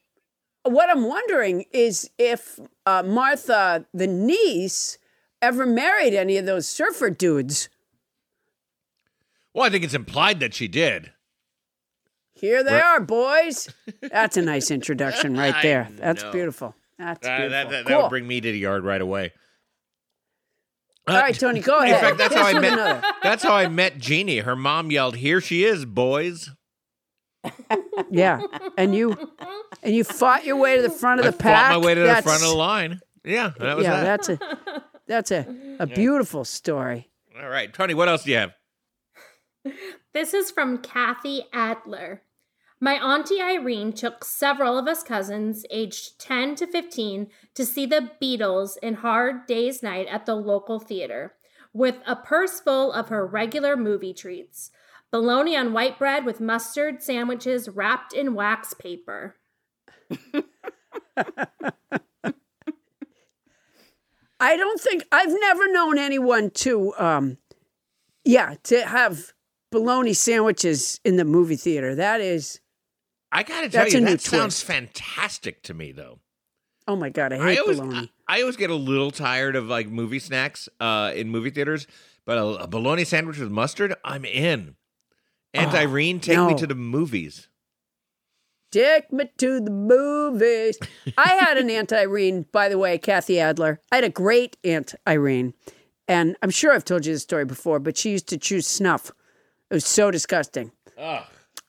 what 0.65 0.90
I'm 0.90 1.05
wondering 1.07 1.65
is 1.73 2.11
if 2.19 2.61
uh, 2.86 3.03
Martha, 3.03 3.86
the 3.94 4.07
niece, 4.07 4.99
ever 5.40 5.66
married 5.66 6.15
any 6.15 6.36
of 6.36 6.47
those 6.47 6.69
surfer 6.69 7.11
dudes. 7.11 7.69
Well, 9.55 9.65
I 9.65 9.70
think 9.70 9.85
it's 9.85 9.94
implied 9.94 10.40
that 10.40 10.55
she 10.55 10.69
did. 10.69 11.12
Here 12.35 12.62
they 12.65 12.81
are, 12.81 13.01
boys. 13.01 13.69
That's 14.01 14.36
a 14.36 14.43
nice 14.43 14.70
introduction 14.70 15.36
right 15.36 15.55
there. 15.62 15.89
That's 15.97 16.23
know. 16.23 16.32
beautiful. 16.32 16.74
That's 16.99 17.27
Uh, 17.27 17.36
beautiful. 17.36 17.51
that, 17.51 17.70
that, 17.70 17.85
that 17.85 17.93
cool. 17.93 18.03
would 18.03 18.09
bring 18.11 18.27
me 18.27 18.40
to 18.40 18.53
the 18.53 18.59
yard 18.59 18.85
right 18.85 19.01
away. 19.01 19.32
Uh, 21.09 21.12
All 21.12 21.19
right, 21.20 21.35
Toni, 21.39 21.61
go 21.61 21.79
ahead. 21.79 21.95
In 21.95 22.01
fact, 22.01 22.19
that's 22.19 22.35
how 22.35 22.47
I 22.47 22.59
met. 22.59 22.73
another. 22.74 23.03
That's 23.23 23.43
how 23.43 23.55
I 23.55 23.66
met 23.69 23.99
Jeannie. 23.99 24.39
Her 24.39 24.55
mom 24.55 24.91
yelled, 24.91 25.16
"Here 25.16 25.41
she 25.41 25.65
is, 25.65 25.85
boys!" 25.85 26.51
Yeah, 28.11 28.41
and 28.79 28.95
you 28.95 29.16
and 29.83 29.95
you 29.95 30.05
fought 30.05 30.45
your 30.45 30.57
way 30.57 30.77
to 30.77 30.83
the 30.83 30.91
front 30.91 31.19
of 31.20 31.27
I 31.27 31.31
the 31.31 31.37
pack. 31.37 31.70
fought 31.73 31.81
my 31.81 31.85
way 31.87 31.95
to 31.95 32.01
the 32.01 32.23
front 32.23 32.43
of 32.43 32.49
the 32.49 32.55
line. 32.55 33.01
Yeah, 33.24 33.53
that 33.59 33.77
was 33.77 33.85
yeah, 33.85 34.03
that. 34.03 34.05
that's 34.05 34.29
a 34.29 34.39
that's 35.09 35.31
a 35.33 35.77
a 35.81 35.87
beautiful 35.89 36.45
story. 36.45 37.11
All 37.41 37.49
right, 37.49 37.73
Toni. 37.73 37.95
What 37.95 38.09
else 38.09 38.23
do 38.23 38.31
you 38.31 38.37
have? 38.37 38.53
This 40.15 40.35
is 40.35 40.51
from 40.51 40.79
Kathy 40.79 41.47
Adler. 41.53 42.23
My 42.82 42.94
auntie 42.94 43.40
Irene 43.40 43.92
took 43.92 44.24
several 44.24 44.76
of 44.76 44.88
us 44.88 45.02
cousins, 45.02 45.64
aged 45.70 46.18
10 46.18 46.56
to 46.56 46.66
15, 46.66 47.28
to 47.54 47.64
see 47.64 47.86
the 47.86 48.10
Beatles 48.20 48.76
in 48.82 48.94
Hard 48.94 49.46
Day's 49.46 49.82
Night 49.82 50.09
at 50.09 50.26
the 50.26 50.34
local 50.34 50.80
theater, 50.80 51.34
with 51.72 52.00
a 52.06 52.16
purse 52.16 52.60
full 52.60 52.92
of 52.92 53.09
her 53.09 53.24
regular 53.24 53.76
movie 53.76 54.12
treats 54.12 54.72
bologna 55.12 55.56
on 55.56 55.72
white 55.72 55.96
bread 55.98 56.24
with 56.24 56.40
mustard 56.40 57.00
sandwiches 57.02 57.68
wrapped 57.68 58.12
in 58.12 58.34
wax 58.34 58.74
paper. 58.74 59.36
I 64.40 64.56
don't 64.56 64.80
think 64.80 65.04
I've 65.12 65.32
never 65.32 65.70
known 65.70 65.98
anyone 65.98 66.50
to 66.50 66.92
um 66.98 67.38
yeah, 68.24 68.56
to 68.64 68.84
have 68.84 69.32
bologna 69.70 70.14
sandwiches 70.14 70.98
in 71.04 71.16
the 71.16 71.24
movie 71.24 71.56
theater. 71.56 71.94
That 71.94 72.20
is 72.20 72.59
I 73.32 73.42
gotta 73.42 73.68
tell 73.70 73.82
That's 73.84 73.94
you, 73.94 74.00
that 74.02 74.20
sounds 74.20 74.62
twist. 74.62 74.64
fantastic 74.66 75.62
to 75.64 75.74
me, 75.74 75.92
though. 75.92 76.20
oh 76.86 76.96
my 76.96 77.09
god, 77.09 77.32
I 77.32 77.36
I 77.38 77.50
hate 77.52 77.60
always, 77.60 77.80
bologna. 77.80 78.10
I, 78.28 78.36
I 78.38 78.40
always 78.42 78.56
get 78.56 78.68
a 78.70 78.74
little 78.74 79.10
tired 79.10 79.56
of 79.56 79.66
like 79.66 79.88
movie 79.88 80.18
snacks 80.18 80.68
uh, 80.80 81.12
in 81.14 81.30
movie 81.30 81.50
theaters, 81.50 81.86
but 82.26 82.36
a, 82.38 82.44
a 82.44 82.66
bologna 82.66 83.04
sandwich 83.04 83.38
with 83.38 83.50
mustard, 83.50 83.94
I'm 84.04 84.24
in. 84.24 84.76
Aunt 85.54 85.72
Oh, 85.74 85.78
Irene, 85.78 86.20
take 86.20 86.38
me 86.38 86.54
to 86.56 86.66
the 86.66 86.74
movies. 86.74 87.48
Take 88.70 89.12
me 89.12 89.30
to 89.36 89.60
the 89.60 89.70
movies. 89.70 90.78
I 91.18 91.28
had 91.34 91.59
an 91.59 91.68
Aunt 91.78 91.92
Irene, 91.92 92.46
by 92.52 92.70
the 92.70 92.78
way, 92.78 92.96
Kathy 92.96 93.38
Adler. 93.38 93.80
I 93.92 93.96
had 93.96 94.04
a 94.04 94.09
great 94.09 94.56
Aunt 94.64 94.94
Irene. 95.06 95.52
And 96.09 96.36
I'm 96.42 96.48
sure 96.50 96.72
I've 96.72 96.84
told 96.86 97.04
you 97.04 97.12
this 97.12 97.22
story 97.22 97.44
before, 97.44 97.78
but 97.80 97.98
she 97.98 98.10
used 98.10 98.28
to 98.28 98.38
chew 98.38 98.62
snuff. 98.62 99.10
It 99.70 99.74
was 99.74 99.84
so 99.84 100.10
disgusting. 100.10 100.72
Oh, 100.98 101.26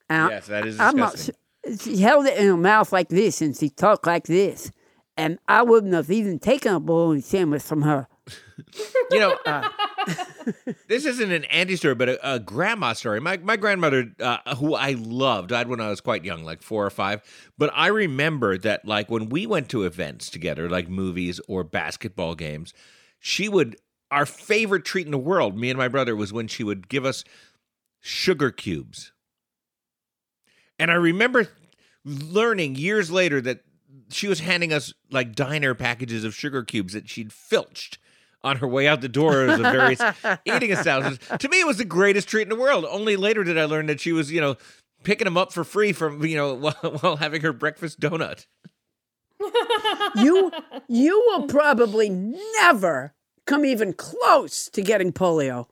And 0.09 0.29
yes, 0.31 0.47
that 0.47 0.65
is 0.65 0.77
disgusting. 0.77 1.35
She 1.79 1.97
held 1.97 2.25
it 2.25 2.37
in 2.37 2.47
her 2.47 2.57
mouth 2.57 2.91
like 2.91 3.09
this 3.09 3.41
and 3.41 3.55
she 3.55 3.69
talked 3.69 4.05
like 4.05 4.25
this. 4.25 4.71
And 5.15 5.37
I 5.47 5.61
wouldn't 5.61 5.93
have 5.93 6.09
even 6.09 6.39
taken 6.39 6.73
a 6.73 6.79
bologna 6.79 7.21
sandwich 7.21 7.61
from 7.61 7.83
her. 7.83 8.07
You 9.11 9.19
know, 9.19 9.37
this 10.87 11.05
isn't 11.05 11.31
an 11.31 11.43
Andy 11.45 11.75
story, 11.75 11.95
but 11.95 12.09
a, 12.09 12.33
a 12.35 12.39
grandma 12.39 12.93
story. 12.93 13.19
My 13.19 13.37
my 13.37 13.57
grandmother, 13.57 14.11
uh, 14.19 14.55
who 14.55 14.73
I 14.75 14.93
loved, 14.93 15.49
died 15.49 15.67
when 15.67 15.79
I 15.79 15.89
was 15.89 16.01
quite 16.01 16.23
young, 16.25 16.43
like 16.43 16.61
four 16.61 16.85
or 16.85 16.89
five. 16.89 17.21
But 17.57 17.71
I 17.73 17.87
remember 17.87 18.57
that, 18.59 18.85
like 18.85 19.09
when 19.09 19.29
we 19.29 19.45
went 19.45 19.69
to 19.69 19.83
events 19.83 20.29
together, 20.29 20.69
like 20.69 20.89
movies 20.89 21.39
or 21.47 21.63
basketball 21.63 22.35
games, 22.35 22.73
she 23.19 23.49
would 23.49 23.77
our 24.11 24.25
favorite 24.25 24.85
treat 24.85 25.05
in 25.05 25.11
the 25.11 25.17
world, 25.17 25.57
me 25.57 25.69
and 25.69 25.77
my 25.77 25.87
brother, 25.87 26.15
was 26.15 26.31
when 26.31 26.47
she 26.47 26.63
would 26.63 26.87
give 26.87 27.05
us 27.05 27.23
sugar 27.99 28.51
cubes. 28.51 29.12
And 30.79 30.91
I 30.91 30.95
remember 30.95 31.47
learning 32.05 32.75
years 32.75 33.11
later 33.11 33.41
that 33.41 33.61
she 34.09 34.27
was 34.27 34.39
handing 34.39 34.73
us 34.73 34.93
like 35.11 35.35
diner 35.35 35.73
packages 35.73 36.23
of 36.23 36.35
sugar 36.35 36.63
cubes 36.63 36.93
that 36.93 37.09
she'd 37.09 37.31
filched 37.31 37.97
on 38.43 38.57
her 38.57 38.67
way 38.67 38.87
out 38.87 39.01
the 39.01 39.09
door 39.09 39.45
of 39.45 39.57
the 39.57 39.63
various 39.63 40.01
eating 40.45 40.71
establishments. 40.71 41.25
To 41.39 41.49
me, 41.49 41.61
it 41.61 41.67
was 41.67 41.77
the 41.77 41.85
greatest 41.85 42.27
treat 42.27 42.43
in 42.43 42.49
the 42.49 42.55
world. 42.55 42.85
Only 42.89 43.15
later 43.15 43.43
did 43.43 43.57
I 43.57 43.65
learn 43.65 43.85
that 43.85 44.01
she 44.01 44.11
was, 44.11 44.31
you 44.31 44.41
know, 44.41 44.57
picking 45.03 45.25
them 45.25 45.37
up 45.37 45.53
for 45.53 45.63
free 45.63 45.93
from, 45.93 46.23
you 46.25 46.35
know, 46.35 46.53
while, 46.55 46.73
while 46.99 47.15
having 47.17 47.41
her 47.41 47.53
breakfast 47.53 47.99
donut. 47.99 48.45
You 50.15 50.51
you 50.87 51.23
will 51.27 51.47
probably 51.47 52.09
never 52.09 53.13
come 53.45 53.65
even 53.65 53.91
close 53.93 54.69
to 54.69 54.81
getting 54.81 55.11
polio. 55.11 55.67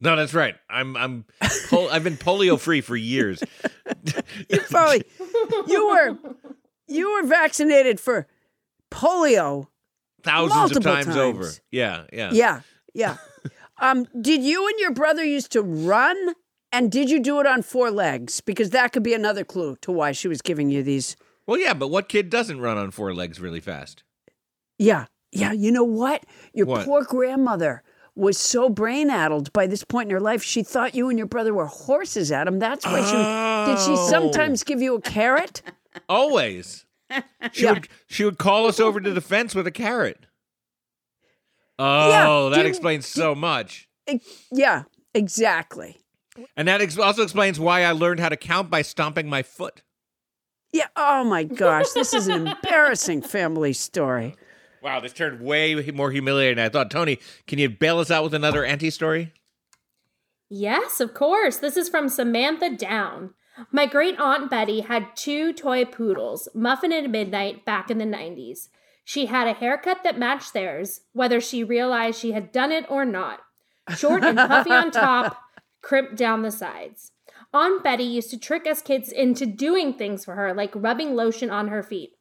No, 0.00 0.14
that's 0.16 0.34
right. 0.34 0.54
I'm 0.70 0.96
I'm 0.96 1.24
pol- 1.68 1.88
I've 1.90 2.04
been 2.04 2.16
polio 2.16 2.58
free 2.58 2.80
for 2.80 2.96
years. 2.96 3.42
You 4.50 4.60
probably 4.70 5.02
you 5.66 5.88
were 5.88 6.18
you 6.86 7.12
were 7.14 7.26
vaccinated 7.26 7.98
for 7.98 8.26
polio. 8.90 9.66
Thousands 10.22 10.76
of 10.76 10.82
times, 10.82 11.06
times. 11.06 11.16
over. 11.16 11.50
Yeah, 11.70 12.04
yeah. 12.12 12.30
Yeah, 12.32 12.60
yeah. 12.94 13.16
um, 13.80 14.06
did 14.20 14.42
you 14.42 14.66
and 14.68 14.78
your 14.78 14.92
brother 14.92 15.24
used 15.24 15.52
to 15.52 15.62
run? 15.62 16.34
And 16.70 16.92
did 16.92 17.08
you 17.08 17.20
do 17.20 17.40
it 17.40 17.46
on 17.46 17.62
four 17.62 17.90
legs? 17.90 18.42
Because 18.42 18.70
that 18.70 18.92
could 18.92 19.02
be 19.02 19.14
another 19.14 19.42
clue 19.42 19.76
to 19.80 19.90
why 19.90 20.12
she 20.12 20.28
was 20.28 20.42
giving 20.42 20.68
you 20.68 20.82
these. 20.82 21.16
Well, 21.46 21.58
yeah, 21.58 21.72
but 21.72 21.88
what 21.88 22.10
kid 22.10 22.28
doesn't 22.28 22.60
run 22.60 22.76
on 22.76 22.90
four 22.90 23.14
legs 23.14 23.40
really 23.40 23.60
fast? 23.60 24.02
Yeah, 24.78 25.06
yeah. 25.32 25.52
You 25.52 25.72
know 25.72 25.84
what? 25.84 26.24
Your 26.52 26.66
What? 26.66 26.84
poor 26.84 27.04
grandmother 27.04 27.82
was 28.18 28.36
so 28.36 28.68
brain 28.68 29.08
addled 29.10 29.52
by 29.52 29.66
this 29.66 29.84
point 29.84 30.08
in 30.08 30.14
her 30.14 30.20
life. 30.20 30.42
She 30.42 30.62
thought 30.62 30.94
you 30.94 31.08
and 31.08 31.16
your 31.18 31.26
brother 31.28 31.54
were 31.54 31.66
horses, 31.66 32.30
Adam. 32.32 32.58
That's 32.58 32.84
why 32.84 33.00
she 33.04 33.12
did. 33.72 33.84
She 33.84 33.92
Oh. 34.02 34.08
sometimes 34.10 34.64
give 34.64 34.82
you 34.82 34.94
a 34.96 35.00
carrot? 35.00 35.62
Always. 36.08 36.84
She 37.52 37.64
Yeah. 37.64 37.72
would 37.72 37.88
she 38.06 38.24
would 38.24 38.36
call 38.38 38.66
us 38.66 38.78
over 38.78 39.00
to 39.00 39.10
the 39.12 39.20
fence 39.22 39.54
with 39.54 39.66
a 39.66 39.70
carrot. 39.70 40.26
Oh, 41.78 42.08
Yeah, 42.50 42.56
that 42.56 42.62
do- 42.62 42.68
explains 42.68 43.06
so 43.06 43.34
much. 43.34 43.88
E- 44.10 44.20
yeah, 44.50 44.82
exactly. 45.14 45.96
And 46.56 46.68
that 46.68 46.80
ex- 46.80 46.98
also 46.98 47.22
explains 47.22 47.58
why 47.58 47.82
I 47.84 47.92
learned 47.92 48.20
how 48.20 48.28
to 48.28 48.36
count 48.36 48.68
by 48.70 48.82
stomping 48.82 49.28
my 49.28 49.42
foot. 49.42 49.82
Yeah. 50.72 50.88
Oh 50.96 51.24
my 51.24 51.44
gosh, 51.44 51.90
this 51.94 52.12
is 52.12 52.28
an 52.28 52.46
embarrassing 52.48 53.22
family 53.22 53.72
story. 53.72 54.34
Wow, 54.82 55.00
this 55.00 55.12
turned 55.12 55.40
way 55.40 55.74
more 55.92 56.10
humiliating 56.10 56.56
than 56.56 56.66
I 56.66 56.68
thought. 56.68 56.90
Toni, 56.90 57.18
can 57.46 57.58
you 57.58 57.68
bail 57.68 57.98
us 57.98 58.10
out 58.10 58.24
with 58.24 58.34
another 58.34 58.64
anti 58.64 58.90
story? 58.90 59.32
Yes, 60.48 61.00
of 61.00 61.14
course. 61.14 61.58
This 61.58 61.76
is 61.76 61.88
from 61.88 62.08
Samantha 62.08 62.74
Down. 62.74 63.34
My 63.72 63.86
great 63.86 64.18
aunt 64.20 64.50
Betty 64.50 64.80
had 64.80 65.16
two 65.16 65.52
toy 65.52 65.84
poodles, 65.84 66.48
Muffin 66.54 66.92
and 66.92 67.10
Midnight, 67.10 67.64
back 67.64 67.90
in 67.90 67.98
the 67.98 68.04
90s. 68.04 68.68
She 69.04 69.26
had 69.26 69.48
a 69.48 69.52
haircut 69.52 70.04
that 70.04 70.18
matched 70.18 70.52
theirs, 70.52 71.00
whether 71.12 71.40
she 71.40 71.64
realized 71.64 72.20
she 72.20 72.32
had 72.32 72.52
done 72.52 72.70
it 72.70 72.86
or 72.88 73.04
not. 73.04 73.40
Short 73.96 74.22
and 74.22 74.36
puffy 74.36 74.70
on 74.70 74.90
top, 74.90 75.38
crimped 75.82 76.16
down 76.16 76.42
the 76.42 76.50
sides. 76.50 77.12
Aunt 77.52 77.82
Betty 77.82 78.04
used 78.04 78.30
to 78.30 78.38
trick 78.38 78.66
us 78.66 78.82
kids 78.82 79.10
into 79.10 79.46
doing 79.46 79.94
things 79.94 80.24
for 80.24 80.34
her, 80.34 80.52
like 80.52 80.72
rubbing 80.74 81.16
lotion 81.16 81.50
on 81.50 81.68
her 81.68 81.82
feet. 81.82 82.17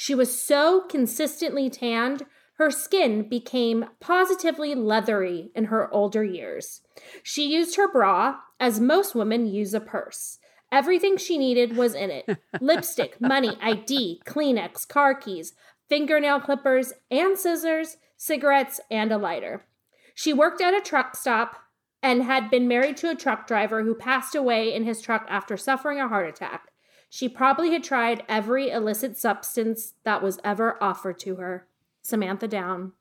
She 0.00 0.14
was 0.14 0.40
so 0.40 0.80
consistently 0.88 1.68
tanned, 1.68 2.24
her 2.54 2.70
skin 2.70 3.28
became 3.28 3.84
positively 4.00 4.74
leathery 4.74 5.50
in 5.54 5.66
her 5.66 5.92
older 5.92 6.24
years. 6.24 6.80
She 7.22 7.52
used 7.52 7.76
her 7.76 7.86
bra, 7.86 8.38
as 8.58 8.80
most 8.80 9.14
women 9.14 9.46
use 9.46 9.74
a 9.74 9.78
purse. 9.78 10.38
Everything 10.72 11.18
she 11.18 11.36
needed 11.36 11.76
was 11.76 11.94
in 11.94 12.10
it 12.10 12.38
lipstick, 12.62 13.20
money, 13.20 13.58
ID, 13.60 14.22
Kleenex, 14.24 14.88
car 14.88 15.14
keys, 15.14 15.52
fingernail 15.90 16.40
clippers, 16.40 16.94
and 17.10 17.38
scissors, 17.38 17.98
cigarettes, 18.16 18.80
and 18.90 19.12
a 19.12 19.18
lighter. 19.18 19.66
She 20.14 20.32
worked 20.32 20.62
at 20.62 20.72
a 20.72 20.80
truck 20.80 21.14
stop 21.14 21.56
and 22.02 22.22
had 22.22 22.48
been 22.48 22.66
married 22.66 22.96
to 22.96 23.10
a 23.10 23.14
truck 23.14 23.46
driver 23.46 23.82
who 23.82 23.94
passed 23.94 24.34
away 24.34 24.72
in 24.72 24.84
his 24.84 25.02
truck 25.02 25.26
after 25.28 25.58
suffering 25.58 26.00
a 26.00 26.08
heart 26.08 26.26
attack. 26.26 26.69
She 27.12 27.28
probably 27.28 27.72
had 27.72 27.82
tried 27.82 28.22
every 28.28 28.70
illicit 28.70 29.18
substance 29.18 29.94
that 30.04 30.22
was 30.22 30.38
ever 30.44 30.82
offered 30.82 31.18
to 31.20 31.36
her. 31.36 31.66
Samantha 32.02 32.46
Down. 32.48 32.92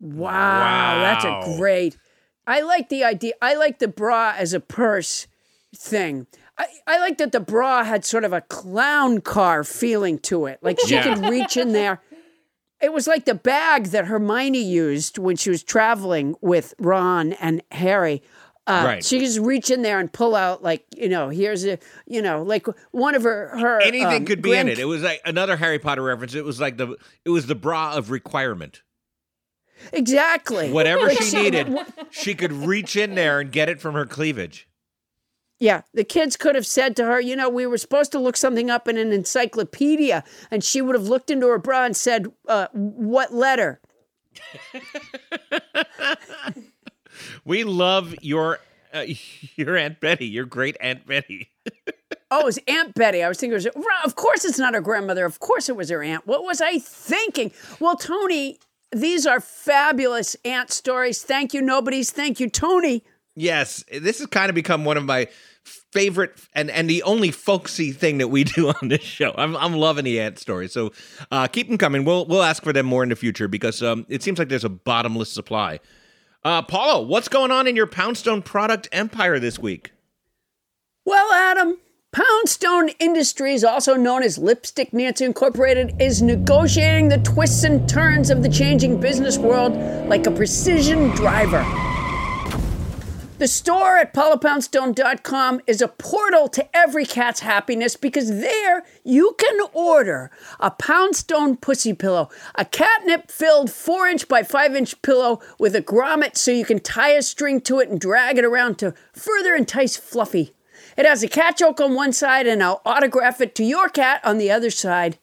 Wow, 0.00 0.98
that's 1.00 1.24
a 1.24 1.56
great. 1.58 1.96
I 2.46 2.62
like 2.62 2.88
the 2.88 3.04
idea. 3.04 3.34
I 3.40 3.54
like 3.54 3.78
the 3.78 3.88
bra 3.88 4.34
as 4.36 4.52
a 4.54 4.60
purse 4.60 5.26
thing. 5.74 6.26
I, 6.58 6.66
I 6.86 6.98
like 7.00 7.18
that 7.18 7.32
the 7.32 7.40
bra 7.40 7.84
had 7.84 8.04
sort 8.04 8.24
of 8.24 8.32
a 8.32 8.40
clown 8.40 9.20
car 9.20 9.62
feeling 9.62 10.18
to 10.20 10.46
it. 10.46 10.58
Like 10.62 10.78
she 10.86 10.94
Yeah. 10.94 11.02
could 11.14 11.26
reach 11.28 11.56
in 11.56 11.72
there. 11.72 12.00
It 12.80 12.92
was 12.92 13.06
like 13.06 13.24
the 13.24 13.34
bag 13.34 13.86
that 13.86 14.06
Hermione 14.06 14.62
used 14.62 15.18
when 15.18 15.36
she 15.36 15.50
was 15.50 15.62
traveling 15.62 16.34
with 16.40 16.74
Ron 16.78 17.32
and 17.34 17.62
Harry. 17.72 18.22
Uh, 18.66 18.82
Right. 18.84 19.04
She 19.04 19.20
just 19.20 19.38
reach 19.38 19.70
in 19.70 19.82
there 19.82 20.00
and 20.00 20.12
pull 20.12 20.34
out, 20.34 20.62
like, 20.62 20.84
you 20.96 21.08
know, 21.08 21.28
here's 21.28 21.64
a, 21.64 21.78
you 22.06 22.20
know, 22.20 22.42
like 22.42 22.66
one 22.90 23.14
of 23.14 23.22
her. 23.22 23.56
her 23.56 23.80
Anything 23.80 24.22
um, 24.22 24.24
could 24.24 24.42
be 24.42 24.54
in 24.54 24.68
it. 24.68 24.78
It 24.78 24.86
was 24.86 25.02
like 25.02 25.20
another 25.24 25.56
Harry 25.56 25.78
Potter 25.78 26.02
reference. 26.02 26.34
It 26.34 26.44
was 26.44 26.60
like 26.60 26.76
the 26.76 26.96
it 27.24 27.30
was 27.30 27.46
the 27.46 27.54
bra 27.54 27.94
of 27.94 28.10
requirement. 28.10 28.82
Exactly. 29.92 30.72
Whatever 30.72 31.14
she 31.14 31.36
needed, 31.42 31.78
she 32.10 32.34
could 32.34 32.52
reach 32.52 32.96
in 32.96 33.14
there 33.14 33.40
and 33.40 33.52
get 33.52 33.68
it 33.68 33.80
from 33.80 33.94
her 33.94 34.06
cleavage. 34.06 34.68
Yeah, 35.58 35.82
the 35.94 36.04
kids 36.04 36.36
could 36.36 36.54
have 36.54 36.66
said 36.66 36.96
to 36.96 37.04
her, 37.06 37.18
you 37.18 37.34
know, 37.34 37.48
we 37.48 37.66
were 37.66 37.78
supposed 37.78 38.12
to 38.12 38.18
look 38.18 38.36
something 38.36 38.68
up 38.68 38.88
in 38.88 38.98
an 38.98 39.10
encyclopedia, 39.10 40.22
and 40.50 40.62
she 40.62 40.82
would 40.82 40.94
have 40.94 41.08
looked 41.08 41.30
into 41.30 41.48
her 41.48 41.58
bra 41.58 41.86
and 41.86 41.96
said, 41.96 42.26
uh, 42.46 42.66
"What 42.72 43.32
letter?" 43.32 43.80
We 47.46 47.62
love 47.64 48.14
your 48.20 48.58
uh, 48.92 49.04
your 49.56 49.76
Aunt 49.76 50.00
Betty, 50.00 50.26
your 50.26 50.44
great 50.44 50.76
Aunt 50.80 51.06
Betty. 51.06 51.50
Oh, 52.28 52.40
it 52.40 52.44
was 52.44 52.58
Aunt 52.66 52.92
Betty. 52.94 53.22
I 53.22 53.28
was 53.28 53.38
thinking, 53.38 53.56
it 53.56 53.76
was, 53.76 53.86
of 54.04 54.16
course, 54.16 54.44
it's 54.44 54.58
not 54.58 54.74
her 54.74 54.80
grandmother. 54.80 55.24
Of 55.24 55.38
course, 55.38 55.68
it 55.68 55.76
was 55.76 55.90
her 55.90 56.02
aunt. 56.02 56.26
What 56.26 56.42
was 56.42 56.60
I 56.60 56.80
thinking? 56.80 57.52
Well, 57.78 57.94
Toni, 57.94 58.58
these 58.90 59.26
are 59.26 59.38
fabulous 59.38 60.36
aunt 60.44 60.72
stories. 60.72 61.22
Thank 61.22 61.54
you, 61.54 61.62
nobody's. 61.62 62.10
Thank 62.10 62.40
you, 62.40 62.50
Toni. 62.50 63.04
Yes, 63.36 63.84
this 63.92 64.18
has 64.18 64.26
kind 64.26 64.48
of 64.48 64.56
become 64.56 64.84
one 64.84 64.96
of 64.96 65.04
my 65.04 65.28
favorite 65.62 66.32
and 66.52 66.68
and 66.70 66.90
the 66.90 67.04
only 67.04 67.30
folksy 67.30 67.92
thing 67.92 68.18
that 68.18 68.28
we 68.28 68.42
do 68.56 68.70
on 68.70 68.88
this 68.88 69.02
show. 69.02 69.32
I'm 69.38 69.56
I'm 69.56 69.74
loving 69.74 70.04
the 70.04 70.20
ant 70.20 70.40
stories. 70.40 70.72
So 70.72 70.92
uh, 71.30 71.46
keep 71.46 71.68
them 71.68 71.78
coming. 71.78 72.04
We'll 72.04 72.26
we'll 72.26 72.42
ask 72.42 72.64
for 72.64 72.72
them 72.72 72.86
more 72.86 73.04
in 73.04 73.08
the 73.08 73.16
future 73.16 73.46
because 73.46 73.84
um, 73.84 74.04
it 74.08 74.24
seems 74.24 74.40
like 74.40 74.48
there's 74.48 74.64
a 74.64 74.68
bottomless 74.68 75.30
supply. 75.30 75.78
Uh, 76.46 76.62
Paula, 76.62 77.02
what's 77.02 77.26
going 77.26 77.50
on 77.50 77.66
in 77.66 77.74
your 77.74 77.88
Poundstone 77.88 78.40
product 78.40 78.88
empire 78.92 79.40
this 79.40 79.58
week? 79.58 79.90
Well, 81.04 81.32
Adam, 81.32 81.78
Poundstone 82.12 82.90
Industries, 83.00 83.64
also 83.64 83.96
known 83.96 84.22
as 84.22 84.38
Lipstick 84.38 84.92
Nancy 84.92 85.24
Incorporated, 85.24 86.00
is 86.00 86.22
negotiating 86.22 87.08
the 87.08 87.18
twists 87.18 87.64
and 87.64 87.88
turns 87.88 88.30
of 88.30 88.44
the 88.44 88.48
changing 88.48 89.00
business 89.00 89.38
world 89.38 89.74
like 90.08 90.28
a 90.28 90.30
precision 90.30 91.08
driver. 91.16 91.64
The 93.38 93.48
store 93.48 93.98
at 93.98 94.14
paulapoundstone.com 94.14 95.60
is 95.66 95.82
a 95.82 95.88
portal 95.88 96.48
to 96.48 96.74
every 96.74 97.04
cat's 97.04 97.40
happiness 97.40 97.94
because 97.94 98.30
there 98.30 98.82
you 99.04 99.36
can 99.36 99.68
order 99.74 100.30
a 100.58 100.70
Poundstone 100.70 101.58
pussy 101.58 101.92
pillow, 101.92 102.30
a 102.54 102.64
catnip 102.64 103.30
filled 103.30 103.70
4 103.70 104.08
inch 104.08 104.26
by 104.26 104.42
5 104.42 104.74
inch 104.74 105.02
pillow 105.02 105.42
with 105.58 105.76
a 105.76 105.82
grommet 105.82 106.38
so 106.38 106.50
you 106.50 106.64
can 106.64 106.80
tie 106.80 107.10
a 107.10 107.20
string 107.20 107.60
to 107.60 107.78
it 107.78 107.90
and 107.90 108.00
drag 108.00 108.38
it 108.38 108.44
around 108.46 108.78
to 108.78 108.94
further 109.12 109.54
entice 109.54 109.98
Fluffy. 109.98 110.54
It 110.96 111.04
has 111.04 111.22
a 111.22 111.28
cat 111.28 111.58
joke 111.58 111.78
on 111.78 111.94
one 111.94 112.14
side 112.14 112.46
and 112.46 112.62
I'll 112.62 112.80
autograph 112.86 113.42
it 113.42 113.54
to 113.56 113.64
your 113.64 113.90
cat 113.90 114.22
on 114.24 114.38
the 114.38 114.50
other 114.50 114.70
side. 114.70 115.18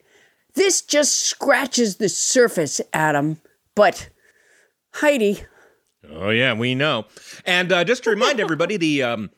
This 0.53 0.83
just 0.83 1.15
scratches 1.15 1.95
the 1.95 2.09
surface, 2.09 2.79
Adam. 2.93 3.41
But, 3.73 4.09
Heidi, 4.91 5.45
Oh 6.15 6.29
yeah, 6.29 6.53
we 6.53 6.75
know. 6.75 7.05
And 7.45 7.71
uh, 7.71 7.83
just 7.83 8.03
to 8.03 8.09
remind 8.09 8.39
everybody, 8.39 8.77
the 8.77 9.03
um, 9.03 9.29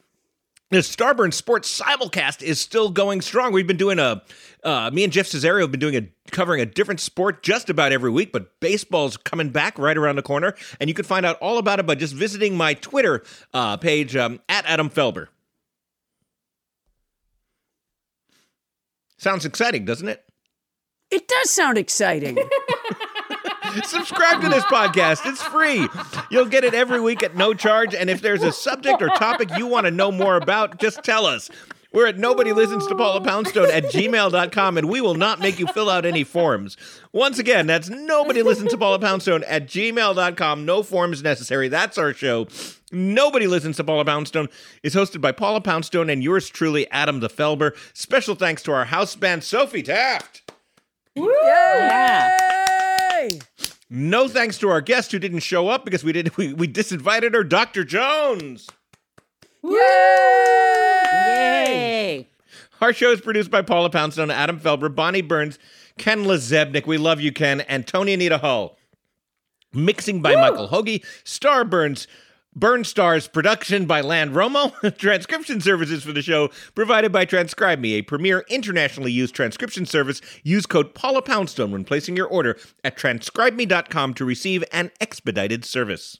the 0.71 0.77
Starburn 0.79 1.33
Sports 1.33 1.79
simulcast 1.81 2.41
is 2.41 2.59
still 2.59 2.89
going 2.89 3.21
strong. 3.21 3.53
We've 3.53 3.67
been 3.67 3.77
doing 3.77 3.99
a 3.99 4.21
uh, 4.63 4.89
me 4.91 5.03
and 5.03 5.13
Jeff 5.13 5.27
Cesario 5.27 5.61
have 5.61 5.71
been 5.71 5.79
doing 5.79 5.95
a 5.95 6.07
covering 6.31 6.61
a 6.61 6.65
different 6.65 6.99
sport 6.99 7.43
just 7.43 7.69
about 7.69 7.91
every 7.91 8.09
week, 8.09 8.31
but 8.31 8.59
baseball's 8.59 9.15
coming 9.15 9.49
back 9.49 9.77
right 9.79 9.97
around 9.97 10.15
the 10.17 10.21
corner, 10.21 10.55
and 10.79 10.89
you 10.89 10.93
can 10.93 11.05
find 11.05 11.25
out 11.25 11.37
all 11.39 11.57
about 11.57 11.79
it 11.79 11.85
by 11.85 11.95
just 11.95 12.13
visiting 12.13 12.57
my 12.57 12.73
Twitter 12.73 13.23
uh, 13.53 13.77
page 13.77 14.15
um, 14.15 14.39
at 14.49 14.65
Adam 14.65 14.89
Felber. 14.89 15.27
Sounds 19.17 19.45
exciting, 19.45 19.85
doesn't 19.85 20.07
it? 20.07 20.25
it 21.11 21.27
does 21.27 21.49
sound 21.49 21.77
exciting. 21.77 22.37
Subscribe 23.83 24.41
to 24.41 24.49
this 24.49 24.63
podcast. 24.65 25.25
It's 25.25 25.41
free. 25.41 25.87
You'll 26.29 26.45
get 26.45 26.63
it 26.63 26.73
every 26.73 27.01
week 27.01 27.23
at 27.23 27.35
no 27.35 27.53
charge. 27.53 27.93
And 27.93 28.09
if 28.09 28.21
there's 28.21 28.43
a 28.43 28.51
subject 28.51 29.01
or 29.01 29.09
topic 29.09 29.49
you 29.57 29.67
want 29.67 29.85
to 29.85 29.91
know 29.91 30.11
more 30.11 30.37
about, 30.37 30.79
just 30.79 31.03
tell 31.03 31.25
us. 31.25 31.49
We're 31.95 32.07
at 32.07 32.17
nobody 32.17 32.51
listens 32.51 32.85
to 32.87 32.95
Paula 32.95 33.21
Poundstone 33.21 33.71
at 33.71 33.85
gmail.com, 33.85 34.77
and 34.77 34.89
we 34.89 34.99
will 34.99 35.15
not 35.15 35.39
make 35.39 35.59
you 35.59 35.67
fill 35.67 35.89
out 35.89 36.05
any 36.05 36.25
forms. 36.25 36.75
Once 37.13 37.39
again, 37.39 37.67
that's 37.67 37.87
nobody 37.87 38.43
listens 38.43 38.71
to 38.71 38.77
Paula 38.77 38.99
Poundstone 38.99 39.45
at 39.45 39.65
gmail.com. 39.67 40.65
No 40.65 40.83
forms 40.83 41.23
necessary. 41.23 41.69
That's 41.69 41.97
our 41.97 42.13
show. 42.13 42.47
Nobody 42.91 43.47
listens 43.47 43.77
to 43.77 43.85
Paula 43.85 44.03
Poundstone 44.03 44.49
is 44.83 44.93
hosted 44.93 45.21
by 45.21 45.31
Paula 45.31 45.61
Poundstone 45.61 46.09
and 46.09 46.21
yours 46.21 46.49
truly, 46.49 46.89
Adam 46.91 47.21
the 47.21 47.29
Felber. 47.29 47.71
Special 47.93 48.35
thanks 48.35 48.61
to 48.63 48.73
our 48.73 48.83
house 48.85 49.15
band, 49.15 49.45
Sophie 49.45 49.81
Taft. 49.81 50.51
Yay! 51.15 52.35
No 53.97 54.27
thanks 54.27 54.57
to 54.57 54.67
our 54.67 54.81
guest 54.81 55.13
who 55.13 55.19
didn't 55.19 55.39
show 55.39 55.69
up 55.69 55.85
because 55.85 56.03
we 56.03 56.11
did 56.11 56.35
we, 56.37 56.51
we 56.53 56.67
disinvited 56.67 57.33
her, 57.33 57.45
Dr. 57.45 57.85
Jones. 57.85 58.67
Yay! 59.63 59.77
Our 62.81 62.91
show 62.91 63.11
is 63.11 63.21
produced 63.21 63.49
by 63.49 63.61
Paula 63.61 63.89
Poundstone, 63.89 64.31
Adam 64.31 64.59
Felber, 64.59 64.93
Bonnie 64.93 65.21
Burns, 65.21 65.57
Ken 65.97 66.25
LaZebnik. 66.25 66.85
We 66.85 66.97
love 66.97 67.21
you, 67.21 67.31
Ken, 67.31 67.61
and 67.61 67.87
Toni 67.87 68.13
Anita 68.13 68.37
Hull. 68.37 68.77
Mixing 69.71 70.21
by 70.21 70.35
Michael 70.35 70.67
Hoagie. 70.67 71.05
Star 71.23 71.63
Burns. 71.63 72.05
Burn 72.57 72.85
Stars 72.85 73.27
production 73.27 73.85
by 73.85 73.99
Land 73.99 74.31
Romo. 74.31 74.97
transcription 74.97 75.59
services 75.59 76.03
for 76.05 76.13
the 76.13 76.21
show 76.21 76.49
provided 76.73 77.11
by 77.11 77.25
Transcribe 77.25 77.79
Me, 77.79 77.95
a 77.95 78.01
premier 78.01 78.45
internationally 78.47 79.11
used 79.11 79.35
transcription 79.35 79.85
service. 79.85 80.21
Use 80.41 80.65
code 80.65 80.95
Paula 80.95 81.21
Poundstone 81.21 81.73
when 81.73 81.83
placing 81.83 82.15
your 82.15 82.27
order 82.27 82.57
at 82.81 82.95
transcribeme.com 82.95 84.13
to 84.13 84.23
receive 84.23 84.63
an 84.71 84.91
expedited 85.01 85.65
service. 85.65 86.19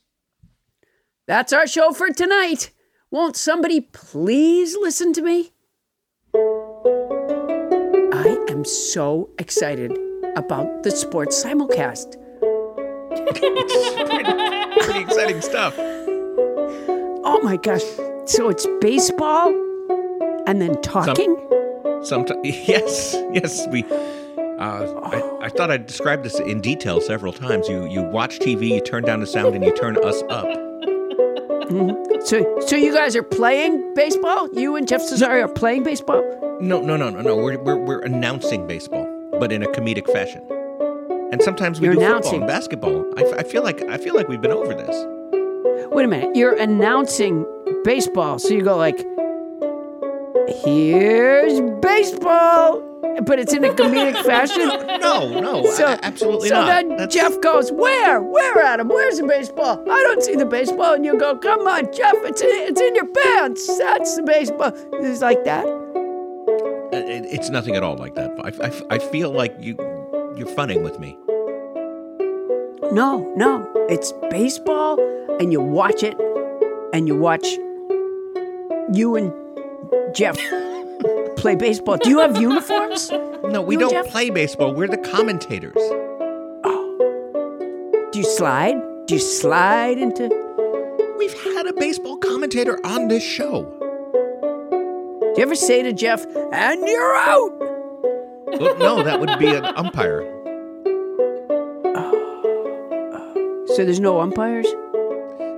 That's 1.25 1.53
our 1.53 1.67
show 1.67 1.93
for 1.93 2.09
tonight. 2.09 2.71
Won't 3.09 3.37
somebody 3.37 3.79
please 3.79 4.75
listen 4.81 5.13
to 5.13 5.21
me? 5.21 5.53
I 8.13 8.45
am 8.49 8.65
so 8.65 9.29
excited 9.39 9.97
about 10.35 10.83
the 10.83 10.91
sports 10.91 11.41
simulcast. 11.41 12.21
Pretty 14.83 14.99
exciting 14.99 15.39
stuff. 15.41 15.77
Oh 17.27 17.41
my 17.41 17.57
gosh. 17.57 17.83
So 18.25 18.49
it's 18.49 18.67
baseball 18.81 19.47
and 20.47 20.61
then 20.61 20.79
talking? 20.81 21.35
Sometimes, 22.03 22.39
yes, 22.67 23.15
yes, 23.33 23.67
we. 23.67 23.83
Uh, 23.83 24.93
I, 25.01 25.45
I 25.45 25.49
thought 25.49 25.69
I'd 25.69 25.85
describe 25.85 26.23
this 26.23 26.39
in 26.39 26.61
detail 26.61 27.01
several 27.01 27.33
times. 27.33 27.67
You 27.67 27.85
you 27.87 28.03
watch 28.03 28.39
TV, 28.39 28.69
you 28.69 28.79
turn 28.81 29.03
down 29.03 29.19
the 29.19 29.27
sound, 29.27 29.55
and 29.55 29.65
you 29.65 29.73
turn 29.75 29.97
us 30.03 30.21
up. 30.29 30.47
So 32.25 32.59
so 32.61 32.75
you 32.75 32.93
guys 32.93 33.15
are 33.15 33.23
playing 33.23 33.95
baseball? 33.95 34.47
You 34.53 34.75
and 34.75 34.87
Jeff 34.87 35.01
Cesario 35.01 35.45
are 35.45 35.53
playing 35.53 35.83
baseball? 35.83 36.21
No, 36.61 36.79
no, 36.79 36.95
no, 36.95 37.09
no, 37.09 37.21
no. 37.21 37.35
We're 37.35 37.57
we're, 37.61 37.75
we're 37.75 38.01
announcing 38.01 38.67
baseball, 38.67 39.07
but 39.39 39.51
in 39.51 39.63
a 39.63 39.67
comedic 39.67 40.11
fashion. 40.11 40.41
And 41.31 41.41
sometimes 41.41 41.81
we 41.81 41.87
You're 41.87 41.95
do 41.95 42.01
football 42.01 42.35
and 42.35 42.47
basketball. 42.47 43.05
I, 43.17 43.23
f- 43.23 43.33
I 43.39 43.43
feel 43.43 43.63
like 43.63 43.81
I 43.89 43.97
feel 43.97 44.15
like 44.15 44.27
we've 44.27 44.41
been 44.41 44.51
over 44.51 44.73
this. 44.73 44.95
Wait 45.91 46.05
a 46.05 46.07
minute. 46.07 46.35
You're 46.35 46.55
announcing 46.55 47.45
baseball. 47.83 48.39
So 48.39 48.49
you 48.49 48.63
go 48.63 48.77
like 48.77 48.97
Here's 50.63 51.59
baseball. 51.81 52.81
But 53.25 53.39
it's 53.39 53.53
in 53.53 53.63
a 53.63 53.69
comedic 53.69 54.21
fashion. 54.25 54.67
No, 54.99 55.39
no, 55.39 55.65
So, 55.71 55.85
a- 55.85 55.99
absolutely 56.03 56.49
so 56.49 56.55
not. 56.55 56.65
then 56.67 56.89
That's- 56.89 57.13
Jeff 57.13 57.39
goes, 57.41 57.71
Where? 57.71 58.21
Where, 58.21 58.59
Adam? 58.61 58.89
Where's 58.89 59.17
the 59.19 59.25
baseball? 59.25 59.81
I 59.89 60.03
don't 60.03 60.21
see 60.21 60.35
the 60.35 60.45
baseball. 60.45 60.93
And 60.95 61.05
you 61.05 61.17
go, 61.17 61.37
Come 61.37 61.65
on, 61.67 61.91
Jeff, 61.93 62.15
it's 62.23 62.41
in, 62.41 62.49
it's 62.51 62.81
in 62.81 62.93
your 62.93 63.07
pants. 63.07 63.77
That's 63.77 64.15
the 64.17 64.23
baseball. 64.23 64.71
It's 65.01 65.21
like 65.21 65.43
that. 65.45 65.65
uh, 65.65 66.97
it- 66.97 67.25
it's 67.31 67.49
nothing 67.49 67.75
at 67.75 67.83
all 67.83 67.95
like 67.95 68.15
that. 68.15 68.31
I, 68.43 68.67
I, 68.67 68.95
I 68.95 68.99
feel 68.99 69.31
like 69.31 69.55
you 69.59 69.75
you're 70.37 70.47
funning 70.47 70.83
with 70.83 70.99
me. 70.99 71.17
No, 72.91 73.31
no. 73.37 73.65
It's 73.89 74.11
baseball, 74.29 74.97
and 75.39 75.51
you 75.51 75.61
watch 75.61 76.03
it, 76.03 76.15
and 76.93 77.07
you 77.07 77.15
watch 77.15 77.45
you 78.93 79.15
and 79.15 79.33
Jeff 80.15 80.37
play 81.37 81.55
baseball. 81.55 81.97
Do 81.97 82.09
you 82.09 82.19
have 82.19 82.39
uniforms? 82.39 83.11
No, 83.43 83.61
we 83.61 83.75
You 83.75 83.79
don't 83.81 84.07
play 84.07 84.29
baseball. 84.29 84.73
We're 84.73 84.87
the 84.87 84.97
commentators. 84.97 85.73
Oh. 86.63 88.09
Do 88.11 88.19
you 88.19 88.25
slide? 88.25 88.75
Do 89.07 89.15
you 89.15 89.19
slide 89.19 89.97
into. 89.97 90.29
We've 91.17 91.33
had 91.55 91.67
a 91.67 91.73
baseball 91.73 92.17
commentator 92.17 92.79
on 92.85 93.07
this 93.07 93.23
show. 93.23 93.63
Do 94.71 95.41
you 95.41 95.43
ever 95.43 95.55
say 95.55 95.83
to 95.83 95.91
Jeff, 95.91 96.25
and 96.53 96.81
you're 96.87 97.15
out? 97.15 97.51
Well, 98.59 98.77
no, 98.77 99.03
that 99.03 99.19
would 99.19 99.37
be 99.39 99.47
an 99.47 99.65
umpire. 99.65 100.31
So 103.75 103.83
there's 103.83 103.99
no 103.99 104.21
umpires? 104.21 104.67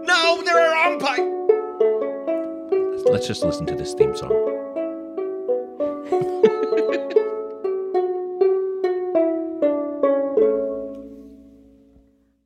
No, 0.08 0.42
there 0.44 0.58
are 0.58 0.88
umpires. 0.88 1.34
Let's 3.06 3.28
just 3.28 3.44
listen 3.44 3.66
to 3.68 3.76
this 3.76 3.94
theme 3.94 4.16
song. 4.16 4.32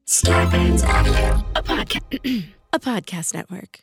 Starburns 0.07 0.83
Audio, 0.87 1.45
a 1.55 1.63
podcast, 1.63 2.45
a 2.73 2.79
podcast 2.79 3.33
network. 3.33 3.81